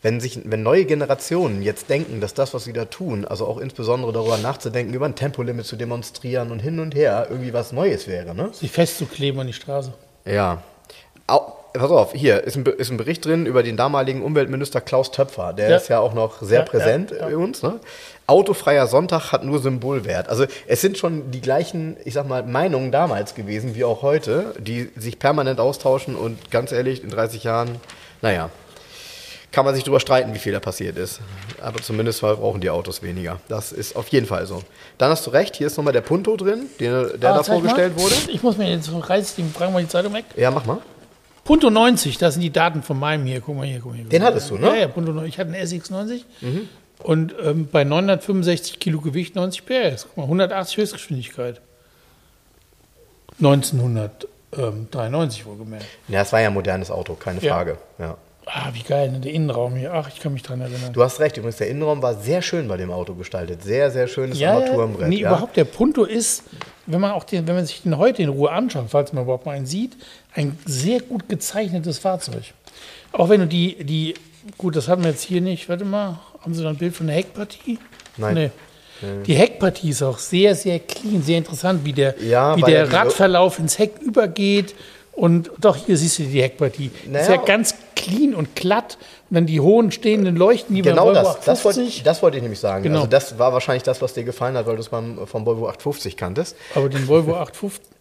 wenn 0.01 0.19
sich, 0.19 0.39
wenn 0.45 0.63
neue 0.63 0.85
Generationen 0.85 1.61
jetzt 1.61 1.89
denken, 1.89 2.21
dass 2.21 2.33
das, 2.33 2.53
was 2.53 2.63
sie 2.65 2.73
da 2.73 2.85
tun, 2.85 3.25
also 3.25 3.45
auch 3.47 3.57
insbesondere 3.57 4.13
darüber 4.13 4.37
nachzudenken, 4.37 4.93
über 4.93 5.05
ein 5.05 5.15
Tempolimit 5.15 5.65
zu 5.65 5.75
demonstrieren 5.75 6.51
und 6.51 6.59
hin 6.59 6.79
und 6.79 6.95
her, 6.95 7.27
irgendwie 7.29 7.53
was 7.53 7.71
Neues 7.71 8.07
wäre. 8.07 8.35
Ne? 8.35 8.49
Sich 8.53 8.71
festzukleben 8.71 9.39
an 9.39 9.47
die 9.47 9.53
Straße. 9.53 9.93
Ja. 10.25 10.61
Au, 11.27 11.53
pass 11.73 11.91
auf, 11.91 12.13
hier 12.13 12.43
ist 12.43 12.55
ein, 12.55 12.65
ist 12.65 12.89
ein 12.89 12.97
Bericht 12.97 13.25
drin 13.25 13.45
über 13.45 13.63
den 13.63 13.75
damaligen 13.75 14.21
Umweltminister 14.23 14.79
Klaus 14.81 15.11
Töpfer. 15.11 15.53
Der 15.53 15.69
Ja. 15.69 15.75
ist 15.77 15.89
ja 15.89 15.99
auch 15.99 16.13
noch 16.13 16.41
sehr 16.41 16.59
Ja, 16.59 16.65
präsent 16.65 17.11
ja. 17.11 17.25
bei 17.27 17.35
uns. 17.35 17.63
Ne? 17.63 17.79
Autofreier 18.27 18.87
Sonntag 18.87 19.31
hat 19.31 19.43
nur 19.43 19.59
Symbolwert. 19.59 20.29
Also 20.29 20.45
es 20.67 20.81
sind 20.81 20.97
schon 20.97 21.31
die 21.31 21.41
gleichen, 21.41 21.97
ich 22.05 22.13
sag 22.13 22.27
mal, 22.27 22.43
Meinungen 22.43 22.91
damals 22.91 23.35
gewesen 23.35 23.75
wie 23.75 23.83
auch 23.83 24.01
heute, 24.01 24.53
die 24.59 24.89
sich 24.95 25.17
permanent 25.19 25.59
austauschen 25.59 26.15
und 26.15 26.51
ganz 26.51 26.71
ehrlich, 26.71 27.03
in 27.03 27.09
30 27.09 27.43
Jahren, 27.43 27.77
naja, 28.21 28.49
kann 29.57 29.65
man 29.65 29.73
sich 29.73 29.83
drüber 29.83 29.99
streiten, 29.99 30.35
wie 30.35 30.37
viel 30.37 30.53
da 30.53 30.59
passiert 30.59 30.99
ist. 30.99 31.19
Aber 31.63 31.81
zumindest 31.81 32.19
verbrauchen 32.19 32.61
die 32.61 32.69
Autos 32.69 33.01
weniger. 33.01 33.39
Das 33.47 33.71
ist 33.71 33.95
auf 33.95 34.07
jeden 34.09 34.27
Fall 34.27 34.45
so. 34.45 34.61
Dann 34.99 35.09
hast 35.09 35.25
du 35.25 35.31
recht, 35.31 35.55
hier 35.55 35.65
ist 35.65 35.77
nochmal 35.77 35.93
der 35.93 36.01
Punto 36.01 36.37
drin, 36.37 36.67
der, 36.79 37.17
der 37.17 37.31
Ah, 37.31 37.33
da 37.33 37.33
mal. 37.37 37.43
vorgestellt 37.43 37.97
wurde. 37.99 38.13
Ich 38.31 38.43
muss 38.43 38.55
mir 38.57 38.69
jetzt 38.69 38.87
reiß 38.93 39.33
die, 39.33 39.41
fragen 39.45 39.73
wir 39.73 39.79
die 39.81 39.87
Zeitung 39.87 40.13
weg. 40.13 40.25
Ja, 40.35 40.51
mach 40.51 40.63
mal. 40.67 40.77
Punto 41.43 41.71
90, 41.71 42.19
das 42.19 42.35
sind 42.35 42.43
die 42.43 42.51
Daten 42.51 42.83
von 42.83 42.99
meinem 42.99 43.25
hier. 43.25 43.41
Guck 43.41 43.57
mal 43.57 43.65
hier, 43.65 43.79
guck 43.79 43.93
mal 43.93 43.97
hier. 43.97 44.05
Den 44.05 44.21
hattest 44.21 44.51
du, 44.51 44.59
ne? 44.59 44.67
Ja, 44.67 44.75
ja, 44.75 44.87
Punto 44.89 45.11
90. 45.11 45.33
Ich 45.33 45.39
hatte 45.39 45.51
einen 45.51 45.65
SX90 45.65 46.21
und 47.01 47.33
ähm, 47.43 47.67
bei 47.71 47.83
965 47.83 48.79
Kilo 48.79 49.01
Gewicht 49.01 49.35
90 49.35 49.65
PS. 49.65 50.03
Guck 50.05 50.17
mal, 50.17 50.23
180 50.25 50.77
Höchstgeschwindigkeit. 50.77 51.61
1993 53.39 55.47
wohlgemerkt. 55.47 55.85
Ja, 56.09 56.21
es 56.21 56.31
war 56.31 56.41
ja 56.41 56.49
ein 56.49 56.53
modernes 56.53 56.91
Auto, 56.91 57.15
keine 57.15 57.41
Ja. 57.41 57.55
Frage. 57.55 57.77
Ja. 57.97 58.17
Ah, 58.59 58.71
wie 58.73 58.81
geil, 58.81 59.11
ne? 59.11 59.19
der 59.19 59.31
Innenraum 59.31 59.75
hier. 59.75 59.93
Ach, 59.93 60.09
ich 60.11 60.19
kann 60.19 60.33
mich 60.33 60.41
dran 60.41 60.61
erinnern. 60.61 60.91
Du 60.91 61.03
hast 61.03 61.19
recht, 61.19 61.37
übrigens, 61.37 61.57
der 61.57 61.69
Innenraum 61.69 62.01
war 62.01 62.15
sehr 62.15 62.41
schön 62.41 62.67
bei 62.67 62.75
dem 62.75 62.89
Auto 62.89 63.13
gestaltet. 63.13 63.61
Sehr, 63.61 63.91
sehr 63.91 64.07
schönes 64.07 64.41
Armaturenbrett. 64.41 65.09
nee, 65.09 65.17
ja. 65.17 65.29
überhaupt 65.29 65.55
der 65.57 65.65
Punto 65.65 66.05
ist, 66.05 66.43
wenn 66.87 66.99
man 66.99 67.11
auch 67.11 67.23
den, 67.23 67.47
wenn 67.47 67.53
man 67.53 67.67
sich 67.67 67.83
den 67.83 67.99
heute 67.99 68.23
in 68.23 68.29
Ruhe 68.29 68.51
anschaut, 68.51 68.85
falls 68.89 69.13
man 69.13 69.25
überhaupt 69.25 69.45
mal 69.45 69.51
einen 69.51 69.67
sieht, 69.67 69.95
ein 70.33 70.57
sehr 70.65 71.01
gut 71.01 71.29
gezeichnetes 71.29 71.99
Fahrzeug. 71.99 72.53
Auch 73.11 73.29
wenn 73.29 73.41
du 73.41 73.47
die, 73.47 73.83
die, 73.83 74.15
gut, 74.57 74.75
das 74.75 74.87
haben 74.87 75.03
wir 75.03 75.11
jetzt 75.11 75.23
hier 75.23 75.41
nicht, 75.41 75.69
warte 75.69 75.85
mal, 75.85 76.19
haben 76.41 76.55
Sie 76.55 76.63
da 76.63 76.69
ein 76.69 76.77
Bild 76.77 76.95
von 76.95 77.05
der 77.05 77.15
Heckpartie? 77.15 77.77
Nein. 78.17 78.33
Nee. 78.33 78.51
Die 79.27 79.35
Heckpartie 79.35 79.89
ist 79.89 80.01
auch 80.01 80.17
sehr, 80.17 80.55
sehr 80.55 80.79
clean, 80.79 81.21
sehr 81.21 81.37
interessant, 81.37 81.85
wie 81.85 81.93
der, 81.93 82.15
Ja, 82.23 82.57
wie 82.57 82.61
der 82.63 82.85
ja 82.85 82.91
Radverlauf 82.91 83.59
ins 83.59 83.77
Heck 83.77 83.99
übergeht. 84.01 84.73
Und 85.11 85.51
doch, 85.59 85.75
hier 85.75 85.95
siehst 85.97 86.17
du 86.17 86.23
die 86.23 86.41
Heckpartie. 86.41 86.89
Naja. 87.05 87.21
Ist 87.21 87.29
ja 87.29 87.37
ganz 87.37 87.75
clean 88.07 88.33
und 88.33 88.55
glatt. 88.55 88.97
Und 89.29 89.35
dann 89.35 89.45
die 89.45 89.59
hohen 89.59 89.91
stehenden 89.91 90.35
Leuchten, 90.35 90.75
die 90.75 90.81
Genau 90.81 91.05
beim 91.05 91.15
Volvo 91.15 91.33
das, 91.33 91.45
das 91.45 91.65
wollte, 91.65 91.81
850. 91.81 92.03
das 92.03 92.21
wollte 92.21 92.37
ich 92.37 92.43
nämlich 92.43 92.59
sagen. 92.59 92.83
Genau. 92.83 92.99
Also 92.99 93.09
das 93.09 93.39
war 93.39 93.53
wahrscheinlich 93.53 93.83
das, 93.83 94.01
was 94.01 94.13
dir 94.13 94.23
gefallen 94.23 94.55
hat, 94.55 94.65
weil 94.65 94.75
du 94.75 94.81
es 94.81 94.87
vom 94.87 95.45
Volvo 95.45 95.67
850 95.67 96.17
kanntest. 96.17 96.55
Aber 96.75 96.89
den 96.89 97.07
Volvo 97.07 97.35
850 97.35 97.96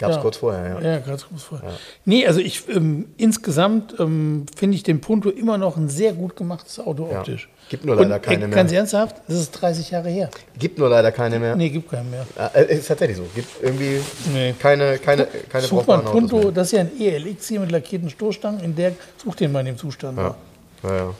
Gab 0.00 0.10
es 0.10 0.16
Ja. 0.16 0.22
kurz 0.22 0.38
vorher, 0.38 0.80
ja. 0.80 0.92
Ja, 0.94 0.98
ganz 1.00 1.26
kurz 1.28 1.42
vorher. 1.42 1.72
Nee, 2.06 2.26
also 2.26 2.40
ich 2.40 2.66
ähm, 2.70 3.08
insgesamt 3.18 3.94
ähm, 4.00 4.46
finde 4.56 4.74
ich 4.74 4.82
den 4.82 5.02
Punto 5.02 5.28
immer 5.28 5.58
noch 5.58 5.76
ein 5.76 5.90
sehr 5.90 6.14
gut 6.14 6.36
gemachtes 6.36 6.80
Auto 6.80 7.06
Ja. 7.12 7.18
optisch. 7.20 7.50
Gibt 7.68 7.84
nur 7.84 7.96
leider 7.96 8.14
Und, 8.14 8.22
keine 8.22 8.44
äh, 8.44 8.48
mehr. 8.48 8.56
Ganz 8.56 8.72
ernsthaft, 8.72 9.16
das 9.28 9.36
ist 9.36 9.50
30 9.52 9.90
Jahre 9.90 10.08
her. 10.08 10.30
Gibt 10.58 10.78
nur 10.78 10.88
leider 10.88 11.12
keine 11.12 11.38
mehr. 11.38 11.54
Nee, 11.54 11.68
gibt 11.68 11.90
keinen 11.90 12.10
mehr. 12.10 12.26
Äh, 12.54 12.76
ist 12.78 12.88
tatsächlich 12.88 13.18
so. 13.18 13.24
Gibt 13.34 13.48
irgendwie 13.62 14.00
Nee. 14.32 14.54
keine, 14.58 14.96
keine, 14.98 15.28
keine 15.50 15.68
mal 15.86 15.98
ein 15.98 16.04
Punto, 16.06 16.50
das 16.50 16.68
ist 16.68 16.72
ja 16.72 16.80
ein 16.80 16.90
ELX 16.98 17.48
hier 17.48 17.60
mit 17.60 17.70
lackierten 17.70 18.08
Stoßstangen, 18.08 18.60
in 18.60 18.74
der, 18.74 18.92
such 19.22 19.34
den 19.36 19.52
mal 19.52 19.60
in 19.60 19.66
dem 19.66 19.76
Zustand. 19.76 20.16
Ja. 20.16 20.24
Ja, 20.28 20.36
ja. 20.82 21.14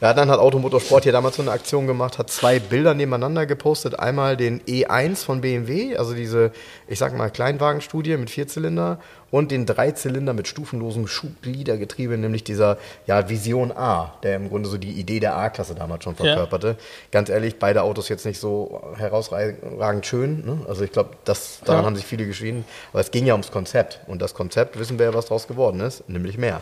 ja, 0.00 0.14
dann 0.14 0.30
hat 0.30 0.40
Automotorsport 0.40 1.04
hier 1.04 1.12
damals 1.12 1.36
so 1.36 1.42
eine 1.42 1.52
Aktion 1.52 1.86
gemacht, 1.86 2.18
hat 2.18 2.30
zwei 2.30 2.58
Bilder 2.58 2.94
nebeneinander 2.94 3.46
gepostet. 3.46 3.98
Einmal 3.98 4.36
den 4.36 4.60
E1 4.62 5.24
von 5.24 5.40
BMW, 5.40 5.96
also 5.96 6.14
diese, 6.14 6.50
ich 6.88 6.98
sag 6.98 7.16
mal, 7.16 7.30
Kleinwagenstudie 7.30 8.16
mit 8.16 8.30
Vierzylinder 8.30 8.98
und 9.30 9.50
den 9.50 9.66
Dreizylinder 9.66 10.32
mit 10.32 10.48
stufenlosem 10.48 11.06
Schubgliedergetriebe, 11.06 12.16
nämlich 12.16 12.44
dieser 12.44 12.78
ja, 13.06 13.28
Vision 13.28 13.72
A, 13.72 14.14
der 14.22 14.36
im 14.36 14.48
Grunde 14.48 14.68
so 14.68 14.78
die 14.78 14.92
Idee 14.92 15.20
der 15.20 15.36
A-Klasse 15.36 15.74
damals 15.74 16.04
schon 16.04 16.14
verkörperte. 16.14 16.68
Ja. 16.68 16.76
Ganz 17.10 17.28
ehrlich, 17.30 17.58
beide 17.58 17.82
Autos 17.82 18.08
jetzt 18.08 18.26
nicht 18.26 18.38
so 18.38 18.80
herausragend 18.96 20.06
schön. 20.06 20.44
Ne? 20.46 20.58
Also 20.68 20.84
ich 20.84 20.92
glaube, 20.92 21.10
daran 21.24 21.48
ja. 21.66 21.82
haben 21.84 21.96
sich 21.96 22.06
viele 22.06 22.26
geschieden. 22.26 22.64
Aber 22.92 23.00
es 23.00 23.10
ging 23.10 23.26
ja 23.26 23.34
ums 23.34 23.50
Konzept. 23.50 24.00
Und 24.06 24.22
das 24.22 24.34
Konzept 24.34 24.78
wissen 24.78 24.98
wir 24.98 25.06
ja, 25.06 25.14
was 25.14 25.26
daraus 25.26 25.48
geworden 25.48 25.80
ist, 25.80 26.08
nämlich 26.08 26.38
mehr. 26.38 26.60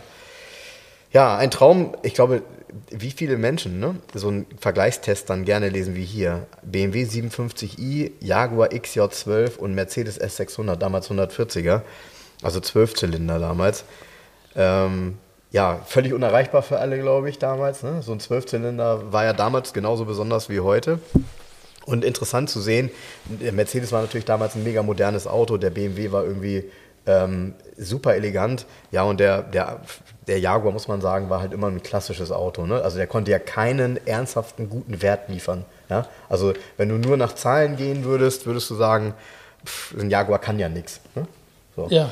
Ja, 1.13 1.37
ein 1.37 1.51
Traum, 1.51 1.95
ich 2.03 2.15
glaube, 2.15 2.43
wie 2.91 3.11
viele 3.11 3.37
Menschen 3.37 3.81
ne, 3.81 3.97
so 4.15 4.29
einen 4.29 4.47
Vergleichstest 4.59 5.29
dann 5.29 5.45
gerne 5.45 5.69
lesen 5.69 5.95
wie 5.95 6.05
hier. 6.05 6.47
BMW 6.63 7.05
57i, 7.05 8.13
Jaguar 8.21 8.69
XJ12 8.71 9.59
und 9.59 9.75
Mercedes 9.75 10.21
S600, 10.21 10.77
damals 10.77 11.11
140er, 11.11 11.83
also 12.43 12.61
12 12.61 12.95
Zylinder 12.95 13.39
damals. 13.39 13.85
Ähm, 14.57 15.19
ja, 15.53 15.81
völlig 15.87 16.15
unerreichbar 16.15 16.63
für 16.63 16.79
alle, 16.79 16.99
glaube 16.99 17.29
ich, 17.29 17.39
damals. 17.39 17.83
Ne? 17.83 18.01
So 18.03 18.13
ein 18.13 18.21
12-Zylinder 18.21 19.13
war 19.13 19.25
ja 19.25 19.35
damals 19.35 19.75
genauso 19.75 20.07
besonders 20.07 20.49
wie 20.49 20.61
heute. 20.61 20.99
Und 21.85 22.05
interessant 22.05 22.49
zu 22.49 22.61
sehen, 22.61 22.91
der 23.27 23.53
Mercedes 23.53 23.93
war 23.93 24.01
natürlich 24.01 24.25
damals 24.25 24.55
ein 24.55 24.65
mega 24.65 24.83
modernes 24.83 25.27
Auto, 25.27 25.59
der 25.59 25.71
BMW 25.71 26.11
war 26.11 26.25
irgendwie 26.25 26.65
ähm, 27.07 27.55
super 27.77 28.15
elegant. 28.15 28.67
Ja, 28.91 29.03
und 29.03 29.21
der, 29.21 29.43
der, 29.43 29.81
der 30.27 30.39
Jaguar, 30.39 30.73
muss 30.73 30.89
man 30.89 31.01
sagen, 31.01 31.31
war 31.31 31.41
halt 31.41 31.53
immer 31.53 31.69
ein 31.69 31.83
klassisches 31.83 32.31
Auto. 32.31 32.67
Ne? 32.67 32.81
Also 32.83 32.97
der 32.97 33.07
konnte 33.07 33.31
ja 33.31 33.39
keinen 33.39 34.05
ernsthaften, 34.07 34.69
guten 34.69 35.03
Wert 35.03 35.29
liefern. 35.29 35.65
Ja? 35.89 36.07
Also 36.29 36.53
wenn 36.77 36.89
du 36.89 36.97
nur 36.97 37.17
nach 37.17 37.35
Zahlen 37.35 37.77
gehen 37.77 38.05
würdest, 38.05 38.47
würdest 38.47 38.71
du 38.71 38.75
sagen, 38.75 39.15
pff, 39.67 39.95
ein 39.99 40.11
Jaguar 40.11 40.39
kann 40.39 40.59
ja 40.59 40.69
nichts. 40.69 41.01
Ne? 41.15 41.27
So. 41.77 41.89
Ja. 41.91 42.11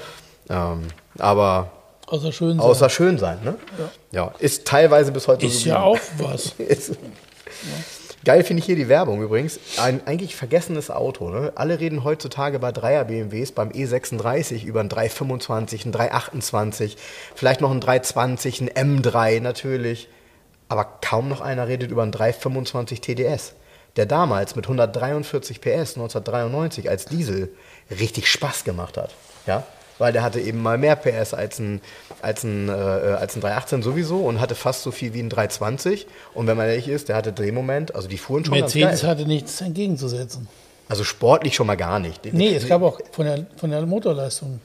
Ähm, 0.48 0.88
aber 1.18 1.70
Außer 2.06 2.32
schön 2.32 2.58
sein. 2.58 2.60
Außer 2.60 2.90
schön 2.90 3.18
sein, 3.18 3.38
ne? 3.44 3.54
Ja. 3.78 4.24
ja. 4.24 4.34
Ist 4.40 4.66
teilweise 4.66 5.12
bis 5.12 5.28
heute 5.28 5.46
ist 5.46 5.52
so. 5.52 5.58
Ist 5.58 5.64
ja 5.66 5.80
auch 5.80 5.98
was. 6.18 6.46
ist, 6.58 6.88
ja. 6.88 6.96
Geil 8.22 8.44
finde 8.44 8.60
ich 8.60 8.66
hier 8.66 8.76
die 8.76 8.88
Werbung 8.88 9.22
übrigens. 9.22 9.58
Ein 9.78 10.06
eigentlich 10.06 10.36
vergessenes 10.36 10.90
Auto. 10.90 11.30
Ne? 11.30 11.52
Alle 11.54 11.80
reden 11.80 12.04
heutzutage 12.04 12.58
bei 12.58 12.70
Dreier 12.70 13.04
BMWs 13.04 13.52
beim 13.52 13.70
E36 13.70 14.64
über 14.64 14.80
ein 14.80 14.90
325, 14.90 15.86
ein 15.86 15.92
328, 15.92 16.98
vielleicht 17.34 17.62
noch 17.62 17.70
ein 17.70 17.80
320, 17.80 18.60
ein 18.60 19.00
M3 19.00 19.40
natürlich. 19.40 20.08
Aber 20.68 20.84
kaum 20.84 21.28
noch 21.28 21.40
einer 21.40 21.66
redet 21.66 21.90
über 21.90 22.02
ein 22.02 22.12
325 22.12 23.00
TDS, 23.00 23.54
der 23.96 24.04
damals 24.04 24.54
mit 24.54 24.66
143 24.66 25.60
PS 25.60 25.96
1993 25.96 26.90
als 26.90 27.06
Diesel 27.06 27.48
richtig 27.90 28.30
Spaß 28.30 28.64
gemacht 28.64 28.98
hat. 28.98 29.14
Ja? 29.46 29.64
Weil 30.00 30.12
der 30.12 30.22
hatte 30.22 30.40
eben 30.40 30.62
mal 30.62 30.78
mehr 30.78 30.96
PS 30.96 31.34
als 31.34 31.58
ein, 31.58 31.80
als 32.22 32.42
ein, 32.42 32.68
äh, 32.68 32.72
als 32.72 33.36
ein 33.36 33.40
318 33.40 33.82
sowieso 33.82 34.18
und 34.20 34.40
hatte 34.40 34.54
fast 34.54 34.82
so 34.82 34.90
viel 34.90 35.14
wie 35.14 35.20
ein 35.20 35.28
320. 35.28 36.06
Und 36.34 36.46
wenn 36.46 36.56
man 36.56 36.66
ehrlich 36.66 36.88
ist, 36.88 37.08
der 37.08 37.16
hatte 37.16 37.32
Drehmoment, 37.32 37.94
also 37.94 38.08
die 38.08 38.18
fuhren 38.18 38.44
schon 38.44 38.58
Mercedes 38.58 39.04
hatte 39.04 39.26
nichts 39.26 39.60
entgegenzusetzen. 39.60 40.48
Also 40.88 41.04
sportlich 41.04 41.54
schon 41.54 41.68
mal 41.68 41.76
gar 41.76 42.00
nicht. 42.00 42.32
Nee, 42.32 42.54
es 42.54 42.66
gab 42.66 42.82
auch 42.82 42.98
von 43.12 43.24
der, 43.24 43.46
von 43.56 43.70
der 43.70 43.86
Motorleistung. 43.86 44.60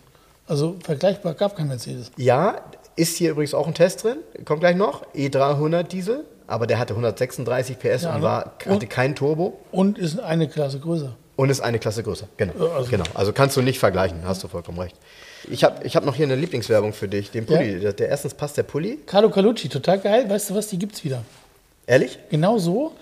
Also 0.48 0.76
vergleichbar 0.84 1.34
gab 1.34 1.56
kein 1.56 1.68
Mercedes. 1.68 2.12
Ja, 2.18 2.62
ist 2.96 3.18
hier 3.18 3.32
übrigens 3.32 3.54
auch 3.54 3.68
ein 3.68 3.74
Test 3.74 4.04
drin, 4.04 4.18
kommt 4.46 4.62
gleich 4.62 4.76
noch. 4.76 5.06
E300 5.14 5.84
Diesel, 5.84 6.24
aber 6.48 6.66
der 6.66 6.80
hatte 6.80 6.94
136 6.94 7.78
PS 7.78 8.04
ja, 8.04 8.16
und 8.16 8.22
war, 8.22 8.54
hatte 8.60 8.70
und, 8.70 8.90
kein 8.90 9.16
Turbo. 9.16 9.60
Und 9.72 9.98
ist 9.98 10.20
eine 10.20 10.48
Klasse 10.48 10.80
größer. 10.80 11.16
Und 11.36 11.50
ist 11.50 11.62
eine 11.62 11.80
Klasse 11.80 12.04
größer, 12.04 12.28
genau. 12.38 12.54
Also, 12.70 12.90
genau. 12.90 13.04
also 13.14 13.34
kannst 13.34 13.58
du 13.58 13.62
nicht 13.62 13.80
vergleichen, 13.80 14.20
hast 14.26 14.44
du 14.44 14.48
vollkommen 14.48 14.80
recht. 14.80 14.96
Ich 15.50 15.64
habe 15.64 15.86
ich 15.86 15.96
hab 15.96 16.06
noch 16.06 16.16
hier 16.16 16.26
eine 16.26 16.36
Lieblingswerbung 16.36 16.94
für 16.94 17.08
dich, 17.08 17.32
den 17.32 17.46
Pulli. 17.46 17.78
Ja? 17.78 17.92
Der, 17.92 18.10
erstens 18.10 18.34
passt 18.34 18.58
der 18.58 18.64
Pulli. 18.64 19.00
Carlo 19.06 19.30
Calucci, 19.30 19.70
total 19.70 20.00
geil. 20.00 20.30
Weißt 20.30 20.50
du 20.50 20.56
was, 20.56 20.68
die 20.68 20.80
gibt's 20.80 21.04
wieder. 21.04 21.24
Ehrlich? 21.88 22.18
Genau 22.30 22.58
so. 22.58 22.94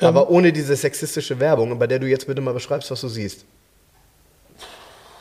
Aber 0.00 0.22
ähm, 0.22 0.36
ohne 0.36 0.52
diese 0.52 0.76
sexistische 0.76 1.40
Werbung, 1.40 1.76
bei 1.78 1.86
der 1.86 1.98
du 1.98 2.06
jetzt 2.06 2.26
bitte 2.26 2.40
mal 2.40 2.54
beschreibst, 2.54 2.90
was 2.90 3.00
du 3.00 3.08
siehst. 3.08 3.44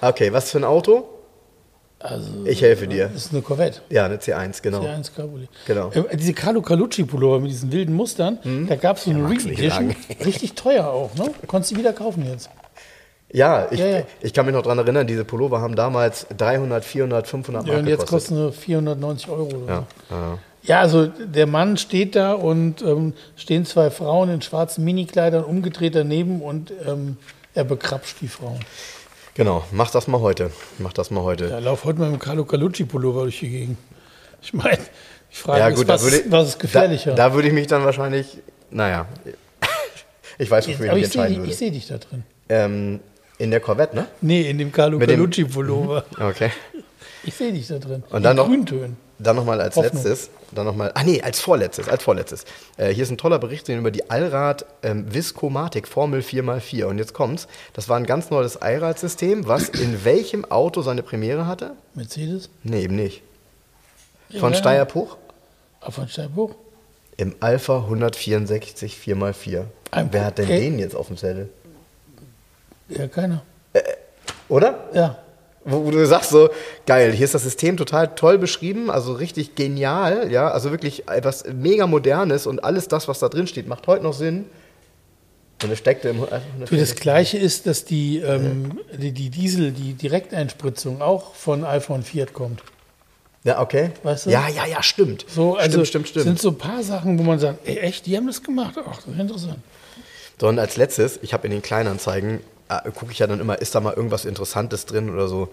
Okay, 0.01 0.32
was 0.32 0.51
für 0.51 0.59
ein 0.59 0.63
Auto? 0.63 1.07
Also, 1.99 2.45
ich 2.45 2.61
helfe 2.61 2.88
dir. 2.88 3.07
Das 3.07 3.26
ist 3.26 3.34
eine 3.34 3.41
Corvette. 3.41 3.82
Ja, 3.89 4.05
eine 4.05 4.18
C1, 4.18 4.61
genau. 4.61 4.82
C1 4.84 5.15
Cabriolet. 5.15 5.49
Genau. 5.65 5.89
Äh, 5.91 6.15
diese 6.15 6.34
Carlo 6.34 6.61
Calucci 6.61 7.03
Pullover 7.05 7.39
mit 7.39 7.49
diesen 7.49 7.72
wilden 7.72 7.95
Mustern, 7.95 8.38
hm? 8.43 8.68
da 8.68 8.76
gab 8.76 8.97
es 8.97 9.05
so 9.05 9.09
eine 9.09 9.28
Re-Edition. 9.28 9.95
Richtig 10.24 10.53
teuer 10.53 10.86
auch, 10.86 11.15
ne? 11.15 11.34
Konntest 11.47 11.72
du 11.72 11.78
wieder 11.78 11.93
kaufen 11.93 12.24
jetzt. 12.30 12.51
Ja 13.32 13.67
ich, 13.71 13.80
ja, 13.80 13.88
ja. 13.88 14.03
ich 14.21 14.34
kann 14.34 14.45
mich 14.45 14.55
noch 14.55 14.61
daran 14.61 14.78
erinnern, 14.80 15.05
diese 15.05 15.25
Pullover 15.25 15.59
haben 15.59 15.75
damals 15.75 16.28
300, 16.38 16.86
400, 16.86 17.28
500 17.28 17.63
Mark 17.63 17.73
Ja, 17.73 17.80
und 17.80 17.88
jetzt 17.88 18.05
gekostet. 18.05 18.38
kosten 18.38 18.51
sie 18.51 18.57
490 18.57 19.30
Euro. 19.30 19.43
Oder 19.43 19.67
ja, 19.67 19.86
so. 20.09 20.15
ja. 20.63 20.80
also 20.80 21.07
der 21.07 21.45
Mann 21.45 21.78
steht 21.78 22.15
da 22.15 22.34
und 22.34 22.82
ähm, 22.82 23.13
stehen 23.36 23.65
zwei 23.65 23.89
Frauen 23.89 24.30
in 24.30 24.41
schwarzen 24.41 24.86
Minikleidern 24.86 25.43
umgedreht 25.43 25.95
daneben 25.95 26.41
und 26.41 26.71
ähm, 26.88 27.17
er 27.53 27.65
bekrapscht 27.65 28.21
die 28.21 28.30
Frauen. 28.30 28.59
Genau, 29.34 29.63
mach 29.71 29.91
das 29.91 30.07
mal 30.07 30.21
heute. 30.21 30.51
Mach 30.80 30.93
das 30.93 31.11
mal 31.11 31.21
heute. 31.21 31.47
Ja, 31.49 31.59
lauf 31.59 31.84
heute 31.84 31.99
mal 31.99 32.09
mit 32.09 32.19
dem 32.19 32.23
Carlo 32.23 32.45
Calucci 32.45 32.86
Pullover 32.86 33.23
durch 33.23 33.39
die 33.39 33.49
Gegend. 33.49 33.78
Ich 34.41 34.53
meine, 34.53 34.80
ich 35.30 35.38
frage 35.38 35.59
ja, 35.59 35.69
gut, 35.69 35.82
ist, 35.82 35.88
was, 35.88 36.03
würde, 36.03 36.23
was 36.30 36.47
ist 36.49 36.59
gefährlicher? 36.59 37.11
Da, 37.11 37.30
da, 37.30 37.34
würde 37.36 37.49
ich 37.49 37.53
mich 37.53 37.67
dann 37.67 37.84
wahrscheinlich, 37.84 38.39
naja, 38.71 39.07
ich 40.38 40.49
weiß, 40.49 40.67
wofür 40.67 40.88
ich 40.88 40.93
mich 40.93 41.03
entscheiden 41.03 41.36
seh, 41.36 41.39
würde. 41.41 41.51
Ich 41.51 41.57
sehe 41.57 41.71
dich 41.71 41.88
da 41.88 41.97
drin. 41.97 42.23
Ähm, 42.49 42.99
in 43.38 43.51
der 43.51 43.59
Corvette, 43.59 43.95
ne? 43.95 44.07
Nee, 44.21 44.49
in 44.49 44.57
dem 44.57 44.71
Carlo 44.71 44.99
Calucci 44.99 45.45
Pullover. 45.45 46.05
Okay. 46.19 46.51
Ich 47.23 47.35
sehe 47.35 47.51
dich 47.51 47.67
da 47.67 47.77
drin. 47.77 48.03
Und 48.09 48.23
dann 48.23 48.35
noch, 48.38 48.47
Grüntönen. 48.47 48.97
Dann 49.19 49.35
nochmal 49.35 49.59
als 49.59 49.75
Hoffnung. 49.75 50.03
letztes, 50.03 50.29
dann 50.51 50.65
noch 50.65 50.75
mal, 50.75 50.91
ah 50.93 51.03
nee, 51.03 51.21
als 51.21 51.39
vorletztes, 51.39 51.89
als 51.89 52.03
vorletztes. 52.03 52.45
Äh, 52.77 52.93
hier 52.93 53.03
ist 53.03 53.09
ein 53.09 53.17
toller 53.17 53.39
Bericht 53.39 53.67
über 53.67 53.91
die 53.91 54.09
Allrad 54.09 54.65
ähm, 54.83 55.11
Viscomatic 55.13 55.88
Formel 55.88 56.21
4x4. 56.21 56.85
Und 56.85 56.99
jetzt 56.99 57.13
kommt's, 57.13 57.47
das 57.73 57.89
war 57.89 57.97
ein 57.97 58.05
ganz 58.05 58.29
neues 58.29 58.57
Allradsystem, 58.57 59.47
was 59.47 59.69
in 59.69 59.99
welchem 60.05 60.45
Auto 60.45 60.81
seine 60.83 61.03
Premiere 61.03 61.47
hatte? 61.47 61.73
Mercedes? 61.95 62.49
Nee, 62.63 62.83
eben 62.83 62.95
nicht. 62.95 63.23
Von 64.39 64.53
ja, 64.53 64.59
Steierpuch? 64.59 65.17
Ah, 65.81 65.91
von 65.91 66.07
Steierpuch? 66.07 66.55
Im 67.17 67.35
Alpha 67.39 67.77
164 67.77 68.97
4x4. 69.03 69.63
Ein 69.89 70.09
Wer 70.11 70.25
hat 70.25 70.38
denn 70.38 70.45
okay. 70.45 70.59
den 70.59 70.79
jetzt 70.79 70.95
auf 70.95 71.07
dem 71.07 71.17
Zettel? 71.17 71.49
Ja, 72.89 73.07
keiner. 73.07 73.43
Äh, 73.73 73.81
oder? 74.49 74.89
Ja. 74.93 75.17
Wo, 75.65 75.85
wo, 75.85 75.91
du 75.91 76.05
sagst 76.05 76.29
so, 76.29 76.49
geil, 76.85 77.11
hier 77.11 77.25
ist 77.25 77.33
das 77.33 77.43
System 77.43 77.75
total 77.75 78.15
toll 78.15 78.38
beschrieben, 78.38 78.89
also 78.89 79.13
richtig 79.13 79.55
genial, 79.55 80.31
ja, 80.31 80.49
also 80.49 80.71
wirklich 80.71 81.09
etwas 81.09 81.43
mega 81.53 81.88
modernes 81.88 82.47
und 82.47 82.63
alles 82.63 82.88
das, 82.88 83.09
was 83.09 83.19
da 83.19 83.27
drin 83.27 83.47
steht, 83.47 83.67
macht 83.67 83.85
heute 83.88 84.03
noch 84.03 84.13
Sinn. 84.13 84.45
Und 85.63 85.71
es 85.71 85.79
steckte 85.79 86.09
im. 86.09 86.25
Du, 86.69 86.77
das 86.77 86.95
Gleiche 86.95 87.38
ist, 87.38 87.65
dass 87.65 87.83
die, 87.83 88.19
ähm, 88.19 88.79
die, 88.93 89.11
die, 89.11 89.29
Diesel, 89.29 89.71
die 89.71 89.93
Direkteinspritzung 89.93 91.01
auch 91.01 91.33
von 91.33 91.65
iPhone 91.65 92.03
Fiat 92.03 92.31
kommt. 92.31 92.61
Ja, 93.43 93.59
okay. 93.59 93.91
Weißt 94.03 94.27
du? 94.27 94.29
Ja, 94.29 94.47
ja, 94.49 94.65
ja, 94.65 94.83
stimmt. 94.83 95.25
So, 95.27 95.55
also 95.55 95.83
stimmt, 95.83 95.88
stimmt, 95.88 96.07
stimmt. 96.09 96.25
sind 96.25 96.39
so 96.39 96.49
ein 96.49 96.57
paar 96.57 96.83
Sachen, 96.83 97.17
wo 97.17 97.23
man 97.23 97.39
sagt, 97.39 97.67
ey, 97.67 97.77
echt, 97.77 98.05
die 98.05 98.15
haben 98.15 98.27
das 98.27 98.43
gemacht. 98.43 98.75
Ach, 98.77 98.97
das 98.97 99.07
ist 99.07 99.19
interessant. 99.19 99.57
So, 100.39 100.47
und 100.47 100.59
als 100.59 100.77
letztes, 100.77 101.19
ich 101.23 101.33
habe 101.33 101.47
in 101.47 101.51
den 101.51 101.61
Kleinanzeigen 101.61 102.41
gucke 102.95 103.11
ich 103.11 103.20
ja 103.20 103.28
dann 103.28 103.39
immer, 103.39 103.59
ist 103.59 103.76
da 103.76 103.80
mal 103.80 103.93
irgendwas 103.93 104.26
Interessantes 104.26 104.86
drin 104.86 105.09
oder 105.09 105.28
so. 105.28 105.49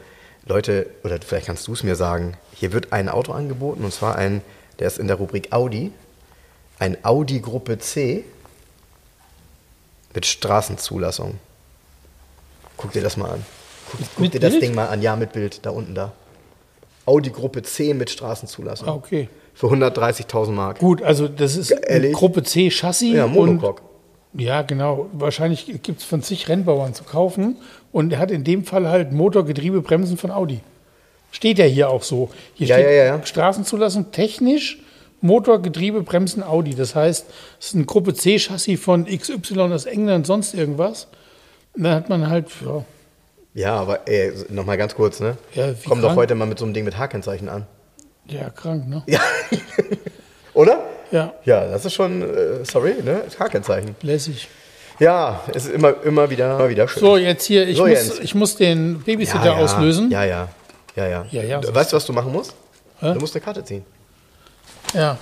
Leute, 0.47 0.91
oder 1.05 1.19
vielleicht 1.25 1.47
kannst 1.47 1.67
du 1.69 1.73
es 1.73 1.83
mir 1.83 1.97
sagen, 1.97 2.37
hier 2.55 2.73
wird 2.73 2.93
ein 2.93 3.09
Auto 3.09 3.33
angeboten 3.33 3.85
und 3.85 3.93
zwar 3.93 4.17
ein, 4.17 4.43
der 4.79 4.89
ist 4.89 4.99
in 4.99 5.07
der 5.07 5.17
Rubrik 5.17 5.53
Audi, 5.53 5.93
ein 6.79 7.03
Audi 7.05 7.41
Gruppe 7.41 7.79
C 7.79 8.25
mit 10.13 10.27
Straßenzulassung. 10.27 11.39
Guck 12.77 12.93
dir 12.93 13.03
das 13.03 13.17
mal 13.17 13.31
an. 13.31 13.47
Guck, 13.91 14.01
guck 14.17 14.33
dir 14.33 14.41
das 14.41 14.59
Ding 14.59 14.75
mal 14.75 14.89
an, 14.89 15.01
ja, 15.01 15.17
mit 15.17 15.33
Bild, 15.33 15.65
da 15.65 15.71
unten 15.71 15.95
da. 15.95 16.13
Audi 17.07 17.31
Gruppe 17.31 17.63
C 17.63 17.95
mit 17.95 18.11
Straßenzulassung. 18.11 18.89
Ah, 18.89 18.95
okay. 18.95 19.29
Für 19.55 19.69
130.000 19.69 20.51
Mark. 20.51 20.79
Gut, 20.79 21.03
also 21.03 21.29
das 21.29 21.57
ist 21.57 21.73
Gruppe 22.13 22.43
C 22.43 22.71
Chassis. 22.71 23.15
Ja, 23.15 23.27
Monocoque. 23.27 23.83
Ja, 24.37 24.63
genau. 24.63 25.09
Wahrscheinlich 25.13 25.67
gibt 25.83 26.01
es 26.01 26.05
von 26.05 26.23
zig 26.23 26.49
Rennbauern 26.49 26.95
zu 26.95 27.05
kaufen. 27.05 27.57
Und 27.93 28.13
er 28.13 28.19
hat 28.19 28.31
in 28.31 28.45
dem 28.45 28.65
Fall 28.65 28.89
halt 28.89 29.13
Motor, 29.13 29.45
Getriebe, 29.45 29.81
Bremsen 29.81 30.17
von 30.17 30.31
Audi. 30.31 30.61
Steht 31.31 31.59
ja 31.59 31.65
hier 31.65 31.89
auch 31.89 32.03
so. 32.03 32.31
Hier 32.55 32.67
ja, 32.67 32.77
steht 32.77 32.87
ja, 32.87 33.05
ja. 33.05 33.27
Straßenzulassung 33.27 34.11
technisch, 34.13 34.79
Motor, 35.21 35.63
Getriebe, 35.63 36.03
Bremsen 36.03 36.43
Audi. 36.43 36.75
Das 36.75 36.95
heißt, 36.95 37.27
es 37.61 37.67
ist 37.67 37.75
ein 37.75 37.87
Gruppe 37.87 38.15
C-Chassis 38.15 38.81
von 38.81 39.07
XY 39.07 39.61
aus 39.73 39.87
England, 39.87 40.27
sonst 40.27 40.55
irgendwas. 40.55 41.07
Und 41.75 41.85
dann 41.85 41.95
hat 41.95 42.09
man 42.09 42.29
halt, 42.29 42.49
ja. 42.65 42.85
Ja, 43.55 43.77
aber 43.77 44.01
nochmal 44.49 44.77
ganz 44.77 44.97
kurz, 44.97 45.21
ne? 45.21 45.37
Ja, 45.55 45.73
Komm 45.85 46.01
krank? 46.01 46.03
doch 46.03 46.17
heute 46.17 46.35
mal 46.35 46.47
mit 46.47 46.59
so 46.59 46.65
einem 46.65 46.75
Ding 46.75 46.85
mit 46.85 46.99
H-Kennzeichen 46.99 47.49
an. 47.49 47.67
Ja, 48.27 48.51
krank, 48.51 48.89
ne? 48.89 49.05
Ja. 49.07 49.21
Oder? 50.55 50.83
Ja, 51.11 51.33
Ja, 51.45 51.67
das 51.69 51.85
ist 51.85 51.95
schon, 51.95 52.23
äh, 52.23 52.65
sorry, 52.65 52.95
ne? 53.03 53.23
K-Kennzeichen. 53.37 53.95
lässig. 54.03 54.49
Ja, 55.01 55.41
es 55.53 55.67
ist 55.67 55.73
immer, 55.75 55.95
immer 56.05 56.31
wieder, 56.31 56.55
immer 56.57 56.69
wieder 56.69 56.87
schön. 56.87 57.01
So, 57.01 57.17
jetzt 57.17 57.45
hier, 57.45 57.67
ich, 57.67 57.77
So, 57.77 57.87
muss, 57.87 58.21
ich 58.21 58.35
muss 58.35 58.57
den 58.57 59.01
Babysitter 59.03 59.45
ja, 59.47 59.53
ja. 59.59 59.65
auslösen. 59.65 60.11
Ja, 60.11 60.25
ja. 60.25 60.49
Ja, 60.95 61.07
ja. 61.09 61.27
Ja, 61.33 61.43
ja, 61.43 61.75
weißt 61.75 61.93
du, 61.93 61.97
was 61.97 62.07
du 62.07 62.13
machen 62.13 62.31
musst? 62.31 62.55
Hä? 63.01 63.13
Du 63.13 63.19
musst 63.21 63.35
eine 63.35 63.45
Karte 63.45 63.65
ziehen. 63.65 63.85
Ja. 64.93 65.19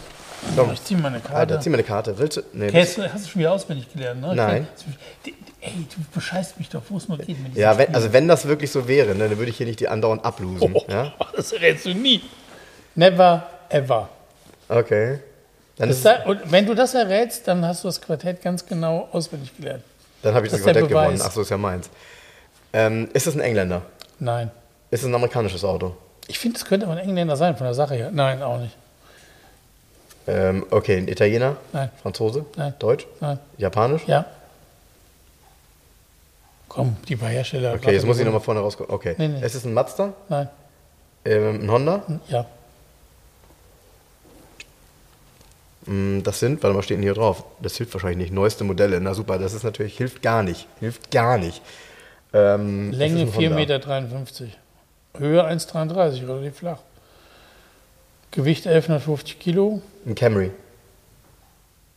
Komm. 0.56 0.72
Ich 0.72 0.82
ziehe 0.84 1.00
meine 1.00 1.16
Alter, 1.16 1.28
Karte. 1.28 1.60
zieh 1.60 1.70
mal 1.70 1.76
eine 1.76 1.84
Karte. 1.84 2.18
Willst 2.18 2.36
du? 2.36 2.42
Nee, 2.52 2.68
Okay, 2.68 2.80
hast, 2.82 2.98
du, 2.98 3.12
hast 3.12 3.24
du 3.24 3.30
schon 3.30 3.40
wieder 3.40 3.52
auswendig 3.52 3.90
gelernt, 3.92 4.20
ne? 4.20 4.34
Nein. 4.34 4.68
Ey, 5.60 5.70
du 5.94 6.02
bescheißt 6.14 6.58
mich 6.58 6.68
doch, 6.68 6.82
wo 6.88 6.96
es 6.96 7.08
nur 7.08 7.16
geht. 7.18 7.40
Mit 7.42 7.54
ja, 7.56 7.78
wenn, 7.78 7.94
also 7.94 8.12
wenn 8.12 8.26
das 8.28 8.46
wirklich 8.46 8.70
so 8.70 8.88
wäre, 8.88 9.14
ne, 9.14 9.28
dann 9.28 9.38
würde 9.38 9.50
ich 9.50 9.56
hier 9.56 9.66
nicht 9.66 9.78
die 9.80 9.86
andauernd 9.88 10.24
ablosen. 10.24 10.74
Oh, 10.74 10.82
Ja? 10.88 11.14
Das 11.36 11.52
errätst 11.52 11.86
du 11.86 11.94
nie. 11.94 12.20
Never 12.96 13.46
ever. 13.70 14.08
Okay. 14.68 15.20
Dann, 15.82 15.90
ist, 15.90 16.04
sei- 16.04 16.24
und 16.26 16.52
wenn 16.52 16.64
du 16.64 16.74
das 16.76 16.94
errätst, 16.94 17.48
dann 17.48 17.66
hast 17.66 17.82
du 17.82 17.88
das 17.88 18.00
Quartett 18.00 18.40
ganz 18.40 18.64
genau 18.64 19.08
auswendig 19.10 19.56
gelernt. 19.56 19.82
dann 20.22 20.32
habe 20.32 20.46
ich 20.46 20.52
das 20.52 20.60
das 20.60 20.64
Quartett 20.64 20.88
gewonnen. 20.88 21.20
Ach 21.20 21.32
so, 21.32 21.40
ist 21.40 21.50
ja 21.50 21.58
meins. 21.58 21.90
Ähm, 22.72 23.08
ist 23.12 23.26
es 23.26 23.34
ein 23.34 23.40
Engländer? 23.40 23.82
Nein. 24.20 24.52
Ist 24.92 25.00
es 25.00 25.08
ein 25.08 25.14
amerikanisches 25.16 25.64
Auto? 25.64 25.96
Ich 26.28 26.38
finde, 26.38 26.56
es 26.56 26.64
könnte 26.64 26.86
aber 26.86 26.94
ein 26.94 27.00
Engländer 27.08 27.36
sein, 27.36 27.56
von 27.56 27.64
der 27.64 27.74
Sache 27.74 27.96
her. 27.96 28.10
Nein, 28.12 28.44
auch 28.44 28.60
nicht. 28.60 28.76
Ähm, 30.28 30.64
okay, 30.70 30.98
ein 30.98 31.08
Italiener? 31.08 31.56
Nein. 31.72 31.90
Franzose? 32.00 32.46
Nein. 32.54 32.74
Deutsch? 32.78 33.04
Nein. 33.18 33.40
Japanisch? 33.58 34.02
Ja. 34.06 34.24
Komm, 36.68 36.96
die 37.08 37.16
paar 37.16 37.28
Hersteller. 37.28 37.74
Okay, 37.74 37.92
jetzt 37.92 38.06
muss 38.06 38.20
ich 38.20 38.24
nochmal 38.24 38.40
vorne 38.40 38.60
rauskommen. 38.60 38.92
Okay. 38.92 39.16
Nee, 39.18 39.26
nee. 39.26 39.40
Es 39.42 39.56
ist 39.56 39.66
ein 39.66 39.74
Mazda? 39.74 40.12
Nein. 40.28 40.48
Ähm, 41.24 41.64
ein 41.64 41.70
Honda? 41.72 42.02
Ja. 42.28 42.42
Mm, 42.42 42.46
Das 45.84 46.38
sind, 46.38 46.62
warte 46.62 46.76
mal, 46.76 46.82
steht 46.82 46.98
denn 46.98 47.02
hier 47.02 47.14
drauf? 47.14 47.44
Das 47.60 47.76
hilft 47.76 47.92
wahrscheinlich 47.94 48.18
nicht. 48.18 48.32
Neueste 48.32 48.62
Modelle. 48.62 49.00
Na 49.00 49.14
super, 49.14 49.38
das 49.38 49.52
ist 49.52 49.64
natürlich, 49.64 49.96
hilft 49.96 50.22
gar 50.22 50.42
nicht. 50.44 50.68
Hilft 50.78 51.10
gar 51.10 51.38
nicht. 51.38 51.60
Ähm, 52.32 52.92
Länge 52.92 53.24
ist 53.24 53.36
ein 53.36 53.50
Honda. 53.50 53.56
4,53 53.56 54.42
Meter. 54.44 54.56
Höhe 55.18 55.44
1,33, 55.44 56.26
relativ 56.28 56.56
flach. 56.56 56.78
Gewicht 58.30 58.66
1150 58.66 59.38
Kilo. 59.40 59.82
Ein 60.06 60.14
Camry. 60.14 60.52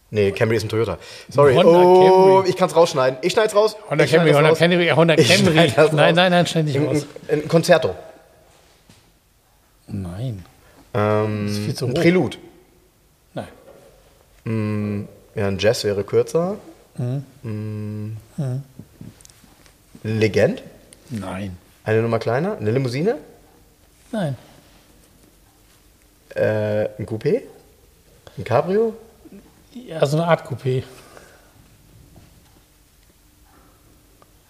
Nee, 0.10 0.32
Camry 0.32 0.58
ist 0.58 0.64
ein 0.64 0.70
Toyota. 0.70 0.98
Sorry. 1.30 1.54
Honda 1.54 1.70
oh, 1.72 2.36
Camry. 2.38 2.50
ich 2.50 2.58
kann 2.58 2.70
es 2.70 2.76
rausschneiden. 2.76 3.20
Ich 3.22 3.34
schneide 3.34 3.50
es 3.50 3.56
raus. 3.56 3.76
Honda 3.90 4.04
Ich 4.04 4.12
Camry, 4.12 4.30
das 4.30 4.38
Honda 4.38 4.50
raus. 4.50 4.60
Camry, 4.60 4.88
Honda 4.96 5.14
Ich 5.18 5.30
Camry. 5.30 5.72
das 5.76 5.92
Nein, 5.92 6.16
nein, 6.16 6.32
nein, 6.32 6.48
schneid 6.48 6.66
nicht 6.66 6.78
Ein, 6.78 6.88
raus. 6.88 7.06
ein, 7.28 7.42
ein 7.42 7.48
Concerto. 7.48 7.96
Nein. 9.88 10.44
Ähm, 10.94 11.48
ist 11.48 11.58
viel 11.60 11.74
zu 11.76 11.86
ein 11.86 11.92
hoch. 11.92 12.02
Prelude. 12.02 12.38
Nein. 14.46 15.08
Ja, 15.36 15.48
ein 15.48 15.60
Jazz 15.60 15.84
wäre 15.84 16.04
kürzer. 16.04 16.58
Mm. 17.44 18.12
Legend. 20.04 20.64
Nein. 21.10 21.58
Eine 21.84 22.02
Nummer 22.02 22.20
kleiner. 22.20 22.58
Eine 22.58 22.72
Limousine. 22.72 23.18
Nein. 24.12 24.38
Äh, 26.36 26.90
ein 26.98 27.06
Coupé. 27.06 27.42
Ein 28.38 28.44
Cabrio. 28.44 28.96
Ja, 29.74 30.06
so 30.06 30.18
eine 30.18 30.28
Art 30.28 30.48
Coupé. 30.48 30.84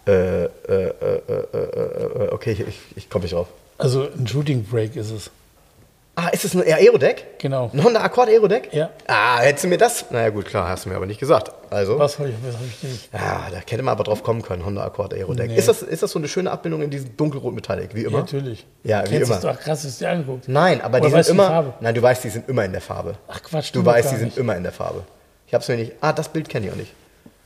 Äh, 0.07 0.11
äh, 0.11 0.49
äh, 0.49 1.21
äh, 1.27 1.43
äh, 1.53 2.25
äh, 2.25 2.29
okay, 2.31 2.51
ich, 2.51 2.79
ich, 2.95 3.09
komme 3.09 3.23
nicht 3.23 3.33
drauf. 3.33 3.47
Also 3.79 4.07
ein 4.07 4.27
Shooting 4.27 4.63
Brake 4.63 4.99
ist 4.99 5.09
es. 5.09 5.31
Ah, 6.17 6.29
ist 6.29 6.45
es 6.45 6.55
ein 6.55 6.61
Aerodeck? 6.61 7.39
Genau. 7.39 7.69
Ein 7.73 7.83
Honda 7.83 8.01
Accord 8.01 8.29
Aerodeck? 8.29 8.73
Ja. 8.73 8.89
Ah, 9.05 9.39
hättest 9.39 9.65
du 9.65 9.67
mir 9.67 9.77
das? 9.77 10.05
Naja, 10.11 10.29
gut, 10.29 10.45
klar, 10.45 10.69
hast 10.69 10.85
du 10.85 10.89
mir 10.89 10.95
aber 10.95 11.05
nicht 11.05 11.19
gesagt. 11.19 11.51
Also. 11.69 11.99
Was 11.99 12.17
habe 12.19 12.29
ich, 12.29 12.35
was 12.45 12.55
hab 12.55 12.61
ich 12.63 12.83
nicht? 12.83 13.09
Ah, 13.13 13.49
da 13.51 13.57
hätte 13.57 13.83
man 13.83 13.91
aber 13.91 14.05
drauf 14.05 14.23
kommen 14.23 14.41
können, 14.41 14.65
Honda 14.65 14.85
Accord 14.85 15.13
Aerodeck. 15.13 15.49
Nee. 15.49 15.57
Ist, 15.57 15.67
das, 15.67 15.81
ist 15.81 16.03
das 16.03 16.11
so 16.11 16.19
eine 16.19 16.29
schöne 16.29 16.51
Abbildung 16.51 16.81
in 16.83 16.89
diesem 16.89 17.17
dunkelrot 17.17 17.53
Metallic, 17.53 17.93
wie 17.95 18.03
Ja, 18.03 18.07
immer? 18.07 18.19
natürlich. 18.19 18.65
Ja, 18.83 19.03
wie 19.03 19.09
Kennst 19.09 19.29
immer. 19.29 19.41
du 19.41 19.47
doch 19.47 19.59
krass, 19.59 19.83
dass 19.83 19.97
du 19.97 20.05
dir 20.05 20.11
angeguckt. 20.11 20.47
Nein, 20.47 20.79
aber 20.81 20.99
Oder 20.99 21.07
die 21.07 21.13
sind 21.15 21.19
du 21.19 21.23
die 21.25 21.31
immer. 21.31 21.47
Farbe? 21.47 21.73
Nein, 21.81 21.95
du 21.95 22.01
weißt, 22.01 22.23
die 22.23 22.29
sind 22.29 22.47
immer 22.47 22.63
in 22.63 22.71
der 22.71 22.81
Farbe. 22.81 23.15
Ach 23.27 23.43
Quatsch, 23.43 23.63
Du 23.65 23.67
stimmt 23.67 23.85
weißt, 23.87 24.11
die 24.11 24.15
sind 24.15 24.25
nicht. 24.27 24.37
immer 24.37 24.55
in 24.55 24.63
der 24.63 24.71
Farbe. 24.71 25.03
Ich 25.47 25.53
hab's 25.53 25.67
mir 25.67 25.75
nicht. 25.75 25.91
Ah, 25.99 26.13
das 26.13 26.29
Bild 26.29 26.47
kenne 26.47 26.67
ich 26.67 26.71
auch 26.71 26.77
nicht. 26.77 26.93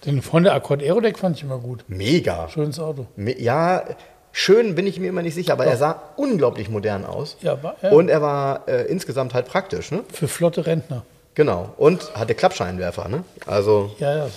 Den 0.06 0.22
Honda 0.32 0.54
Accord 0.54 0.84
Aerodeck 0.84 1.18
fand 1.18 1.36
ich 1.38 1.44
immer 1.44 1.58
gut. 1.58 1.84
Mega. 1.88 2.48
Schönes 2.50 2.80
Auto. 2.80 3.08
Me- 3.16 3.38
Ja, 3.42 3.84
schön 4.32 4.76
bin 4.76 4.88
ich 4.88 5.00
mir 5.00 5.10
immer 5.10 5.22
nicht 5.22 5.36
sicher, 5.36 5.54
aber 5.54 5.66
er 5.66 5.78
sah 5.78 6.02
unglaublich 6.16 6.70
modern 6.70 7.06
aus. 7.06 7.38
Ja, 7.42 7.62
war, 7.64 7.76
ja. 7.82 7.90
Und 7.92 8.10
er 8.10 8.22
war 8.22 8.68
äh, 8.68 8.84
insgesamt 8.86 9.34
halt 9.34 9.48
praktisch, 9.48 9.92
ne? 9.92 10.04
Für 10.14 10.28
flotte 10.28 10.66
Rentner. 10.66 11.04
Genau. 11.36 11.74
Und 11.78 12.14
hatte 12.16 12.36
Klappscheinwerfer, 12.36 13.08
ne? 13.08 13.24
Also, 13.46 13.96
Ja, 14.00 14.18
ja. 14.18 14.28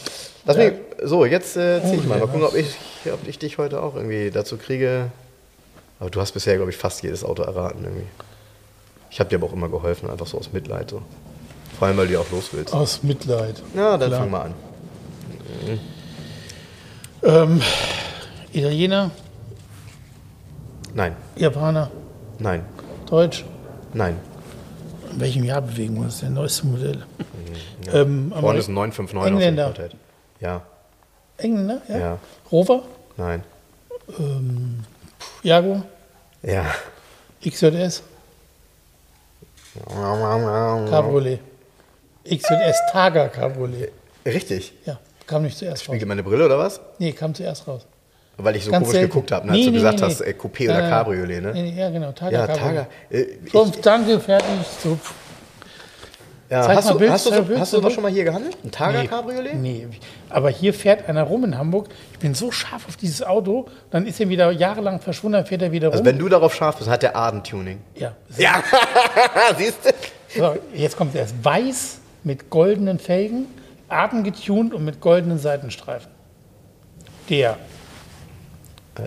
lass 0.44 0.56
ja. 0.56 0.64
mich, 0.64 0.72
so, 1.02 1.24
jetzt 1.24 1.56
äh, 1.56 1.80
zieh 1.82 1.94
ich 1.96 2.00
Oh, 2.04 2.08
mal. 2.08 2.18
Mal 2.18 2.18
ja, 2.20 2.26
gucken, 2.26 2.42
ob 2.44 2.54
ich, 2.54 2.76
ob 3.12 3.26
ich 3.26 3.38
dich 3.38 3.58
heute 3.58 3.82
auch 3.82 3.96
irgendwie 3.96 4.30
dazu 4.30 4.56
kriege. 4.56 5.06
Aber 5.98 6.10
du 6.10 6.20
hast 6.20 6.32
bisher, 6.32 6.56
glaube 6.56 6.70
ich, 6.70 6.76
fast 6.76 7.02
jedes 7.02 7.24
Auto 7.24 7.42
erraten 7.42 7.84
irgendwie. 7.84 8.06
Ich 9.10 9.20
habe 9.20 9.28
dir 9.30 9.36
aber 9.36 9.46
auch 9.46 9.52
immer 9.52 9.68
geholfen, 9.68 10.08
einfach 10.10 10.26
so 10.26 10.38
aus 10.38 10.52
Mitleid. 10.52 10.90
So. 10.90 11.02
Vor 11.78 11.88
allem, 11.88 11.96
weil 11.96 12.06
du 12.06 12.14
ja 12.14 12.20
auch 12.20 12.30
los 12.30 12.50
willst. 12.52 12.72
Aus 12.72 13.02
Mitleid. 13.02 13.62
Ja, 13.74 13.96
dann 13.98 14.08
Klar. 14.08 14.20
fang 14.20 14.30
mal 14.30 14.40
an. 14.42 14.54
Ähm, 17.24 17.60
Italiener, 18.52 19.10
Nein, 20.94 21.16
Japaner, 21.36 21.90
nein, 22.38 22.64
Deutsch. 23.06 23.44
nein. 23.94 24.18
In 25.10 25.20
welchem 25.20 25.44
Jahr 25.44 25.60
bewegen 25.62 25.94
wir 25.96 26.02
uns? 26.04 26.20
Der 26.20 26.30
neueste 26.30 26.66
Modell. 26.66 27.04
Ähm, 27.92 28.32
Vorne 28.38 28.58
ist 28.58 28.68
ein 28.68 28.74
959 28.74 29.32
Engländer. 29.32 29.64
Quartett. 29.72 29.96
Ja, 30.40 30.62
Engländer, 31.38 31.82
ja? 31.88 31.98
Ja. 31.98 32.18
Rover, 32.50 32.82
nein. 33.16 33.42
Jaguar, 35.42 35.82
Ja. 36.42 36.64
XJS, 37.44 38.02
Cabriolet. 40.90 41.40
XJS 42.24 42.76
Targa 42.92 43.28
Cabriolet. 43.28 43.92
Richtig. 44.24 44.72
Ja, 44.84 44.98
kam 45.26 45.42
nicht 45.42 45.56
zuerst 45.58 45.82
raus. 45.82 45.86
Spiegelt 45.94 46.08
meine 46.08 46.22
Brille 46.22 46.44
oder 46.46 46.58
was? 46.58 46.80
Nee, 46.98 47.12
kam 47.12 47.34
zuerst 47.34 47.66
raus. 47.66 47.86
Weil 48.38 48.56
ich 48.56 48.64
so 48.64 48.70
Ganz 48.70 48.84
komisch 48.84 48.92
selten. 48.98 49.10
geguckt 49.12 49.30
habe, 49.32 49.46
ne, 49.46 49.52
als 49.52 49.58
Nee, 49.60 49.64
du 49.66 49.70
nee, 49.72 49.76
gesagt 49.76 50.00
nee, 50.00 50.06
hast, 50.06 50.20
äh, 50.22 50.34
Coupé 50.38 50.64
oder 50.64 50.88
Cabriolet, 50.88 51.42
ne? 51.42 51.66
Ja, 51.76 51.90
genau, 51.90 52.12
Targa 52.12 52.38
Ja, 52.38 52.46
Cabriolet. 52.46 52.74
Targa. 52.74 52.86
Äh, 53.10 53.26
So, 53.52 53.72
danke, 53.82 54.20
fertig. 54.20 54.48
So. 54.82 54.98
ja, 56.50 56.66
hast 56.68 56.84
mal 56.86 56.92
du, 56.92 56.98
Bild, 56.98 57.10
hast 57.12 57.26
du, 57.26 57.34
so, 57.34 57.42
Bild 57.42 57.60
hast 57.60 57.72
du 57.72 57.78
zurück. 57.78 57.92
schon 57.92 58.02
mal 58.02 58.10
hier 58.10 58.24
gehandelt? 58.24 58.56
Ein 58.64 58.70
Targa 58.70 59.02
Nee, 59.02 59.06
Cabriolet? 59.08 59.54
Nee, 59.54 59.86
aber 60.30 60.50
hier 60.50 60.72
fährt 60.74 61.08
einer 61.08 61.22
rum 61.24 61.44
in 61.44 61.56
Hamburg. 61.58 61.88
Ich 62.12 62.18
bin 62.18 62.34
so 62.34 62.50
scharf 62.50 62.88
auf 62.88 62.96
dieses 62.96 63.22
Auto, 63.22 63.66
dann 63.90 64.06
ist 64.06 64.18
er 64.18 64.28
wieder 64.28 64.50
jahrelang 64.50 65.00
verschwunden, 65.00 65.34
dann 65.34 65.46
fährt 65.46 65.62
er 65.62 65.70
wieder 65.72 65.88
rum. 65.88 65.92
Also 65.92 66.04
wenn 66.04 66.18
du 66.18 66.28
darauf 66.28 66.54
scharf 66.54 66.76
bist, 66.78 66.88
hat 66.90 67.02
der 67.02 67.14
Adentuning. 67.16 67.80
ja. 67.94 68.12
Ja, 68.38 68.62
siehst 69.58 69.78
du? 69.84 69.90
So, 70.40 70.56
jetzt 70.74 70.96
kommt 70.96 71.14
er. 71.14 71.20
Er 71.20 71.26
ist 71.26 71.44
weiß 71.44 71.98
mit 72.24 72.48
goldenen 72.50 72.98
Felgen, 72.98 73.46
atemgetuned 73.88 74.72
und 74.72 74.84
mit 74.86 75.00
goldenen 75.02 75.38
Seitenstreifen. 75.38 76.10
Der, 77.28 77.56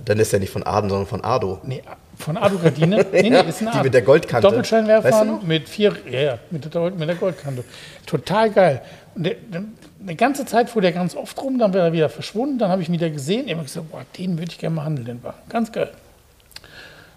Dann 0.05 0.19
ist 0.19 0.33
er 0.33 0.39
nicht 0.39 0.51
von 0.51 0.63
Aden, 0.63 0.89
sondern 0.89 1.07
von 1.07 1.23
Ado. 1.23 1.59
nee, 1.63 1.83
von 2.17 2.37
Ado 2.37 2.57
Gardine. 2.57 3.05
Nee, 3.11 3.29
nee, 3.29 3.41
ist 3.41 3.61
ein 3.61 3.69
Die 3.71 3.83
mit 3.83 3.93
der 3.93 4.01
Goldkante. 4.01 4.47
Doppelscheinwerfer 4.47 5.11
Weißt 5.11 5.23
du 5.23 5.45
mit 5.45 5.69
vier, 5.69 5.95
ja, 6.09 6.19
ja, 6.19 6.39
mit 6.49 6.73
der, 6.73 6.91
mit 6.91 7.07
der 7.07 7.15
Goldkante. 7.15 7.63
Total 8.05 8.49
geil. 8.49 8.81
Und 9.13 9.23
der, 9.25 9.35
der, 9.35 9.63
eine 10.01 10.15
ganze 10.15 10.45
Zeit 10.45 10.69
fuhr 10.69 10.81
der 10.81 10.91
ganz 10.91 11.15
oft 11.15 11.41
rum, 11.41 11.57
dann 11.57 11.73
wäre 11.73 11.87
er 11.87 11.93
wieder 11.93 12.09
verschwunden, 12.09 12.57
dann 12.57 12.69
habe 12.69 12.81
ich 12.81 12.89
ihn 12.89 12.93
wieder 12.93 13.09
gesehen. 13.09 13.47
Ich 13.47 13.53
habe 13.53 13.63
gesagt, 13.63 13.91
boah, 13.91 14.05
den 14.17 14.37
würde 14.37 14.51
ich 14.51 14.57
gerne 14.57 14.75
mal 14.75 14.85
handeln, 14.85 15.05
den 15.05 15.23
war 15.23 15.35
ganz 15.49 15.71
geil. 15.71 15.91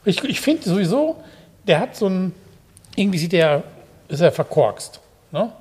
Ich, 0.04 0.22
ich 0.24 0.40
finde 0.40 0.68
sowieso, 0.68 1.22
der 1.66 1.80
hat 1.80 1.96
so 1.96 2.08
ein, 2.08 2.34
irgendwie 2.96 3.18
sieht 3.18 3.32
der, 3.32 3.62
ist 4.08 4.20
er 4.20 4.32
verkorkst, 4.32 5.00
ne? 5.32 5.52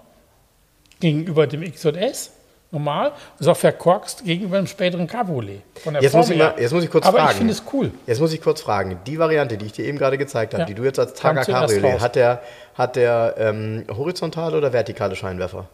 Gegenüber 0.99 1.45
dem 1.45 1.61
XJS, 1.61 2.31
normal, 2.72 3.11
ist 3.39 3.47
auch 3.47 3.57
verkorkst 3.57 4.24
gegenüber 4.26 4.57
dem 4.57 4.68
späteren 4.68 5.07
Cabriolet. 5.07 5.61
Von 5.84 5.93
der 5.93 6.03
Jetzt 6.03 6.11
Form 6.11 6.22
muss, 6.22 6.30
ich 6.30 6.38
mal, 6.38 6.53
jetzt 6.57 6.74
muss 6.74 6.84
ich 6.84 6.89
kurz 6.91 7.05
Aber 7.05 7.18
fragen. 7.20 7.32
ich 7.32 7.38
finde 7.38 7.53
es 7.53 7.63
cool. 7.74 7.91
Jetzt 8.05 8.20
muss 8.20 8.34
ich 8.34 8.41
kurz 8.41 8.61
fragen. 8.61 8.99
Die 9.05 9.18
Variante, 9.20 9.57
die 9.57 9.65
ich 9.68 9.72
dir 9.74 9.86
eben 9.86 9.97
gerade 9.97 10.18
gezeigt 10.18 10.53
habe, 10.53 10.61
Ja. 10.63 10.68
die 10.68 10.74
du 10.74 10.84
jetzt 10.84 10.99
als 10.99 11.13
Targa 11.13 11.43
Cabriolet, 11.43 11.99
hat 12.01 12.15
der, 12.15 12.41
hat 12.76 12.95
der 12.95 13.36
ähm, 13.38 13.86
horizontale 13.95 14.57
oder 14.57 14.74
vertikale 14.74 15.15
Scheinwerfer? 15.15 15.68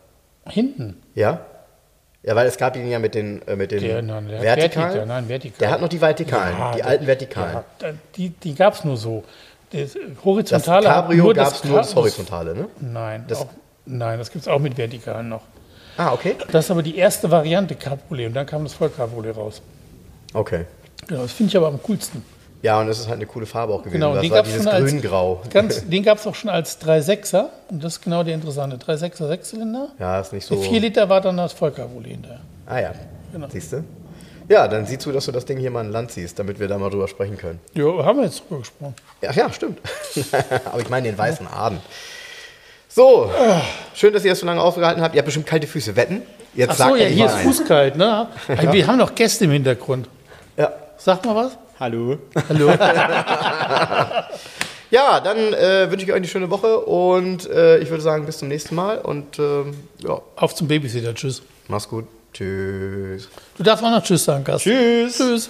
Hinten. 0.48 1.02
Ja? 1.16 1.40
Ja, 2.26 2.36
weil 2.36 2.48
es 2.48 2.58
gab 2.58 2.76
ihn 2.78 2.88
ja 2.90 3.00
mit 3.00 3.16
den, 3.16 3.42
äh, 3.48 3.56
mit 3.58 3.72
den 3.72 3.82
Der, 3.82 4.02
nein, 4.02 4.28
der 4.30 4.38
hat 4.38 4.44
vertikalen. 4.46 4.88
vertikal, 4.94 5.06
nein, 5.08 5.28
vertikal. 5.30 5.58
Der 5.60 5.72
hat 5.72 5.82
noch 5.82 5.90
die 5.90 6.00
vertikalen, 6.00 6.58
Ja, 6.58 6.72
die 6.72 6.78
der- 6.78 6.88
alten 6.88 7.08
vertikalen. 7.08 7.54
Ja, 7.82 7.88
die 8.16 8.30
die 8.30 8.56
gab 8.56 8.74
es 8.76 8.84
nur 8.86 8.96
so. 8.98 9.24
Das 9.72 9.94
Das 9.94 10.02
horizontale 10.24 10.88
hat 10.88 10.96
Cabrio 11.08 11.34
das 11.34 11.50
gab 11.50 11.56
es 11.56 11.64
nur 11.66 11.78
das 11.80 11.96
horizontale, 11.96 12.56
ne? 12.56 12.68
Nein, 12.80 13.26
Das- 13.28 13.42
auch, 13.42 13.48
nein, 13.86 14.20
das 14.20 14.32
gibt 14.32 14.44
es 14.44 14.48
auch 14.48 14.60
mit 14.60 14.78
vertikalen 14.78 15.28
noch. 15.30 15.42
Ah, 15.98 16.14
okay. 16.14 16.36
Das 16.52 16.66
ist 16.66 16.72
aber 16.72 16.84
die 16.84 16.98
erste 16.98 17.30
Variante 17.30 17.76
Cabriolet 17.76 18.28
und 18.28 18.34
dann 18.34 18.46
kam 18.46 18.64
das 18.64 18.74
Vollcabriolet 18.74 19.36
raus. 19.36 19.62
Okay. 20.34 20.66
Genau, 21.08 21.22
das 21.24 21.34
finde 21.34 21.50
ich 21.52 21.58
aber 21.58 21.68
am 21.68 21.80
coolsten. 21.84 22.24
Ja, 22.64 22.80
und 22.80 22.88
es 22.88 22.98
ist 23.00 23.08
halt 23.08 23.18
eine 23.18 23.26
coole 23.26 23.46
Farbe 23.46 23.74
auch 23.74 23.80
gewesen. 23.80 23.94
Genau, 23.96 24.14
das 24.14 24.22
den 24.22 24.32
war 24.32 24.44
dieses 24.44 24.66
Grün-Grau. 24.66 25.42
Den 25.90 26.02
gab 26.04 26.18
es 26.18 26.26
auch 26.26 26.34
schon 26.34 26.50
als 26.50 26.82
3,6er. 26.82 27.48
Und 27.70 27.84
das 27.84 27.94
ist 27.98 28.02
genau 28.02 28.24
der 28.24 28.36
interessante. 28.36 28.78
3,6er 28.78 29.28
Sechszylinder. 29.28 29.90
Ja, 30.00 30.22
ist 30.22 30.32
nicht 30.32 30.46
so. 30.46 30.56
Der 30.56 30.64
4 30.70 30.80
Liter 30.80 31.10
war 31.10 31.20
dann 31.20 31.36
das 31.36 31.52
Vollkarboli 31.52 32.12
hinterher. 32.12 32.40
Ah 32.66 32.80
ja, 32.80 32.94
Genau. 33.34 33.48
siehst 33.52 33.74
du? 33.74 33.84
Ja, 34.48 34.68
dann 34.70 34.86
sieh 34.86 34.98
zu, 34.98 35.12
dass 35.12 35.26
du 35.26 35.34
das 35.34 35.44
Ding 35.44 35.58
hier 35.58 35.72
mal 35.72 35.84
in 35.86 35.92
Land 35.92 36.12
ziehst, 36.12 36.40
damit 36.40 36.60
wir 36.60 36.70
da 36.70 36.78
mal 36.78 36.90
drüber 36.90 37.10
sprechen 37.10 37.38
können. 37.38 37.60
Jo, 37.74 38.04
haben 38.06 38.20
wir 38.20 38.26
jetzt 38.26 38.44
drüber 38.48 38.60
gesprochen. 38.60 38.96
Ja, 39.22 39.32
ja, 39.34 39.52
stimmt. 39.52 39.80
Aber 40.66 40.80
ich 40.82 40.90
meine 40.90 41.10
den 41.10 41.18
weißen 41.18 41.46
Aden. 41.48 41.80
So, 42.96 43.32
schön, 43.96 44.14
dass 44.14 44.24
ihr 44.24 44.30
das 44.32 44.40
so 44.40 44.46
lange 44.46 44.62
aufgehalten 44.62 45.02
habt. 45.02 45.16
Ihr 45.16 45.20
habt 45.20 45.26
bestimmt 45.26 45.48
kalte 45.48 45.66
Füße. 45.66 45.96
Wetten? 45.96 46.22
Jetzt 46.54 46.74
Ach 46.74 46.76
so, 46.76 46.84
sagt 46.84 46.98
ja, 46.98 47.06
er 47.06 47.10
hier 47.10 47.26
ist 47.26 47.38
fußkalt, 47.38 47.96
ne? 47.96 48.28
Wir 48.48 48.86
haben 48.86 49.00
noch 49.00 49.16
Gäste 49.16 49.46
im 49.46 49.52
Hintergrund. 49.52 50.08
Ja. 50.58 50.72
Sag 50.98 51.26
mal 51.26 51.36
was. 51.36 51.58
Hallo. 51.80 52.20
Hallo. 52.50 52.68
ja, 54.92 55.20
dann 55.22 55.38
äh, 55.56 55.90
wünsche 55.90 56.06
ich 56.06 56.12
euch 56.12 56.18
eine 56.18 56.28
schöne 56.28 56.52
Woche 56.52 56.82
und 56.82 57.50
äh, 57.50 57.80
ich 57.80 57.90
würde 57.90 58.04
sagen, 58.04 58.28
bis 58.28 58.38
zum 58.38 58.50
nächsten 58.50 58.76
Mal 58.76 59.00
und 59.00 59.40
ähm, 59.40 59.74
ja, 59.98 60.22
Auf 60.36 60.54
zum 60.54 60.68
Babysitter. 60.68 61.16
Tschüss. 61.16 61.42
mach's 61.68 61.90
gut. 61.90 62.06
Tschüss. 62.32 63.28
Du 63.58 63.64
darfst 63.64 63.84
auch 63.84 63.90
noch 63.90 64.04
Tschüss 64.04 64.24
sagen, 64.24 64.44
Gast. 64.44 64.66
Tschüss. 64.66 65.18
Tschüss. 65.18 65.50